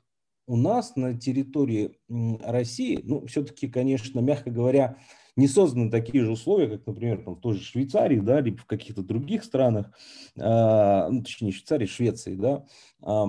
у 0.47 0.57
нас 0.57 0.97
на 0.97 1.19
территории 1.19 1.99
России, 2.43 3.01
ну, 3.03 3.27
все-таки, 3.27 3.69
конечно, 3.69 4.21
мягко 4.21 4.51
говоря, 4.51 4.97
не 5.37 5.49
созданы 5.49 5.91
такие 5.91 6.25
же 6.25 6.31
условия, 6.31 6.69
как, 6.69 6.87
например, 6.87 7.23
там, 7.25 7.37
в 7.37 7.41
той 7.41 7.55
же 7.55 7.63
Швейцарии, 7.63 8.21
да, 8.21 8.41
либо 8.41 8.59
в 8.59 8.67
каких-то 8.67 9.03
других 9.03 9.45
странах, 9.45 9.91
э, 10.37 11.09
ну, 11.11 11.23
точнее, 11.23 11.53
Швейцарии, 11.53 11.87
Швеции, 11.87 12.35
да, 12.35 12.65
э, 13.03 13.25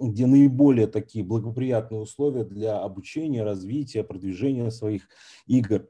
где 0.00 0.26
наиболее 0.26 0.86
такие 0.86 1.24
благоприятные 1.24 2.00
условия 2.00 2.44
для 2.44 2.78
обучения, 2.78 3.42
развития, 3.42 4.04
продвижения 4.04 4.70
своих 4.70 5.08
игр. 5.46 5.88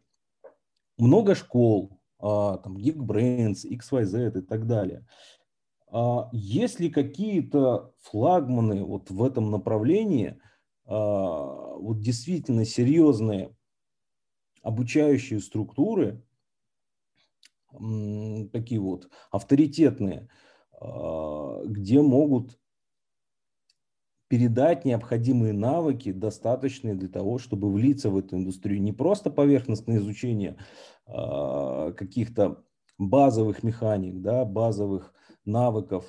Много 0.97 1.35
школ, 1.35 1.99
э, 2.19 2.25
там, 2.25 2.77
Geekbrains, 2.79 3.67
XYZ 3.71 4.39
и 4.39 4.43
так 4.43 4.67
далее. 4.67 5.07
А 5.93 6.31
есть 6.33 6.81
ли 6.81 6.89
какие-то 6.89 7.93
флагманы 8.01 8.85
вот 8.85 9.11
в 9.11 9.23
этом 9.23 9.51
направлении, 9.51 10.39
вот 10.85 12.01
действительно 12.01 12.65
серьезные 12.65 13.56
обучающие 14.67 15.39
структуры, 15.39 16.25
такие 18.53 18.81
вот 18.81 19.09
авторитетные, 19.31 20.29
а, 20.73 21.63
где 21.65 22.03
могут 22.03 22.59
передать 24.27 24.85
необходимые 24.85 25.53
навыки, 25.53 26.11
достаточные 26.11 26.97
для 26.97 27.09
того, 27.09 27.39
чтобы 27.39 27.71
влиться 27.71 28.11
в 28.11 28.19
эту 28.19 28.39
индустрию. 28.39 28.83
Не 28.83 28.93
просто 28.93 29.31
поверхностное 29.31 29.99
изучение 29.99 30.57
а, 31.07 31.93
каких-то 31.93 32.65
базовых 32.99 33.63
механик, 33.63 34.21
да, 34.21 34.45
базовых 34.45 35.15
навыков, 35.45 36.05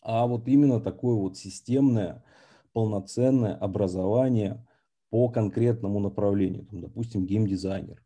а 0.00 0.26
вот 0.26 0.48
именно 0.48 0.80
такое 0.80 1.14
вот 1.14 1.36
системное, 1.36 2.24
полноценное 2.72 3.54
образование– 3.54 4.66
по 5.12 5.28
конкретному 5.28 6.00
направлению, 6.00 6.64
там, 6.64 6.80
допустим, 6.80 7.26
геймдизайнер. 7.26 8.02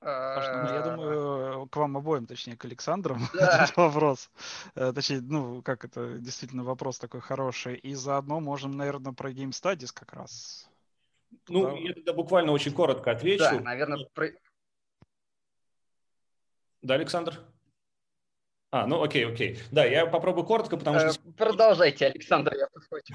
Ну, 0.00 0.08
я 0.08 0.82
думаю, 0.82 1.66
к 1.66 1.76
вам 1.76 1.96
обоим, 1.96 2.26
точнее, 2.26 2.56
к 2.56 2.64
Александру 2.64 3.18
да. 3.34 3.66
вопрос. 3.74 4.30
Э, 4.76 4.92
точнее, 4.94 5.22
ну, 5.22 5.60
как 5.60 5.84
это 5.84 6.18
действительно 6.18 6.62
вопрос 6.62 7.00
такой 7.00 7.20
хороший. 7.20 7.74
И 7.74 7.94
заодно 7.94 8.38
можем, 8.38 8.76
наверное, 8.76 9.12
про 9.12 9.32
Game 9.32 9.50
Studies 9.50 9.90
как 9.92 10.12
раз. 10.12 10.70
Ну, 11.48 11.64
да. 11.64 11.76
я 11.78 11.92
тогда 11.94 12.12
буквально 12.12 12.52
очень 12.52 12.72
коротко 12.72 13.10
отвечу. 13.10 13.42
Да, 13.42 13.60
наверное, 13.60 14.06
про... 14.14 14.28
Да, 16.82 16.94
Александр? 16.94 17.44
А, 18.70 18.86
ну 18.86 19.02
окей, 19.02 19.26
окей. 19.26 19.58
Да, 19.70 19.84
я 19.84 20.06
попробую 20.06 20.46
коротко, 20.46 20.76
потому 20.76 20.98
что... 21.00 21.08
Э, 21.08 21.32
продолжайте, 21.36 22.06
Александр, 22.06 22.54
я 22.56 22.68
подхвачу. 22.68 23.14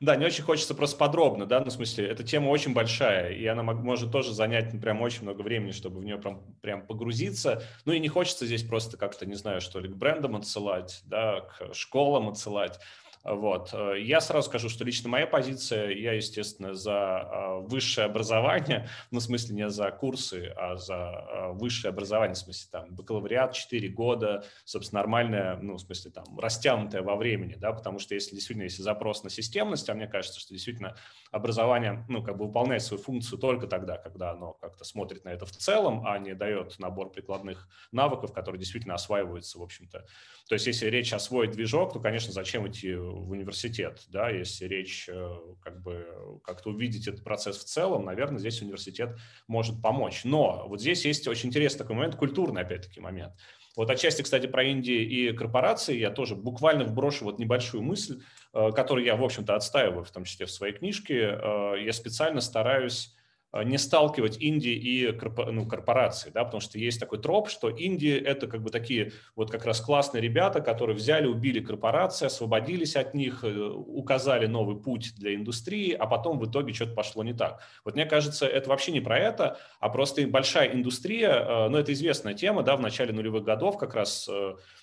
Да, 0.00 0.16
не 0.16 0.26
очень 0.26 0.42
хочется 0.42 0.74
просто 0.74 0.96
подробно, 0.96 1.46
да, 1.46 1.60
ну, 1.60 1.66
в 1.66 1.70
смысле, 1.72 2.08
эта 2.08 2.24
тема 2.24 2.48
очень 2.48 2.74
большая, 2.74 3.30
и 3.30 3.46
она 3.46 3.62
может 3.62 4.10
тоже 4.10 4.34
занять 4.34 4.72
ну, 4.72 4.80
прям 4.80 5.00
очень 5.00 5.22
много 5.22 5.42
времени, 5.42 5.70
чтобы 5.70 6.00
в 6.00 6.04
нее 6.04 6.18
прям, 6.18 6.42
прям 6.60 6.84
погрузиться. 6.84 7.62
Ну 7.84 7.92
и 7.92 8.00
не 8.00 8.08
хочется 8.08 8.44
здесь 8.44 8.64
просто 8.64 8.96
как-то, 8.96 9.26
не 9.26 9.36
знаю, 9.36 9.60
что 9.60 9.78
ли, 9.78 9.88
к 9.88 9.94
брендам 9.94 10.34
отсылать, 10.34 11.02
да, 11.04 11.42
к 11.42 11.72
школам 11.72 12.28
отсылать. 12.28 12.80
Вот. 13.24 13.70
Э, 13.72 13.94
я 14.00 14.20
сразу 14.20 14.48
скажу, 14.48 14.68
что 14.68 14.84
лично 14.84 15.08
моя 15.08 15.26
позиция, 15.26 15.90
я, 15.90 16.12
естественно, 16.12 16.74
за 16.74 16.92
а, 16.92 17.58
высшее 17.60 18.06
образование, 18.06 18.88
ну, 19.10 19.20
в 19.20 19.22
смысле 19.22 19.54
не 19.54 19.70
за 19.70 19.90
курсы, 19.92 20.52
а 20.56 20.76
за 20.76 20.96
а, 20.96 21.52
высшее 21.52 21.90
образование, 21.90 22.34
в 22.34 22.38
смысле 22.38 22.68
там 22.72 22.94
бакалавриат 22.94 23.52
4 23.52 23.88
года, 23.90 24.44
собственно, 24.64 25.02
нормальное, 25.02 25.56
ну, 25.56 25.74
в 25.74 25.80
смысле 25.80 26.10
там 26.10 26.38
растянутое 26.38 27.02
во 27.02 27.14
времени, 27.14 27.54
да, 27.54 27.72
потому 27.72 28.00
что 28.00 28.14
если 28.14 28.34
действительно, 28.34 28.64
если 28.64 28.82
запрос 28.82 29.22
на 29.22 29.30
системность, 29.30 29.88
а 29.88 29.94
мне 29.94 30.08
кажется, 30.08 30.40
что 30.40 30.52
действительно 30.52 30.96
образование, 31.30 32.04
ну, 32.08 32.24
как 32.24 32.36
бы 32.36 32.46
выполняет 32.46 32.82
свою 32.82 33.02
функцию 33.02 33.38
только 33.38 33.68
тогда, 33.68 33.98
когда 33.98 34.32
оно 34.32 34.54
как-то 34.54 34.84
смотрит 34.84 35.24
на 35.24 35.28
это 35.28 35.46
в 35.46 35.52
целом, 35.52 36.04
а 36.06 36.18
не 36.18 36.34
дает 36.34 36.76
набор 36.80 37.12
прикладных 37.12 37.68
навыков, 37.92 38.32
которые 38.32 38.58
действительно 38.58 38.94
осваиваются, 38.94 39.60
в 39.60 39.62
общем-то. 39.62 40.04
То 40.48 40.54
есть 40.54 40.66
если 40.66 40.86
речь 40.86 41.12
освоить 41.12 41.52
движок, 41.52 41.92
то, 41.92 42.00
конечно, 42.00 42.32
зачем 42.32 42.66
идти 42.68 42.94
в 43.14 43.30
университет, 43.30 44.04
да, 44.08 44.30
если 44.30 44.66
речь 44.66 45.08
э, 45.08 45.38
как 45.62 45.82
бы 45.82 46.40
как-то 46.44 46.70
увидеть 46.70 47.06
этот 47.08 47.24
процесс 47.24 47.58
в 47.58 47.64
целом, 47.64 48.04
наверное, 48.04 48.38
здесь 48.38 48.62
университет 48.62 49.16
может 49.48 49.80
помочь. 49.82 50.24
Но 50.24 50.66
вот 50.68 50.80
здесь 50.80 51.04
есть 51.04 51.28
очень 51.28 51.48
интересный 51.48 51.78
такой 51.78 51.96
момент, 51.96 52.16
культурный 52.16 52.62
опять-таки 52.62 53.00
момент. 53.00 53.34
Вот 53.76 53.90
отчасти, 53.90 54.22
кстати, 54.22 54.46
про 54.46 54.64
Индии 54.64 55.02
и 55.02 55.32
корпорации 55.32 55.96
я 55.96 56.10
тоже 56.10 56.34
буквально 56.34 56.84
вброшу 56.84 57.24
вот 57.24 57.38
небольшую 57.38 57.82
мысль, 57.82 58.22
э, 58.52 58.70
которую 58.72 59.04
я, 59.04 59.16
в 59.16 59.24
общем-то, 59.24 59.54
отстаиваю, 59.54 60.04
в 60.04 60.10
том 60.10 60.24
числе 60.24 60.46
в 60.46 60.50
своей 60.50 60.74
книжке. 60.74 61.38
Э, 61.40 61.74
я 61.82 61.92
специально 61.92 62.40
стараюсь 62.40 63.14
не 63.52 63.76
сталкивать 63.76 64.38
Индии 64.38 64.72
и 64.72 65.12
ну, 65.50 65.66
корпорации, 65.66 66.30
да, 66.30 66.44
потому 66.44 66.60
что 66.60 66.78
есть 66.78 66.98
такой 66.98 67.20
троп, 67.20 67.50
что 67.50 67.68
Индии 67.68 68.14
это 68.14 68.46
как 68.46 68.62
бы 68.62 68.70
такие 68.70 69.12
вот 69.36 69.50
как 69.50 69.66
раз 69.66 69.80
классные 69.80 70.22
ребята, 70.22 70.60
которые 70.60 70.96
взяли, 70.96 71.26
убили 71.26 71.60
корпорации, 71.60 72.26
освободились 72.26 72.96
от 72.96 73.12
них, 73.12 73.44
э, 73.44 73.52
указали 73.52 74.46
новый 74.46 74.76
путь 74.80 75.14
для 75.16 75.34
индустрии, 75.34 75.92
а 75.92 76.06
потом 76.06 76.38
в 76.38 76.50
итоге 76.50 76.72
что-то 76.72 76.94
пошло 76.94 77.22
не 77.22 77.34
так. 77.34 77.60
Вот 77.84 77.94
мне 77.94 78.06
кажется, 78.06 78.46
это 78.46 78.70
вообще 78.70 78.90
не 78.90 79.00
про 79.00 79.18
это, 79.18 79.58
а 79.80 79.90
просто 79.90 80.26
большая 80.26 80.72
индустрия, 80.74 81.30
э, 81.30 81.68
ну 81.68 81.76
это 81.76 81.92
известная 81.92 82.32
тема, 82.32 82.62
да, 82.62 82.76
в 82.76 82.80
начале 82.80 83.12
нулевых 83.12 83.44
годов 83.44 83.76
как 83.76 83.94
раз, 83.94 84.28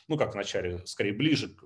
ну 0.08 0.18
как 0.18 0.34
в 0.34 0.36
начале, 0.36 0.86
скорее 0.86 1.14
ближе 1.14 1.50
к 1.50 1.64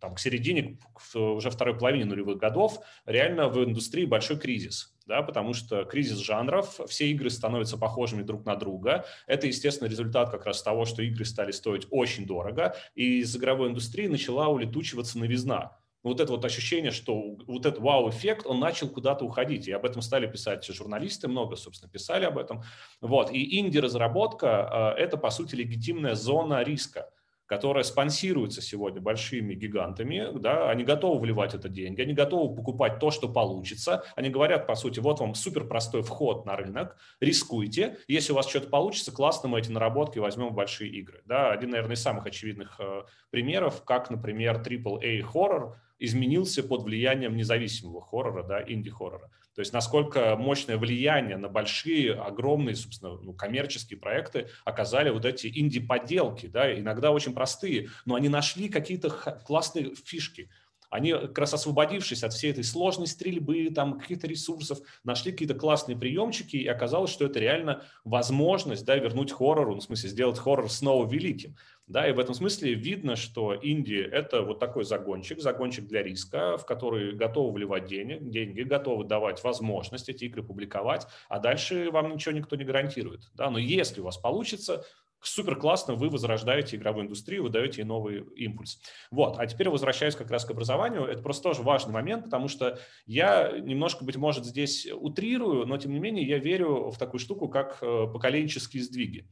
там, 0.00 0.14
к 0.14 0.20
середине, 0.20 0.78
к 0.92 1.18
уже 1.18 1.50
второй 1.50 1.76
половине 1.76 2.04
нулевых 2.04 2.38
годов, 2.38 2.80
реально 3.06 3.48
в 3.48 3.62
индустрии 3.64 4.04
большой 4.04 4.38
кризис. 4.38 4.93
Да, 5.06 5.22
потому 5.22 5.54
что 5.54 5.84
кризис 5.84 6.18
жанров, 6.18 6.80
все 6.88 7.08
игры 7.08 7.30
становятся 7.30 7.76
похожими 7.76 8.22
друг 8.22 8.44
на 8.44 8.56
друга. 8.56 9.04
Это, 9.26 9.46
естественно, 9.46 9.88
результат 9.88 10.30
как 10.30 10.46
раз 10.46 10.62
того, 10.62 10.84
что 10.84 11.02
игры 11.02 11.24
стали 11.24 11.52
стоить 11.52 11.86
очень 11.90 12.26
дорого, 12.26 12.76
и 12.94 13.20
из 13.20 13.36
игровой 13.36 13.70
индустрии 13.70 14.06
начала 14.06 14.48
улетучиваться 14.48 15.18
новизна 15.18 15.76
вот 16.04 16.20
это 16.20 16.30
вот 16.32 16.44
ощущение, 16.44 16.90
что 16.90 17.36
вот 17.46 17.64
этот 17.64 17.80
вау-эффект, 17.80 18.46
он 18.46 18.60
начал 18.60 18.88
куда-то 18.88 19.24
уходить. 19.24 19.66
И 19.66 19.72
об 19.72 19.86
этом 19.86 20.02
стали 20.02 20.26
писать 20.26 20.64
журналисты, 20.66 21.28
много, 21.28 21.56
собственно, 21.56 21.90
писали 21.90 22.26
об 22.26 22.36
этом. 22.36 22.62
Вот. 23.00 23.32
И 23.32 23.58
инди-разработка– 23.58 24.94
это, 24.98 25.16
по 25.16 25.30
сути, 25.30 25.54
легитимная 25.54 26.14
зона 26.14 26.62
риска 26.62 27.10
которая 27.46 27.84
спонсируется 27.84 28.62
сегодня 28.62 29.00
большими 29.00 29.54
гигантами, 29.54 30.28
да, 30.38 30.70
они 30.70 30.84
готовы 30.84 31.20
вливать 31.20 31.54
это 31.54 31.68
деньги, 31.68 32.00
они 32.00 32.14
готовы 32.14 32.54
покупать 32.54 32.98
то, 32.98 33.10
что 33.10 33.28
получится, 33.28 34.04
они 34.16 34.30
говорят, 34.30 34.66
по 34.66 34.74
сути, 34.74 35.00
вот 35.00 35.20
вам 35.20 35.34
супер 35.34 35.66
простой 35.66 36.02
вход 36.02 36.46
на 36.46 36.56
рынок, 36.56 36.96
рискуйте, 37.20 37.98
если 38.08 38.32
у 38.32 38.36
вас 38.36 38.48
что-то 38.48 38.68
получится, 38.68 39.12
классно, 39.12 39.48
мы 39.48 39.58
эти 39.60 39.70
наработки 39.70 40.18
возьмем 40.18 40.48
в 40.48 40.54
большие 40.54 40.90
игры. 40.90 41.22
Да, 41.26 41.50
один, 41.50 41.70
наверное, 41.70 41.96
из 41.96 42.02
самых 42.02 42.26
очевидных 42.26 42.80
э, 42.80 43.02
примеров, 43.30 43.84
как, 43.84 44.10
например, 44.10 44.60
AAA 44.60 45.22
хоррор, 45.22 45.76
изменился 45.98 46.62
под 46.62 46.82
влиянием 46.82 47.36
независимого 47.36 48.02
хоррора, 48.02 48.42
да, 48.42 48.62
инди-хоррора. 48.62 49.30
То 49.54 49.60
есть 49.60 49.72
насколько 49.72 50.34
мощное 50.36 50.76
влияние 50.76 51.36
на 51.36 51.48
большие, 51.48 52.14
огромные, 52.14 52.74
собственно, 52.74 53.16
ну, 53.16 53.32
коммерческие 53.32 53.98
проекты 53.98 54.48
оказали 54.64 55.10
вот 55.10 55.24
эти 55.24 55.46
инди-поделки, 55.46 56.46
да, 56.46 56.76
иногда 56.76 57.12
очень 57.12 57.34
простые, 57.34 57.88
но 58.04 58.16
они 58.16 58.28
нашли 58.28 58.68
какие-то 58.68 59.10
классные 59.46 59.94
фишки. 59.94 60.50
Они, 60.90 61.10
как 61.10 61.38
раз 61.38 61.54
освободившись 61.54 62.22
от 62.22 62.32
всей 62.32 62.52
этой 62.52 62.62
сложной 62.62 63.08
стрельбы, 63.08 63.68
там, 63.74 63.98
каких-то 63.98 64.28
ресурсов, 64.28 64.78
нашли 65.02 65.32
какие-то 65.32 65.54
классные 65.54 65.96
приемчики, 65.96 66.56
и 66.56 66.68
оказалось, 66.68 67.10
что 67.10 67.24
это 67.26 67.40
реально 67.40 67.82
возможность 68.04 68.84
да, 68.84 68.94
вернуть 68.94 69.32
хоррору, 69.32 69.74
ну, 69.74 69.80
в 69.80 69.84
смысле, 69.84 70.10
сделать 70.10 70.38
хоррор 70.38 70.70
снова 70.70 71.08
великим. 71.10 71.56
Да, 71.86 72.08
и 72.08 72.12
в 72.12 72.18
этом 72.18 72.34
смысле 72.34 72.72
видно, 72.72 73.14
что 73.14 73.52
Индия– 73.52 74.04
это 74.12 74.40
вот 74.40 74.58
такой 74.58 74.84
загончик, 74.84 75.40
загончик 75.40 75.86
для 75.86 76.02
риска, 76.02 76.56
в 76.56 76.64
который 76.64 77.14
готовы 77.14 77.52
вливать 77.52 77.84
денег, 77.84 78.30
деньги, 78.30 78.62
готовы 78.62 79.04
давать 79.04 79.44
возможность 79.44 80.08
эти 80.08 80.24
игры 80.24 80.42
публиковать, 80.42 81.06
а 81.28 81.40
дальше 81.40 81.90
вам 81.90 82.14
ничего 82.14 82.32
никто 82.32 82.56
не 82.56 82.64
гарантирует. 82.64 83.28
Да? 83.34 83.50
Но 83.50 83.58
если 83.58 84.00
у 84.00 84.04
вас 84.04 84.16
получится, 84.16 84.82
супер 85.20 85.56
классно, 85.56 85.94
вы 85.94 86.08
возрождаете 86.08 86.76
игровую 86.76 87.04
индустрию, 87.04 87.42
вы 87.42 87.50
даете 87.50 87.82
ей 87.82 87.86
новый 87.86 88.24
импульс. 88.36 88.80
Вот, 89.10 89.38
а 89.38 89.46
теперь 89.46 89.68
возвращаясь 89.68 90.16
как 90.16 90.30
раз 90.30 90.46
к 90.46 90.50
образованию, 90.52 91.04
это 91.04 91.22
просто 91.22 91.42
тоже 91.42 91.62
важный 91.62 91.92
момент, 91.92 92.24
потому 92.24 92.48
что 92.48 92.78
я 93.04 93.52
немножко, 93.58 94.04
быть 94.04 94.16
может, 94.16 94.46
здесь 94.46 94.86
утрирую, 94.90 95.66
но 95.66 95.76
тем 95.76 95.92
не 95.92 96.00
менее 96.00 96.26
я 96.26 96.38
верю 96.38 96.90
в 96.90 96.98
такую 96.98 97.20
штуку, 97.20 97.48
как 97.48 97.78
э, 97.82 98.06
поколенческие 98.10 98.82
сдвиги. 98.82 99.28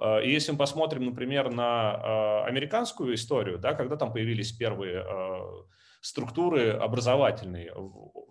Э, 0.00 0.24
и 0.24 0.30
если 0.30 0.52
мы 0.52 0.58
посмотрим, 0.58 1.04
например, 1.04 1.50
на 1.50 2.44
э, 2.44 2.48
американскую 2.48 3.14
историю, 3.14 3.58
да, 3.58 3.74
когда 3.74 3.96
там 3.96 4.12
появились 4.12 4.52
первые 4.52 5.04
э, 5.04 5.40
структуры 6.00 6.70
образовательные, 6.70 7.72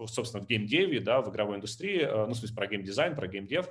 собственно, 0.08 0.44
в 0.44 0.48
геймдеве, 0.48 1.00
да, 1.00 1.22
в 1.22 1.30
игровой 1.30 1.58
индустрии, 1.58 2.04
ну, 2.04 2.34
в 2.34 2.36
смысле, 2.36 2.56
про 2.56 2.68
геймдизайн, 2.68 3.16
про 3.16 3.28
геймдев, 3.28 3.70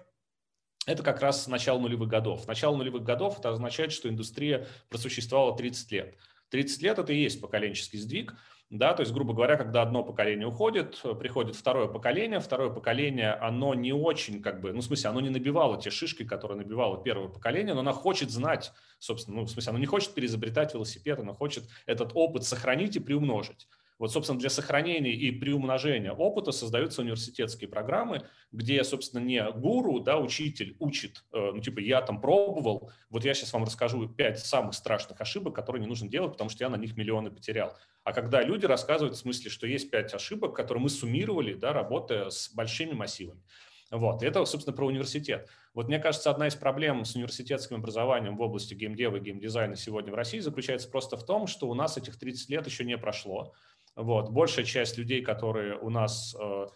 это 0.86 1.02
как 1.02 1.20
раз 1.20 1.46
начало 1.46 1.78
нулевых 1.78 2.08
годов. 2.08 2.46
Начало 2.46 2.76
нулевых 2.76 3.02
годов 3.02 3.38
это 3.38 3.50
означает, 3.50 3.92
что 3.92 4.08
индустрия 4.08 4.66
просуществовала 4.88 5.54
30 5.54 5.92
лет. 5.92 6.16
30 6.50 6.82
лет– 6.82 6.98
это 7.00 7.12
и 7.12 7.22
есть 7.22 7.40
поколенческий 7.40 7.98
сдвиг– 7.98 8.34
да, 8.70 8.94
то 8.94 9.00
есть, 9.00 9.12
грубо 9.12 9.34
говоря, 9.34 9.56
когда 9.56 9.82
одно 9.82 10.04
поколение 10.04 10.46
уходит, 10.46 11.02
приходит 11.18 11.56
второе 11.56 11.88
поколение, 11.88 12.38
второе 12.38 12.70
поколение, 12.70 13.32
оно 13.32 13.74
не 13.74 13.92
очень, 13.92 14.40
как 14.40 14.60
бы, 14.60 14.72
ну, 14.72 14.80
в 14.80 14.84
смысле, 14.84 15.10
оно 15.10 15.20
не 15.20 15.28
набивало 15.28 15.80
те 15.80 15.90
шишки, 15.90 16.24
которые 16.24 16.58
набивало 16.58 17.02
первое 17.02 17.26
поколение, 17.26 17.74
но 17.74 17.80
оно 17.80 17.92
хочет 17.92 18.30
знать, 18.30 18.72
собственно, 19.00 19.38
ну, 19.38 19.46
в 19.46 19.50
смысле, 19.50 19.70
оно 19.70 19.80
не 19.80 19.86
хочет 19.86 20.14
переизобретать 20.14 20.72
велосипед, 20.72 21.18
оно 21.18 21.34
хочет 21.34 21.64
этот 21.84 22.12
опыт 22.14 22.44
сохранить 22.44 22.94
и 22.94 23.00
приумножить. 23.00 23.66
Вот, 24.00 24.10
собственно, 24.10 24.38
для 24.38 24.48
сохранения 24.48 25.12
и 25.12 25.30
приумножения 25.30 26.10
опыта 26.10 26.52
создаются 26.52 27.02
университетские 27.02 27.68
программы, 27.68 28.22
где, 28.50 28.82
собственно, 28.82 29.22
не 29.22 29.44
гуру, 29.52 30.00
да, 30.00 30.18
учитель 30.18 30.74
учит, 30.78 31.22
э, 31.34 31.50
ну, 31.54 31.60
типа, 31.60 31.80
я 31.80 32.00
там 32.00 32.18
пробовал, 32.18 32.90
вот 33.10 33.26
я 33.26 33.34
сейчас 33.34 33.52
вам 33.52 33.64
расскажу 33.64 34.08
пять 34.08 34.40
самых 34.40 34.72
страшных 34.72 35.20
ошибок, 35.20 35.54
которые 35.54 35.82
не 35.82 35.86
нужно 35.86 36.08
делать, 36.08 36.32
потому 36.32 36.48
что 36.48 36.64
я 36.64 36.70
на 36.70 36.76
них 36.76 36.96
миллионы 36.96 37.30
потерял. 37.30 37.76
А 38.02 38.14
когда 38.14 38.42
люди 38.42 38.64
рассказывают 38.64 39.16
в 39.16 39.20
смысле, 39.20 39.50
что 39.50 39.66
есть 39.66 39.90
пять 39.90 40.14
ошибок, 40.14 40.56
которые 40.56 40.82
мы 40.82 40.88
суммировали, 40.88 41.52
да, 41.52 41.74
работая 41.74 42.30
с 42.30 42.50
большими 42.54 42.94
массивами. 42.94 43.42
Вот. 43.90 44.22
Это, 44.22 44.44
собственно, 44.44 44.76
про 44.76 44.86
университет. 44.86 45.48
Вот 45.74 45.88
мне 45.88 45.98
кажется, 45.98 46.30
одна 46.30 46.46
из 46.46 46.54
проблем 46.54 47.04
с 47.04 47.16
университетским 47.16 47.76
образованием 47.76 48.36
в 48.36 48.40
области 48.40 48.72
геймдева 48.72 49.16
и 49.16 49.20
геймдизайна 49.20 49.74
сегодня 49.74 50.12
в 50.12 50.14
России 50.14 50.38
заключается 50.38 50.88
просто 50.88 51.16
в 51.16 51.24
том, 51.24 51.48
что 51.48 51.68
у 51.68 51.74
нас 51.74 51.96
этих 51.96 52.16
30 52.16 52.48
лет 52.50 52.66
еще 52.66 52.84
не 52.84 52.96
прошло. 52.96 53.52
Вот. 53.96 54.30
Большая 54.30 54.64
часть 54.64 54.98
людей, 54.98 55.22
которые 55.22 55.78
у 55.78 55.90
нас 55.90 56.34
э, 56.40 56.66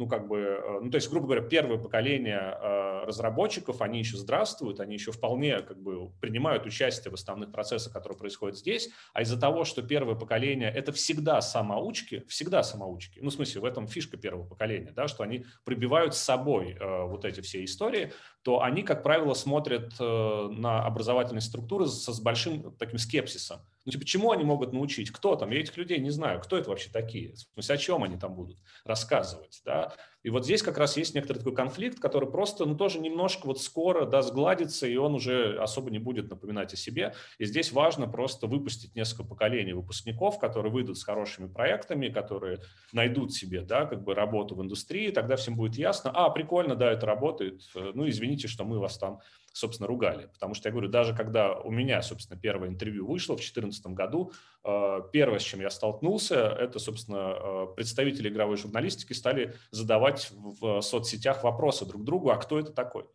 ну, 0.00 0.08
как 0.08 0.28
бы, 0.28 0.38
э, 0.38 0.80
ну, 0.80 0.90
то 0.90 0.96
есть, 0.96 1.10
грубо 1.10 1.26
говоря, 1.26 1.42
первое 1.42 1.76
поколение 1.76 2.38
э, 2.58 3.04
разработчиков, 3.04 3.82
они 3.82 3.98
еще 3.98 4.16
здравствуют, 4.16 4.80
они 4.80 4.94
еще 4.94 5.12
вполне, 5.12 5.60
как 5.60 5.78
бы, 5.78 6.10
принимают 6.22 6.64
участие 6.64 7.10
в 7.10 7.14
основных 7.14 7.52
процессах, 7.52 7.92
которые 7.92 8.18
происходят 8.18 8.56
здесь, 8.56 8.88
а 9.12 9.20
из-за 9.20 9.38
того, 9.38 9.64
что 9.64 9.82
первое 9.82 10.14
поколение– 10.14 10.72
это 10.74 10.92
всегда 10.92 11.42
самоучки, 11.42 12.24
всегда 12.28 12.62
самоучки, 12.62 13.20
ну, 13.20 13.28
в 13.28 13.34
смысле, 13.34 13.60
в 13.60 13.64
этом 13.66 13.86
фишка 13.86 14.16
первого 14.16 14.46
поколения, 14.46 14.90
да, 14.96 15.06
что 15.06 15.22
они 15.22 15.44
пробивают 15.64 16.14
с 16.14 16.18
собой 16.18 16.78
вот 16.80 17.26
эти 17.26 17.42
все 17.42 17.62
истории, 17.62 18.12
то 18.42 18.62
они, 18.62 18.82
как 18.82 19.02
правило, 19.02 19.34
смотрят 19.34 19.98
на 19.98 20.86
образовательные 20.86 21.42
структуры 21.42 21.86
со, 21.86 22.14
с 22.14 22.20
большим 22.20 22.74
таким 22.76 22.98
скепсисом. 22.98 23.60
Ну, 23.84 23.92
типа, 23.92 24.04
чему 24.04 24.30
они 24.30 24.44
могут 24.44 24.72
научить? 24.72 25.10
Кто 25.10 25.36
там? 25.36 25.50
Я 25.50 25.60
этих 25.60 25.76
людей 25.76 25.98
не 25.98 26.10
знаю. 26.10 26.40
Кто 26.40 26.58
это 26.58 26.70
вообще 26.70 26.90
такие? 26.90 27.32
В 27.32 27.38
смысле, 27.54 27.74
о 27.74 27.78
чем 27.78 28.04
они 28.04 28.16
там 28.18 28.34
будут 28.34 28.58
рассказывать? 28.84 29.62
Да? 29.64 29.94
И 30.22 30.28
вот 30.28 30.44
здесь 30.44 30.62
как 30.62 30.76
раз 30.76 30.98
есть 30.98 31.14
некоторый 31.14 31.38
такой 31.38 31.54
конфликт, 31.54 31.98
который 31.98 32.30
просто, 32.30 32.66
ну, 32.66 32.76
тоже 32.76 33.00
немножко 33.00 33.46
вот 33.46 33.60
скоро, 33.60 34.04
да, 34.04 34.20
сгладится, 34.20 34.86
и 34.86 34.96
он 34.96 35.14
уже 35.14 35.56
особо 35.58 35.90
не 35.90 35.98
будет 35.98 36.28
напоминать 36.28 36.74
о 36.74 36.76
себе. 36.76 37.14
И 37.38 37.46
здесь 37.46 37.72
важно 37.72 38.06
просто 38.06 38.46
выпустить 38.46 38.94
несколько 38.94 39.24
поколений 39.24 39.72
выпускников, 39.72 40.38
которые 40.38 40.70
выйдут 40.70 40.98
с 40.98 41.04
хорошими 41.04 41.48
проектами, 41.48 42.08
которые 42.08 42.60
найдут 42.92 43.32
себе, 43.32 43.62
да, 43.62 43.86
как 43.86 44.04
бы 44.04 44.14
работу 44.14 44.54
в 44.54 44.62
индустрии, 44.62 45.10
тогда 45.10 45.36
всем 45.36 45.56
будет 45.56 45.76
ясно, 45.76 46.10
а, 46.12 46.28
прикольно, 46.28 46.74
да, 46.76 46.92
это 46.92 47.06
работает, 47.06 47.62
ну, 47.74 48.06
извините, 48.06 48.46
что 48.46 48.64
мы 48.64 48.78
вас 48.78 48.98
там 48.98 49.20
собственно, 49.52 49.86
ругали. 49.86 50.26
Потому 50.26 50.54
что 50.54 50.68
я 50.68 50.72
говорю, 50.72 50.88
даже 50.88 51.14
когда 51.14 51.54
у 51.54 51.70
меня, 51.70 52.02
собственно, 52.02 52.38
первое 52.38 52.68
интервью 52.68 53.06
вышло 53.06 53.34
в 53.34 53.36
2014 53.36 53.86
году, 53.88 54.32
э, 54.64 55.00
первое, 55.12 55.38
с 55.38 55.42
чем 55.42 55.60
я 55.60 55.70
столкнулся, 55.70 56.36
это, 56.36 56.78
собственно, 56.78 57.34
э, 57.34 57.66
представители 57.76 58.28
игровой 58.28 58.56
журналистики 58.56 59.12
стали 59.12 59.54
задавать 59.70 60.30
в 60.32 60.80
соцсетях 60.82 61.44
вопросы 61.44 61.86
друг 61.86 62.04
другу, 62.04 62.30
а 62.30 62.36
кто 62.36 62.58
это 62.58 62.72
такой? 62.72 63.06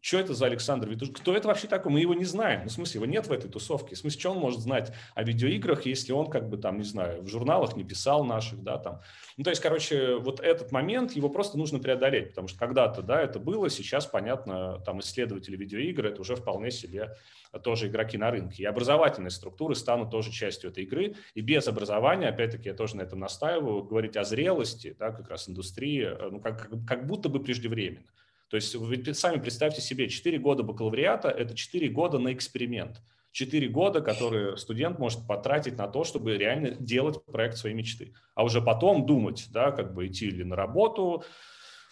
Что 0.00 0.18
это 0.18 0.32
за 0.34 0.46
Александр 0.46 0.88
Витушин? 0.88 1.14
Кто 1.14 1.36
это 1.36 1.48
вообще 1.48 1.68
такой? 1.68 1.92
Мы 1.92 2.00
его 2.00 2.14
не 2.14 2.24
знаем. 2.24 2.62
Ну, 2.62 2.68
в 2.68 2.72
смысле, 2.72 2.98
его 2.98 3.06
нет 3.06 3.26
в 3.26 3.32
этой 3.32 3.50
тусовке. 3.50 3.94
В 3.94 3.98
смысле, 3.98 4.20
что 4.20 4.30
он 4.30 4.38
может 4.38 4.60
знать 4.60 4.92
о 5.14 5.22
видеоиграх, 5.22 5.84
если 5.84 6.12
он, 6.12 6.30
как 6.30 6.48
бы, 6.48 6.56
там, 6.56 6.78
не 6.78 6.84
знаю, 6.84 7.22
в 7.22 7.28
журналах 7.28 7.76
не 7.76 7.84
писал 7.84 8.24
наших, 8.24 8.62
да, 8.62 8.78
там. 8.78 9.00
Ну, 9.36 9.44
то 9.44 9.50
есть, 9.50 9.60
короче, 9.60 10.16
вот 10.16 10.40
этот 10.40 10.72
момент, 10.72 11.12
его 11.12 11.28
просто 11.28 11.58
нужно 11.58 11.80
преодолеть, 11.80 12.30
потому 12.30 12.48
что 12.48 12.58
когда-то, 12.58 13.02
да, 13.02 13.20
это 13.20 13.38
было, 13.38 13.68
сейчас, 13.68 14.06
понятно, 14.06 14.80
там, 14.86 15.00
исследователи 15.00 15.56
видеоигр, 15.56 16.06
это 16.06 16.22
уже 16.22 16.34
вполне 16.34 16.70
себе 16.70 17.14
тоже 17.62 17.88
игроки 17.88 18.16
на 18.16 18.30
рынке. 18.30 18.62
И 18.62 18.66
образовательные 18.66 19.30
структуры 19.30 19.74
станут 19.74 20.10
тоже 20.10 20.30
частью 20.30 20.70
этой 20.70 20.84
игры. 20.84 21.14
И 21.34 21.40
без 21.40 21.66
образования, 21.68 22.28
опять-таки, 22.28 22.68
я 22.68 22.74
тоже 22.74 22.96
на 22.96 23.02
этом 23.02 23.18
настаиваю, 23.18 23.82
говорить 23.82 24.16
о 24.16 24.24
зрелости, 24.24 24.96
да, 24.98 25.10
как 25.10 25.28
раз 25.28 25.48
индустрии, 25.48 26.04
э, 26.04 26.28
ну, 26.30 26.40
как, 26.40 26.70
как 26.86 27.06
будто 27.06 27.28
бы 27.28 27.40
преждевременно. 27.40 28.06
То 28.50 28.56
есть 28.56 28.74
вы 28.74 29.14
сами 29.14 29.40
представьте 29.40 29.80
себе, 29.80 30.08
4 30.08 30.38
года 30.38 30.64
бакалавриата– 30.64 31.28
это 31.30 31.54
4 31.54 31.88
года 31.88 32.18
на 32.18 32.32
эксперимент. 32.32 33.00
4 33.30 33.68
года, 33.68 34.00
которые 34.00 34.56
студент 34.56 34.98
может 34.98 35.24
потратить 35.28 35.78
на 35.78 35.86
то, 35.86 36.02
чтобы 36.02 36.36
реально 36.36 36.72
делать 36.72 37.24
проект 37.24 37.56
своей 37.56 37.76
мечты. 37.76 38.12
А 38.34 38.42
уже 38.42 38.60
потом 38.60 39.06
думать, 39.06 39.46
да, 39.52 39.70
как 39.70 39.94
бы 39.94 40.08
идти 40.08 40.28
ли 40.28 40.42
на 40.42 40.56
работу, 40.56 41.22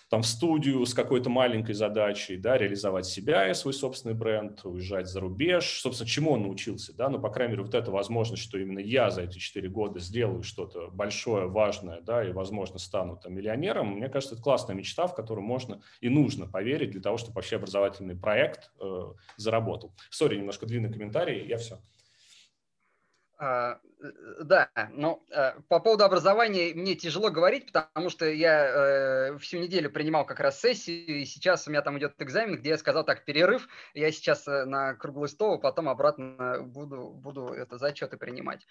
там 0.08 0.22
в 0.22 0.26
студию 0.26 0.84
с 0.86 0.94
какой-то 0.94 1.28
маленькой 1.28 1.74
задачей, 1.74 2.36
да, 2.36 2.56
реализовать 2.56 3.06
себя 3.06 3.48
и 3.48 3.54
свой 3.54 3.74
собственный 3.74 4.14
бренд, 4.14 4.64
уезжать 4.64 5.06
за 5.06 5.20
рубеж. 5.20 5.80
Собственно, 5.80 6.08
чему 6.08 6.32
он 6.32 6.42
научился, 6.42 6.96
да, 6.96 7.08
ну, 7.08 7.20
по 7.20 7.30
крайней 7.30 7.52
мере, 7.52 7.64
вот 7.64 7.74
эта 7.74 7.90
возможность, 7.90 8.42
что 8.42 8.58
именно 8.58 8.78
я 8.78 9.10
за 9.10 9.22
эти 9.22 9.38
четыре 9.38 9.68
года 9.68 9.98
сделаю 10.00 10.42
что-то 10.42 10.88
большое, 10.90 11.46
важное, 11.48 12.00
да, 12.00 12.26
и, 12.26 12.32
возможно, 12.32 12.78
стану 12.78 13.16
там 13.16 13.34
миллионером, 13.34 13.96
мне 13.96 14.08
кажется, 14.08 14.34
это 14.34 14.42
классная 14.42 14.74
мечта, 14.74 15.06
в 15.06 15.14
которую 15.14 15.44
можно 15.44 15.82
и 16.00 16.08
нужно 16.08 16.46
поверить 16.46 16.90
для 16.90 17.00
того, 17.00 17.18
чтобы 17.18 17.34
вообще 17.34 17.56
образовательный 17.56 18.16
проект 18.16 18.70
э, 18.80 19.02
заработал. 19.36 19.92
Sorry, 20.10 20.36
немножко 20.36 20.66
длинный 20.66 20.92
комментарий, 20.92 21.46
я 21.46 21.58
все. 21.58 21.78
А, 23.40 23.78
э, 24.02 24.10
да, 24.42 24.68
но 24.90 25.22
э, 25.30 25.52
по 25.68 25.78
поводу 25.78 26.02
образования 26.02 26.74
мне 26.74 26.96
тяжело 26.96 27.30
говорить, 27.30 27.70
потому 27.72 28.10
что 28.10 28.26
я 28.26 28.66
э, 28.66 29.38
всю 29.38 29.58
неделю 29.58 29.92
принимал 29.92 30.26
как 30.26 30.40
раз 30.40 30.60
сессию, 30.60 31.20
и 31.20 31.24
сейчас 31.24 31.68
у 31.68 31.70
меня 31.70 31.82
там 31.82 31.96
идет 31.98 32.20
экзамен, 32.20 32.56
где 32.56 32.70
я 32.70 32.78
сказал 32.78 33.04
так, 33.04 33.24
перерыв, 33.24 33.68
я 33.94 34.10
сейчас 34.10 34.44
на 34.46 34.94
круглый 34.94 35.28
стол, 35.28 35.60
потом 35.60 35.88
обратно 35.88 36.62
буду, 36.62 37.10
буду 37.10 37.46
это 37.46 37.78
зачеты 37.78 38.16
принимать. 38.16 38.66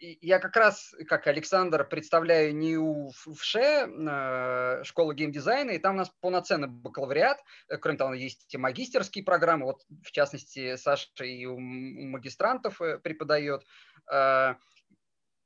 Я 0.00 0.38
как 0.40 0.56
раз, 0.56 0.94
как 1.08 1.26
Александр, 1.26 1.86
представляю 1.86 2.54
НИУ 2.54 3.10
ВШЭ, 3.26 3.86
э, 3.88 4.84
школу 4.84 5.12
геймдизайна, 5.12 5.70
и 5.72 5.78
там 5.78 5.94
у 5.94 5.98
нас 5.98 6.10
полноценный 6.20 6.68
бакалавриат, 6.68 7.38
э, 7.68 7.76
кроме 7.76 7.98
того, 7.98 8.14
есть 8.14 8.52
и 8.52 8.58
магистерские 8.58 9.24
программы, 9.24 9.66
вот 9.66 9.82
в 10.02 10.10
частности 10.10 10.76
Саша 10.76 11.24
и 11.24 11.46
у 11.46 11.58
магистрантов 11.58 12.80
э, 12.82 12.98
преподает. 12.98 13.64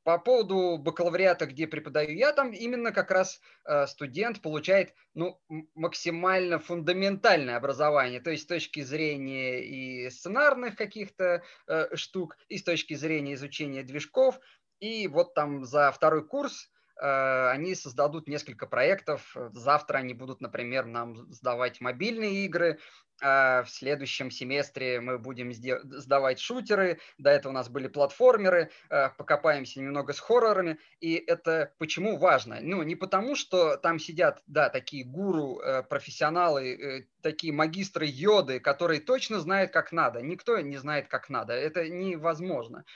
По 0.05 0.19
поводу 0.19 0.79
бакалавриата, 0.79 1.47
где 1.47 1.69
преподаю 1.69 2.17
я, 2.17 2.33
там 2.33 2.53
именно 2.53 2.91
как 2.91 3.13
раз 3.13 3.41
э, 3.65 3.87
студент 3.87 4.43
получает 4.43 4.95
ну, 5.15 5.41
максимально 5.75 6.59
фундаментальное 6.59 7.57
образование, 7.57 8.21
то 8.21 8.31
есть 8.31 8.45
с 8.45 8.47
точки 8.47 8.81
зрения 8.81 9.65
и 9.65 10.11
сценарных 10.11 10.75
каких-то 10.75 11.43
э, 11.69 11.97
штук, 11.97 12.37
и 12.49 12.59
с 12.59 12.65
точки 12.65 12.95
зрения 12.95 13.35
изучения 13.35 13.85
движков. 13.85 14.41
И 14.81 15.07
вот 15.07 15.35
там 15.35 15.65
за 15.65 15.93
второй 15.93 16.27
курс 16.27 16.69
они 17.03 17.75
создадут 17.75 18.29
несколько 18.29 18.67
проектов. 18.67 19.37
Завтра 19.53 19.99
они 19.99 20.15
будут, 20.15 20.41
например, 20.41 20.87
нам 20.87 21.31
сдавать 21.33 21.81
мобильные 21.81 22.45
игры. 22.45 22.79
А 23.25 23.63
в 23.63 23.71
следующем 23.71 24.33
семестре 24.33 25.01
мы 25.01 25.17
будем 25.17 25.53
сдавать 25.53 26.41
шутеры. 26.41 26.99
До 27.19 27.31
этого 27.31 27.53
у 27.53 27.55
нас 27.55 27.69
были 27.69 27.87
платформеры. 27.87 28.73
Э, 28.91 29.11
покопаемся 29.17 29.81
немного 29.81 30.13
с 30.13 30.19
хоррорами. 30.19 30.79
И 31.01 31.15
это 31.15 31.73
почему 31.79 32.19
важно? 32.19 32.59
Ну, 32.61 32.83
не 32.83 32.97
потому, 32.97 33.37
что 33.37 33.77
там 33.77 34.01
сидят, 34.01 34.43
да, 34.49 34.71
такие 34.71 35.05
гуру, 35.05 35.61
э, 35.61 35.85
профессионалы, 35.85 37.07
такие 37.23 37.53
магистры 37.53 38.07
йоды, 38.07 38.59
которые 38.59 39.01
точно 39.01 39.39
знают, 39.39 39.73
как 39.73 39.93
надо. 39.93 40.21
Никто 40.21 40.59
не 40.59 40.77
знает, 40.79 41.07
как 41.07 41.29
надо. 41.29 41.53
Это 41.53 41.89
невозможно. 41.89 42.79
А, 42.79 42.87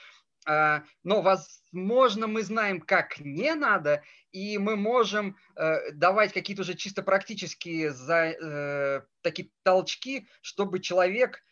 но, 0.47 1.21
возможно, 1.21 2.27
мы 2.27 2.41
знаем, 2.43 2.79
как 2.79 3.19
не 3.19 3.53
надо, 3.53 4.01
и 4.31 4.57
мы 4.57 4.75
можем 4.75 5.37
э, 5.55 5.91
давать 5.93 6.33
какие-то 6.33 6.61
уже 6.61 6.75
чисто 6.75 7.01
практические 7.01 7.91
э, 7.91 9.01
такие 9.21 9.49
толчки, 9.63 10.27
чтобы 10.41 10.79
человек 10.79 11.43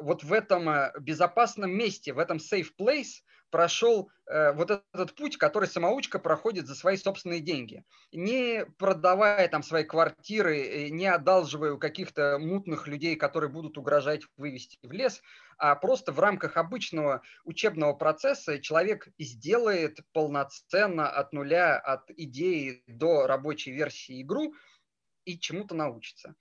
вот 0.00 0.22
в 0.22 0.32
этом 0.32 0.68
э, 0.68 0.92
безопасном 1.00 1.72
месте, 1.72 2.12
в 2.12 2.18
этом 2.18 2.38
safe 2.38 2.68
place 2.78 3.22
прошел 3.50 4.10
э, 4.26 4.52
вот 4.52 4.70
этот 4.70 5.14
путь, 5.14 5.36
который 5.36 5.68
самоучка 5.68 6.18
проходит 6.18 6.66
за 6.66 6.74
свои 6.74 6.96
собственные 6.96 7.40
деньги, 7.40 7.84
не 8.12 8.64
продавая 8.78 9.48
там 9.48 9.62
свои 9.62 9.84
квартиры, 9.84 10.88
не 10.90 11.06
одалживая 11.06 11.72
у 11.72 11.78
каких-то 11.78 12.38
мутных 12.38 12.86
людей, 12.86 13.16
которые 13.16 13.50
будут 13.50 13.76
угрожать 13.76 14.22
вывести 14.36 14.78
в 14.82 14.92
лес, 14.92 15.20
а 15.58 15.74
просто 15.74 16.12
в 16.12 16.20
рамках 16.20 16.56
обычного 16.56 17.22
учебного 17.44 17.92
процесса 17.92 18.58
человек 18.60 19.08
сделает 19.18 19.98
полноценно 20.12 21.10
от 21.10 21.32
нуля, 21.32 21.78
от 21.78 22.10
идеи 22.10 22.82
до 22.86 23.26
рабочей 23.26 23.72
версии 23.72 24.22
игру 24.22 24.54
и 25.24 25.38
чему-то 25.38 25.74
научится. 25.74 26.34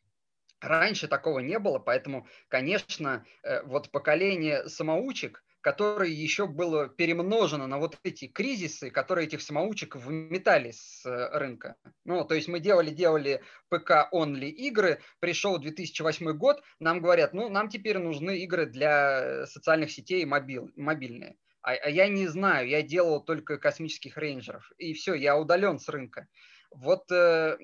Раньше 0.61 1.07
такого 1.07 1.40
не 1.40 1.57
было, 1.57 1.80
поэтому, 1.80 2.27
конечно, 2.49 3.26
э, 3.44 3.64
вот 3.64 3.91
поколение 3.91 4.68
самоучек– 4.69 5.44
которое 5.61 6.10
еще 6.10 6.48
было 6.48 6.88
перемножено 6.88 7.68
на 7.68 7.77
вот 7.77 7.98
эти 8.03 8.27
кризисы, 8.27 8.90
которые 8.91 9.27
этих 9.27 9.41
самоучек 9.41 9.95
вметали 9.95 10.72
с 10.72 11.06
э, 11.06 11.38
рынка. 11.38 11.76
Ну, 12.06 12.23
то 12.23 12.36
есть 12.36 12.48
мы 12.48 12.60
делали-делали 12.60 13.44
ПК-онли 13.69 14.48
игры, 14.48 15.02
пришел 15.19 15.57
2008 15.57 16.31
год, 16.34 16.64
нам 16.80 17.02
говорят, 17.02 17.34
ну, 17.34 17.49
нам 17.49 17.69
теперь 17.69 17.98
нужны 17.98 18.40
игры 18.40 18.65
для 18.65 19.45
социальных 19.45 19.91
сетей 19.91 20.26
мобил, 20.26 20.72
мобильные. 20.76 21.36
А, 21.61 21.73
а 21.73 21.90
я 21.90 22.07
не 22.07 22.27
знаю, 22.27 22.68
я 22.69 22.81
делал 22.81 23.22
только 23.22 23.57
космических 23.57 24.18
рейнджеров, 24.18 24.72
и 24.77 24.94
все, 24.94 25.14
я 25.14 25.38
удален 25.38 25.80
с 25.80 25.90
рынка. 25.90 26.27
Вот 26.72 27.11
э, 27.11 27.57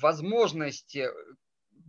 возможность 0.00 0.96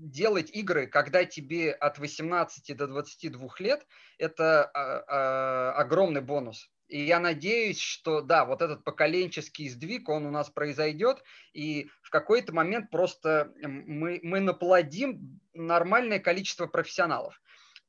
делать 0.10 0.50
игры, 0.52 0.88
когда 0.88 1.26
тебе 1.26 1.72
от 1.72 1.98
18 1.98 2.76
до 2.76 2.88
22 2.88 3.50
лет, 3.60 3.86
это 4.18 4.66
а, 4.66 5.04
а, 5.08 5.72
огромный 5.74 6.22
бонус. 6.22 6.70
И 6.88 7.02
я 7.06 7.20
надеюсь, 7.20 7.80
что 7.80 8.22
да, 8.22 8.46
вот 8.46 8.62
этот 8.62 8.84
поколенческий 8.84 9.70
сдвиг, 9.70 10.10
он 10.10 10.26
у 10.26 10.32
нас 10.32 10.50
произойдет, 10.50 11.24
и 11.54 11.90
в 12.02 12.10
какой-то 12.10 12.54
момент 12.54 12.92
просто 12.92 13.52
мы, 13.62 14.20
мы 14.22 14.40
наплодим 14.42 15.40
нормальное 15.54 16.20
количество 16.20 16.68
профессионалов. 16.68 17.42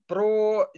Про 0.07 0.73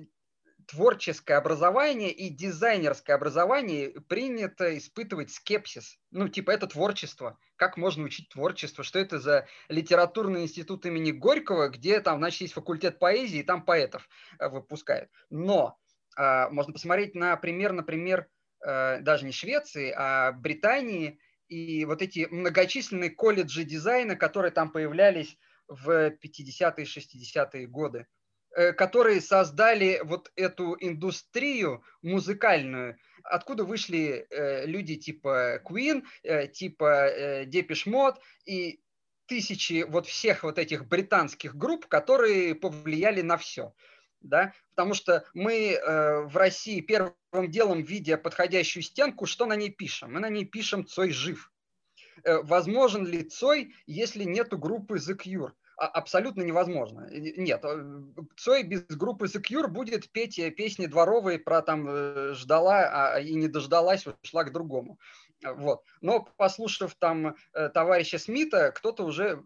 творческое 0.66 1.34
образование 1.34 2.10
и 2.10 2.28
дизайнерское 2.28 3.16
образование 3.16 3.90
принято 4.08 4.76
испытывать 4.76 5.30
скепсис. 5.30 5.98
Ну, 6.10 6.28
типа, 6.28 6.50
это 6.50 6.66
творчество. 6.66 7.38
Как 7.56 7.76
можно 7.76 8.04
учить 8.04 8.28
творчество? 8.28 8.82
Что 8.82 8.98
это 8.98 9.18
за 9.18 9.46
литературный 9.68 10.42
институт 10.42 10.84
имени 10.84 11.12
Горького, 11.12 11.68
где 11.68 12.00
там, 12.00 12.18
значит, 12.18 12.42
есть 12.42 12.54
факультет 12.54 12.98
поэзии, 12.98 13.40
и 13.40 13.44
там 13.44 13.64
поэтов 13.64 14.08
э, 14.38 14.48
выпускают. 14.48 15.10
Но 15.30 15.78
э, 16.18 16.48
можно 16.50 16.72
посмотреть 16.72 17.14
на 17.14 17.36
пример, 17.36 17.72
например, 17.72 18.26
э, 18.66 19.00
даже 19.00 19.24
не 19.24 19.32
Швеции, 19.32 19.94
а 19.96 20.32
Британии, 20.32 21.18
и 21.48 21.84
вот 21.84 22.02
эти 22.02 22.26
многочисленные 22.30 23.10
колледжи 23.10 23.64
дизайна, 23.64 24.16
которые 24.16 24.50
там 24.50 24.70
появлялись 24.70 25.38
в 25.68 26.10
50-е, 26.10 26.84
60-е 26.84 27.66
годы. 27.66 28.06
Э, 28.56 28.72
которые 28.72 29.20
создали 29.20 30.00
вот 30.02 30.32
эту 30.34 30.78
индустрию 30.80 31.84
музыкальную, 32.00 32.96
откуда 33.22 33.64
вышли 33.64 34.26
э, 34.30 34.64
люди 34.64 34.96
типа 34.96 35.60
Queen, 35.62 36.04
э, 36.22 36.46
типа 36.48 37.44
Depeche 37.44 37.86
Mode 37.86 38.16
и 38.46 38.80
тысячи 39.26 39.84
вот 39.86 40.06
всех 40.06 40.42
вот 40.42 40.58
этих 40.58 40.86
британских 40.88 41.54
групп, 41.54 41.86
которые 41.86 42.54
повлияли 42.54 43.20
на 43.20 43.36
все. 43.36 43.74
Да? 44.22 44.54
Потому 44.74 44.94
что 44.94 45.26
мы 45.34 45.72
э, 45.72 46.20
в 46.22 46.34
России 46.34 46.80
первым 46.80 47.14
делом, 47.50 47.82
видя 47.82 48.16
подходящую 48.16 48.82
стенку, 48.84 49.26
что 49.26 49.44
на 49.44 49.56
ней 49.56 49.70
пишем? 49.70 50.14
Мы 50.14 50.20
на 50.20 50.30
ней 50.30 50.46
пишем 50.46 50.86
«Цой 50.86 51.10
жив». 51.10 51.52
Э, 52.24 52.38
возможен 52.38 53.06
ли 53.06 53.22
Цой, 53.22 53.74
если 53.86 54.24
нету 54.24 54.56
группы 54.56 54.94
The 54.94 55.14
Cure? 55.14 55.52
А, 55.76 55.88
абсолютно 55.88 56.42
невозможно. 56.42 57.06
Нет, 57.10 57.62
э, 57.64 58.02
Цой 58.36 58.62
без 58.62 58.86
группы 58.86 59.26
Secure 59.26 59.68
будет 59.68 60.10
петь 60.10 60.38
э, 60.38 60.50
песни 60.50 60.86
дворовые 60.86 61.38
про 61.38 61.60
там 61.60 61.86
э, 61.86 62.32
ждала 62.34 63.12
а, 63.14 63.20
и 63.20 63.34
не 63.34 63.48
дождалась, 63.48 64.06
ушла 64.06 64.44
к 64.44 64.52
другому. 64.52 64.98
Вот. 65.44 65.82
Но 66.00 66.26
послушав 66.38 66.94
там 66.94 67.36
товарища 67.74 68.18
Смита, 68.18 68.72
кто-то 68.72 69.04
уже 69.04 69.44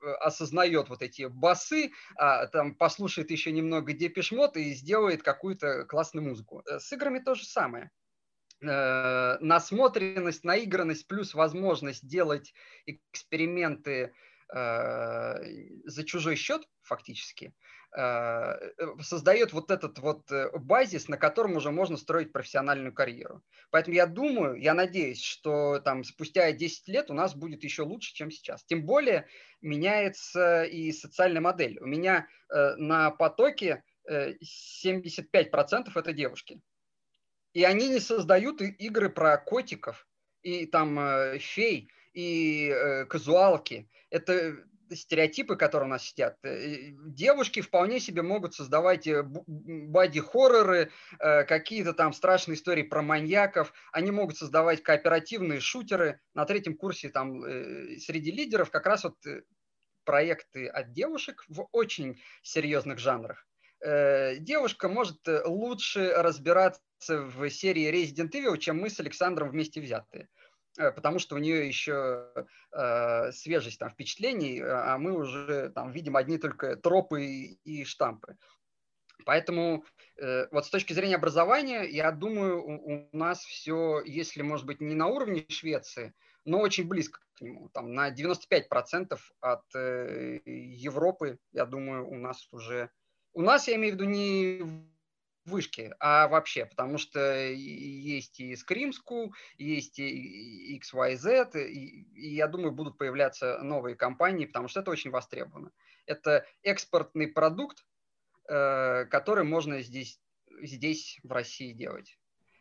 осознает 0.00 0.88
вот 0.88 1.02
эти 1.02 1.26
басы, 1.28 1.92
а, 2.16 2.48
там 2.48 2.74
послушает 2.74 3.30
еще 3.30 3.52
немного 3.52 3.92
Депешмот 3.92 4.56
и 4.56 4.72
сделает 4.74 5.22
какую-то 5.22 5.84
классную 5.84 6.26
музыку. 6.26 6.64
С 6.66 6.92
играми 6.92 7.20
то 7.20 7.36
же 7.36 7.44
самое 7.44 7.90
насмотренность, 8.62 10.44
наигранность 10.44 11.06
плюс 11.06 11.32
возможность 11.32 12.06
делать 12.06 12.52
эксперименты 12.84 14.12
за 14.52 16.04
чужой 16.04 16.36
счет 16.36 16.62
фактически 16.82 17.54
э, 17.96 18.00
э, 18.00 18.58
создает 19.00 19.52
вот 19.52 19.70
этот 19.70 19.98
вот 20.00 20.28
базис, 20.54 21.08
на 21.08 21.16
котором 21.16 21.56
уже 21.56 21.70
можно 21.70 21.96
строить 21.96 22.32
профессиональную 22.32 22.92
карьеру. 22.92 23.42
Поэтому 23.70 23.94
я 23.94 24.06
думаю, 24.06 24.60
я 24.60 24.74
надеюсь, 24.74 25.22
что 25.22 25.78
там 25.80 26.02
спустя 26.02 26.50
10 26.50 26.88
лет 26.88 27.10
у 27.10 27.14
нас 27.14 27.34
будет 27.34 27.62
еще 27.62 27.82
лучше, 27.82 28.12
чем 28.12 28.30
сейчас. 28.30 28.64
Тем 28.64 28.84
более 28.84 29.28
меняется 29.60 30.64
и 30.64 30.90
социальная 30.90 31.40
модель. 31.40 31.78
У 31.80 31.86
меня 31.86 32.26
на 32.48 33.12
потоке 33.12 33.84
75% 34.08 35.90
это 35.94 36.12
девушки. 36.12 36.60
И 37.52 37.62
они 37.62 37.88
не 37.88 38.00
создают 38.00 38.60
игры 38.62 39.10
про 39.10 39.38
котиков 39.38 40.08
и 40.42 40.66
там 40.66 41.38
фей 41.38 41.90
и 42.12 42.68
э, 42.68 43.04
казуалки. 43.06 43.88
Это 44.10 44.56
стереотипы, 44.96 45.56
которые 45.56 45.88
у 45.88 45.90
нас 45.90 46.04
сидят. 46.04 46.36
Э, 46.42 46.90
девушки 47.06 47.60
вполне 47.60 48.00
себе 48.00 48.22
могут 48.22 48.54
создавать 48.54 49.06
э, 49.06 49.22
боди-хорроры, 49.22 50.90
э, 51.18 51.44
какие-то 51.44 51.92
там 51.92 52.12
страшные 52.12 52.56
истории 52.56 52.82
про 52.82 53.02
маньяков. 53.02 53.72
Они 53.92 54.10
могут 54.10 54.36
создавать 54.36 54.82
кооперативные 54.82 55.60
шутеры. 55.60 56.20
На 56.34 56.44
третьем 56.44 56.76
курсе 56.76 57.08
там 57.08 57.42
среди 57.98 58.30
лидеров 58.30 58.70
как 58.70 58.86
раз 58.86 59.04
вот 59.04 59.16
проекты 60.04 60.66
от 60.66 60.92
девушек 60.92 61.44
в 61.48 61.68
очень 61.72 62.20
серьезных 62.42 62.98
жанрах. 62.98 63.46
Девушка 63.82 64.88
может 64.88 65.18
лучше 65.44 66.12
разбираться 66.12 66.80
в 67.08 67.48
серии 67.48 67.90
Resident 67.90 68.30
Evil, 68.32 68.58
чем 68.58 68.78
мы 68.78 68.90
с 68.90 69.00
Александром 69.00 69.50
вместе 69.50 69.80
взятые. 69.80 70.28
Э, 70.78 70.92
потому 70.92 71.18
что 71.18 71.36
у 71.36 71.38
нее 71.38 71.66
еще 71.66 72.30
э, 72.72 73.32
свежесть 73.32 73.78
там, 73.78 73.90
впечатлений, 73.90 74.60
а 74.60 74.98
мы 74.98 75.12
уже 75.12 75.70
там 75.70 75.90
видим 75.90 76.16
одни 76.16 76.38
только 76.38 76.76
тропы 76.76 77.24
и 77.64 77.84
штампы. 77.84 78.36
Поэтому 79.24 79.84
э, 80.16 80.46
вот 80.50 80.66
с 80.66 80.70
точки 80.70 80.92
зрения 80.92 81.16
образования, 81.16 81.82
я 81.82 82.10
думаю, 82.10 82.62
у, 82.62 83.08
у 83.12 83.16
нас 83.16 83.44
все, 83.44 84.02
если, 84.04 84.42
может 84.42 84.66
быть, 84.66 84.80
не 84.80 84.94
на 84.94 85.08
уровне 85.08 85.44
Швеции, 85.48 86.14
но 86.44 86.58
очень 86.60 86.88
близко 86.88 87.20
к 87.34 87.40
нему. 87.40 87.68
Там 87.70 87.92
на 87.92 88.10
95% 88.10 89.18
от 89.40 89.62
э, 89.74 90.40
Европы, 90.44 91.38
я 91.52 91.66
думаю, 91.66 92.08
у 92.08 92.16
нас 92.16 92.48
уже... 92.50 92.90
У 93.32 93.42
нас, 93.42 93.68
я 93.68 93.76
имею 93.76 93.92
в 93.92 93.96
виду, 93.96 94.04
не 94.10 94.62
вышки, 95.44 95.94
а 96.00 96.28
вообще, 96.28 96.66
потому 96.66 96.98
что 96.98 97.36
есть 97.36 98.40
и 98.40 98.54
Scream 98.54 98.90
School, 98.90 99.30
есть 99.58 99.98
и 99.98 100.78
XYZ, 100.78 101.58
и, 101.66 102.02
и 102.14 102.34
я 102.34 102.46
думаю, 102.46 102.72
будут 102.72 102.98
появляться 102.98 103.58
новые 103.62 103.96
компании, 103.96 104.46
потому 104.46 104.68
что 104.68 104.80
это 104.80 104.90
очень 104.90 105.10
востребовано. 105.10 105.70
Это 106.06 106.46
экспортный 106.62 107.28
продукт, 107.28 107.84
э, 108.48 109.06
который 109.06 109.44
можно 109.44 109.80
здесь, 109.82 110.20
здесь 110.62 111.18
в 111.22 111.32
России 111.32 111.72
делать. 111.72 112.18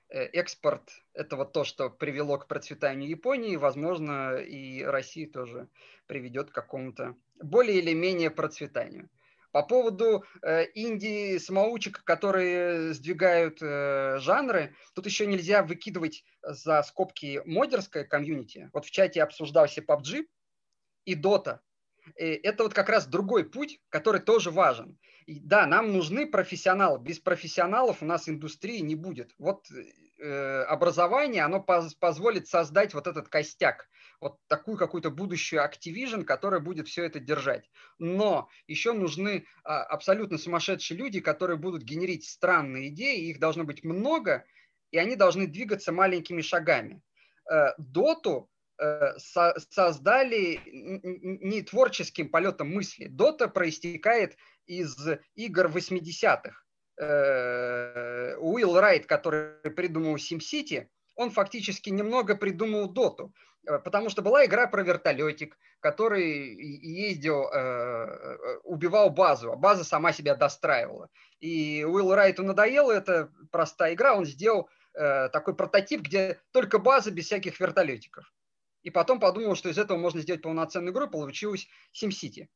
Э, 0.10 0.24
экспорт– 0.24 0.90
это 1.14 1.36
вот 1.36 1.54
то, 1.54 1.64
что 1.64 1.90
привело 1.90 2.38
к 2.40 2.48
процветанию 2.48 3.10
Японии, 3.10 3.56
возможно, 3.58 4.38
и 4.38 4.84
России 4.84 5.26
тоже 5.26 5.68
приведет 6.08 6.50
к 6.50 6.56
какому-то 6.56 7.16
более 7.42 7.78
или 7.80 7.94
менее 7.94 8.32
процветанию. 8.32 9.10
По 9.52 9.64
поводу 9.64 10.24
э, 10.42 10.66
инди-самоучек, 10.76 12.04
которые 12.04 12.94
сдвигают 12.94 13.60
э, 13.62 14.20
жанры, 14.20 14.76
тут 14.94 15.06
еще 15.06 15.26
нельзя 15.26 15.64
выкидывать 15.64 16.24
за 16.44 16.84
скобки 16.84 17.42
модерское 17.46 18.04
комьюнити. 18.04 18.70
Вот 18.74 18.86
в 18.86 18.92
чате 18.92 19.24
обсуждался 19.24 19.82
PUBG 19.82 20.26
и 21.06 21.16
Dota. 21.16 21.60
Это 22.16 22.64
вот 22.64 22.74
как 22.74 22.90
раз 22.90 23.08
другой 23.08 23.50
путь, 23.50 23.80
который 23.90 24.22
тоже 24.22 24.52
важен. 24.52 24.98
И 25.26 25.40
да, 25.40 25.66
нам 25.66 25.94
нужны 25.94 26.26
профессионалы. 26.26 27.00
Без 27.00 27.20
профессионалов 27.20 28.02
у 28.02 28.06
нас 28.06 28.28
индустрии 28.28 28.80
не 28.80 28.96
будет. 28.96 29.34
Вот 29.38 29.70
э, 29.72 29.84
образование, 30.22 31.44
оно 31.44 31.62
поз 31.62 31.94
позволит 31.96 32.48
создать 32.48 32.94
вот 32.94 33.08
этот 33.08 33.30
костяк 33.30 33.88
вот 34.22 34.38
такую 34.48 34.78
какую-то 34.78 35.12
будущую 35.12 35.64
Activision, 35.64 36.24
которая 36.24 36.60
будет 36.60 36.88
все 36.88 37.06
это 37.06 37.20
держать. 37.20 37.70
Но 37.98 38.50
еще 38.68 38.94
нужны 38.94 39.46
а, 39.64 39.84
абсолютно 39.84 40.38
сумасшедшие 40.38 40.98
люди, 40.98 41.20
которые 41.20 41.58
будут 41.58 41.84
генерить 41.84 42.26
странные 42.26 42.90
идеи, 42.90 43.30
их 43.30 43.40
должно 43.40 43.64
быть 43.64 43.84
много, 43.84 44.46
и 44.91 44.98
они 44.98 45.16
должны 45.16 45.48
двигаться 45.48 45.91
маленькими 45.91 46.41
шагами. 46.41 47.02
Э, 47.50 47.74
доту 47.78 48.50
э, 48.78 49.18
создали 49.18 50.60
не 50.66 51.62
творческим 51.62 52.30
полетом 52.30 52.70
мысли. 52.70 53.08
Дота 53.08 53.48
проистекает 53.48 54.36
из 54.66 54.96
игр 55.36 55.68
80-х. 55.68 56.64
Э, 57.00 58.36
Уилл 58.40 58.78
Райт, 58.78 59.06
который 59.06 59.72
придумал 59.72 60.18
SimCity, 60.18 60.88
он 61.16 61.32
фактически 61.32 61.90
немного 61.90 62.36
придумал 62.36 62.90
доту. 62.90 63.34
Э, 63.66 63.80
потому 63.80 64.10
что 64.10 64.22
была 64.22 64.46
игра 64.46 64.68
про 64.68 64.84
вертолетик, 64.84 65.58
который 65.80 66.56
ездил, 66.62 67.48
э, 67.48 68.58
убивал 68.64 69.12
базу, 69.12 69.54
а 69.54 69.56
база 69.56 69.86
сама 69.86 70.12
себя 70.12 70.36
достраивала. 70.36 71.10
И 71.40 71.86
Уилл 71.86 72.14
Райту 72.14 72.44
надоело 72.44 72.92
эта 72.92 73.32
простая 73.50 73.94
игра, 73.94 74.16
он 74.16 74.26
сделал 74.26 74.70
такой 75.32 75.56
прототип, 75.56 76.02
где 76.02 76.42
только 76.52 76.78
база 76.78 77.12
без 77.12 77.26
всяких 77.28 77.60
вертолетиков. 77.60 78.34
И 78.82 78.90
потом 78.90 79.20
подумал, 79.22 79.56
что 79.56 79.70
из 79.70 79.78
этого 79.78 79.98
можно 79.98 80.20
сделать 80.20 80.42
полноценную 80.42 80.92
игру, 80.94 81.08
получилась 81.08 81.68
SimCity. 81.94 82.48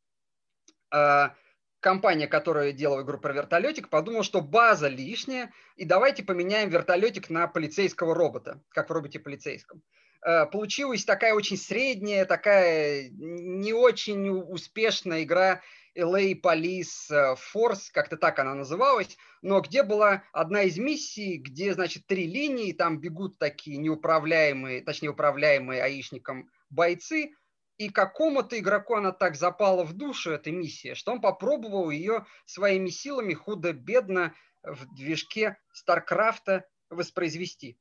Компания, 1.83 2.27
которая 2.29 2.71
делала 2.71 3.01
игру 3.01 3.17
про 3.17 3.33
вертолетик, 3.33 3.89
подумала, 3.89 4.23
что 4.23 4.39
база 4.39 4.87
лишняя, 4.87 5.51
и 5.75 5.83
давайте 5.83 6.23
поменяем 6.23 6.69
вертолетик 6.69 7.29
на 7.29 7.45
полицейского 7.45 8.15
робота, 8.15 8.63
как 8.69 8.89
в 8.89 8.93
роботе 8.93 9.19
полицейском. 9.19 9.83
Э, 10.25 10.45
получилась 10.45 11.03
такая 11.03 11.33
очень 11.33 11.57
средняя, 11.57 12.23
такая 12.23 13.09
не 13.11 13.73
очень 13.73 14.29
успешная 14.29 15.23
игра 15.23 15.59
LA 15.97 16.39
Police 16.41 17.11
э, 17.11 17.35
Force, 17.53 17.89
как-то 17.91 18.15
так 18.15 18.39
она 18.39 18.55
называлась, 18.55 19.17
но 19.41 19.59
где 19.59 19.83
была 19.83 20.23
одна 20.31 20.63
из 20.63 20.77
миссий, 20.77 21.35
где, 21.35 21.73
значит, 21.73 22.07
три 22.07 22.27
линии, 22.27 22.71
там 22.71 23.01
бегут 23.01 23.37
такие 23.37 23.75
неуправляемые, 23.75 24.83
точнее, 24.83 25.09
управляемые 25.09 25.83
аишником 25.83 26.49
бойцы, 26.69 27.33
и 27.77 27.89
какому-то 27.89 28.57
игроку 28.59 28.95
она 28.95 29.11
так 29.11 29.35
запала 29.35 29.83
в 29.83 29.93
душу, 29.93 30.31
эта 30.31 30.51
миссия, 30.51 30.95
что 30.95 31.11
он 31.11 31.21
попробовал 31.21 31.89
ее 31.89 32.25
своими 32.45 32.89
силами 32.89 33.33
худо-бедно 33.33 34.33
в 34.61 34.93
движке 34.95 35.57
Старкрафта 35.71 36.65
воспроизвести. 36.89 37.79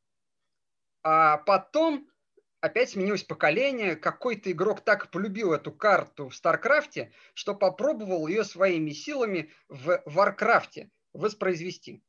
А 1.02 1.38
потом 1.38 2.08
опять 2.60 2.90
сменилось 2.90 3.24
поколение, 3.24 3.96
какой-то 3.96 4.50
игрок 4.50 4.80
так 4.82 5.10
полюбил 5.10 5.52
эту 5.52 5.72
карту 5.72 6.28
в 6.28 6.34
Старкрафте, 6.34 7.12
что 7.34 7.54
попробовал 7.54 8.26
ее 8.28 8.44
своими 8.44 8.92
силами 8.92 9.52
в 9.68 10.02
Варкрафте 10.06 10.90
воспроизвести. 11.12 12.02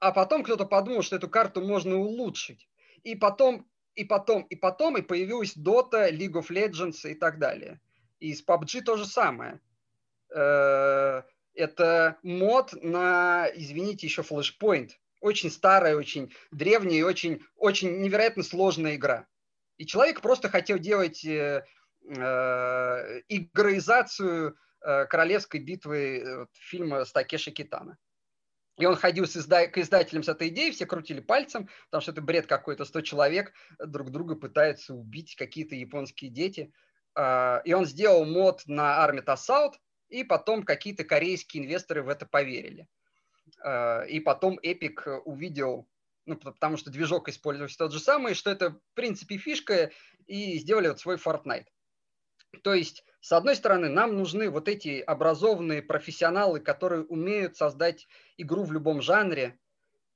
А 0.00 0.12
потом 0.12 0.42
кто-то 0.42 0.66
подумал, 0.66 1.02
что 1.02 1.16
эту 1.16 1.28
карту 1.28 1.62
можно 1.62 1.96
улучшить. 1.96 2.68
И 3.04 3.14
потом, 3.14 3.70
и 3.94 4.04
потом, 4.04 4.42
и 4.42 4.56
потом, 4.56 4.96
и 4.96 5.02
появилась 5.02 5.56
Dota, 5.56 6.10
League 6.10 6.34
of 6.34 6.48
Legends 6.50 7.08
и 7.08 7.14
так 7.14 7.38
далее. 7.38 7.80
И 8.20 8.34
с 8.34 8.44
PUBG 8.44 8.82
то 8.82 8.96
же 8.96 9.04
самое. 9.04 9.60
Э, 10.34 11.22
это 11.54 12.18
мод 12.22 12.72
на, 12.82 13.48
извините, 13.54 14.06
еще 14.06 14.22
Flashpoint. 14.22 14.90
Очень 15.20 15.50
старая, 15.50 15.96
очень 15.96 16.32
древняя 16.50 17.00
и 17.00 17.02
очень, 17.02 17.42
очень 17.56 18.00
невероятно 18.00 18.42
сложная 18.42 18.96
игра. 18.96 19.26
И 19.76 19.86
человек 19.86 20.20
просто 20.20 20.48
хотел 20.48 20.78
делать 20.78 21.24
э, 21.24 21.64
э, 22.08 23.20
игроизацию 23.28 24.56
э, 24.80 25.06
королевской 25.06 25.60
битвы 25.60 26.22
э, 26.24 26.46
фильма 26.52 27.04
с 27.04 27.12
Такеши 27.12 27.50
Китана. 27.50 27.98
И 28.78 28.86
он 28.86 28.96
ходил 28.96 29.26
с 29.26 29.36
изда... 29.36 29.66
к 29.66 29.78
издателям 29.78 30.22
с 30.22 30.28
этой 30.28 30.48
идеей, 30.48 30.72
все 30.72 30.86
крутили 30.86 31.20
пальцем, 31.20 31.68
потому 31.86 32.00
что 32.00 32.12
это 32.12 32.22
бред 32.22 32.46
какой-то, 32.46 32.84
100 32.84 33.00
человек 33.02 33.52
друг 33.78 34.10
друга 34.10 34.34
пытаются 34.34 34.94
убить, 34.94 35.36
какие-то 35.36 35.74
японские 35.74 36.30
дети. 36.30 36.72
Э, 37.14 37.60
и 37.64 37.72
он 37.74 37.84
сделал 37.84 38.24
мод 38.24 38.62
на 38.66 39.06
Army 39.06 39.24
Assault, 39.24 39.74
и 40.08 40.24
потом 40.24 40.62
какие-то 40.62 41.04
корейские 41.04 41.64
инвесторы 41.64 42.02
в 42.02 42.08
это 42.08 42.26
поверили. 42.26 42.88
Э, 43.62 44.06
и 44.08 44.20
потом 44.20 44.58
Epic 44.62 45.20
увидел 45.24 45.88
ну, 46.24 46.36
потому 46.36 46.76
что 46.76 46.90
движок 46.90 47.28
использовался 47.28 47.78
тот 47.78 47.92
же 47.92 47.98
самый, 47.98 48.34
что 48.34 48.50
это, 48.50 48.70
в 48.70 48.94
принципе, 48.94 49.38
фишка, 49.38 49.90
и 50.26 50.56
сделали 50.58 50.88
вот 50.88 51.00
свой 51.00 51.16
Fortnite. 51.16 51.66
То 52.62 52.74
есть, 52.74 53.04
с 53.22 53.30
одной 53.30 53.54
стороны, 53.54 53.88
нам 53.88 54.16
нужны 54.16 54.50
вот 54.50 54.68
эти 54.68 55.00
образованные 55.00 55.80
профессионалы, 55.80 56.58
которые 56.58 57.04
умеют 57.04 57.56
создать 57.56 58.08
игру 58.36 58.64
в 58.64 58.72
любом 58.72 59.00
жанре, 59.00 59.60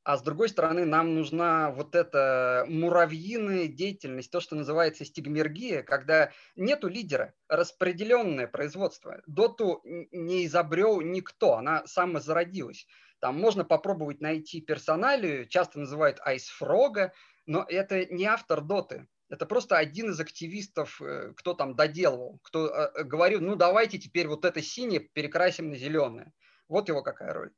а 0.02 0.16
с 0.16 0.22
другой 0.22 0.48
стороны, 0.48 0.84
нам 0.84 1.14
нужна 1.14 1.70
вот 1.70 1.94
эта 1.94 2.64
муравьиная 2.68 3.68
деятельность, 3.68 4.32
то, 4.32 4.40
что 4.40 4.56
называется 4.56 5.04
стигмергия, 5.04 5.84
когда 5.84 6.32
нету 6.56 6.88
лидера, 6.88 7.34
распределенное 7.48 8.48
производство. 8.48 9.22
Доту 9.28 9.80
не 9.84 10.44
изобрел 10.46 11.00
никто, 11.00 11.54
она 11.54 11.86
самозародилась. 11.86 12.88
Там 13.20 13.40
можно 13.40 13.64
попробовать 13.64 14.20
найти 14.20 14.60
персоналию, 14.60 15.48
часто 15.48 15.78
называют 15.78 16.18
айсфрога, 16.24 17.12
но 17.46 17.64
это 17.68 18.04
не 18.06 18.24
автор 18.24 18.62
доты. 18.62 19.06
Это 19.28 19.46
просто 19.46 19.76
один 19.76 20.10
из 20.10 20.20
активистов, 20.20 21.00
э, 21.02 21.32
кто 21.36 21.54
там 21.54 21.74
доделывал, 21.74 22.38
кто 22.42 22.68
э, 22.68 22.90
э, 22.94 23.04
говорил, 23.04 23.40
ну 23.40 23.56
давайте 23.56 23.98
теперь 23.98 24.28
вот 24.28 24.44
это 24.44 24.62
синее 24.62 25.00
перекрасим 25.00 25.70
на 25.70 25.76
зеленое. 25.76 26.32
Вот 26.68 26.88
его 26.88 27.02
какая 27.02 27.32
роль. 27.32 27.52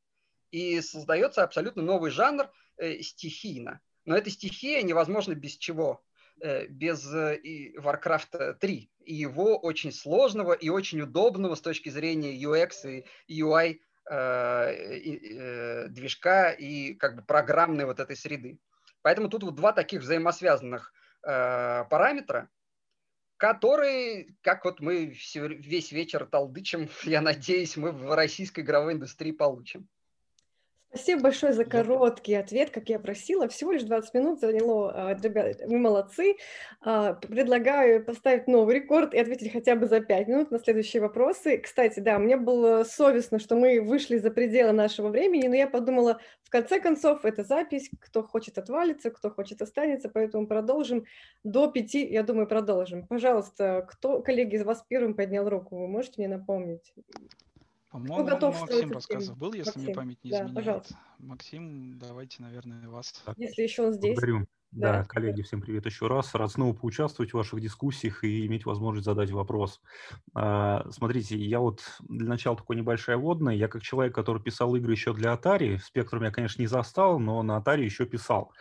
И 0.51 0.81
создается 0.81 1.43
абсолютно 1.43 1.83
новый 1.83 2.11
жанр 2.11 2.51
э, 2.79 3.01
стихийно. 3.01 3.81
Но 4.05 4.17
эта 4.17 4.31
стихия 4.31 4.83
невозможна 4.83 5.35
без 5.35 5.57
чего? 5.57 6.03
Э, 6.41 6.67
без 6.67 7.07
э, 7.13 7.39
Warcraft 7.79 8.55
3 8.55 8.91
и 9.05 9.15
его 9.15 9.59
очень 9.59 9.93
сложного 9.93 10.53
и 10.53 10.69
очень 10.69 11.03
удобного 11.03 11.55
с 11.55 11.61
точки 11.61 11.91
зрения 11.91 12.41
UX 12.43 13.05
и 13.27 13.43
UI 13.43 13.81
Э, 14.11 14.71
э, 14.71 15.89
движка 15.89 16.51
и 16.51 16.95
как 16.95 17.17
бы 17.17 17.23
программной 17.23 17.85
вот 17.85 18.01
этой 18.01 18.17
среды. 18.17 18.59
Поэтому 19.03 19.29
тут 19.29 19.43
вот 19.43 19.55
два 19.55 19.73
таких 19.73 20.01
взаимосвязанных 20.01 20.93
э, 20.93 20.95
параметра, 21.23 22.49
которые, 23.37 24.35
как 24.43 24.65
вот 24.65 24.81
мы 24.81 25.17
весь 25.33 25.93
вечер 25.93 26.27
толдычим, 26.27 26.89
я 27.05 27.21
надеюсь, 27.21 27.77
мы 27.77 27.93
в 27.93 28.15
российской 28.15 28.61
игровой 28.61 28.95
индустрии 28.95 29.33
получим. 29.33 29.89
Спасибо 30.89 31.25
большое 31.25 31.53
за 31.53 31.67
короткий 31.67 32.35
ответ, 32.35 32.71
как 32.71 32.89
я 32.89 32.99
просила. 32.99 33.47
Всего 33.49 33.73
лишь 33.73 33.83
20 33.83 34.15
минут 34.15 34.41
заняло. 34.41 34.91
А, 34.95 35.15
ребят, 35.15 35.59
вы 35.67 35.79
молодцы. 35.79 36.37
А, 36.81 37.13
предлагаю 37.13 38.03
поставить 38.03 38.47
новый 38.47 38.77
рекорд 38.77 39.13
и 39.13 39.19
ответить 39.19 39.53
хотя 39.53 39.77
бы 39.77 39.87
за 39.87 40.01
5 40.01 40.29
минут 40.29 40.51
на 40.51 40.59
следующие 40.59 41.03
вопросы. 41.03 41.59
Кстати, 41.59 42.01
да, 42.01 42.19
мне 42.19 42.39
было 42.39 42.85
совестно, 42.85 43.39
что 43.39 43.55
мы 43.55 43.83
вышли 43.83 44.17
за 44.17 44.31
пределы 44.31 44.73
нашего 44.73 45.09
времени, 45.09 45.47
но 45.47 45.57
я 45.57 45.67
подумала, 45.67 46.21
в 46.43 46.49
конце 46.49 46.81
концов, 46.81 47.27
это 47.27 47.45
запись, 47.45 47.91
кто 48.01 48.23
хочет 48.23 48.57
отвалится, 48.57 49.11
кто 49.11 49.31
хочет 49.31 49.61
останется, 49.61 50.09
поэтому 50.09 50.47
продолжим 50.47 51.05
до 51.45 51.71
5, 51.71 51.95
я 51.95 52.23
думаю, 52.23 52.47
продолжим. 52.47 53.07
Пожалуйста, 53.07 53.87
кто, 53.91 54.23
коллеги, 54.23 54.57
из 54.57 54.65
вас 54.65 54.83
первым 54.89 55.15
поднял 55.15 55.47
руку, 55.51 55.77
вы 55.77 55.87
можете 55.87 56.15
мне 56.17 56.29
напомнить? 56.29 56.95
По-моему, 57.91 58.25
готов 58.25 58.61
Максим 58.61 58.93
рассказывал, 58.93 59.39
был, 59.39 59.53
если 59.55 59.71
Максим. 59.71 59.83
мне 59.83 59.95
память 59.95 60.25
не 60.25 60.31
да, 60.31 60.37
изменяет. 60.39 60.55
Пожалуйста. 60.57 60.99
Максим, 61.19 61.99
давайте, 61.99 62.43
наверное, 62.43 62.89
вас. 62.89 63.25
Если 63.37 63.63
еще 63.63 63.87
он 63.87 63.95
здесь. 63.95 64.15
Благодарю. 64.15 64.47
Да, 64.71 64.93
да, 64.93 65.05
коллеги, 65.05 65.41
всем 65.41 65.63
привет 65.63 65.87
еще 65.87 66.09
раз. 66.09 66.35
Рад 66.35 66.53
снова 66.53 66.75
поучаствовать 66.75 67.31
в 67.31 67.35
ваших 67.35 67.59
дискуссиях 67.61 68.23
и 68.23 68.47
иметь 68.47 68.67
возможность 68.67 69.07
задать 69.07 69.31
вопрос. 69.31 69.81
А, 70.35 70.85
смотрите, 70.91 71.39
я 71.39 71.59
вот 71.61 71.81
для 72.01 72.29
начала 72.29 72.55
такой 72.55 72.77
небольшая 72.77 73.17
вводная. 73.17 73.55
Я 73.55 73.69
как 73.69 73.81
человек, 73.81 74.15
который 74.15 74.43
писал 74.43 74.75
игры 74.77 74.93
еще 74.93 75.15
для 75.15 75.33
Atari, 75.33 75.79
Spectrum 75.79 76.23
я, 76.23 76.31
конечно, 76.31 76.61
не 76.61 76.67
застал, 76.69 77.19
но 77.19 77.43
на 77.43 77.59
Atari 77.59 77.83
еще 77.83 78.05
писал. 78.05 78.53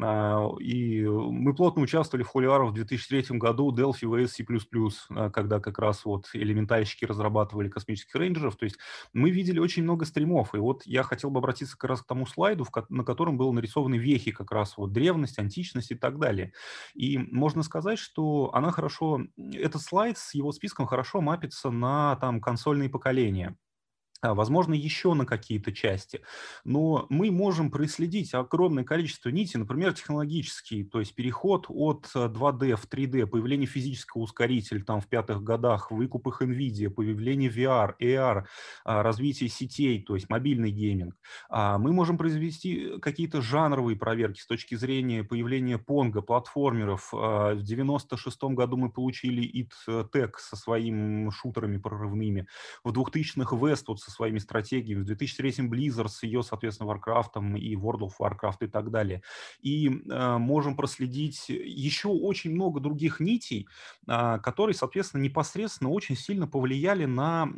А, 0.00 0.48
и 0.58 1.04
мы 1.06 1.54
плотно 1.54 1.82
участвовали 1.82 2.24
в 2.24 2.34
Holy 2.34 2.68
в 2.68 2.72
2003 2.74 3.38
году 3.38 3.72
Delphi 3.74 4.02
VS 4.08 4.28
C++, 4.28 4.44
когда 5.30 5.60
как 5.60 5.78
раз 5.78 6.04
вот 6.04 6.28
элементальщики 6.32 7.04
разрабатывали 7.04 7.68
космических 7.68 8.14
рейнджеров. 8.16 8.56
То 8.56 8.64
есть 8.64 8.78
мы 9.12 9.30
видели 9.30 9.58
очень 9.58 9.82
много 9.84 10.04
стримов. 10.06 10.54
И 10.54 10.58
вот 10.58 10.82
я 10.86 11.02
хотел 11.02 11.30
бы 11.30 11.38
обратиться 11.38 11.76
как 11.76 11.90
раз 11.90 12.02
к 12.02 12.06
тому 12.06 12.26
слайду, 12.26 12.66
на 12.88 13.04
котором 13.04 13.36
было 13.36 13.52
нарисованы 13.52 13.96
вехи 13.96 14.30
как 14.32 14.50
раз 14.52 14.76
вот 14.76 14.92
древность, 14.92 15.38
античность 15.52 15.90
и 15.90 15.94
так 15.94 16.18
далее. 16.18 16.52
И 16.94 17.18
можно 17.18 17.62
сказать, 17.62 17.98
что 17.98 18.50
она 18.54 18.70
хорошо, 18.70 19.20
этот 19.52 19.82
слайд 19.82 20.18
с 20.18 20.34
его 20.34 20.52
списком 20.52 20.86
хорошо 20.86 21.20
мапится 21.20 21.70
на 21.70 22.16
там 22.16 22.40
консольные 22.40 22.88
поколения. 22.88 23.56
А, 24.22 24.34
возможно, 24.34 24.72
еще 24.72 25.14
на 25.14 25.26
какие-то 25.26 25.72
части. 25.72 26.20
Но 26.64 27.06
мы 27.08 27.32
можем 27.32 27.72
проследить 27.72 28.32
огромное 28.34 28.84
количество 28.84 29.30
нитей, 29.30 29.58
например, 29.58 29.94
технологический, 29.94 30.84
то 30.84 31.00
есть 31.00 31.16
переход 31.16 31.66
от 31.68 32.08
2D 32.14 32.70
э, 32.70 32.76
в 32.76 32.86
3D, 32.88 33.26
появление 33.26 33.66
физического 33.66 34.22
ускорителя 34.22 34.84
там 34.84 35.00
в 35.00 35.08
пятых 35.08 35.42
годах, 35.42 35.90
выкуп 35.90 36.28
их 36.28 36.40
NVIDIA, 36.40 36.88
появление 36.88 37.50
VR, 37.50 37.94
AR, 38.00 38.44
а, 38.84 39.02
развитие 39.02 39.48
сетей, 39.48 40.00
то 40.04 40.14
есть 40.14 40.30
мобильный 40.30 40.70
гейминг. 40.70 41.16
А, 41.48 41.78
мы 41.78 41.92
можем 41.92 42.16
произвести 42.16 43.00
какие-то 43.00 43.42
жанровые 43.42 43.96
проверки 43.96 44.40
с 44.40 44.46
точки 44.46 44.76
зрения 44.76 45.24
появления 45.24 45.78
понга, 45.78 46.22
платформеров. 46.22 47.12
В 47.12 47.60
96 47.60 48.54
году 48.54 48.76
мы 48.76 48.88
получили 48.88 49.42
IT 49.42 50.10
Tech 50.14 50.34
со 50.38 50.54
своими 50.54 51.28
шутерами 51.30 51.78
прорывными. 51.78 52.46
В 52.84 52.92
2000-х 52.92 53.56
Westwood 53.56 53.96
со 53.96 54.11
своими 54.12 54.38
стратегиями. 54.38 55.02
В 55.02 55.06
2003 55.06 55.68
Blizzard 55.68 56.08
с 56.08 56.22
ее, 56.22 56.42
соответственно, 56.42 56.90
Warcraft 56.90 57.58
и 57.58 57.74
World 57.74 58.00
of 58.00 58.12
Warcraft 58.20 58.58
и 58.62 58.66
так 58.66 58.90
далее. 58.90 59.22
И 59.60 59.88
э, 59.88 60.38
можем 60.38 60.76
проследить 60.76 61.48
еще 61.48 62.08
очень 62.08 62.52
много 62.52 62.80
других 62.80 63.20
нитей, 63.20 63.66
э, 64.08 64.38
которые, 64.38 64.74
соответственно, 64.74 65.22
непосредственно 65.22 65.90
очень 65.90 66.16
сильно 66.16 66.46
повлияли 66.46 67.04
на 67.04 67.48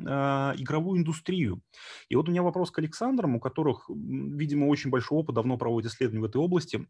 э, 0.56 0.60
игровую 0.60 1.00
индустрию. 1.00 1.62
И 2.08 2.16
вот 2.16 2.28
у 2.28 2.32
меня 2.32 2.42
вопрос 2.42 2.70
к 2.70 2.78
Александрам, 2.78 3.36
у 3.36 3.40
которых, 3.40 3.88
видимо, 3.88 4.66
очень 4.66 4.90
большой 4.90 5.18
опыт, 5.18 5.34
давно 5.34 5.56
проводят 5.56 5.92
исследования 5.92 6.22
в 6.22 6.26
этой 6.26 6.40
области. 6.40 6.86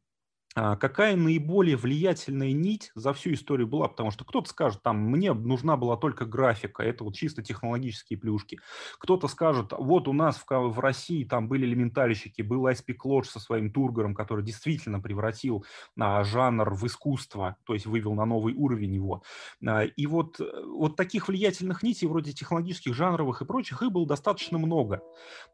А, 0.57 0.77
какая 0.77 1.17
наиболее 1.17 1.77
влиятельная 1.77 2.53
нить 2.53 2.93
за 2.95 3.13
всю 3.13 3.33
историю 3.33 3.67
была, 3.67 3.89
потому 3.89 4.13
что 4.13 4.25
кто-то 4.25 4.49
скажет, 4.49 4.83
там, 4.83 4.99
мне 4.99 5.33
нужна 5.33 5.77
была 5.77 5.97
только 5.97 6.27
графика, 6.27 6.85
это 6.85 7.03
вот 7.03 7.17
чисто 7.17 7.43
технологические 7.43 8.19
плюшки. 8.19 8.61
Кто-то 9.01 9.27
скажет, 9.27 9.73
вот 9.77 10.07
у 10.07 10.13
нас 10.13 10.37
в, 10.37 10.47
в 10.49 10.79
России 10.79 11.25
там 11.25 11.49
были 11.49 11.67
элементарщики, 11.67 12.43
был 12.43 12.69
ISP 12.69 12.95
Lodge 13.05 13.25
со 13.25 13.41
своим 13.41 13.73
Тургором, 13.73 14.15
который 14.15 14.45
действительно 14.45 15.01
превратил 15.01 15.65
а, 15.99 16.23
жанр 16.23 16.75
в 16.75 16.87
искусство, 16.87 17.57
то 17.65 17.75
есть 17.75 17.87
вывел 17.87 18.15
на 18.15 18.25
новый 18.25 18.55
уровень 18.55 18.95
его. 18.95 19.25
А, 19.67 19.83
и 19.83 20.07
вот, 20.07 20.39
э, 20.39 20.45
вот 20.67 20.95
таких 20.95 21.27
влиятельных 21.27 21.83
нитей, 21.83 22.07
вроде 22.07 22.33
технологических, 22.33 22.95
жанровых 22.95 23.43
и 23.43 23.45
прочих, 23.45 23.83
их 23.83 23.91
было 23.91 24.07
достаточно 24.07 24.59
много. 24.59 25.03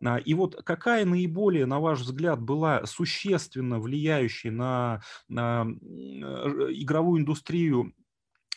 А, 0.05 0.19
и 0.19 0.35
вот 0.35 0.57
какая 0.63 1.07
наиболее, 1.07 1.65
на 1.65 1.81
ваш 1.81 2.01
взгляд, 2.01 2.43
была 2.43 2.85
существенно 2.85 3.81
влияющей 3.81 4.51
на 4.51 4.90
на, 5.29 5.65
игровую 5.65 7.21
индустрию 7.21 7.95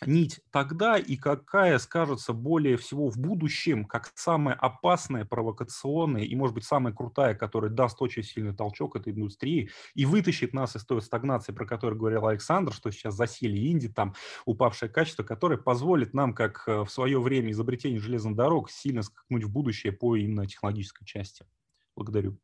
нить 0.08 0.42
тогда 0.52 0.98
и 0.98 1.16
какая 1.16 1.78
скажется 1.80 2.34
более 2.34 2.78
всего 2.78 3.10
в 3.10 3.18
будущем 3.18 3.86
как 3.86 4.12
самая 4.16 4.56
опасная, 4.56 5.26
провокационная 5.26 6.24
и, 6.24 6.36
может 6.36 6.56
быть, 6.56 6.66
самая 6.66 6.94
крутая, 6.94 7.36
которая 7.36 7.72
даст 7.72 8.02
очень 8.02 8.24
сильный 8.24 8.56
толчок 8.56 8.96
этой 8.96 9.14
индустрии 9.14 9.70
и 9.96 10.06
вытащит 10.06 10.54
нас 10.54 10.76
из 10.76 10.86
той 10.86 11.02
стагнации, 11.02 11.54
про 11.54 11.66
которую 11.66 12.00
говорил 12.00 12.28
Александр, 12.28 12.74
что 12.74 12.92
сейчас 12.92 13.16
засели 13.16 13.72
инди, 13.72 13.90
там 13.90 14.14
упавшее 14.46 14.90
качество, 14.90 15.24
которое 15.24 15.58
позволит 15.58 16.14
нам, 16.14 16.34
как 16.34 16.64
э, 16.68 16.82
в 16.84 16.90
свое 16.90 17.22
время 17.22 17.52
изобретение 17.52 18.00
железных 18.00 18.36
дорог, 18.36 18.70
сильно 18.70 19.04
скакнуть 19.04 19.44
в 19.44 19.52
будущее 19.52 19.94
по 19.94 20.16
именно 20.16 20.48
технологической 20.48 21.06
части. 21.06 21.46
Благодарю. 21.96 22.38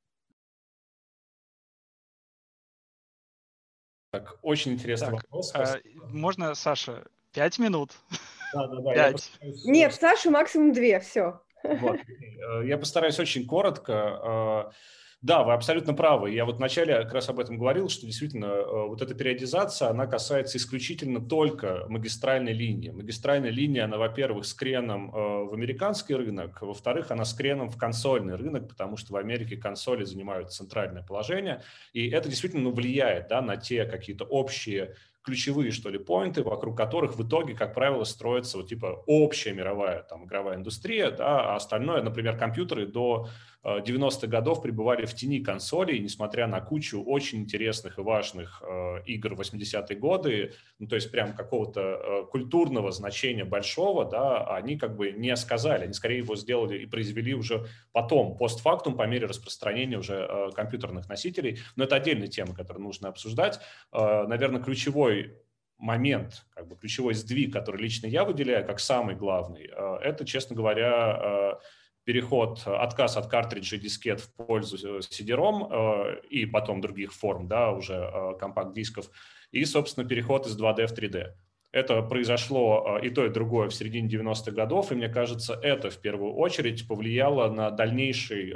Так, 4.11 4.37
очень 4.41 4.73
интересный 4.73 5.11
так, 5.11 5.23
вопрос. 5.23 5.51
А, 5.53 5.77
можно, 6.09 6.55
Саша, 6.55 7.05
пять 7.31 7.59
минут? 7.59 7.91
Да, 8.51 8.65
да, 8.65 8.81
да. 8.81 8.93
Пять. 8.95 9.31
Нет, 9.63 9.93
Саша 9.93 10.31
максимум 10.31 10.73
две, 10.73 10.99
все. 10.99 11.39
Вот. 11.63 11.99
Э, 11.99 12.65
я 12.65 12.79
постараюсь 12.79 13.19
очень 13.19 13.45
коротко. 13.45 14.73
Да, 15.21 15.43
вы 15.43 15.51
абсолютно 15.51 15.93
правы. 15.93 16.31
Я 16.31 16.45
вот 16.45 16.57
вначале 16.57 16.95
как 17.03 17.13
раз 17.13 17.27
об 17.27 17.41
этом 17.41 17.57
говорил, 17.57 17.89
что 17.89 18.05
действительно 18.05 18.45
э, 18.45 18.87
вот 18.87 19.01
эта 19.01 19.13
периодизация, 19.13 19.89
она 19.89 20.07
касается 20.07 20.57
исключительно 20.57 21.19
только 21.19 21.83
магистральной 21.89 22.53
линии. 22.53 22.91
Магистральная 22.91 23.49
линия, 23.49 23.83
она, 23.83 23.97
во-первых, 23.97 24.45
с 24.45 24.53
креном 24.53 25.13
э, 25.13 25.43
в 25.43 25.53
американский 25.53 26.15
рынок, 26.15 26.61
во-вторых, 26.61 27.11
она 27.11 27.25
с 27.25 27.33
креном 27.33 27.67
в 27.67 27.77
консольный 27.77 28.35
рынок, 28.35 28.69
потому 28.69 28.95
что 28.95 29.11
в 29.11 29.17
Америке 29.17 29.57
консоли 29.57 30.05
занимают 30.05 30.53
центральное 30.53 31.03
положение, 31.03 31.63
и 31.91 32.09
это 32.09 32.29
действительно 32.29 32.63
ну, 32.63 32.71
влияет 32.71 33.27
да, 33.27 33.41
на 33.41 33.57
те 33.57 33.83
какие-то 33.83 34.23
общие 34.23 34.95
ключевые, 35.21 35.71
что 35.71 35.89
ли, 35.89 35.99
поинты, 35.99 36.43
вокруг 36.43 36.77
которых 36.77 37.17
в 37.17 37.27
итоге, 37.27 37.55
как 37.55 37.73
правило, 37.73 38.05
строится 38.05 38.57
вот 38.57 38.69
типа 38.69 39.03
общая 39.05 39.51
мировая 39.51 40.03
там 40.03 40.23
игровая 40.25 40.55
индустрия, 40.55 41.11
да, 41.11 41.51
а 41.51 41.55
остальное, 41.57 42.01
например, 42.01 42.37
компьютеры 42.37 42.87
до 42.87 43.27
90-х 43.63 44.25
э, 44.25 44.29
годов 44.29 44.61
пребывали 44.61 45.05
в 45.05 45.13
тени 45.13 45.43
консолей, 45.43 45.99
несмотря 45.99 46.47
на 46.47 46.61
кучу 46.61 47.03
очень 47.03 47.39
интересных 47.39 47.99
и 47.99 48.01
важных 48.01 48.63
э, 48.65 49.03
игр 49.05 49.33
80-е 49.33 49.97
годы, 49.97 50.53
ну, 50.79 50.87
то 50.87 50.95
есть 50.95 51.11
прям 51.11 51.33
какого-то 51.33 51.81
э, 51.81 52.25
культурного 52.31 52.91
значения 52.91 53.43
большого, 53.43 54.05
да, 54.05 54.45
они 54.55 54.77
как 54.77 54.95
бы 54.95 55.11
не 55.11 55.35
сказали, 55.35 55.83
они 55.83 55.93
скорее 55.93 56.19
его 56.19 56.35
сделали 56.35 56.79
и 56.79 56.85
произвели 56.85 57.33
уже 57.33 57.67
потом, 57.91 58.37
постфактум, 58.37 58.95
по 58.95 59.05
мере 59.05 59.27
распространения 59.27 59.97
уже 59.97 60.51
компьютерных 60.55 61.09
носителей, 61.09 61.59
но 61.75 61.83
это 61.83 61.95
отдельная 61.95 62.27
тема, 62.27 62.55
которую 62.55 62.83
нужно 62.83 63.09
обсуждать. 63.09 63.59
Наверное, 63.91 64.61
ключевой 64.61 65.37
момент, 65.77 66.45
как 66.53 66.67
бы 66.67 66.75
ключевой 66.75 67.13
сдвиг, 67.13 67.53
который 67.53 67.81
лично 67.81 68.07
я 68.07 68.23
выделяю 68.23 68.65
как 68.65 68.79
самый 68.79 69.15
главный, 69.15 69.69
это, 70.01 70.25
честно 70.25 70.55
говоря, 70.55 71.59
переход, 72.03 72.63
отказ 72.65 73.17
от 73.17 73.27
картриджей 73.27 73.79
дискет 73.79 74.19
в 74.21 74.33
пользу 74.35 74.99
CD-ROM 74.99 75.67
э, 75.69 76.21
и 76.29 76.45
потом 76.45 76.81
других 76.81 77.13
форм, 77.13 77.47
да, 77.47 77.71
уже 77.71 77.93
э, 77.93 78.37
компакт-дисков, 78.39 79.09
и, 79.51 79.63
собственно, 79.65 80.07
переход 80.07 80.47
из 80.47 80.59
2D 80.59 80.87
в 80.87 80.93
3D. 80.93 81.33
Это 81.71 82.01
произошло 82.01 82.97
э, 82.99 83.05
и 83.05 83.09
то, 83.09 83.25
и 83.25 83.29
другое 83.29 83.69
в 83.69 83.75
середине 83.75 84.09
90-х 84.09 84.51
годов, 84.51 84.91
и 84.91 84.95
мне 84.95 85.09
кажется, 85.09 85.53
это 85.53 85.89
в 85.89 85.97
первую 85.97 86.33
очередь 86.33 86.87
повлияло 86.87 87.49
на 87.49 87.69
дальнейший 87.69 88.55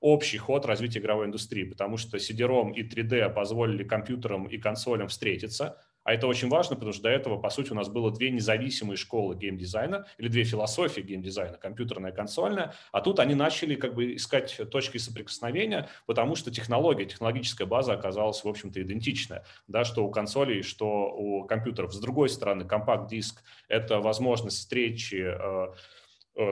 общий 0.00 0.38
ход 0.38 0.66
развития 0.66 0.98
игровой 0.98 1.26
индустрии, 1.26 1.64
потому 1.64 1.96
что 1.98 2.16
CD-ROM 2.16 2.72
и 2.72 2.82
3D 2.82 3.32
позволили 3.32 3.84
компьютерам 3.84 4.46
и 4.46 4.58
консолям 4.58 5.08
встретиться– 5.08 5.80
а 6.08 6.14
это 6.14 6.26
очень 6.26 6.48
важно, 6.48 6.74
потому 6.74 6.94
что 6.94 7.02
до 7.02 7.10
этого, 7.10 7.36
по 7.36 7.50
сути, 7.50 7.70
у 7.72 7.74
нас 7.74 7.90
было 7.90 8.10
две 8.10 8.30
независимые 8.30 8.96
школы 8.96 9.36
геймдизайна 9.36 10.06
или 10.16 10.28
две 10.28 10.42
философии 10.42 11.02
геймдизайна, 11.02 11.58
компьютерная 11.58 12.12
и 12.12 12.14
консольная. 12.14 12.72
А 12.92 13.02
тут 13.02 13.20
они 13.20 13.34
начали 13.34 13.74
как 13.74 13.94
бы 13.94 14.14
искать 14.14 14.58
точки 14.70 14.96
соприкосновения, 14.96 15.90
потому 16.06 16.34
что 16.34 16.50
технология, 16.50 17.04
технологическая 17.04 17.66
база 17.66 17.92
оказалась, 17.92 18.42
в 18.42 18.48
общем-то, 18.48 18.80
идентичная. 18.80 19.44
Да, 19.66 19.84
что 19.84 20.02
у 20.02 20.10
консолей, 20.10 20.62
что 20.62 21.12
у 21.14 21.44
компьютеров. 21.44 21.92
С 21.92 22.00
другой 22.00 22.30
стороны, 22.30 22.64
компакт-диск– 22.64 23.42
это 23.68 24.00
возможность 24.00 24.60
встречи 24.60 25.26
э, 25.26 25.66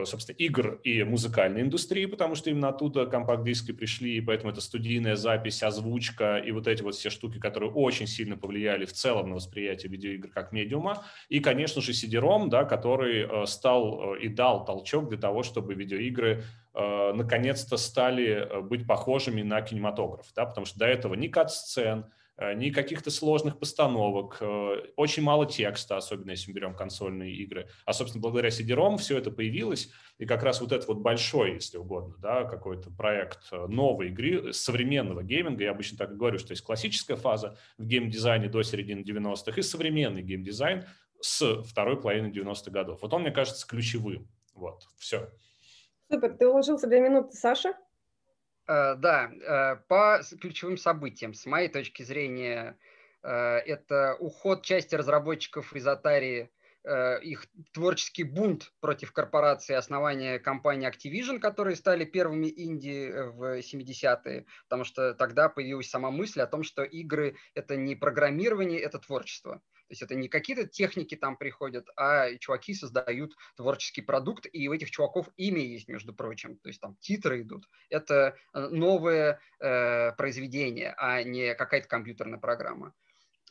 собственно, 0.05 0.35
игр 0.35 0.79
и 0.83 1.03
музыкальной 1.03 1.61
индустрии, 1.61 2.05
потому 2.05 2.35
что 2.35 2.49
именно 2.49 2.69
оттуда 2.69 3.05
компакт-диски 3.05 3.71
пришли, 3.71 4.17
и 4.17 4.21
поэтому 4.21 4.51
это 4.51 4.59
студийная 4.59 5.15
запись, 5.15 5.63
озвучка 5.63 6.37
и 6.37 6.51
вот 6.51 6.67
эти 6.67 6.83
вот 6.83 6.95
все 6.95 7.09
штуки, 7.09 7.39
которые 7.39 7.71
очень 7.71 8.07
сильно 8.07 8.37
повлияли 8.37 8.85
в 8.85 8.93
целом 8.93 9.29
на 9.29 9.35
восприятие 9.35 9.91
видеоигр 9.91 10.29
как 10.29 10.51
медиума. 10.51 11.05
И, 11.29 11.39
конечно 11.39 11.81
же, 11.81 11.93
CD-ROM, 11.93 12.49
да, 12.49 12.65
который 12.65 13.25
э, 13.25 13.45
стал 13.45 14.15
э, 14.15 14.19
и 14.21 14.27
дал 14.27 14.65
толчок 14.65 15.09
для 15.09 15.17
того, 15.17 15.43
чтобы 15.43 15.73
видеоигры 15.73 16.43
наконец-то 16.73 17.75
стали 17.75 18.61
быть 18.61 18.85
похожими 18.85 19.41
на 19.41 19.63
кинематограф, 19.63 20.27
да, 20.35 20.45
потому 20.45 20.67
что 20.67 20.77
до 20.77 20.85
этого 20.85 21.15
ни 21.15 21.27
кат-сцен, 21.27 22.01
Э, 22.01 22.03
ни 22.53 22.69
каких-то 22.69 23.09
сложных 23.09 23.57
постановок, 23.57 24.37
э, 24.41 24.75
очень 24.95 25.23
мало 25.23 25.47
текста, 25.47 25.97
особенно 25.97 26.31
если 26.31 26.51
мы 26.51 26.55
берем 26.55 26.75
консольные 26.75 27.33
игры. 27.33 27.67
А, 27.85 27.93
собственно, 27.93 28.21
благодаря 28.21 28.49
CD-ROM 28.49 28.97
все 28.97 29.17
это 29.17 29.31
появилось, 29.31 29.89
и 30.19 30.25
как 30.25 30.43
раз 30.43 30.61
вот 30.61 30.71
этот 30.71 30.87
вот 30.87 30.99
большой, 30.99 31.55
если 31.55 31.77
угодно, 31.77 32.15
да, 32.19 32.43
какой-то 32.43 32.91
проект 32.91 33.39
э, 33.51 33.65
новой 33.67 34.09
игры, 34.09 34.53
современного 34.53 35.23
гейминга, 35.23 35.63
я 35.63 35.71
обычно 35.71 35.97
так 35.97 36.11
и 36.11 36.15
говорю, 36.15 36.37
что 36.37 36.51
есть 36.51 36.63
классическая 36.63 37.15
фаза 37.15 37.57
в 37.79 37.85
геймдизайне 37.87 38.49
до 38.49 38.61
середины 38.61 39.01
90-х 39.01 39.59
и 39.59 39.63
современный 39.63 40.21
геймдизайн 40.21 40.85
с 41.19 41.63
второй 41.63 41.99
половины 41.99 42.27
90-х 42.27 42.69
годов. 42.69 43.01
Вот 43.01 43.13
он, 43.13 43.23
мне 43.23 43.31
кажется, 43.31 43.65
ключевым. 43.65 44.29
Вот, 44.53 44.83
все. 44.97 45.29
Супер, 46.11 46.37
ты 46.37 46.47
уложился 46.47 46.87
две 46.87 47.01
минуты, 47.01 47.35
Саша? 47.35 47.73
Э, 48.67 48.95
да, 48.95 49.31
э, 49.31 49.77
по 49.87 50.21
ключевым 50.41 50.77
событиям, 50.77 51.33
с 51.33 51.45
моей 51.45 51.69
точки 51.69 52.03
зрения, 52.03 52.77
э, 53.23 53.29
это 53.29 54.15
уход 54.19 54.63
части 54.63 54.93
разработчиков 54.95 55.73
из 55.73 55.87
Atari, 55.87 56.49
их 57.21 57.47
творческий 57.73 58.23
бунт 58.23 58.71
против 58.79 59.11
корпорации, 59.11 59.75
основания 59.75 60.39
компании 60.39 60.89
Activision, 60.89 61.39
которые 61.39 61.75
стали 61.75 62.05
первыми 62.05 62.47
инди 62.47 63.11
в 63.11 63.59
70-е, 63.59 64.45
потому 64.69 64.85
что 64.85 65.13
тогда 65.13 65.49
появилась 65.49 65.89
сама 65.89 66.11
мысль 66.11 66.39
о 66.39 66.47
том, 66.47 66.63
что 66.63 66.83
игры– 66.83 67.35
это 67.55 67.75
не 67.75 67.97
программирование, 67.97 68.79
это 68.79 68.99
творчество. 68.99 69.61
То 69.87 69.93
есть 69.93 70.01
это 70.01 70.15
не 70.15 70.27
какие-то 70.27 70.67
техники 70.67 71.15
там 71.15 71.37
приходят, 71.37 71.87
а 71.95 72.35
чуваки 72.37 72.73
создают 72.73 73.35
творческий 73.55 74.01
продукт, 74.01 74.45
и 74.51 74.67
у 74.67 74.73
этих 74.73 74.91
чуваков 74.91 75.29
имя 75.37 75.61
есть, 75.61 75.87
между 75.87 76.13
прочим. 76.13 76.57
То 76.57 76.69
есть 76.69 76.81
там 76.81 76.97
титры 76.99 77.41
идут. 77.41 77.69
Это 77.89 78.35
э, 78.53 78.67
новое 78.67 79.39
э, 79.59 80.11
произведение, 80.13 80.93
а 80.97 81.23
не 81.23 81.55
какая-то 81.55 81.87
компьютерная 81.87 82.39
программа. 82.39 82.93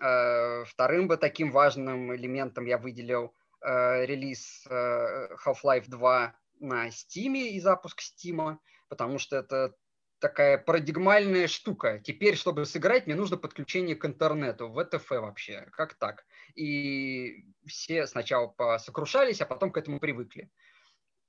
Э, 0.01 0.65
вторым 0.65 1.09
бы 1.09 1.17
таким 1.17 1.51
важным 1.51 2.15
элементом 2.15 2.67
я 2.67 2.77
выделил 2.77 3.35
э, 3.63 4.05
релиз 4.05 4.67
э, 4.69 5.29
Half-Life 5.45 5.89
2 5.89 6.35
на 6.61 6.89
Steam 6.89 7.37
и 7.37 7.59
запуск 7.61 8.01
Steam, 8.03 8.59
потому 8.89 9.19
что 9.19 9.37
это 9.37 9.75
такая 10.18 10.59
парадигмальная 10.59 11.47
штука. 11.47 12.01
Теперь, 12.02 12.36
чтобы 12.36 12.64
сыграть, 12.64 13.06
мне 13.06 13.14
нужно 13.14 13.36
подключение 13.36 13.97
к 13.97 14.05
интернету, 14.05 14.68
в 14.68 14.82
ВТФ 14.82 15.10
вообще. 15.10 15.68
Как 15.72 15.94
так? 15.94 16.24
И 16.55 17.44
все 17.66 18.06
сначала 18.06 18.48
посокрушались, 18.48 19.40
а 19.40 19.47
потом 19.47 19.70
к 19.72 19.76
этому 19.76 20.01
привыкли. 20.01 20.51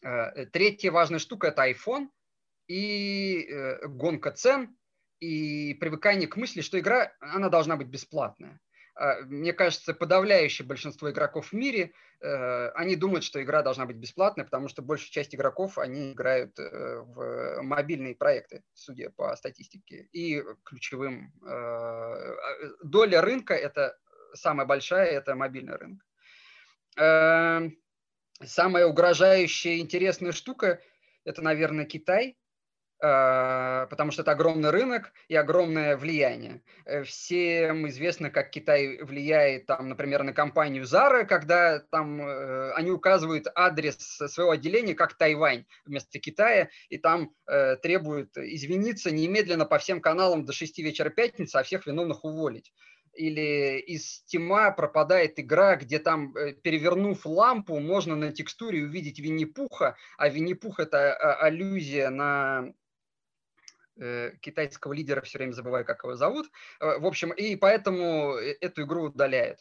Э, 0.04 0.46
третья 0.46 0.92
важная 0.92 1.20
штука– 1.20 1.48
это 1.50 1.70
iPhone 1.70 2.08
и 2.68 3.48
э, 3.50 3.88
гонка 3.88 4.32
цен, 4.32 4.78
и 5.20 5.74
привыкание 5.76 6.28
к 6.28 6.38
мысли, 6.38 6.62
что 6.62 6.80
игра, 6.80 7.14
она 7.20 7.50
должна 7.50 7.76
быть 7.76 7.88
бесплатная. 7.88 8.60
А, 8.98 9.22
мне 9.22 9.54
кажется, 9.54 9.94
подавляющее 9.94 10.68
большинство 10.68 11.12
игроков 11.12 11.50
в 11.50 11.54
мире, 11.54 11.94
э, 12.20 12.70
они 12.70 12.96
думают, 12.96 13.24
что 13.24 13.42
игра 13.42 13.62
должна 13.62 13.86
быть 13.86 13.98
бесплатной, 13.98 14.44
потому 14.44 14.70
что 14.70 14.82
большая 14.82 15.12
часть 15.12 15.36
игроков, 15.36 15.78
они 15.78 16.14
играют 16.14 16.58
э, 16.58 17.00
в 17.02 17.62
мобильные 17.62 18.16
проекты, 18.16 18.64
судя 18.74 19.12
по 19.12 19.36
статистике. 19.36 20.10
И 20.14 20.44
ключевым 20.64 21.32
э, 21.46 22.36
доля 22.84 23.22
рынка, 23.22 23.54
это 23.54 23.96
самая 24.34 24.66
большая, 24.66 25.06
это 25.12 25.36
мобильный 25.36 25.76
рынок. 25.76 26.04
Эм, 26.98 27.78
самая 28.44 28.88
угрожающая 28.88 29.78
интересная 29.78 30.32
штука, 30.32 30.82
это, 31.24 31.44
наверное, 31.44 31.86
Китай, 31.86 32.36
потому 33.00 34.12
что 34.12 34.24
это 34.24 34.32
огромный 34.32 34.72
рынок 34.72 35.14
и 35.28 35.36
огромное 35.36 35.98
влияние. 35.98 36.62
Э, 36.86 37.04
всем 37.04 37.88
известно, 37.90 38.30
как 38.32 38.50
Китай 38.50 39.04
влияет, 39.04 39.68
там, 39.68 39.90
например, 39.90 40.24
на 40.24 40.34
компанию 40.34 40.84
Zara, 40.84 41.26
когда 41.26 41.80
там 41.80 42.22
э, 42.22 42.72
они 42.74 42.92
указывают 42.92 43.48
адрес 43.54 43.98
своего 43.98 44.52
отделения 44.52 44.96
как 44.96 45.14
Тайвань 45.16 45.66
вместо 45.86 46.20
Китая, 46.20 46.70
и 46.90 46.98
там 46.98 47.32
э, 47.48 47.76
требуют 47.78 48.36
извиниться 48.38 49.12
немедленно 49.12 49.66
по 49.66 49.78
всем 49.78 50.02
каналам 50.02 50.46
до 50.46 50.54
6 50.54 50.80
вечера 50.80 51.10
пятницы, 51.10 51.58
а 51.58 51.64
всех 51.64 51.86
виновных 51.86 52.24
уволить 52.24 52.74
или 53.14 53.80
из 53.80 54.22
тьма 54.26 54.70
пропадает 54.70 55.40
игра, 55.40 55.76
где 55.76 55.98
там, 55.98 56.36
э, 56.36 56.54
перевернув 56.54 57.26
лампу, 57.26 57.80
можно 57.80 58.16
на 58.16 58.32
текстуре 58.32 58.84
увидеть 58.84 59.20
Винни-Пуха, 59.20 59.96
а 60.18 60.30
Винни-Пух– 60.30 60.80
это 60.80 61.16
аллюзия 61.16 62.12
на 62.12 62.68
Э, 62.68 62.87
китайского 64.42 64.94
лидера, 64.94 65.22
все 65.22 65.38
время 65.38 65.54
забываю, 65.54 65.86
как 65.86 66.04
его 66.04 66.16
зовут. 66.16 66.48
Э, 66.80 67.00
в 67.00 67.06
общем, 67.06 67.32
и 67.32 67.56
поэтому 67.56 68.36
э, 68.38 68.56
эту 68.62 68.84
игру 68.84 69.06
удаляют. 69.06 69.60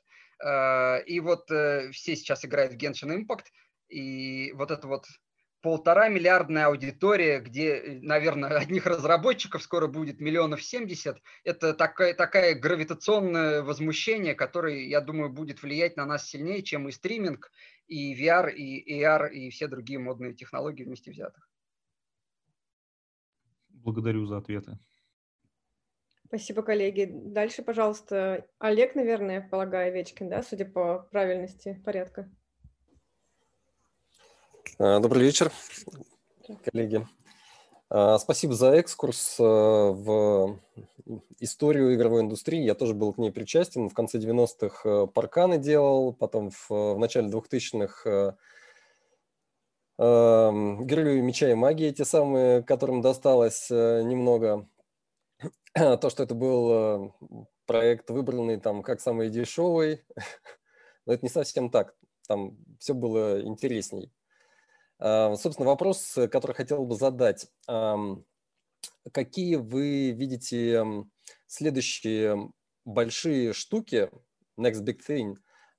И 1.07 1.21
вот 1.21 1.47
все 1.47 2.15
сейчас 2.15 2.45
играют 2.45 2.75
в 2.75 2.77
Genshin 2.77 3.09
Impact, 3.17 3.47
и 3.89 4.53
вот 4.53 4.71
это 4.71 4.87
вот 4.87 5.07
полтора 5.63 6.09
миллиардная 6.09 6.67
аудитория, 6.67 7.41
где, 7.41 7.99
наверное, 8.03 8.51
одних 8.59 8.87
разработчиков 8.87 9.63
скоро 9.63 9.87
будет 9.87 10.21
миллионов 10.21 10.63
семьдесят. 10.63 11.21
Это 11.43 11.75
такая, 11.75 12.15
такая 12.15 12.55
гравитационное 12.55 13.63
возмущение, 13.63 14.35
которое, 14.35 14.87
я 14.87 15.01
думаю, 15.01 15.31
будет 15.31 15.63
влиять 15.63 15.97
на 15.97 16.05
нас 16.05 16.29
сильнее, 16.29 16.63
чем 16.63 16.89
и 16.89 16.93
стриминг, 16.93 17.51
и 17.89 18.15
VR, 18.15 18.53
и 18.53 19.03
AR, 19.03 19.31
и 19.31 19.51
все 19.51 19.69
другие 19.69 19.99
модные 19.99 20.35
технологии 20.35 20.85
вместе 20.85 21.11
взятых. 21.11 21.49
Благодарю 23.87 24.27
за 24.27 24.39
ответы. 24.39 24.81
Спасибо, 26.27 26.63
коллеги. 26.63 27.09
Дальше, 27.09 27.63
пожалуйста, 27.63 28.45
Олег, 28.59 28.97
наверное, 28.97 29.41
полагаю, 29.49 29.95
Вечкин, 29.95 30.29
да, 30.29 30.43
судя 30.43 30.65
по 30.65 31.07
правильности 31.13 31.81
порядка. 31.85 32.29
А, 34.81 34.99
добрый 34.99 35.23
вечер, 35.23 35.53
коллеги. 36.65 37.07
А, 37.89 38.19
спасибо 38.19 38.55
за 38.55 38.73
экскурс 38.73 39.37
э, 39.39 39.45
в 39.45 40.59
историю 41.39 41.95
игровой 41.95 42.23
индустрии. 42.23 42.65
Я 42.65 42.75
тоже 42.75 42.93
был 42.93 43.13
к 43.13 43.19
ней 43.19 43.31
причастен. 43.31 43.89
В 43.89 43.95
конце 43.95 44.19
90-х 44.19 44.81
э, 44.85 45.07
парканы 45.07 45.59
делал, 45.59 46.13
потом 46.13 46.51
в, 46.51 46.71
в 46.71 46.99
начале 46.99 47.29
2000-х 47.29 48.37
Герои 49.99 51.21
меча 51.21 51.51
и 51.51 51.55
магии, 51.55 51.91
те 51.91 52.05
самые, 52.05 52.63
которым 52.63 53.01
досталось 53.01 53.71
э, 53.71 54.03
немного. 54.03 54.69
То, 55.75 56.11
что 56.11 56.23
это 56.23 56.35
был 56.35 56.71
э, 56.71 57.45
проект, 57.65 58.11
выбранный 58.11 58.61
там 58.61 58.83
как 58.83 59.01
самый 59.01 59.31
дешевый, 59.31 60.05
но 61.07 61.15
это 61.15 61.25
не 61.25 61.31
совсем 61.31 61.71
так. 61.71 61.97
Там 62.29 62.59
все 62.79 62.93
было 62.93 63.41
интересней. 63.41 64.13
Собственно, 64.99 65.67
вопрос, 65.67 66.19
который 66.33 66.55
хотел 66.55 66.85
бы 66.87 66.97
задать. 66.97 67.47
Какие 69.13 69.57
вы 69.57 70.11
видите 70.13 70.85
следующие 71.47 72.51
большие 72.85 73.53
штуки, 73.53 74.11
next 74.59 74.83
big 74.85 75.01
thing, 75.07 75.37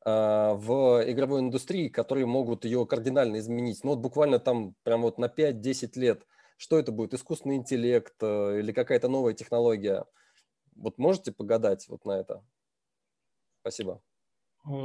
в 0.08 1.04
игровой 1.06 1.42
индустрии, 1.42 1.90
которые 1.90 2.26
могут 2.26 2.64
ее 2.64 2.86
кардинально 2.86 3.40
изменить. 3.40 3.84
Ну 3.84 3.92
вот 3.92 4.00
буквально 4.00 4.40
там 4.40 4.74
прям 4.84 5.02
вот 5.02 5.18
на 5.18 5.26
5-10 5.26 6.00
лет. 6.00 6.26
Что 6.58 6.80
это 6.80 6.92
будет? 6.92 7.14
Искусственный 7.14 7.58
интеллект 7.58 8.16
э, 8.22 8.60
или 8.60 8.72
какая-то 8.72 9.10
новая 9.10 9.34
технология? 9.34 10.06
Вот 10.76 10.98
можете 10.98 11.32
погадать 11.32 11.88
вот 11.88 12.06
на 12.06 12.14
это? 12.14 12.44
Спасибо. 13.62 14.02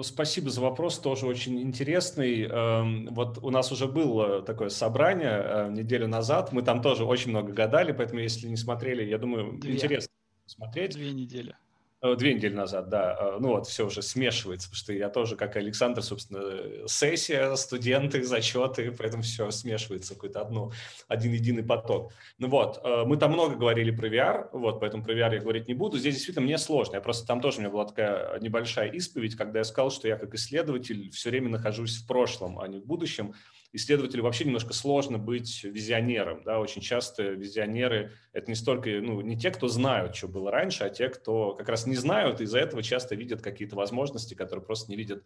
Спасибо 0.03 0.51
за 0.51 0.61
вопрос, 0.61 0.99
тоже 0.99 1.27
очень 1.27 1.61
интересный. 1.61 2.43
Эм, 2.43 3.09
вот 3.11 3.39
у 3.39 3.51
нас 3.51 3.73
уже 3.73 3.89
было 3.89 4.43
такое 4.43 4.69
собрание 4.69 5.43
э, 5.43 5.71
неделю 5.71 6.07
назад, 6.07 6.53
мы 6.53 6.63
там 6.63 6.83
тоже 6.83 7.05
очень 7.05 7.31
много 7.31 7.53
гадали, 7.53 7.91
поэтому 7.91 8.21
если 8.21 8.47
не 8.47 8.57
смотрели, 8.57 9.03
я 9.03 9.19
думаю, 9.19 9.59
Две. 9.59 9.75
интересно 9.75 10.13
смотреть. 10.47 10.93
Две 10.93 11.13
недели. 11.13 11.57
Э, 12.05 12.17
две 12.17 12.35
недели 12.35 12.53
назад, 12.53 12.89
да. 12.89 13.17
Э, 13.19 13.39
ну 13.39 13.51
вот, 13.51 13.69
все 13.69 13.87
уже 13.87 14.03
смешивается, 14.03 14.69
потому 14.69 14.79
что 14.79 14.93
я 14.93 15.09
тоже, 15.09 15.37
как 15.37 15.55
и 15.55 15.61
Александр, 15.61 16.03
собственно, 16.03 16.89
сессия, 16.89 17.55
студенты, 17.55 18.25
зачеты, 18.25 18.91
поэтому 18.91 19.23
все 19.23 19.51
смешивается 19.53 20.15
какой-то 20.15 20.41
одно, 20.41 20.73
один 21.07 21.33
единый 21.33 21.63
поток. 21.63 22.13
Ну 22.39 22.49
вот, 22.49 22.81
э, 22.83 23.05
мы 23.07 23.17
там 23.19 23.33
много 23.33 23.55
говорили 23.55 23.93
про 23.93 24.09
VR, 24.09 24.49
вот, 24.53 24.81
поэтому 24.81 25.05
про 25.05 25.13
VR 25.13 25.35
я 25.35 25.41
говорить 25.41 25.69
не 25.69 25.75
буду. 25.75 25.97
Здесь 25.97 26.15
действительно 26.15 26.45
мне 26.45 26.59
сложно. 26.59 26.97
Я 26.97 27.01
просто 27.01 27.25
там 27.25 27.41
тоже 27.41 27.59
у 27.59 27.61
меня 27.61 27.71
была 27.71 27.85
такая 27.85 28.41
небольшая 28.41 28.91
исповедь, 28.91 29.37
когда 29.37 29.61
я 29.61 29.65
сказал, 29.65 29.93
что 29.93 30.09
я 30.09 30.17
как 30.17 30.35
исследователь 30.35 31.09
все 31.13 31.31
время 31.31 31.51
нахожусь 31.51 31.99
в 31.99 32.07
прошлом, 32.09 32.59
а 32.59 32.67
не 32.67 32.81
в 32.81 32.85
будущем. 32.85 33.33
Исследователю 33.73 34.23
вообще 34.23 34.45
немножко 34.45 34.73
сложно 34.73 35.19
быть 35.19 35.65
визионером. 35.65 36.43
Да? 36.45 36.61
Очень 36.61 36.83
часто 36.83 37.23
визионеры– 37.23 38.13
это 38.33 38.51
не 38.51 38.55
столько, 38.55 38.91
ну, 38.91 39.21
не 39.21 39.39
те, 39.39 39.51
кто 39.51 39.69
знают, 39.69 40.15
что 40.15 40.29
было 40.29 40.51
раньше, 40.51 40.85
а 40.85 40.91
те, 40.91 41.09
кто 41.09 41.55
как 41.55 41.69
раз 41.69 41.87
не 41.87 41.97
знают, 41.97 42.41
и 42.41 42.45
из-за 42.45 42.59
этого 42.59 42.83
часто 42.83 43.15
видят 43.15 43.43
какие-то 43.43 43.77
возможности, 43.77 44.35
которые 44.35 44.65
просто 44.65 44.91
не 44.91 44.97
видят 44.97 45.25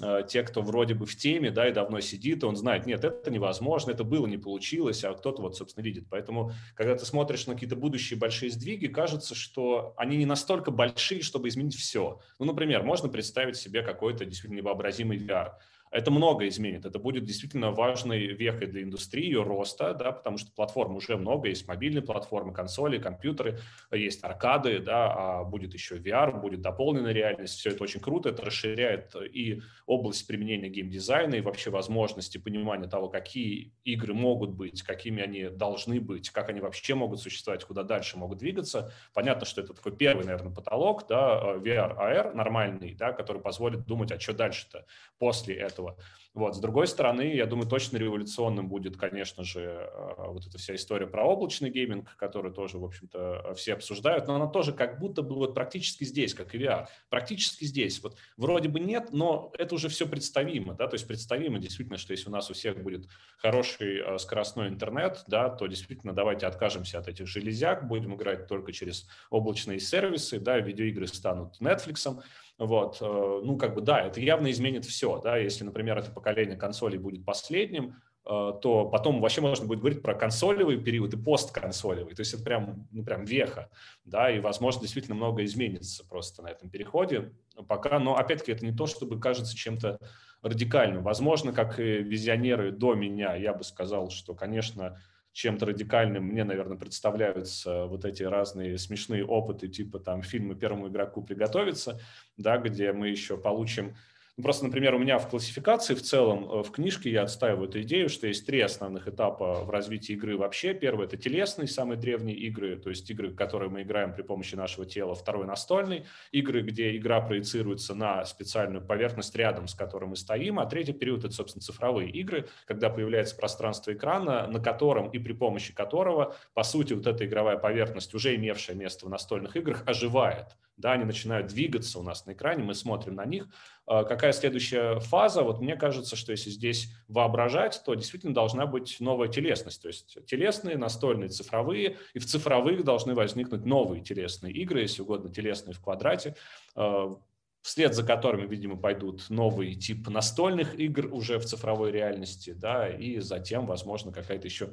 Э, 0.00 0.22
те, 0.26 0.42
кто 0.44 0.62
вроде 0.62 0.94
бы 0.94 1.04
в 1.04 1.16
теме, 1.16 1.50
да, 1.50 1.68
и 1.68 1.72
давно 1.72 2.00
сидит, 2.00 2.42
и 2.42 2.46
он 2.46 2.56
знает, 2.56 2.86
нет, 2.86 3.04
это 3.04 3.30
невозможно, 3.30 3.90
это 3.90 4.04
было, 4.04 4.26
не 4.26 4.38
получилось, 4.38 5.02
а 5.04 5.12
кто-то 5.14 5.42
вот, 5.42 5.56
собственно, 5.56 5.84
видит. 5.84 6.04
Поэтому, 6.08 6.52
когда 6.76 6.94
ты 6.94 7.04
смотришь 7.04 7.46
на 7.46 7.54
какие-то 7.54 7.76
будущие 7.76 8.18
большие 8.18 8.50
сдвиги, 8.50 8.86
кажется, 8.86 9.34
что 9.34 9.94
они 9.96 10.16
не 10.16 10.26
настолько 10.26 10.70
большие, 10.70 11.22
чтобы 11.22 11.48
изменить 11.48 11.74
все. 11.74 12.20
Ну, 12.38 12.46
например, 12.46 12.84
можно 12.84 13.08
представить 13.08 13.56
себе 13.56 13.82
какой-то 13.82 14.24
действительно 14.24 14.58
невообразимый 14.58 15.18
VR– 15.18 15.52
это 15.90 16.10
много 16.10 16.46
изменит. 16.48 16.84
Это 16.84 16.98
будет 16.98 17.24
действительно 17.24 17.72
важной 17.72 18.26
вехой 18.26 18.68
для 18.68 18.82
индустрии, 18.82 19.24
ее 19.24 19.42
роста, 19.42 19.94
да, 19.94 20.12
потому 20.12 20.38
что 20.38 20.52
платформ 20.52 20.96
уже 20.96 21.16
много, 21.16 21.48
есть 21.48 21.66
мобильные 21.66 22.02
платформы, 22.02 22.52
консоли, 22.52 22.98
компьютеры, 22.98 23.58
есть 23.90 24.22
аркады, 24.22 24.78
да, 24.78 25.12
а 25.12 25.44
будет 25.44 25.74
еще 25.74 25.96
VR, 25.96 26.38
будет 26.38 26.60
дополненная 26.60 27.12
реальность. 27.12 27.58
Все 27.58 27.70
это 27.70 27.82
очень 27.82 28.00
круто, 28.00 28.28
это 28.28 28.42
расширяет 28.42 29.14
и 29.32 29.60
область 29.86 30.26
применения 30.26 30.68
геймдизайна, 30.68 31.34
и 31.36 31.40
вообще 31.40 31.70
возможности 31.70 32.38
понимания 32.38 32.86
того, 32.86 33.08
какие 33.08 33.72
игры 33.84 34.14
могут 34.14 34.50
быть, 34.50 34.82
какими 34.82 35.22
они 35.22 35.48
должны 35.48 36.00
быть, 36.00 36.30
как 36.30 36.48
они 36.48 36.60
вообще 36.60 36.94
могут 36.94 37.20
существовать, 37.20 37.64
куда 37.64 37.82
дальше 37.82 38.16
могут 38.16 38.38
двигаться. 38.38 38.92
Понятно, 39.12 39.44
что 39.44 39.60
это 39.60 39.74
такой 39.74 39.96
первый, 39.96 40.24
наверное, 40.24 40.54
потолок, 40.54 41.06
да, 41.08 41.56
VR, 41.56 41.96
AR 41.98 42.34
нормальный, 42.34 42.94
да, 42.94 43.12
который 43.12 43.42
позволит 43.42 43.86
думать, 43.86 44.12
а 44.12 44.20
что 44.20 44.34
дальше-то 44.34 44.86
после 45.18 45.56
этого 45.56 45.79
этого. 45.80 45.96
Вот. 46.32 46.54
С 46.54 46.60
другой 46.60 46.86
стороны, 46.86 47.34
я 47.34 47.44
думаю, 47.46 47.68
точно 47.68 47.96
революционным 47.96 48.68
будет, 48.68 48.96
конечно 48.96 49.42
же, 49.42 49.60
э, 49.60 50.14
вот 50.28 50.46
эта 50.46 50.58
вся 50.58 50.76
история 50.76 51.08
про 51.08 51.24
облачный 51.24 51.70
гейминг, 51.70 52.16
который 52.16 52.52
тоже, 52.52 52.78
в 52.78 52.84
общем-то, 52.84 53.54
все 53.56 53.74
обсуждают, 53.74 54.28
но 54.28 54.36
она 54.36 54.46
тоже 54.46 54.72
как 54.72 55.00
будто 55.00 55.22
бы 55.22 55.34
вот 55.34 55.54
практически 55.54 56.04
здесь, 56.04 56.32
как 56.34 56.54
и 56.54 56.58
VR, 56.58 56.86
практически 57.08 57.64
здесь. 57.64 58.00
Вот 58.00 58.16
вроде 58.36 58.68
бы 58.68 58.78
нет, 58.78 59.08
но 59.10 59.52
это 59.58 59.74
уже 59.74 59.88
все 59.88 60.06
представимо, 60.06 60.74
да, 60.74 60.86
то 60.86 60.94
есть 60.94 61.08
представимо 61.08 61.58
действительно, 61.58 61.98
что 61.98 62.12
если 62.12 62.28
у 62.28 62.32
нас 62.32 62.48
у 62.48 62.54
всех 62.54 62.80
будет 62.80 63.08
хороший 63.38 63.98
э, 63.98 64.18
скоростной 64.18 64.68
интернет, 64.68 65.24
да, 65.26 65.48
то 65.48 65.66
действительно 65.66 66.12
давайте 66.12 66.46
откажемся 66.46 67.00
от 67.00 67.08
этих 67.08 67.26
железяк, 67.26 67.88
будем 67.88 68.14
играть 68.14 68.46
только 68.46 68.72
через 68.72 69.08
облачные 69.30 69.80
сервисы, 69.80 70.38
да, 70.38 70.60
видеоигры 70.60 71.08
станут 71.08 71.60
Netflix, 71.60 72.22
вот, 72.60 72.98
э, 73.00 73.40
ну, 73.42 73.56
как 73.56 73.74
бы, 73.74 73.80
да, 73.80 74.02
это 74.02 74.20
явно 74.20 74.50
изменит 74.50 74.84
все, 74.84 75.18
да, 75.18 75.38
если, 75.38 75.64
например, 75.64 75.96
это 75.98 76.10
поколение 76.10 76.56
консолей 76.56 76.98
будет 76.98 77.24
последним, 77.24 77.96
э, 78.26 78.52
то 78.60 78.84
потом 78.84 79.22
вообще 79.22 79.40
можно 79.40 79.66
будет 79.66 79.80
говорить 79.80 80.02
про 80.02 80.14
консолевый 80.14 80.78
период 80.78 81.14
и 81.14 81.16
постконсолевый, 81.16 82.14
то 82.14 82.20
есть 82.20 82.34
это 82.34 82.44
прям, 82.44 82.86
ну, 82.92 83.02
прям 83.02 83.24
веха, 83.24 83.70
да, 84.04 84.30
и, 84.30 84.40
возможно, 84.40 84.82
действительно 84.82 85.16
много 85.16 85.42
изменится 85.44 86.06
просто 86.06 86.42
на 86.42 86.48
этом 86.48 86.68
переходе. 86.68 87.32
Пока, 87.66 87.98
но, 87.98 88.16
опять-таки, 88.16 88.52
это 88.52 88.66
не 88.66 88.76
то, 88.76 88.86
чтобы 88.86 89.18
кажется 89.18 89.56
чем-то 89.56 89.98
радикальным. 90.42 91.02
Возможно, 91.02 91.52
как 91.52 91.80
и 91.80 92.02
визионеры 92.02 92.72
до 92.72 92.94
меня, 92.94 93.34
я 93.36 93.54
бы 93.54 93.64
сказал, 93.64 94.10
что, 94.10 94.34
конечно, 94.34 95.00
чем-то 95.32 95.66
радикальным 95.66 96.24
мне, 96.24 96.44
наверное, 96.44 96.76
представляются 96.76 97.86
вот 97.86 98.04
эти 98.04 98.22
разные 98.22 98.78
смешные 98.78 99.24
опыты, 99.24 99.68
типа 99.68 99.98
там 99.98 100.22
фильмы 100.22 100.54
«Первому 100.54 100.88
игроку 100.88 101.22
приготовиться», 101.22 102.00
да, 102.36 102.58
где 102.58 102.92
мы 102.92 103.08
еще 103.08 103.36
получим 103.36 103.94
ну, 104.40 104.44
просто, 104.44 104.64
например, 104.64 104.94
у 104.94 104.98
меня 104.98 105.18
в 105.18 105.28
классификации 105.28 105.92
в 105.92 106.00
целом 106.00 106.50
э, 106.50 106.62
в 106.62 106.70
книжке 106.70 107.10
я 107.10 107.24
отстаиваю 107.24 107.68
эту 107.68 107.82
идею, 107.82 108.08
что 108.08 108.26
есть 108.26 108.46
три 108.46 108.62
основных 108.62 109.06
этапа 109.06 109.64
в 109.64 109.68
развитии 109.68 110.14
игры 110.14 110.38
вообще. 110.38 110.72
Первый– 110.72 111.06
это 111.08 111.18
телесные, 111.18 111.68
самые 111.68 111.98
древние 111.98 112.38
игры, 112.38 112.76
то 112.76 112.88
есть 112.88 113.10
игры, 113.10 113.34
которые 113.34 113.68
мы 113.68 113.82
играем 113.82 114.14
при 114.14 114.22
помощи 114.22 114.54
нашего 114.54 114.86
тела. 114.86 115.14
Второй– 115.14 115.46
настольный, 115.46 116.06
игры, 116.32 116.62
где 116.62 116.96
игра 116.96 117.20
проецируется 117.20 117.94
на 117.94 118.24
специальную 118.24 118.82
поверхность 118.82 119.36
рядом, 119.36 119.68
с 119.68 119.74
которой 119.74 120.06
мы 120.06 120.16
стоим. 120.16 120.58
А 120.58 120.64
третий 120.64 120.94
период– 120.94 121.22
это, 121.26 121.34
собственно, 121.34 121.60
цифровые 121.60 122.08
игры, 122.08 122.48
когда 122.64 122.88
появляется 122.88 123.36
пространство 123.36 123.92
экрана, 123.92 124.46
на 124.46 124.58
котором 124.58 125.10
и 125.10 125.18
при 125.18 125.34
помощи 125.34 125.74
которого, 125.74 126.34
по 126.54 126.62
сути, 126.62 126.94
вот 126.94 127.06
эта 127.06 127.26
игровая 127.26 127.58
поверхность, 127.58 128.14
уже 128.14 128.34
имевшая 128.36 128.74
место 128.74 129.04
в 129.04 129.10
настольных 129.10 129.54
играх, 129.56 129.82
оживает 129.84 130.56
да, 130.80 130.92
они 130.92 131.04
начинают 131.04 131.48
двигаться 131.48 131.98
у 131.98 132.02
нас 132.02 132.26
на 132.26 132.32
экране, 132.32 132.64
мы 132.64 132.74
смотрим 132.74 133.14
на 133.14 133.24
них. 133.24 133.48
А, 133.86 134.04
какая 134.04 134.32
следующая 134.32 134.98
фаза? 135.00 135.42
Вот 135.42 135.60
мне 135.60 135.76
кажется, 135.76 136.16
что 136.16 136.32
если 136.32 136.50
здесь 136.50 136.92
воображать, 137.08 137.82
то 137.84 137.94
действительно 137.94 138.34
должна 138.34 138.66
быть 138.66 138.96
новая 139.00 139.28
телесность, 139.28 139.82
то 139.82 139.88
есть 139.88 140.18
телесные, 140.26 140.76
настольные, 140.76 141.28
цифровые, 141.28 141.96
и 142.14 142.18
в 142.18 142.26
цифровых 142.26 142.84
должны 142.84 143.14
возникнуть 143.14 143.64
новые 143.64 144.02
телесные 144.02 144.52
игры, 144.52 144.80
если 144.80 145.02
угодно, 145.02 145.30
телесные 145.32 145.74
в 145.74 145.80
квадрате, 145.80 146.36
а, 146.74 147.16
вслед 147.62 147.94
за 147.94 148.04
которыми, 148.04 148.46
видимо, 148.46 148.76
пойдут 148.76 149.28
новый 149.28 149.74
тип 149.74 150.08
настольных 150.08 150.78
игр 150.78 151.12
уже 151.12 151.38
в 151.38 151.44
цифровой 151.44 151.92
реальности, 151.92 152.52
да, 152.52 152.88
и 152.88 153.18
затем, 153.18 153.66
возможно, 153.66 154.12
какая-то 154.12 154.46
еще 154.46 154.72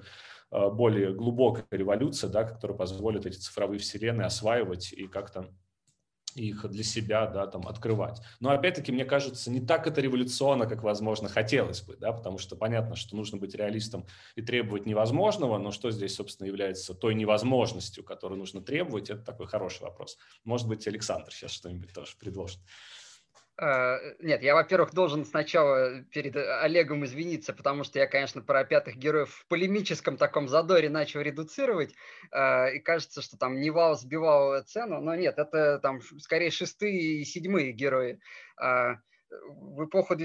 а, 0.49 0.69
более 0.69 1.13
глубокая 1.13 1.65
революция, 1.71 2.29
да, 2.29 2.43
которая 2.43 2.77
позволит 2.77 3.25
эти 3.25 3.37
цифровые 3.37 3.79
вселенные 3.79 4.27
осваивать 4.27 4.93
и 4.93 5.07
как-то 5.07 5.49
их 6.37 6.67
для 6.69 6.83
себя, 6.83 7.27
да, 7.27 7.47
там, 7.47 7.67
открывать. 7.67 8.21
Но, 8.39 8.51
опять-таки, 8.51 8.91
мне 8.91 9.05
кажется, 9.05 9.49
не 9.51 9.61
так 9.61 9.87
это 9.87 10.01
революционно, 10.01 10.65
как, 10.67 10.83
возможно, 10.83 11.29
хотелось 11.29 11.81
бы, 11.81 11.97
да, 11.97 12.11
потому 12.11 12.37
что 12.37 12.55
понятно, 12.55 12.95
что 12.95 13.15
нужно 13.15 13.37
быть 13.37 13.55
реалистом 13.55 14.05
и 14.35 14.41
требовать 14.41 14.85
невозможного, 14.85 15.57
но 15.57 15.71
что 15.71 15.91
здесь, 15.91 16.15
собственно, 16.15 16.47
является 16.47 16.93
той 16.93 17.15
невозможностью, 17.15 18.03
которую 18.03 18.39
нужно 18.39 18.61
требовать, 18.61 19.09
это 19.09 19.23
такой 19.23 19.47
хороший 19.47 19.83
вопрос. 19.83 20.17
Может 20.43 20.67
быть, 20.67 20.87
Александр 20.87 21.31
сейчас 21.31 21.51
что-нибудь 21.51 21.93
тоже 21.93 22.13
предложит. 22.19 22.59
Э, 23.59 24.13
нет, 24.19 24.43
я, 24.43 24.53
во-первых, 24.53 24.93
должен 24.93 25.25
сначала 25.25 26.01
перед 26.11 26.35
Олегом 26.35 27.03
извиниться, 27.05 27.53
потому 27.53 27.83
что 27.83 27.97
я, 27.97 28.05
конечно, 28.05 28.41
про 28.41 28.63
пятых 28.63 28.97
героев 28.97 29.31
в 29.31 29.47
полемическом 29.47 30.17
таком 30.17 30.47
задоре 30.47 30.89
начал 30.89 31.21
редуцировать, 31.21 31.95
э, 32.31 32.75
и 32.75 32.79
кажется, 32.79 33.21
что 33.21 33.37
там 33.37 33.59
Нивал 33.59 33.97
сбивал 33.97 34.61
цену, 34.63 35.01
но 35.01 35.15
нет, 35.15 35.39
это 35.39 35.79
там 35.79 36.01
скорее 36.19 36.51
шестые 36.51 37.21
и 37.21 37.25
седьмые 37.25 37.71
герои. 37.71 38.19
Э, 38.61 38.95
в 39.29 39.85
эпоху 39.85 40.15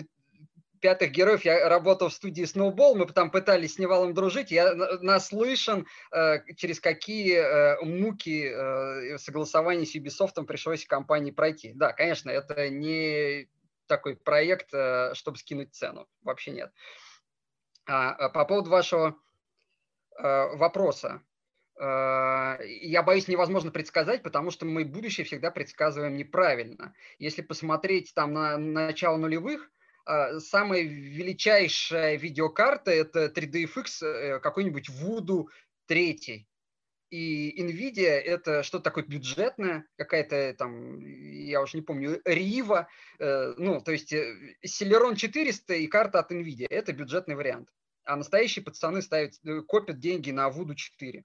пятых 0.83 1.13
героев 1.13 1.45
я 1.45 1.69
работал 1.69 2.09
в 2.09 2.13
студии 2.13 2.45
Snowball, 2.45 2.97
мы 2.97 3.07
там 3.07 3.31
пытались 3.31 3.75
с 3.75 3.79
Нивалом 3.79 4.13
дружить, 4.13 4.51
я 4.51 4.75
наслышан, 5.01 5.87
э, 6.11 6.41
через 6.57 6.81
какие 6.81 7.37
э, 7.37 7.81
муки 7.83 8.51
э, 8.53 9.17
согласования 9.19 9.87
с 9.87 9.95
Ubisoft 9.97 10.45
пришлось 10.45 10.85
компании 10.85 11.31
пройти. 11.31 11.73
Да, 11.75 11.93
конечно, 11.93 12.31
это 12.31 12.69
не 12.69 13.49
такой 13.87 14.17
проект, 14.17 14.69
чтобы 14.69 15.39
скинуть 15.39 15.75
цену, 15.75 16.09
вообще 16.23 16.51
нет. 16.51 16.73
А, 17.87 18.11
а 18.11 18.29
по 18.29 18.45
поводу 18.45 18.71
вашего 18.71 19.17
вопроса, 20.19 21.23
я 21.79 23.03
боюсь, 23.03 23.29
невозможно 23.29 23.71
предсказать, 23.71 24.23
потому 24.23 24.51
что 24.51 24.67
мы 24.67 24.85
будущее 24.85 25.25
всегда 25.25 25.51
предсказываем 25.51 26.17
неправильно. 26.17 26.95
Если 27.19 27.41
посмотреть 27.41 28.13
там 28.15 28.35
на 28.35 28.59
начало 28.59 29.17
нулевых, 29.17 29.71
самая 30.41 30.83
величайшая 30.83 32.17
видеокарта– 32.17 32.91
это 32.93 33.27
3DFX 33.27 34.05
э, 34.05 34.41
какой-нибудь 34.41 34.89
Voodoo 34.89 35.47
3. 35.87 36.47
И 37.11 37.63
NVIDIA– 37.63 38.09
это 38.25 38.63
что-то 38.63 38.85
такое 38.85 39.05
бюджетное, 39.05 39.87
какая-то 39.97 40.55
там, 40.59 40.99
я 40.99 41.61
уж 41.61 41.75
не 41.75 41.83
помню, 41.83 42.21
Рива, 42.25 42.89
э, 43.19 43.55
ну, 43.59 43.81
то 43.81 43.93
есть 43.93 44.13
э, 44.13 44.57
Celeron 44.65 45.17
400 45.17 45.75
и 45.75 45.87
карта 45.89 46.21
от 46.21 46.33
NVIDIA– 46.33 46.67
это 46.71 46.93
бюджетный 46.93 47.35
вариант. 47.35 47.69
А 48.05 48.17
настоящие 48.17 48.65
пацаны 48.65 49.03
ставят, 49.03 49.35
копят 49.69 50.01
деньги 50.01 50.31
на 50.31 50.49
Voodoo 50.49 50.75
4. 50.75 51.25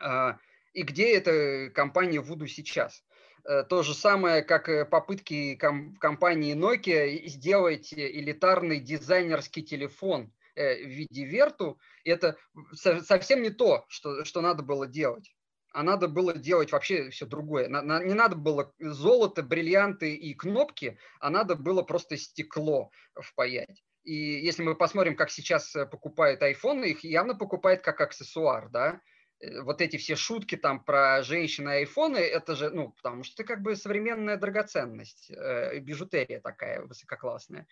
А, 0.00 0.38
и 0.72 0.82
где 0.82 1.14
эта 1.14 1.70
компания 1.70 2.20
Voodoo 2.20 2.48
сейчас? 2.48 3.04
Э, 3.46 3.62
то 3.64 3.82
же 3.82 3.94
самое, 3.94 4.42
как 4.42 4.90
попытки 4.90 5.56
ком- 5.56 5.96
компании 5.96 6.54
Nokia 6.54 7.26
сделать 7.26 7.92
элитарный 7.92 8.80
дизайнерский 8.80 9.62
телефон 9.62 10.32
э, 10.54 10.84
в 10.84 10.88
виде 10.88 11.24
Верту, 11.24 11.78
это 12.04 12.36
совсем 12.72 13.42
не 13.42 13.50
то, 13.50 13.84
что, 13.88 14.24
что 14.24 14.40
надо 14.40 14.62
было 14.62 14.86
делать. 14.86 15.34
А 15.72 15.82
надо 15.82 16.06
было 16.06 16.34
делать 16.34 16.70
вообще 16.70 17.10
все 17.10 17.26
другое. 17.26 17.66
Не 17.68 18.14
надо 18.14 18.36
было 18.36 18.72
золото, 18.78 19.42
бриллианты 19.42 20.14
и 20.14 20.32
кнопки, 20.32 20.98
а 21.18 21.30
надо 21.30 21.56
было 21.56 21.82
просто 21.82 22.16
стекло 22.16 22.90
впаять. 23.20 23.82
И 24.04 24.14
если 24.14 24.62
мы 24.62 24.76
посмотрим, 24.76 25.16
как 25.16 25.30
сейчас 25.30 25.72
покупают 25.90 26.42
iPhone, 26.42 26.86
их 26.86 27.02
явно 27.02 27.34
покупают 27.34 27.82
как 27.82 28.00
аксессуар, 28.00 28.68
да, 28.68 29.00
Э, 29.00 29.13
вот 29.62 29.80
эти 29.80 29.96
все 29.96 30.16
шутки 30.16 30.56
там 30.56 30.82
про 30.84 31.22
женщины 31.22 31.70
и 31.70 31.72
айфоны, 31.78 32.18
это 32.18 32.54
же, 32.54 32.70
ну, 32.70 32.90
потому 32.90 33.24
что 33.24 33.42
это 33.42 33.52
как 33.52 33.62
бы 33.62 33.76
современная 33.76 34.36
драгоценность, 34.36 35.30
э, 35.30 35.78
бижутерия 35.80 36.40
такая 36.40 36.82
высококлассная. 36.82 37.66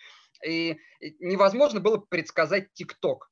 И 0.45 0.79
невозможно 1.21 1.81
было 1.81 1.99
предсказать 1.99 2.73
ТикТок. 2.73 3.31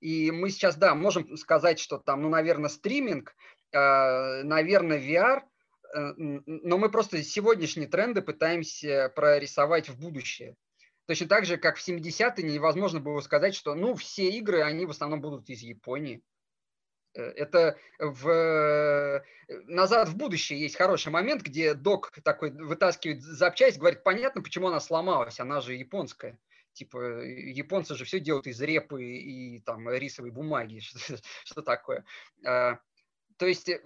И 0.00 0.30
мы 0.30 0.50
сейчас, 0.50 0.76
да, 0.76 0.94
можем 0.94 1.36
сказать, 1.36 1.78
что 1.78 1.98
там, 1.98 2.22
ну, 2.22 2.28
наверное, 2.28 2.68
стриминг, 2.68 3.34
э, 3.72 4.42
наверное, 4.42 4.98
VR, 4.98 5.42
э, 5.94 6.12
но 6.16 6.78
мы 6.78 6.90
просто 6.90 7.22
сегодняшние 7.22 7.88
тренды 7.88 8.22
пытаемся 8.22 9.12
прорисовать 9.14 9.88
в 9.88 9.98
будущее. 9.98 10.56
Точно 11.06 11.26
так 11.26 11.46
же, 11.46 11.56
как 11.56 11.78
в 11.78 11.88
70-е 11.88 12.44
невозможно 12.44 13.00
было 13.00 13.20
сказать, 13.20 13.54
что, 13.54 13.74
ну, 13.74 13.94
все 13.94 14.28
игры, 14.28 14.62
они 14.62 14.84
в 14.84 14.90
основном 14.90 15.20
будут 15.20 15.48
из 15.48 15.62
Японии. 15.62 16.22
Э, 17.18 17.32
это 17.36 17.76
в 17.98 18.28
э, 18.28 19.22
«Назад 19.66 20.08
в 20.08 20.16
будущее» 20.16 20.60
есть 20.60 20.76
хороший 20.76 21.10
момент, 21.10 21.42
где 21.42 21.74
док 21.74 22.12
такой 22.22 22.50
вытаскивает 22.50 23.22
запчасть, 23.22 23.78
говорит, 23.78 24.04
понятно, 24.04 24.40
почему 24.40 24.68
она 24.68 24.80
сломалась, 24.80 25.40
она 25.40 25.60
же 25.60 25.74
японская. 25.74 26.38
Типа, 26.72 27.24
японцы 27.24 27.96
же 27.96 28.04
все 28.04 28.20
делают 28.20 28.46
из 28.46 28.60
репы 28.60 29.02
и 29.04 29.58
там 29.60 29.90
рисовой 29.90 30.30
бумаги, 30.30 30.78
что, 31.44 31.62
такое. 31.62 32.04
А, 32.46 32.78
то 33.36 33.46
есть 33.46 33.68
э, 33.68 33.82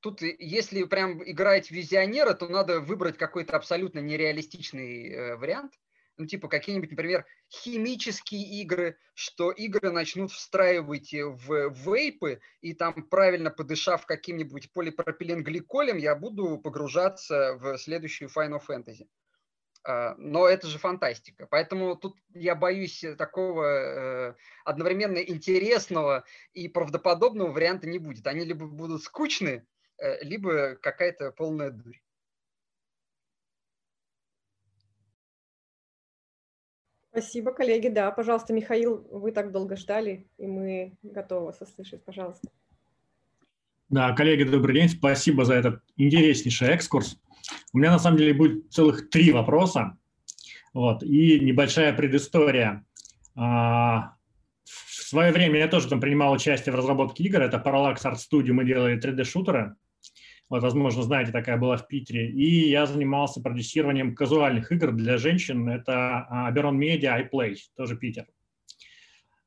тут, 0.00 0.22
если 0.22 0.84
прям 0.84 1.22
играть 1.28 1.70
визионера, 1.72 2.34
то 2.34 2.48
надо 2.48 2.80
выбрать 2.80 3.18
какой-то 3.18 3.56
абсолютно 3.56 3.98
нереалистичный 3.98 5.36
вариант– 5.36 5.74
ну, 6.16 6.26
типа 6.26 6.48
какие-нибудь, 6.48 6.90
например, 6.90 7.26
химические 7.50 8.42
игры, 8.62 8.98
что 9.14 9.50
игры 9.50 9.90
начнут 9.90 10.32
встраивать 10.32 11.12
в 11.12 11.70
вейпы, 11.70 12.40
и 12.60 12.74
там, 12.74 12.94
правильно 13.08 13.50
подышав 13.50 14.06
каким-нибудь 14.06 14.72
полипропиленгликолем, 14.72 15.96
я 15.96 16.14
буду 16.14 16.58
погружаться 16.58 17.56
в 17.60 17.76
следующую 17.78 18.30
Final 18.30 18.60
Fantasy. 18.66 19.06
А, 19.86 20.16
но 20.18 20.48
это 20.48 20.66
же 20.66 20.78
фантастика. 20.78 21.46
Поэтому 21.48 21.94
тут 21.94 22.18
я 22.34 22.56
боюсь 22.56 23.04
такого 23.16 23.64
э, 23.64 24.34
одновременно 24.64 25.18
интересного 25.18 26.24
и 26.52 26.66
правдоподобного 26.68 27.52
варианта 27.52 27.86
не 27.86 27.98
будет. 27.98 28.26
Они 28.26 28.44
либо 28.44 28.66
будут 28.66 29.04
скучны, 29.04 29.64
э, 29.98 30.24
либо 30.24 30.74
какая-то 30.76 31.30
полная 31.30 31.70
дурь. 31.70 31.98
Спасибо, 37.16 37.50
коллеги. 37.50 37.88
Да, 37.88 38.10
пожалуйста, 38.10 38.52
Михаил, 38.52 39.08
вы 39.10 39.32
так 39.32 39.50
долго 39.50 39.74
ждали, 39.76 40.26
и 40.36 40.46
мы 40.46 40.98
готовы 41.02 41.46
вас 41.46 41.62
услышать. 41.62 42.04
Пожалуйста. 42.04 42.46
Да, 43.88 44.12
коллеги, 44.12 44.42
добрый 44.42 44.74
день. 44.74 44.90
Спасибо 44.90 45.46
за 45.46 45.54
этот 45.54 45.80
интереснейший 45.96 46.68
экскурс. 46.68 47.18
У 47.72 47.78
меня 47.78 47.90
на 47.90 47.98
самом 47.98 48.18
деле 48.18 48.34
будет 48.34 48.70
целых 48.70 49.08
три 49.08 49.32
вопроса. 49.32 49.96
Вот, 50.74 51.02
и 51.02 51.40
небольшая 51.40 51.94
предыстория. 51.94 52.84
А, 53.34 54.12
в 54.66 55.02
свое 55.08 55.32
время 55.32 55.58
я 55.58 55.68
тоже 55.68 55.88
там 55.88 56.02
принимал 56.02 56.34
участие 56.34 56.74
в 56.74 56.76
разработке 56.76 57.24
игр. 57.24 57.40
Это 57.40 57.56
Parallax 57.56 58.02
Art 58.04 58.16
Studio, 58.16 58.52
мы 58.52 58.66
делали 58.66 59.00
3D-шутеры. 59.00 59.74
Вот, 60.48 60.62
возможно, 60.62 61.02
знаете, 61.02 61.32
такая 61.32 61.56
была 61.56 61.76
в 61.76 61.88
Питере. 61.88 62.30
И 62.30 62.68
я 62.70 62.86
занимался 62.86 63.40
продюсированием 63.40 64.14
казуальных 64.14 64.70
игр 64.70 64.92
для 64.92 65.18
женщин. 65.18 65.68
Это 65.68 66.26
Aberon 66.30 66.78
Media, 66.78 67.28
iPlay, 67.28 67.56
тоже 67.76 67.96
Питер. 67.96 68.26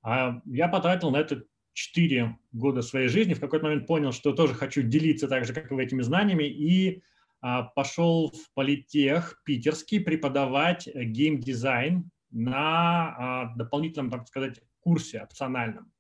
А 0.02 0.42
я 0.46 0.68
потратил 0.68 1.12
на 1.12 1.18
это 1.18 1.44
4 1.74 2.38
года 2.52 2.82
своей 2.82 3.08
жизни. 3.08 3.34
В 3.34 3.40
какой-то 3.40 3.66
момент 3.66 3.88
понял, 3.88 4.12
что 4.12 4.34
тоже 4.34 4.54
хочу 4.54 4.82
делиться 4.82 5.28
так 5.28 5.46
же, 5.46 5.54
как 5.54 5.72
и 5.72 5.74
вы, 5.74 5.84
этими 5.84 6.02
знаниями. 6.02 6.44
И 6.44 7.02
а, 7.42 7.64
пошел 7.64 8.32
в 8.32 8.54
политех 8.54 9.42
питерский 9.46 10.02
преподавать 10.02 10.90
геймдизайн 10.94 12.10
на 12.32 13.16
а, 13.18 13.56
дополнительном, 13.56 14.10
так 14.10 14.28
сказать, 14.28 14.60
курсе 14.82 15.22
опциональном. 15.22 15.92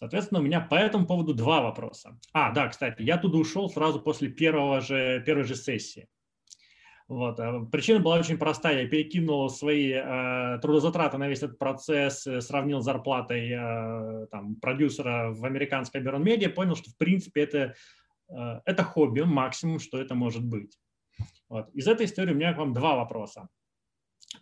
Соответственно, 0.00 0.40
у 0.40 0.42
меня 0.42 0.62
по 0.62 0.76
этому 0.76 1.04
поводу 1.04 1.34
два 1.34 1.60
вопроса. 1.60 2.18
А, 2.32 2.52
да, 2.52 2.68
кстати, 2.68 3.02
я 3.02 3.18
туда 3.18 3.36
ушел 3.36 3.68
сразу 3.68 4.00
после 4.00 4.30
первого 4.30 4.80
же, 4.80 5.22
первой 5.26 5.44
же 5.44 5.54
сессии. 5.54 6.08
Вот. 7.06 7.38
А, 7.38 7.66
причина 7.66 8.00
была 8.00 8.16
очень 8.16 8.38
простая. 8.38 8.84
Я 8.84 8.88
перекинул 8.88 9.50
свои 9.50 9.92
э, 9.92 10.58
трудозатраты 10.62 11.18
на 11.18 11.28
весь 11.28 11.42
этот 11.42 11.58
процесс, 11.58 12.26
э, 12.26 12.40
сравнил 12.40 12.80
с 12.80 12.86
зарплатой 12.86 13.50
э, 13.50 14.26
там, 14.30 14.56
продюсера 14.56 15.32
в 15.34 15.44
американской 15.44 16.00
Берон 16.00 16.24
Медиа, 16.24 16.48
понял, 16.48 16.76
что 16.76 16.88
в 16.88 16.96
принципе 16.96 17.42
это, 17.42 17.74
э, 18.30 18.60
это 18.64 18.82
хобби, 18.82 19.20
максимум, 19.20 19.80
что 19.80 20.00
это 20.00 20.14
может 20.14 20.42
быть. 20.42 20.78
Вот. 21.50 21.68
Из 21.74 21.86
этой 21.86 22.06
истории 22.06 22.32
у 22.32 22.36
меня 22.36 22.54
к 22.54 22.58
вам 22.58 22.72
два 22.72 22.96
вопроса. 22.96 23.50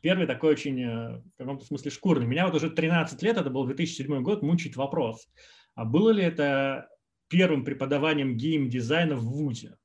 Первый 0.00 0.26
такой 0.26 0.52
очень, 0.52 0.80
э, 0.80 1.18
в 1.18 1.36
каком-то 1.38 1.64
смысле, 1.64 1.90
шкурный. 1.90 2.26
Меня 2.26 2.46
вот 2.46 2.54
уже 2.54 2.70
13 2.70 3.22
лет, 3.22 3.36
это 3.36 3.50
был 3.50 3.64
2007 3.66 4.22
год, 4.22 4.42
мучить 4.42 4.76
вопрос. 4.76 5.28
А 5.74 5.84
было 5.84 6.10
ли 6.10 6.22
это 6.22 6.88
первым 7.28 7.64
преподаванием 7.64 8.36
геймдизайна 8.36 9.16
в 9.16 9.24
ВУЗе? 9.24 9.76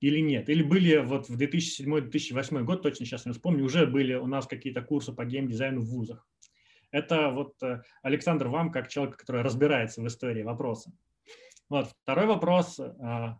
Или 0.00 0.20
нет? 0.20 0.48
Или 0.48 0.62
были 0.62 0.96
вот 0.96 1.28
в 1.28 1.40
2007-2008 1.40 2.64
год, 2.64 2.82
точно 2.82 3.06
сейчас 3.06 3.24
не 3.24 3.32
вспомню, 3.32 3.64
уже 3.64 3.86
были 3.86 4.14
у 4.14 4.26
нас 4.26 4.46
какие-то 4.46 4.82
курсы 4.82 5.12
по 5.12 5.24
геймдизайну 5.24 5.80
в 5.80 5.90
вузах? 5.90 6.26
Это 6.90 7.30
вот, 7.30 7.54
э, 7.62 7.82
Александр, 8.02 8.48
вам, 8.48 8.72
как 8.72 8.88
человек, 8.88 9.16
который 9.16 9.42
разбирается 9.42 10.02
в 10.02 10.06
истории 10.06 10.42
вопроса. 10.42 10.92
Вот, 11.68 11.88
второй 12.02 12.26
вопрос 12.26 12.80
э, 12.80 13.34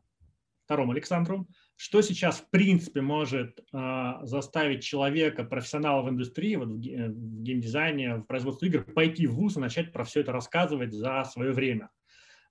второму 0.65 0.93
Александру 0.93 1.47
что 1.77 2.01
сейчас 2.03 2.39
в 2.39 2.51
принципе 2.51 3.01
может 3.01 3.61
э, 3.61 4.13
заставить 4.23 4.85
человека, 4.85 5.45
профессионала 5.45 6.03
в 6.03 6.11
индустрии, 6.11 6.57
вот 6.57 6.69
в, 6.69 6.77
в 6.77 7.43
геймдизайне, 7.43 8.17
в 8.17 8.25
производстве 8.25 8.69
игр, 8.69 8.85
пойти 8.85 9.27
в 9.27 9.35
ВУЗ 9.35 9.57
и 9.57 9.61
начать 9.61 9.93
про 9.93 10.05
все 10.05 10.21
это 10.21 10.33
рассказывать 10.33 10.93
за 10.93 11.25
свое 11.25 11.53
время? 11.53 11.91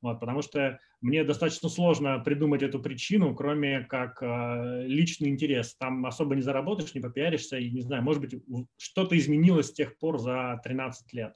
Вот, 0.01 0.19
потому 0.19 0.41
что 0.41 0.79
мне 0.99 1.23
достаточно 1.23 1.69
сложно 1.69 2.19
придумать 2.19 2.63
эту 2.63 2.79
причину, 2.79 3.35
кроме 3.35 3.81
как 3.81 4.21
э, 4.21 4.83
личный 4.87 5.29
интерес. 5.29 5.75
Там 5.75 6.05
особо 6.05 6.35
не 6.35 6.41
заработаешь, 6.41 6.95
не 6.95 7.01
попиаришься, 7.01 7.57
и 7.57 7.69
не 7.69 7.81
знаю, 7.81 8.03
может 8.03 8.21
быть, 8.21 8.35
что-то 8.77 9.17
изменилось 9.17 9.67
с 9.67 9.73
тех 9.73 9.97
пор 9.99 10.17
за 10.17 10.59
13 10.63 11.13
лет. 11.13 11.35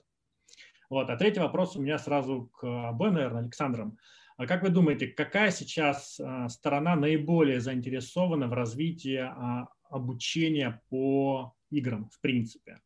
Вот. 0.90 1.10
А 1.10 1.16
третий 1.16 1.40
вопрос 1.40 1.76
у 1.76 1.82
меня 1.82 1.98
сразу 2.00 2.50
к 2.54 2.90
обоим, 2.90 3.14
наверное, 3.14 3.44
Александрам. 3.44 3.98
А 4.38 4.48
как 4.48 4.64
вы 4.64 4.70
думаете, 4.70 5.08
какая 5.08 5.52
сейчас 5.52 6.20
а, 6.20 6.50
сторона 6.50 6.96
наиболее 6.96 7.62
заинтересована 7.62 8.48
в 8.48 8.54
развитии 8.54 9.18
а, 9.18 9.68
обучения 9.90 10.82
по 10.90 11.56
играм 11.70 12.10
в 12.10 12.20
принципе? 12.20 12.82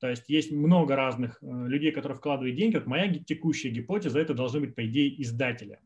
То 0.00 0.10
есть 0.10 0.28
есть 0.28 0.50
много 0.50 0.96
разных 0.96 1.40
э, 1.40 1.46
людей, 1.46 1.92
которые 1.92 2.18
вкладывают 2.18 2.56
деньги. 2.56 2.74
Вот 2.74 2.86
моя 2.86 3.08
текущая 3.14 3.70
гипотеза– 3.70 4.18
это 4.20 4.34
должны 4.34 4.58
быть, 4.58 4.74
по 4.74 4.84
идее, 4.84 5.22
издатели. 5.22 5.78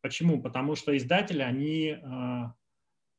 Почему? 0.00 0.42
Потому 0.42 0.74
что 0.74 0.96
издатели, 0.96 1.40
они 1.40 1.96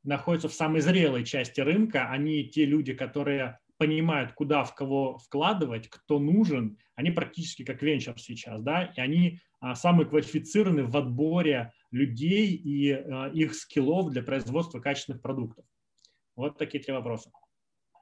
находятся 0.04 0.50
в 0.50 0.54
самой 0.54 0.82
зрелой 0.82 1.24
части 1.24 1.62
рынка. 1.62 2.10
Они 2.10 2.44
те 2.44 2.66
люди, 2.66 2.94
которые 2.94 3.60
понимают, 3.82 4.34
куда 4.34 4.64
в 4.64 4.76
кого 4.76 5.18
вкладывать, 5.18 5.90
кто 5.90 6.20
нужен, 6.20 6.78
они 6.94 7.10
практически 7.10 7.66
как 7.66 7.82
венчур 7.82 8.20
сейчас, 8.20 8.62
да, 8.62 8.94
и 8.96 9.02
они 9.02 9.40
а, 9.60 9.74
самые 9.74 10.08
квалифицированные 10.08 10.86
в 10.86 10.96
отборе 10.96 11.74
людей 11.90 12.54
и 12.54 12.92
а, 12.92 13.30
их 13.34 13.56
скиллов 13.56 14.12
для 14.12 14.22
производства 14.22 14.80
качественных 14.80 15.24
продуктов. 15.24 15.66
Вот 16.36 16.60
такие 16.60 16.84
три 16.84 16.94
вопроса. 16.94 17.32
А, 17.92 17.98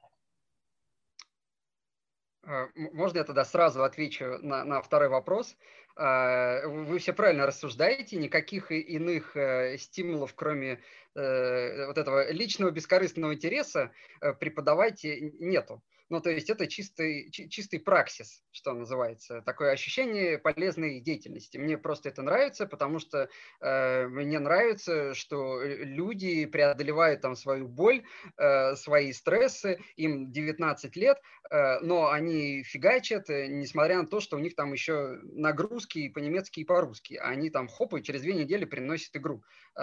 можно 2.74 3.18
я 3.18 3.24
тогда 3.24 3.44
сразу 3.44 3.84
отвечу 3.84 4.38
на, 4.40 4.64
на 4.64 4.82
второй 4.82 5.08
вопрос? 5.08 5.56
Вы 5.96 6.98
все 6.98 7.12
правильно 7.12 7.46
рассуждаете, 7.46 8.16
никаких 8.16 8.70
иных 8.70 9.36
э, 9.36 9.76
стимулов, 9.76 10.34
кроме 10.34 10.80
э, 11.14 11.86
вот 11.86 11.98
этого 11.98 12.30
личного 12.30 12.70
бескорыстного 12.70 13.34
интереса, 13.34 13.90
э, 14.22 14.32
преподавать 14.32 15.04
нету. 15.04 15.82
Ну, 16.10 16.20
то 16.20 16.28
есть 16.28 16.50
это 16.50 16.66
чистый, 16.66 17.30
чистый 17.30 17.78
праксис, 17.78 18.42
что 18.50 18.72
называется, 18.72 19.42
такое 19.42 19.70
ощущение 19.70 20.38
полезной 20.38 20.98
деятельности. 21.00 21.56
Мне 21.56 21.78
просто 21.78 22.08
это 22.08 22.22
нравится, 22.22 22.66
потому 22.66 22.98
что 22.98 23.28
э, 23.60 24.06
мне 24.08 24.40
нравится, 24.40 25.14
что 25.14 25.62
люди 25.62 26.46
преодолевают 26.46 27.20
там 27.20 27.36
свою 27.36 27.68
боль, 27.68 28.02
э, 28.36 28.74
свои 28.74 29.12
стрессы, 29.12 29.78
им 29.94 30.32
19 30.32 30.96
лет, 30.96 31.18
э, 31.48 31.78
но 31.78 32.10
они 32.10 32.64
фигачат, 32.64 33.30
э, 33.30 33.46
несмотря 33.46 33.98
на 33.98 34.06
то, 34.08 34.18
что 34.18 34.36
у 34.36 34.40
них 34.40 34.56
там 34.56 34.72
еще 34.72 35.20
нагрузки 35.22 36.08
по-немецки 36.08 36.58
и 36.58 36.64
по-русски. 36.64 37.20
Они 37.22 37.50
там 37.50 37.68
хоп, 37.68 37.94
и 37.94 38.02
через 38.02 38.22
две 38.22 38.34
недели 38.34 38.64
приносят 38.64 39.14
игру 39.14 39.44
э, 39.76 39.82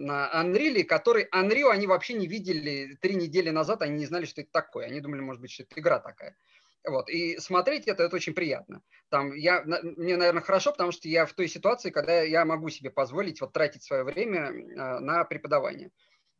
на 0.00 0.30
Unreal, 0.34 0.82
который 0.84 1.28
Unreal 1.30 1.70
они 1.70 1.86
вообще 1.86 2.14
не 2.14 2.26
видели 2.26 2.96
три 3.02 3.16
недели 3.16 3.50
назад, 3.50 3.82
они 3.82 3.98
не 3.98 4.06
знали, 4.06 4.24
что 4.24 4.40
это 4.40 4.50
такое. 4.50 4.86
Они 4.86 5.02
думали, 5.02 5.20
может 5.20 5.42
быть, 5.42 5.57
что 5.64 5.80
игра 5.80 5.98
такая. 5.98 6.36
Вот, 6.86 7.10
и 7.10 7.38
смотреть 7.38 7.86
это, 7.86 8.04
это 8.04 8.16
очень 8.16 8.34
приятно. 8.34 8.82
Там 9.10 9.34
я, 9.34 9.62
мне, 9.62 10.16
наверное, 10.16 10.42
хорошо, 10.42 10.72
потому 10.72 10.92
что 10.92 11.08
я 11.08 11.26
в 11.26 11.32
той 11.32 11.48
ситуации, 11.48 11.90
когда 11.90 12.22
я 12.22 12.44
могу 12.44 12.68
себе 12.70 12.90
позволить 12.90 13.40
вот 13.40 13.52
тратить 13.52 13.82
свое 13.82 14.04
время 14.04 14.50
на 15.00 15.24
преподавание. 15.24 15.90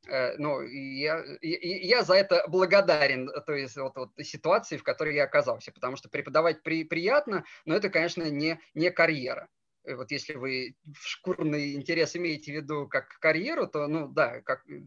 Э, 0.07 0.37
ну, 0.39 0.63
я, 0.63 1.25
я, 1.43 1.59
я 1.61 2.03
за 2.03 2.15
это 2.15 2.45
благодарен 2.49 3.29
то 3.47 3.53
есть, 3.53 3.77
вот, 3.77 3.97
вот, 3.97 4.11
ситуации, 4.23 4.77
в 4.77 4.85
которой 4.85 5.15
я 5.15 5.25
оказался, 5.25 5.73
потому 5.73 5.97
что 5.97 6.09
преподавать 6.09 6.63
при, 6.63 6.85
приятно, 6.85 7.45
но 7.65 7.75
это, 7.75 7.91
конечно, 7.91 8.23
не, 8.31 8.61
не 8.75 8.91
карьера. 8.91 9.49
Э, 9.89 9.95
вот 9.95 10.11
если 10.11 10.35
вы 10.35 10.75
шкурный 11.01 11.75
интерес 11.75 12.15
имеете 12.17 12.53
в 12.53 12.57
виду 12.57 12.87
как 12.89 13.09
карьеру, 13.21 13.67
то, 13.67 13.87
ну 13.87 14.09
да, 14.09 14.41
как 14.43 14.69
э, 14.69 14.81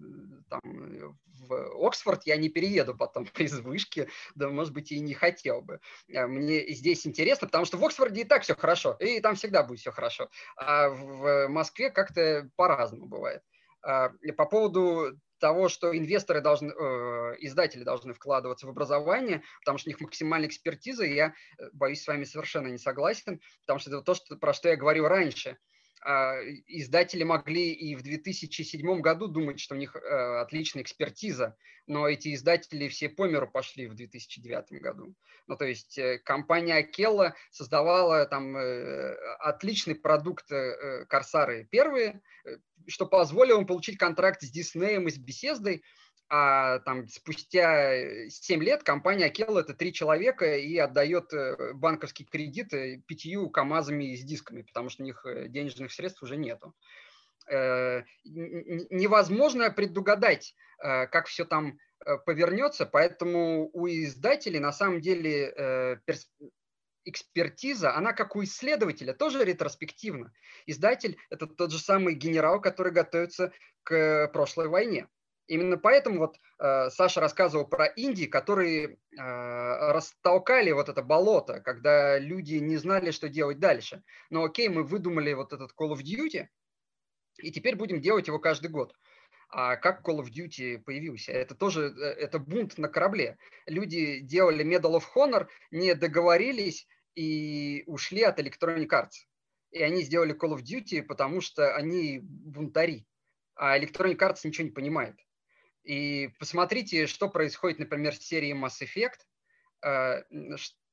там 0.50 0.62
в 0.64 1.88
Оксфорд 1.88 2.26
я 2.26 2.38
не 2.38 2.50
перееду 2.50 2.96
потом 2.96 3.26
из 3.38 3.60
вышки, 3.60 4.08
да, 4.36 4.50
может 4.50 4.74
быть, 4.74 4.92
и 4.92 5.00
не 5.00 5.14
хотел 5.14 5.62
бы. 5.62 5.80
Мне 6.08 6.68
здесь 6.74 7.06
интересно, 7.08 7.48
потому 7.48 7.66
что 7.66 7.78
в 7.78 7.86
Оксфорде 7.86 8.22
и 8.22 8.26
так 8.26 8.44
все 8.44 8.56
хорошо, 8.56 8.96
и 9.00 9.20
там 9.20 9.36
всегда 9.36 9.64
будет 9.64 9.80
все 9.80 9.92
хорошо. 9.92 10.30
А 10.56 10.90
в 10.90 11.48
Москве 11.48 11.90
как-то 11.90 12.50
по-разному 12.56 13.08
бывает. 13.08 13.42
А, 13.84 14.12
по 14.38 14.46
поводу 14.46 15.18
того, 15.42 15.68
что 15.68 15.98
инвесторы 15.98 16.40
должны, 16.40 16.72
э, 16.72 17.36
издатели 17.40 17.84
должны 17.84 18.14
вкладываться 18.14 18.68
в 18.68 18.70
образование, 18.70 19.44
потому 19.60 19.78
что 19.78 19.90
у 19.90 19.92
них 19.92 20.00
максимальная 20.00 20.48
экспертиза, 20.48 21.04
и 21.04 21.14
я, 21.14 21.34
э, 21.58 21.70
боюсь, 21.74 22.02
с 22.02 22.08
вами 22.08 22.24
совершенно 22.24 22.68
не 22.68 22.78
согласен, 22.78 23.42
потому 23.66 23.80
что 23.80 23.90
это 23.90 24.02
то, 24.02 24.14
что, 24.14 24.38
про 24.38 24.54
что 24.54 24.70
я 24.70 24.78
говорил 24.78 25.08
раньше– 25.08 25.58
издатели 26.04 27.24
могли 27.24 27.72
и 27.72 27.96
в 27.96 28.02
2007 28.02 29.02
году 29.02 29.28
думать, 29.28 29.60
что 29.60 29.76
у 29.76 29.78
них 29.78 29.96
э, 29.96 30.00
отличная 30.40 30.82
экспертиза, 30.82 31.56
но 31.86 32.08
эти 32.08 32.34
издатели 32.34 32.88
все 32.88 33.10
по 33.10 33.28
миру 33.28 33.48
пошли 33.48 33.88
в 33.88 33.94
2009 33.94 34.82
году. 34.82 35.14
Ну, 35.48 35.58
то 35.58 35.66
есть 35.66 35.98
э, 36.00 36.18
компания 36.20 36.76
Акелла 36.78 37.36
создавала 37.52 38.26
там 38.26 38.58
э, 38.58 39.14
отличный 39.40 39.96
продукт 39.96 40.50
Корсары 41.08 41.68
первые, 41.70 42.22
что 42.88 43.06
позволило 43.06 43.60
им 43.60 43.68
получить 43.68 43.98
контракт 43.98 44.42
с 44.42 44.50
Диснеем 44.50 45.08
и 45.08 45.12
с 45.12 45.18
Беседой, 45.18 45.84
а 46.34 46.80
там 46.80 47.10
спустя 47.10 48.30
7 48.30 48.64
лет 48.64 48.84
компания 48.84 49.26
Акел 49.26 49.58
это 49.58 49.74
три 49.74 49.92
человека 49.92 50.56
и 50.56 50.78
отдает 50.78 51.34
э, 51.34 51.74
банковские 51.74 52.26
кредиты 52.26 53.04
пятью 53.06 53.50
КАМАЗами 53.50 54.16
с 54.16 54.24
дисками, 54.24 54.62
потому 54.62 54.90
что 54.90 55.04
у 55.04 55.06
них 55.06 55.26
э, 55.26 55.50
денежных 55.50 55.92
средств 55.92 56.24
уже 56.24 56.38
нету. 56.38 56.74
Э, 57.50 58.04
невозможно 58.24 59.72
предугадать, 59.72 60.56
как 60.78 61.28
все 61.28 61.44
там 61.44 61.78
повернется, 62.26 62.86
поэтому 62.86 63.70
у 63.74 63.88
издателей 63.88 64.60
на 64.60 64.72
самом 64.72 65.02
деле 65.02 66.00
экспертиза, 67.04 67.94
она 67.94 68.14
как 68.14 68.38
у 68.38 68.44
исследователя, 68.44 69.14
тоже 69.14 69.44
ретроспективна. 69.44 70.32
Издатель– 70.66 71.18
это 71.30 71.46
тот 71.46 71.72
же 71.72 71.78
самый 71.78 72.16
генерал, 72.16 72.62
который 72.62 72.94
готовится 72.94 73.52
к 73.84 74.30
прошлой 74.30 74.70
войне. 74.70 75.08
Именно 75.52 75.78
поэтому 75.78 76.20
вот 76.20 76.40
э, 76.60 76.90
Саша 76.92 77.20
рассказывал 77.20 77.68
про 77.68 77.86
Индии, 77.86 78.24
которые 78.24 78.88
э, 78.88 78.96
растолкали 79.18 80.72
вот 80.72 80.88
это 80.88 81.04
болото, 81.04 81.60
когда 81.60 82.18
люди 82.18 82.54
не 82.54 82.78
знали, 82.78 83.12
что 83.12 83.28
делать 83.28 83.60
дальше. 83.60 84.02
Но 84.30 84.46
окей, 84.46 84.70
мы 84.70 84.84
выдумали 84.84 85.34
вот 85.34 85.52
этот 85.52 85.72
Call 85.78 85.92
of 85.92 86.04
Duty, 86.04 86.48
и 87.40 87.52
теперь 87.52 87.76
будем 87.76 88.00
делать 88.00 88.28
его 88.28 88.40
каждый 88.40 88.70
год. 88.70 88.96
А 89.50 89.76
как 89.76 90.08
Call 90.08 90.22
of 90.22 90.30
Duty 90.30 90.78
появился? 90.78 91.34
Это 91.34 91.54
тоже 91.54 91.94
э, 91.98 92.02
это 92.02 92.40
бунт 92.40 92.78
на 92.78 92.88
корабле. 92.88 93.38
Люди 93.66 94.20
делали 94.20 94.64
Medal 94.64 95.02
of 95.02 95.04
Honor, 95.14 95.50
не 95.70 95.96
договорились 95.96 96.88
и 97.14 97.84
ушли 97.88 98.22
от 98.22 98.40
Electronic 98.40 98.88
Arts. 98.88 99.28
И 99.72 99.84
они 99.84 100.04
сделали 100.04 100.34
Call 100.34 100.56
of 100.56 100.62
Duty, 100.64 101.04
потому 101.04 101.42
что 101.42 101.76
они 101.76 102.20
бунтари. 102.24 103.06
А 103.56 103.78
Electronic 103.78 104.16
Arts 104.16 104.40
ничего 104.46 104.64
не 104.64 104.72
понимает. 104.72 105.18
И 105.84 106.30
посмотрите, 106.40 107.08
что 107.08 107.30
происходит, 107.30 107.80
например, 107.80 108.16
с 108.16 108.20
серией 108.20 108.54
Mass 108.54 108.82
Effect. 108.82 109.20
Э, 109.84 110.24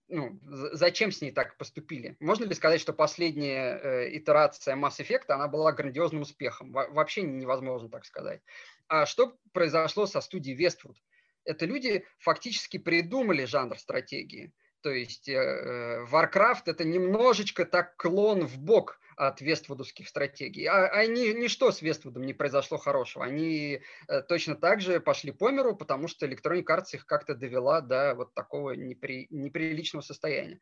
ну, 0.09 0.41
зачем 0.73 1.13
с 1.13 1.21
ней 1.21 1.33
так 1.33 1.59
поступили? 1.59 2.17
Можно 2.21 2.45
ли 2.45 2.55
сказать, 2.55 2.81
что 2.81 2.93
последняя 2.95 3.79
э, 3.79 4.17
итерация 4.17 4.75
Mass 4.77 4.99
Effect, 5.01 5.27
она 5.29 5.49
была 5.49 5.73
грандиозным 5.73 6.23
успехом? 6.23 6.73
вообще 6.73 7.23
невозможно 7.23 7.91
так 7.91 8.07
сказать. 8.07 8.41
А 8.89 9.05
что 9.05 9.37
произошло 9.53 10.07
со 10.07 10.21
студией 10.21 10.57
Westwood? 10.57 10.97
Это 11.45 11.67
люди 11.67 12.07
фактически 12.19 12.79
придумали 12.79 13.45
жанр 13.45 13.79
стратегии. 13.79 14.53
То 14.81 14.91
есть 14.91 15.29
э, 15.29 16.07
Warcraft 16.11 16.63
это 16.67 16.85
немножечко 16.85 17.67
так 17.67 17.97
клон 17.97 18.47
в 18.47 18.59
бок 18.59 18.99
от 19.19 19.41
вествудовских 19.41 20.09
стратегий. 20.09 20.67
А, 20.67 20.87
а 20.87 21.07
ни, 21.07 21.33
ничто 21.33 21.73
с 21.73 21.83
Вествудом 21.83 22.25
не 22.25 22.35
произошло 22.35 22.79
хорошего. 22.79 23.25
Они 23.25 23.81
э, 24.07 24.23
точно 24.23 24.55
так 24.55 24.81
же 24.81 25.01
пошли 25.01 25.33
по 25.33 25.51
миру, 25.51 25.75
потому 25.75 26.07
что 26.07 26.27
Electronic 26.27 26.65
Arts 26.65 26.95
их 26.95 27.05
как-то 27.05 27.35
довела 27.35 27.81
до 27.81 28.15
вот 28.15 28.33
такого 28.35 28.73
непри, 28.73 29.27
неприличного 29.31 30.03
состояния. 30.03 30.61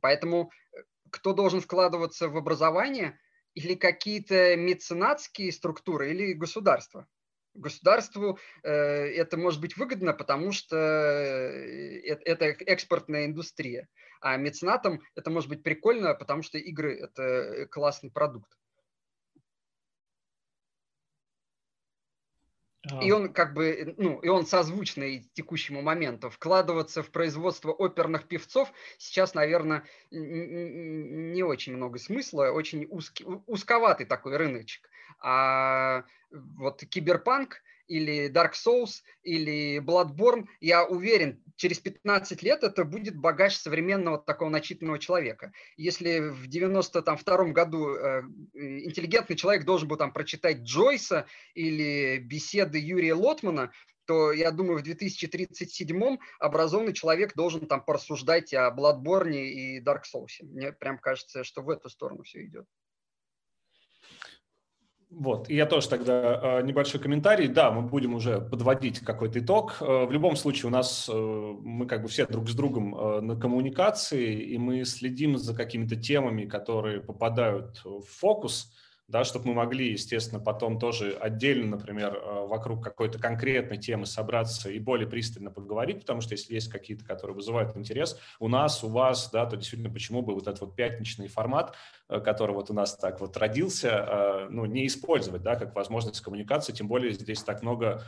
Поэтому 0.00 0.50
э, 0.72 0.82
кто 1.10 1.32
должен 1.32 1.60
вкладываться 1.60 2.28
в 2.28 2.36
образование 2.36 3.20
или 3.54 3.74
какие-то 3.74 4.56
меценатские 4.56 5.52
структуры, 5.52 6.10
или 6.10 6.32
государство? 6.32 7.06
Государству 7.54 8.38
э, 8.62 8.70
это 8.70 9.36
может 9.36 9.60
быть 9.60 9.76
выгодно, 9.76 10.12
потому 10.12 10.52
что 10.52 10.76
э, 10.76 12.00
это 12.06 12.46
экспортная 12.46 13.26
индустрия. 13.26 13.88
А 14.20 14.36
меценатам 14.36 15.02
это 15.14 15.30
может 15.30 15.48
быть 15.48 15.62
прикольно, 15.62 16.14
потому 16.14 16.42
что 16.42 16.58
игры– 16.58 16.94
это 17.00 17.22
э, 17.22 17.66
классный 17.66 18.10
продукт. 18.10 18.56
И 23.00 23.10
а. 23.10 23.16
он 23.16 23.32
как 23.32 23.54
бы, 23.54 23.94
ну, 23.96 24.18
и 24.20 24.28
он 24.28 24.44
созвучный 24.44 25.30
текущему 25.34 25.82
моменту. 25.82 26.30
Вкладываться 26.30 27.02
в 27.02 27.10
производство 27.10 27.70
оперных 27.70 28.26
певцов 28.26 28.72
сейчас, 28.98 29.34
наверное, 29.34 29.84
не 30.10 31.42
очень 31.44 31.76
много 31.76 31.98
смысла, 31.98 32.50
очень 32.50 32.86
узкий, 32.90 33.24
узковатый 33.46 34.06
такой 34.06 34.36
рыночек. 34.36 34.88
А 35.22 36.04
вот 36.30 36.84
киберпанк 36.84 37.62
или 37.86 38.30
Dark 38.30 38.52
Souls 38.52 39.02
или 39.22 39.78
Bloodborne, 39.78 40.46
я 40.60 40.84
уверен, 40.84 41.42
через 41.56 41.78
15 41.78 42.42
лет 42.42 42.64
это 42.64 42.84
будет 42.84 43.16
багаж 43.16 43.54
современного 43.54 44.18
такого 44.18 44.48
начитанного 44.48 44.98
человека. 44.98 45.52
Если 45.76 46.20
в 46.20 46.46
92 46.46 47.44
году 47.52 47.94
э, 47.94 48.22
интеллигентный 48.54 49.36
человек 49.36 49.64
должен 49.64 49.88
был 49.88 49.96
там 49.96 50.12
прочитать 50.12 50.62
Джойса 50.62 51.26
или 51.54 52.18
беседы 52.18 52.78
Юрия 52.78 53.14
Лотмана, 53.14 53.72
то 54.06 54.32
я 54.32 54.50
думаю, 54.50 54.78
в 54.78 54.82
2037 54.82 56.18
образованный 56.40 56.92
человек 56.92 57.34
должен 57.34 57.66
там 57.66 57.84
порассуждать 57.84 58.52
о 58.52 58.70
Bloodborne 58.70 59.36
и 59.36 59.80
Dark 59.80 60.02
Souls. 60.12 60.32
Мне 60.40 60.72
прям 60.72 60.98
кажется, 60.98 61.44
что 61.44 61.62
в 61.62 61.70
эту 61.70 61.88
сторону 61.88 62.22
все 62.24 62.44
идет. 62.44 62.66
Вот, 65.14 65.50
и 65.50 65.54
я 65.54 65.66
тоже 65.66 65.88
тогда 65.90 66.58
э, 66.60 66.62
небольшой 66.62 66.98
комментарий. 66.98 67.46
Да, 67.46 67.70
мы 67.70 67.82
будем 67.82 68.14
уже 68.14 68.40
подводить 68.40 69.00
какой-то 69.00 69.40
итог. 69.40 69.76
Э, 69.80 70.06
в 70.06 70.10
любом 70.10 70.36
случае 70.36 70.68
у 70.68 70.70
нас, 70.70 71.08
э, 71.12 71.12
мы 71.14 71.86
как 71.86 72.02
бы 72.02 72.08
все 72.08 72.26
друг 72.26 72.48
с 72.48 72.54
другом 72.54 73.26
на 73.26 73.36
коммуникации, 73.36 74.40
и 74.40 74.56
мы 74.56 74.84
следим 74.84 75.36
за 75.36 75.54
какими-то 75.54 75.96
темами, 75.96 76.46
которые 76.46 77.00
попадают 77.00 77.82
в 77.84 78.02
фокус 78.02 78.72
да, 79.12 79.24
чтобы 79.24 79.48
мы 79.48 79.54
могли, 79.54 79.92
естественно, 79.92 80.40
потом 80.40 80.78
тоже 80.78 81.12
отдельно, 81.20 81.76
например, 81.76 82.16
э, 82.16 82.46
вокруг 82.46 82.82
какой-то 82.82 83.18
конкретной 83.18 83.76
темы 83.76 84.06
собраться 84.06 84.70
и 84.70 84.78
более 84.78 85.06
пристально 85.06 85.50
поговорить, 85.50 86.00
потому 86.00 86.22
что 86.22 86.32
если 86.32 86.54
есть 86.54 86.70
какие-то, 86.70 87.04
которые 87.04 87.36
вызывают 87.36 87.76
интерес 87.76 88.18
у 88.40 88.48
нас, 88.48 88.82
у 88.82 88.88
вас, 88.88 89.30
да, 89.30 89.44
то 89.44 89.58
действительно 89.58 89.92
почему 89.92 90.22
бы 90.22 90.32
вот 90.32 90.48
этот 90.48 90.62
вот 90.62 90.76
пятничный 90.76 91.28
формат, 91.28 91.74
э, 92.08 92.20
который 92.20 92.54
вот 92.54 92.70
у 92.70 92.74
нас 92.74 92.96
так 92.96 93.20
вот 93.20 93.36
родился, 93.36 93.88
э, 93.90 94.46
ну, 94.48 94.64
не 94.64 94.86
использовать, 94.86 95.42
да, 95.42 95.56
как 95.56 95.74
возможность 95.74 96.22
коммуникации, 96.22 96.72
тем 96.72 96.88
более 96.88 97.12
здесь 97.12 97.42
так 97.42 97.62
много 97.62 98.02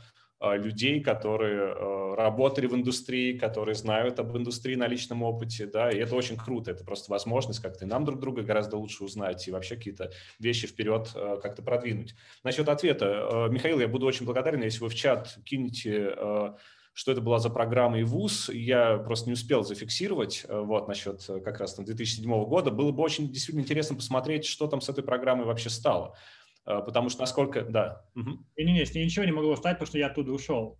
людей, 0.56 1.00
которые 1.00 1.74
э, 1.74 2.14
работали 2.16 2.66
в 2.66 2.74
индустрии, 2.74 3.38
которые 3.38 3.74
знают 3.74 4.18
об 4.18 4.36
индустрии 4.36 4.74
на 4.74 4.86
личном 4.86 5.22
опыте, 5.22 5.66
да, 5.66 5.90
и 5.90 5.96
это 5.96 6.14
очень 6.14 6.36
круто, 6.36 6.70
это 6.70 6.84
просто 6.84 7.10
возможность 7.10 7.60
как-то 7.60 7.86
нам 7.86 8.04
друг 8.04 8.20
друга 8.20 8.42
гораздо 8.42 8.76
лучше 8.76 9.04
узнать 9.04 9.48
и 9.48 9.50
вообще 9.50 9.76
какие-то 9.76 10.12
вещи 10.38 10.66
вперед 10.66 11.10
э, 11.14 11.38
как-то 11.42 11.62
продвинуть. 11.62 12.14
Насчет 12.42 12.68
ответа, 12.68 13.48
Михаил, 13.50 13.80
я 13.80 13.88
буду 13.88 14.06
очень 14.06 14.26
благодарен, 14.26 14.62
если 14.62 14.80
вы 14.80 14.88
в 14.88 14.94
чат 14.94 15.38
кинете 15.44 16.14
что 16.96 17.10
это 17.10 17.20
была 17.20 17.40
за 17.40 17.50
программа 17.50 17.98
и 17.98 18.04
ВУЗ, 18.04 18.50
я 18.50 18.98
просто 18.98 19.26
не 19.26 19.32
успел 19.32 19.64
зафиксировать 19.64 20.46
вот 20.48 20.86
насчет 20.86 21.26
как 21.44 21.58
раз 21.58 21.74
там 21.74 21.84
2007 21.84 22.44
года. 22.44 22.70
Было 22.70 22.92
бы 22.92 23.02
очень 23.02 23.32
действительно 23.32 23.62
интересно 23.62 23.96
посмотреть, 23.96 24.44
что 24.44 24.68
там 24.68 24.80
с 24.80 24.88
этой 24.88 25.02
программой 25.02 25.44
вообще 25.44 25.70
стало. 25.70 26.14
Э, 26.66 26.80
потому 26.84 27.08
что 27.08 27.20
насколько, 27.20 27.62
да. 27.62 28.04
Не-не-не, 28.56 28.84
с 28.84 28.94
ней 28.94 29.04
ничего 29.04 29.24
не 29.24 29.32
могло 29.32 29.56
стать, 29.56 29.74
потому 29.74 29.88
что 29.88 29.98
я 29.98 30.06
оттуда 30.06 30.32
ушел. 30.32 30.78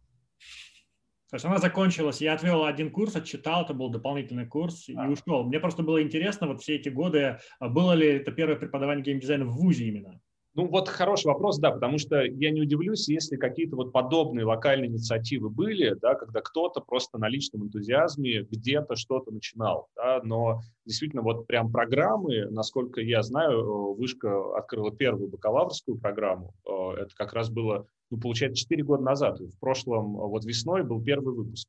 То 1.30 1.36
есть 1.36 1.44
она 1.46 1.58
закончилась, 1.58 2.20
я 2.20 2.34
отвел 2.34 2.64
один 2.64 2.90
курс, 2.92 3.16
отчитал, 3.16 3.64
это 3.64 3.74
был 3.74 3.90
дополнительный 3.90 4.46
курс 4.46 4.88
и 4.88 4.96
ушел. 4.96 5.44
Мне 5.44 5.58
просто 5.58 5.82
было 5.82 6.00
интересно, 6.00 6.46
вот 6.46 6.62
все 6.62 6.76
эти 6.76 6.90
годы, 6.90 7.40
а 7.58 7.68
было 7.68 7.92
ли 7.92 8.06
это 8.06 8.30
первое 8.30 8.56
преподавание 8.56 9.04
геймдизайна 9.04 9.44
в 9.44 9.54
ВУЗе 9.54 9.88
именно? 9.88 10.20
Ну 10.56 10.68
вот 10.68 10.88
хороший 10.88 11.26
вопрос, 11.26 11.58
да, 11.58 11.72
потому 11.72 11.98
что 11.98 12.22
я 12.22 12.52
не 12.52 12.60
удивлюсь, 12.60 13.08
если 13.08 13.36
какие-то 13.36 13.74
вот 13.74 13.92
подобные 13.92 14.44
локальные 14.44 14.88
инициативы 14.88 15.50
были, 15.50 15.96
да, 16.00 16.14
когда 16.14 16.40
кто-то 16.40 16.80
просто 16.80 17.18
на 17.18 17.28
личном 17.28 17.64
энтузиазме 17.64 18.42
где-то 18.42 18.94
что-то 18.94 19.32
начинал, 19.32 19.88
да, 19.96 20.20
но 20.22 20.60
действительно 20.86 21.22
вот 21.22 21.48
прям 21.48 21.72
программы, 21.72 22.46
насколько 22.50 23.00
я 23.00 23.22
знаю, 23.22 23.58
э, 23.58 23.94
Вышка 23.98 24.56
открыла 24.56 24.92
первую 24.92 25.28
бакалаврскую 25.28 25.98
программу, 25.98 26.54
э, 26.64 27.02
это 27.02 27.10
как 27.16 27.32
раз 27.32 27.50
было, 27.50 27.88
ну, 28.10 28.20
получается, 28.20 28.62
4 28.62 28.84
года 28.84 29.02
назад, 29.02 29.40
в 29.40 29.58
прошлом 29.58 30.16
э, 30.16 30.20
вот 30.20 30.44
весной 30.44 30.84
был 30.84 31.02
первый 31.02 31.34
выпуск. 31.34 31.66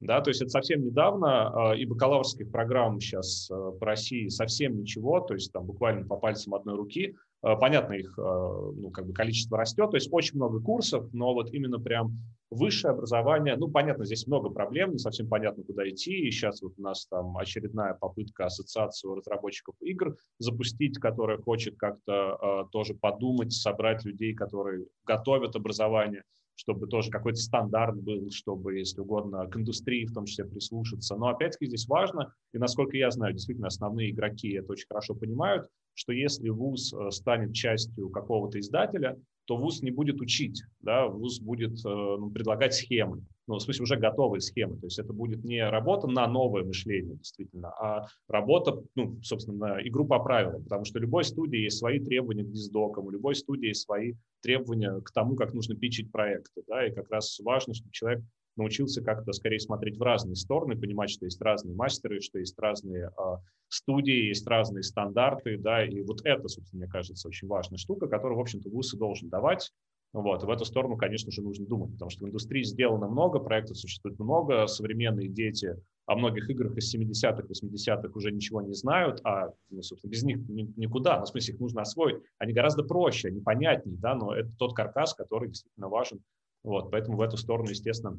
Да, 0.00 0.20
то 0.20 0.30
есть 0.30 0.42
это 0.42 0.50
совсем 0.50 0.84
недавно, 0.84 1.72
и 1.78 1.86
бакалаврских 1.86 2.50
программ 2.50 3.00
сейчас 3.00 3.48
по 3.48 3.86
России 3.86 4.28
совсем 4.28 4.76
ничего, 4.76 5.20
то 5.20 5.34
есть 5.34 5.50
там 5.52 5.64
буквально 5.64 6.04
по 6.06 6.16
пальцам 6.16 6.54
одной 6.54 6.76
руки, 6.76 7.14
понятно, 7.56 7.92
их 7.94 8.18
э, 8.18 8.22
ну, 8.22 8.90
как 8.90 9.06
бы 9.06 9.12
количество 9.12 9.58
растет, 9.58 9.90
то 9.90 9.96
есть 9.96 10.08
очень 10.10 10.36
много 10.36 10.60
курсов, 10.60 11.12
но 11.12 11.34
вот 11.34 11.52
именно 11.52 11.78
прям 11.78 12.18
высшее 12.50 12.92
образование, 12.92 13.56
ну, 13.56 13.68
понятно, 13.68 14.04
здесь 14.04 14.26
много 14.26 14.48
проблем, 14.48 14.92
не 14.92 14.98
совсем 14.98 15.28
понятно, 15.28 15.62
куда 15.64 15.88
идти, 15.88 16.12
и 16.12 16.30
сейчас 16.30 16.62
вот 16.62 16.72
у 16.78 16.82
нас 16.82 17.06
там 17.06 17.36
очередная 17.36 17.94
попытка 17.94 18.46
ассоциации 18.46 19.08
разработчиков 19.14 19.74
игр 19.80 20.16
запустить, 20.38 20.98
которая 20.98 21.38
хочет 21.38 21.76
как-то 21.76 22.38
э, 22.40 22.70
тоже 22.72 22.94
подумать, 22.94 23.52
собрать 23.52 24.04
людей, 24.04 24.34
которые 24.34 24.86
готовят 25.04 25.56
образование, 25.56 26.22
чтобы 26.56 26.86
тоже 26.86 27.10
какой-то 27.10 27.38
стандарт 27.38 27.96
был, 28.00 28.30
чтобы, 28.30 28.78
если 28.78 29.00
угодно, 29.00 29.46
к 29.48 29.56
индустрии 29.56 30.06
в 30.06 30.14
том 30.14 30.24
числе 30.26 30.44
прислушаться. 30.44 31.16
Но 31.16 31.28
опять-таки 31.28 31.66
здесь 31.66 31.88
важно, 31.88 32.32
и 32.52 32.58
насколько 32.58 32.96
я 32.96 33.10
знаю, 33.10 33.32
действительно 33.32 33.68
основные 33.68 34.10
игроки 34.10 34.52
это 34.54 34.72
очень 34.72 34.86
хорошо 34.86 35.14
понимают, 35.14 35.68
что 35.94 36.12
если 36.12 36.48
ВУЗ 36.48 36.92
э, 36.92 37.10
станет 37.10 37.54
частью 37.54 38.10
какого-то 38.10 38.58
издателя, 38.58 39.18
то 39.46 39.56
ВУЗ 39.56 39.82
не 39.82 39.90
будет 39.90 40.20
учить, 40.20 40.62
да, 40.80 41.06
ВУЗ 41.06 41.40
будет 41.40 41.72
э, 41.84 41.88
ну, 41.88 42.30
предлагать 42.30 42.74
схемы, 42.74 43.24
ну, 43.46 43.56
в 43.56 43.60
смысле 43.60 43.82
уже 43.82 43.96
готовые 43.96 44.40
схемы, 44.40 44.78
то 44.78 44.86
есть 44.86 44.98
это 44.98 45.12
будет 45.12 45.44
не 45.44 45.68
работа 45.68 46.06
на 46.08 46.26
новое 46.26 46.64
мышление, 46.64 47.16
действительно, 47.16 47.68
а 47.78 48.06
работа, 48.26 48.82
ну, 48.94 49.20
собственно, 49.22 49.56
на 49.58 49.86
игру 49.86 50.06
по 50.06 50.18
правилам, 50.18 50.64
потому 50.64 50.84
что 50.84 50.98
любой 50.98 51.24
студии 51.24 51.58
есть 51.58 51.78
свои 51.78 52.00
требования 52.00 52.44
к 52.44 52.52
диздокам, 52.52 53.06
у 53.06 53.10
любой 53.10 53.34
студии 53.34 53.68
есть 53.68 53.82
свои 53.82 54.14
требования 54.40 55.00
к 55.00 55.10
тому, 55.12 55.36
как 55.36 55.52
нужно 55.52 55.76
пичить 55.76 56.10
проекты, 56.10 56.62
да, 56.66 56.86
и 56.86 56.94
как 56.94 57.10
раз 57.10 57.38
важно, 57.40 57.74
чтобы 57.74 57.92
человек 57.92 58.24
научился 58.56 59.02
как-то 59.02 59.32
скорее 59.32 59.58
смотреть 59.60 59.98
в 59.98 60.02
разные 60.02 60.36
стороны, 60.36 60.76
понимать, 60.76 61.10
что 61.10 61.24
есть 61.24 61.40
разные 61.40 61.74
мастеры, 61.74 62.20
что 62.20 62.38
есть 62.38 62.58
разные 62.58 63.10
э, 63.10 63.36
студии, 63.68 64.28
есть 64.28 64.46
разные 64.46 64.82
стандарты, 64.82 65.58
да, 65.58 65.84
и 65.84 66.02
вот 66.02 66.20
это, 66.24 66.48
собственно, 66.48 66.84
мне 66.84 66.90
кажется, 66.90 67.28
очень 67.28 67.48
важная 67.48 67.78
штука, 67.78 68.06
которую, 68.06 68.38
в 68.38 68.42
общем-то, 68.42 68.70
ВУЗ 68.70 68.94
и 68.94 68.98
должен 68.98 69.28
давать, 69.28 69.72
вот, 70.14 70.44
и 70.44 70.46
в 70.46 70.50
эту 70.50 70.64
сторону, 70.64 70.96
конечно 70.96 71.32
же, 71.32 71.42
нужно 71.42 71.66
думать, 71.66 71.92
потому 71.92 72.08
что 72.08 72.24
в 72.24 72.28
индустрии 72.28 72.62
сделано 72.62 73.08
много, 73.08 73.40
проектов 73.40 73.78
существует 73.78 74.16
много, 74.20 74.68
современные 74.68 75.28
дети 75.28 75.76
о 76.06 76.14
многих 76.14 76.48
играх 76.50 76.76
из 76.76 76.94
70-х, 76.94 77.42
80-х 77.48 78.10
уже 78.14 78.30
ничего 78.30 78.62
не 78.62 78.74
знают, 78.74 79.20
а, 79.24 79.48
ну, 79.70 79.82
собственно, 79.82 80.12
без 80.12 80.22
них 80.22 80.38
никуда, 80.48 81.18
ну, 81.18 81.24
в 81.24 81.28
смысле, 81.28 81.54
их 81.54 81.60
нужно 81.60 81.82
освоить. 81.82 82.22
Они 82.38 82.52
гораздо 82.52 82.84
проще, 82.84 83.28
они 83.28 83.40
понятнее, 83.40 83.96
да, 83.98 84.14
но 84.14 84.32
это 84.32 84.50
тот 84.56 84.74
каркас, 84.74 85.14
который 85.14 85.48
действительно 85.48 85.88
важен 85.88 86.20
вот, 86.64 86.90
поэтому 86.90 87.18
в 87.18 87.20
эту 87.20 87.36
сторону, 87.36 87.68
естественно, 87.68 88.18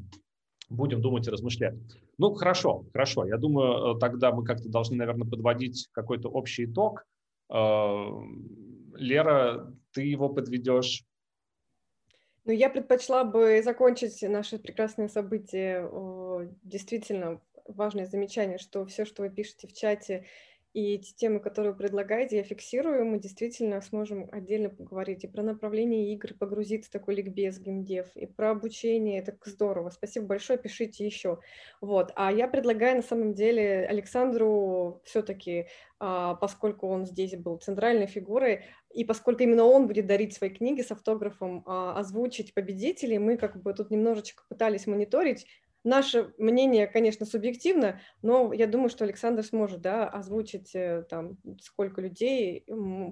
будем 0.70 1.02
думать 1.02 1.28
и 1.28 1.32
размышлять. 1.32 1.76
Ну, 2.18 2.34
хорошо, 2.36 2.86
хорошо. 2.94 3.26
Я 3.26 3.38
думаю, 3.38 3.96
э, 3.96 4.00
тогда 4.00 4.32
мы 4.32 4.46
как-то 4.46 4.70
должны, 4.70 4.96
наверное, 4.96 5.28
подводить 5.28 5.90
какой-то 5.92 6.30
общий 6.30 6.66
итог. 6.66 7.06
Э, 7.50 8.06
Лера, 8.94 9.74
ты 9.92 10.04
его 10.04 10.30
подведешь? 10.30 11.04
Ну, 12.46 12.52
я 12.52 12.70
предпочла 12.70 13.24
бы 13.24 13.62
закончить 13.64 14.22
наше 14.22 14.60
прекрасное 14.60 15.08
событие. 15.08 15.90
Действительно, 16.62 17.42
важное 17.68 18.06
замечание, 18.06 18.60
что 18.60 18.86
все, 18.86 19.06
что 19.06 19.24
вы 19.24 19.30
пишете 19.32 19.68
в 19.68 19.74
чате, 19.74 20.26
и 20.76 20.96
эти 20.96 21.14
темы, 21.14 21.40
которые 21.40 21.72
вы 21.72 21.78
предлагаете, 21.78 22.36
я 22.36 22.44
фиксирую, 22.44 23.06
мы 23.06 23.18
действительно 23.18 23.80
сможем 23.80 24.28
отдельно 24.34 24.70
поговорить 24.70 25.24
и 25.24 25.28
про 25.28 25.42
направление 25.42 26.14
игр, 26.14 26.34
погрузиться 26.38 26.90
в 26.90 26.92
такой 26.92 27.16
ликбез 27.16 27.60
геймдев, 27.60 28.08
и 28.16 28.26
про 28.26 28.52
обучение, 28.52 29.20
это 29.20 29.38
здорово. 29.46 29.90
Спасибо 29.90 30.26
большое, 30.26 30.60
пишите 30.60 31.06
еще. 31.06 31.40
Вот. 31.80 32.12
А 32.18 32.30
я 32.30 32.50
предлагаю 32.50 32.98
на 32.98 33.04
самом 33.04 33.34
деле 33.34 33.88
Александру 33.88 35.02
все-таки, 35.06 35.68
а, 35.98 36.36
поскольку 36.36 36.90
он 36.90 37.06
здесь 37.06 37.38
был 37.38 37.56
центральной 37.56 38.08
фигурой, 38.08 38.66
и 38.94 39.06
поскольку 39.06 39.44
именно 39.44 39.64
он 39.64 39.88
будет 39.88 40.08
дарить 40.08 40.34
свои 40.34 40.50
книги 40.50 40.82
с 40.82 40.92
автографом, 40.92 41.64
а, 41.66 41.98
озвучить 41.98 42.54
победителей, 42.54 43.18
мы 43.18 43.38
как 43.38 43.64
бы 43.64 43.74
тут 43.74 43.92
немножечко 43.92 44.44
пытались 44.50 44.88
мониторить, 44.88 45.48
Наше 45.86 46.34
мнение, 46.40 46.88
конечно, 46.88 47.28
субъективно, 47.28 48.02
но 48.24 48.52
я 48.52 48.66
думаю, 48.66 48.90
что 48.90 49.06
Александр 49.06 49.44
сможет 49.44 49.82
да, 49.82 50.10
озвучить, 50.10 50.74
э, 50.74 51.04
там, 51.08 51.38
сколько 51.62 52.02
людей 52.02 52.66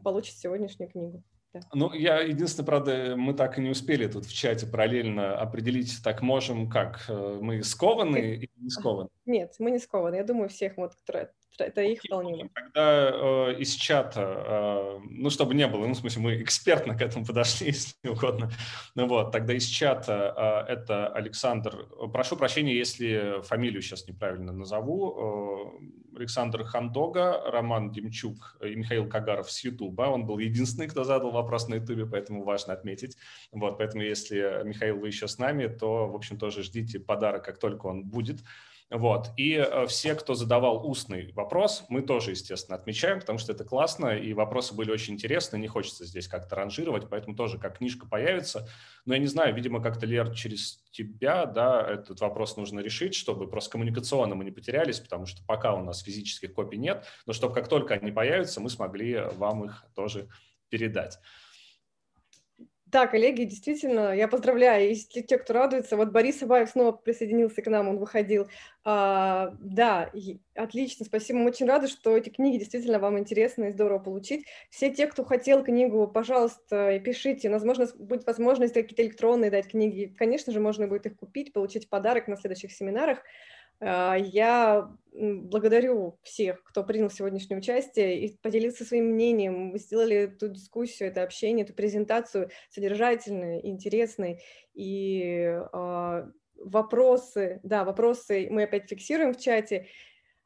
получит 0.03 0.37
сегодняшнюю 0.37 0.89
книгу. 0.89 1.23
Да. 1.53 1.59
Ну, 1.71 1.93
я 1.93 2.19
единственное, 2.21 2.65
правда, 2.65 3.13
мы 3.15 3.35
так 3.35 3.59
и 3.59 3.61
не 3.61 3.69
успели 3.69 4.07
тут 4.07 4.25
в 4.25 4.33
чате 4.33 4.65
параллельно 4.65 5.37
определить, 5.37 6.01
так 6.03 6.23
можем 6.23 6.67
как, 6.67 7.05
э, 7.07 7.37
мы 7.39 7.61
скованы 7.61 8.17
или 8.17 8.49
не 8.57 8.69
скованы? 8.71 9.09
Нет, 9.27 9.53
мы 9.59 9.69
не 9.69 9.77
скованы. 9.77 10.15
Я 10.15 10.23
думаю, 10.23 10.49
всех 10.49 10.77
вот 10.77 10.93
это 11.57 11.81
их 11.81 12.01
вполне. 12.03 12.49
Когда 12.53 13.11
э, 13.13 13.55
из 13.59 13.73
чата, 13.73 14.21
э, 14.21 14.99
ну, 15.09 15.29
чтобы 15.29 15.53
не 15.53 15.67
было, 15.67 15.85
ну, 15.85 15.93
в 15.93 15.97
смысле, 15.97 16.21
мы 16.21 16.41
экспертно 16.41 16.97
к 16.97 17.01
этому 17.01 17.25
подошли, 17.25 17.67
если 17.67 18.07
угодно, 18.07 18.51
ну 18.95 19.07
вот, 19.07 19.31
тогда 19.31 19.53
из 19.53 19.65
чата 19.65 20.65
э, 20.67 20.73
это 20.73 21.07
Александр, 21.07 21.87
прошу 22.11 22.35
прощения, 22.37 22.75
если 22.75 23.41
фамилию 23.43 23.81
сейчас 23.81 24.07
неправильно 24.07 24.51
назову, 24.51 25.79
э, 26.13 26.17
Александр 26.17 26.63
Хандога, 26.63 27.41
Роман 27.51 27.91
Демчук 27.91 28.57
и 28.61 28.75
Михаил 28.75 29.09
Кагаров 29.09 29.51
с 29.51 29.63
Ютуба, 29.63 30.03
он 30.03 30.25
был 30.25 30.37
единственный, 30.37 30.87
кто 30.87 31.03
задал 31.03 31.31
вопрос 31.31 31.67
на 31.67 31.75
Ютубе, 31.75 32.05
поэтому 32.05 32.43
важно 32.43 32.73
отметить, 32.73 33.17
вот, 33.51 33.77
поэтому 33.77 34.03
если, 34.03 34.63
Михаил, 34.63 34.99
вы 34.99 35.07
еще 35.07 35.27
с 35.27 35.37
нами, 35.37 35.67
то, 35.67 36.07
в 36.07 36.15
общем, 36.15 36.37
тоже 36.37 36.63
ждите 36.63 36.99
подарок, 36.99 37.45
как 37.45 37.59
только 37.59 37.87
он 37.87 38.03
будет, 38.03 38.43
вот. 38.93 39.31
И 39.37 39.53
э, 39.53 39.87
все, 39.87 40.13
кто 40.13 40.35
задавал 40.35 40.87
устный 40.87 41.31
вопрос, 41.33 41.83
мы 41.89 42.03
тоже, 42.03 42.29
естественно, 42.29 42.77
отмечаем, 42.77 43.19
потому 43.19 43.39
что 43.39 43.51
это 43.51 43.63
классно, 43.63 44.15
и 44.15 44.33
вопросы 44.33 44.75
были 44.75 44.91
очень 44.91 45.15
интересны, 45.15 45.57
не 45.57 45.67
хочется 45.67 46.05
здесь 46.05 46.27
как-то 46.27 46.55
ранжировать, 46.55 47.09
поэтому 47.09 47.35
тоже 47.35 47.57
как 47.57 47.79
книжка 47.79 48.05
появится. 48.05 48.69
Но 49.05 49.15
я 49.15 49.19
не 49.19 49.25
знаю, 49.25 49.55
видимо, 49.55 49.81
как-то, 49.81 50.05
Лер, 50.05 50.31
через 50.35 50.83
тебя, 50.91 51.47
да, 51.47 51.81
этот 51.81 52.21
вопрос 52.21 52.55
нужно 52.55 52.81
решить, 52.81 53.15
чтобы 53.15 53.47
просто 53.49 53.71
коммуникационно 53.71 54.35
мы 54.35 54.45
не 54.45 54.51
потерялись, 54.51 54.99
потому 54.99 55.25
что 55.25 55.43
пока 55.47 55.73
у 55.73 55.83
нас 55.83 56.03
физических 56.03 56.53
копий 56.53 56.77
нет, 56.77 57.03
но 57.25 57.33
чтобы 57.33 57.55
как 57.55 57.67
только 57.67 57.95
они 57.95 58.11
появятся, 58.11 58.61
мы 58.61 58.69
смогли 58.69 59.23
вам 59.37 59.65
их 59.65 59.85
тоже 59.95 60.27
передать. 60.69 61.17
Да, 62.93 63.07
коллеги, 63.07 63.45
действительно, 63.45 64.13
я 64.15 64.27
поздравляю, 64.27 64.87
если 64.89 65.21
те, 65.21 65.39
кто 65.39 65.53
радуется, 65.53 65.97
вот 65.97 66.11
Борис 66.11 66.43
Абаев 66.43 66.69
снова 66.69 66.91
присоединился 66.91 67.63
к 67.63 67.67
нам, 67.67 67.87
он 67.89 67.97
выходил. 67.97 68.47
А, 68.83 69.55
да, 69.59 70.11
отлично, 70.53 71.03
спасибо, 71.03 71.39
мы 71.39 71.47
очень 71.47 71.65
рады, 71.65 71.87
что 71.87 72.15
эти 72.15 72.29
книги 72.29 72.57
действительно 72.59 72.99
вам 72.99 73.17
интересны 73.17 73.69
и 73.69 73.71
здорово 73.71 73.97
получить. 73.97 74.45
Все 74.69 74.91
те, 74.93 75.07
кто 75.07 75.23
хотел 75.25 75.63
книгу, 75.63 76.07
пожалуйста, 76.07 76.99
пишите, 76.99 77.49
возможно, 77.49 77.87
будет 77.97 78.27
возможность 78.27 78.75
какие-то 78.75 79.01
электронные 79.01 79.49
дать 79.49 79.69
книги, 79.69 80.13
конечно 80.15 80.53
же, 80.53 80.59
можно 80.59 80.87
будет 80.87 81.07
их 81.07 81.15
купить, 81.15 81.51
получить 81.51 81.89
подарок 81.89 82.27
на 82.27 82.37
следующих 82.37 82.71
семинарах. 82.71 83.23
А, 83.79 84.15
я 84.15 84.89
благодарю 85.13 86.17
всех, 86.23 86.63
кто 86.63 86.83
принял 86.83 87.09
сегодняшнее 87.09 87.57
участие 87.57 88.25
и 88.25 88.37
поделился 88.37 88.83
своим 88.85 89.11
мнением. 89.11 89.53
Мы 89.67 89.79
сделали 89.79 90.15
эту 90.15 90.49
дискуссию, 90.49 91.09
это 91.09 91.23
общение, 91.23 91.65
эту 91.65 91.73
презентацию 91.73 92.49
содержательной, 92.69 93.65
интересной. 93.65 94.41
И 94.73 95.55
э, 95.71 96.31
вопросы, 96.57 97.59
да, 97.63 97.83
вопросы 97.83 98.47
мы 98.49 98.63
опять 98.63 98.89
фиксируем 98.89 99.33
в 99.33 99.39
чате. 99.39 99.87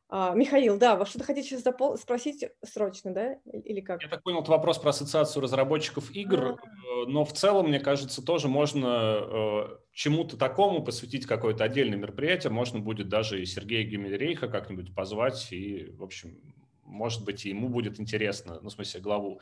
А, 0.09 0.33
Михаил, 0.33 0.77
да, 0.77 0.95
вы 0.95 1.05
что-то 1.05 1.25
хотите 1.25 1.49
сейчас 1.49 1.63
запол- 1.63 1.97
спросить 1.97 2.45
срочно, 2.63 3.13
да, 3.13 3.33
или 3.45 3.81
как? 3.81 4.01
Я 4.01 4.07
так 4.07 4.23
понял, 4.23 4.41
это 4.41 4.51
вопрос 4.51 4.77
про 4.79 4.91
ассоциацию 4.91 5.43
разработчиков 5.43 6.11
игр, 6.15 6.45
А-а-а. 6.45 7.07
но 7.07 7.25
в 7.25 7.33
целом, 7.33 7.67
мне 7.67 7.81
кажется, 7.81 8.23
тоже 8.23 8.47
можно 8.47 9.19
э, 9.21 9.77
чему-то 9.97 10.37
такому 10.37 10.83
посвятить 10.83 11.25
какое-то 11.25 11.63
отдельное 11.63 11.97
мероприятие, 11.97 12.51
можно 12.51 12.79
будет 12.79 13.09
даже 13.09 13.41
и 13.41 13.45
Сергея 13.47 13.83
Гиммельрейха 13.83 14.47
как-нибудь 14.47 14.93
позвать, 14.93 15.51
и, 15.51 15.91
в 15.97 16.03
общем, 16.03 16.37
может 16.83 17.25
быть, 17.25 17.47
и 17.47 17.49
ему 17.49 17.67
будет 17.67 17.99
интересно, 17.99 18.59
ну, 18.61 18.69
в 18.69 18.71
смысле, 18.71 19.01
главу 19.01 19.41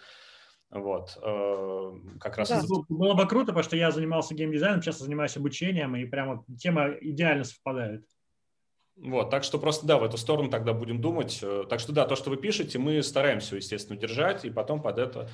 Вот, 0.70 1.18
э, 1.22 1.92
как 2.22 2.38
раз... 2.38 2.48
Да. 2.48 2.64
Было 2.88 3.16
бы 3.16 3.28
круто, 3.28 3.48
потому 3.48 3.64
что 3.64 3.76
я 3.76 3.92
занимался 3.92 4.34
геймдизайном, 4.34 4.80
часто 4.80 5.04
занимаюсь 5.04 5.36
обучением, 5.36 5.94
и 5.98 6.06
прямо 6.06 6.46
тема 6.58 6.92
идеально 7.02 7.44
совпадает. 7.44 8.06
Вот, 8.96 9.30
так 9.32 9.44
что 9.44 9.60
просто, 9.60 9.86
да, 9.86 9.98
в 9.98 10.06
эту 10.06 10.16
сторону 10.16 10.50
тогда 10.50 10.72
будем 10.72 11.02
думать. 11.02 11.38
Э, 11.44 11.66
так 11.70 11.82
что, 11.82 11.92
да, 11.92 12.06
то, 12.06 12.16
что 12.16 12.30
вы 12.30 12.38
пишете, 12.38 12.80
мы 12.80 13.04
стараемся, 13.04 13.58
естественно, 13.58 14.00
держать, 14.00 14.46
и 14.46 14.50
потом 14.50 14.82
под 14.82 15.00
это 15.00 15.30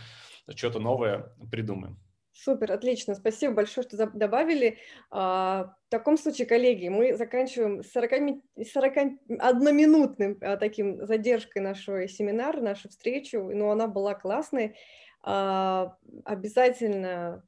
что-то 0.56 0.80
новое 0.80 1.32
придумаем. 1.52 2.00
Супер, 2.44 2.72
отлично. 2.72 3.14
Спасибо 3.14 3.54
большое, 3.54 3.86
что 3.86 4.08
добавили. 4.08 4.80
А, 5.12 5.76
в 5.86 5.90
таком 5.90 6.18
случае, 6.18 6.48
коллеги, 6.48 6.88
мы 6.88 7.16
заканчиваем 7.16 7.84
40, 7.84 8.42
41-минутным 8.58 10.40
а, 10.42 10.58
таким 10.58 11.06
задержкой 11.06 11.62
нашей 11.62 12.10
семинар, 12.10 12.60
нашу 12.60 12.90
встречу, 12.90 13.44
но 13.54 13.70
она 13.70 13.86
была 13.86 14.16
классной. 14.16 14.76
А, 15.22 15.96
обязательно 16.26 17.48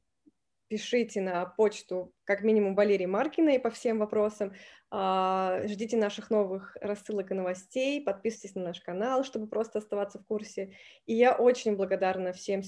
пишите 0.68 1.20
на 1.20 1.44
почту 1.44 2.12
как 2.22 2.42
минимум 2.42 2.76
Валерии 2.76 3.06
Маркиной 3.06 3.58
по 3.58 3.70
всем 3.70 3.98
вопросам. 3.98 4.54
Ждите 4.92 5.96
наших 5.96 6.30
новых 6.30 6.76
рассылок 6.80 7.32
и 7.32 7.34
новостей, 7.34 8.00
подписывайтесь 8.00 8.54
на 8.54 8.62
наш 8.62 8.80
канал, 8.80 9.24
чтобы 9.24 9.48
просто 9.48 9.80
оставаться 9.80 10.20
в 10.20 10.24
курсе. 10.24 10.72
И 11.06 11.14
я 11.14 11.34
очень 11.34 11.76
благодарна 11.76 12.32
всем, 12.32 12.62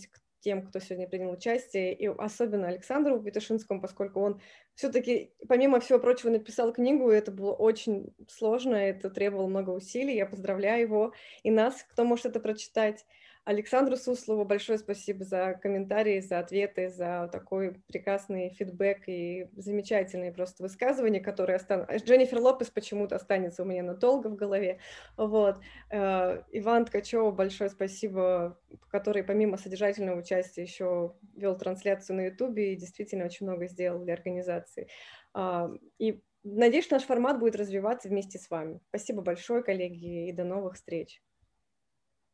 тем, 0.47 0.63
кто 0.63 0.79
сегодня 0.79 1.09
принял 1.09 1.33
участие, 1.33 1.93
и 1.93 2.07
особенно 2.07 2.69
Александру 2.69 3.21
Петушинскому, 3.21 3.81
поскольку 3.81 4.21
он 4.21 4.41
все-таки, 4.77 5.33
помимо 5.49 5.81
всего 5.81 5.99
прочего, 5.99 6.31
написал 6.31 6.73
книгу, 6.73 7.11
и 7.11 7.17
это 7.17 7.33
было 7.33 7.53
очень 7.53 8.15
сложно, 8.29 8.77
это 8.77 9.11
требовало 9.11 9.49
много 9.49 9.71
усилий. 9.71 10.15
Я 10.15 10.25
поздравляю 10.25 10.83
его 10.83 11.13
и 11.43 11.51
нас, 11.51 11.85
кто 11.91 12.05
может 12.05 12.27
это 12.27 12.39
прочитать. 12.39 13.05
Александру 13.47 13.97
Суслову 13.97 14.45
большое 14.45 14.77
спасибо 14.77 15.25
за 15.25 15.55
комментарии, 15.63 16.19
за 16.19 16.41
ответы, 16.41 16.89
за 16.89 17.31
такой 17.31 17.75
прекрасный 17.87 18.51
фидбэк 18.51 19.09
и 19.09 19.49
замечательные 19.55 20.33
просто 20.33 20.65
высказывания, 20.65 21.21
которые 21.21 21.55
останутся. 21.55 21.97
Дженнифер 21.99 22.41
Лопес 22.41 22.71
почему-то 22.71 23.15
останется 23.15 23.63
у 23.63 23.67
меня 23.67 23.85
надолго 23.85 24.27
в 24.27 24.35
голове. 24.35 24.81
Вот. 25.17 25.61
Э, 25.93 26.43
Иван 26.51 26.87
Ткачев, 26.87 27.37
большое 27.37 27.71
спасибо, 27.71 28.59
который 28.91 29.23
помимо 29.23 29.59
содержательного 29.59 30.19
участия 30.19 30.63
еще 30.63 31.15
вел 31.37 31.57
трансляцию 31.57 32.17
на 32.17 32.23
Ютубе 32.23 32.73
и 32.73 32.77
действительно 32.77 33.27
очень 33.27 33.47
много 33.47 33.69
сделал 33.69 34.01
для 34.01 34.15
организации. 34.15 34.89
А, 35.35 35.71
и 35.99 36.21
надеюсь, 36.43 36.87
что 36.87 36.97
наш 36.97 37.05
формат 37.05 37.39
будет 37.39 37.55
развиваться 37.55 38.09
вместе 38.09 38.41
с 38.41 38.51
вами. 38.51 38.81
Спасибо 38.89 39.23
большое, 39.23 39.63
коллеги, 39.63 40.29
и 40.29 40.33
до 40.33 40.43
новых 40.43 40.75
встреч. 40.75 41.23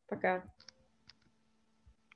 Пока. 0.07 0.43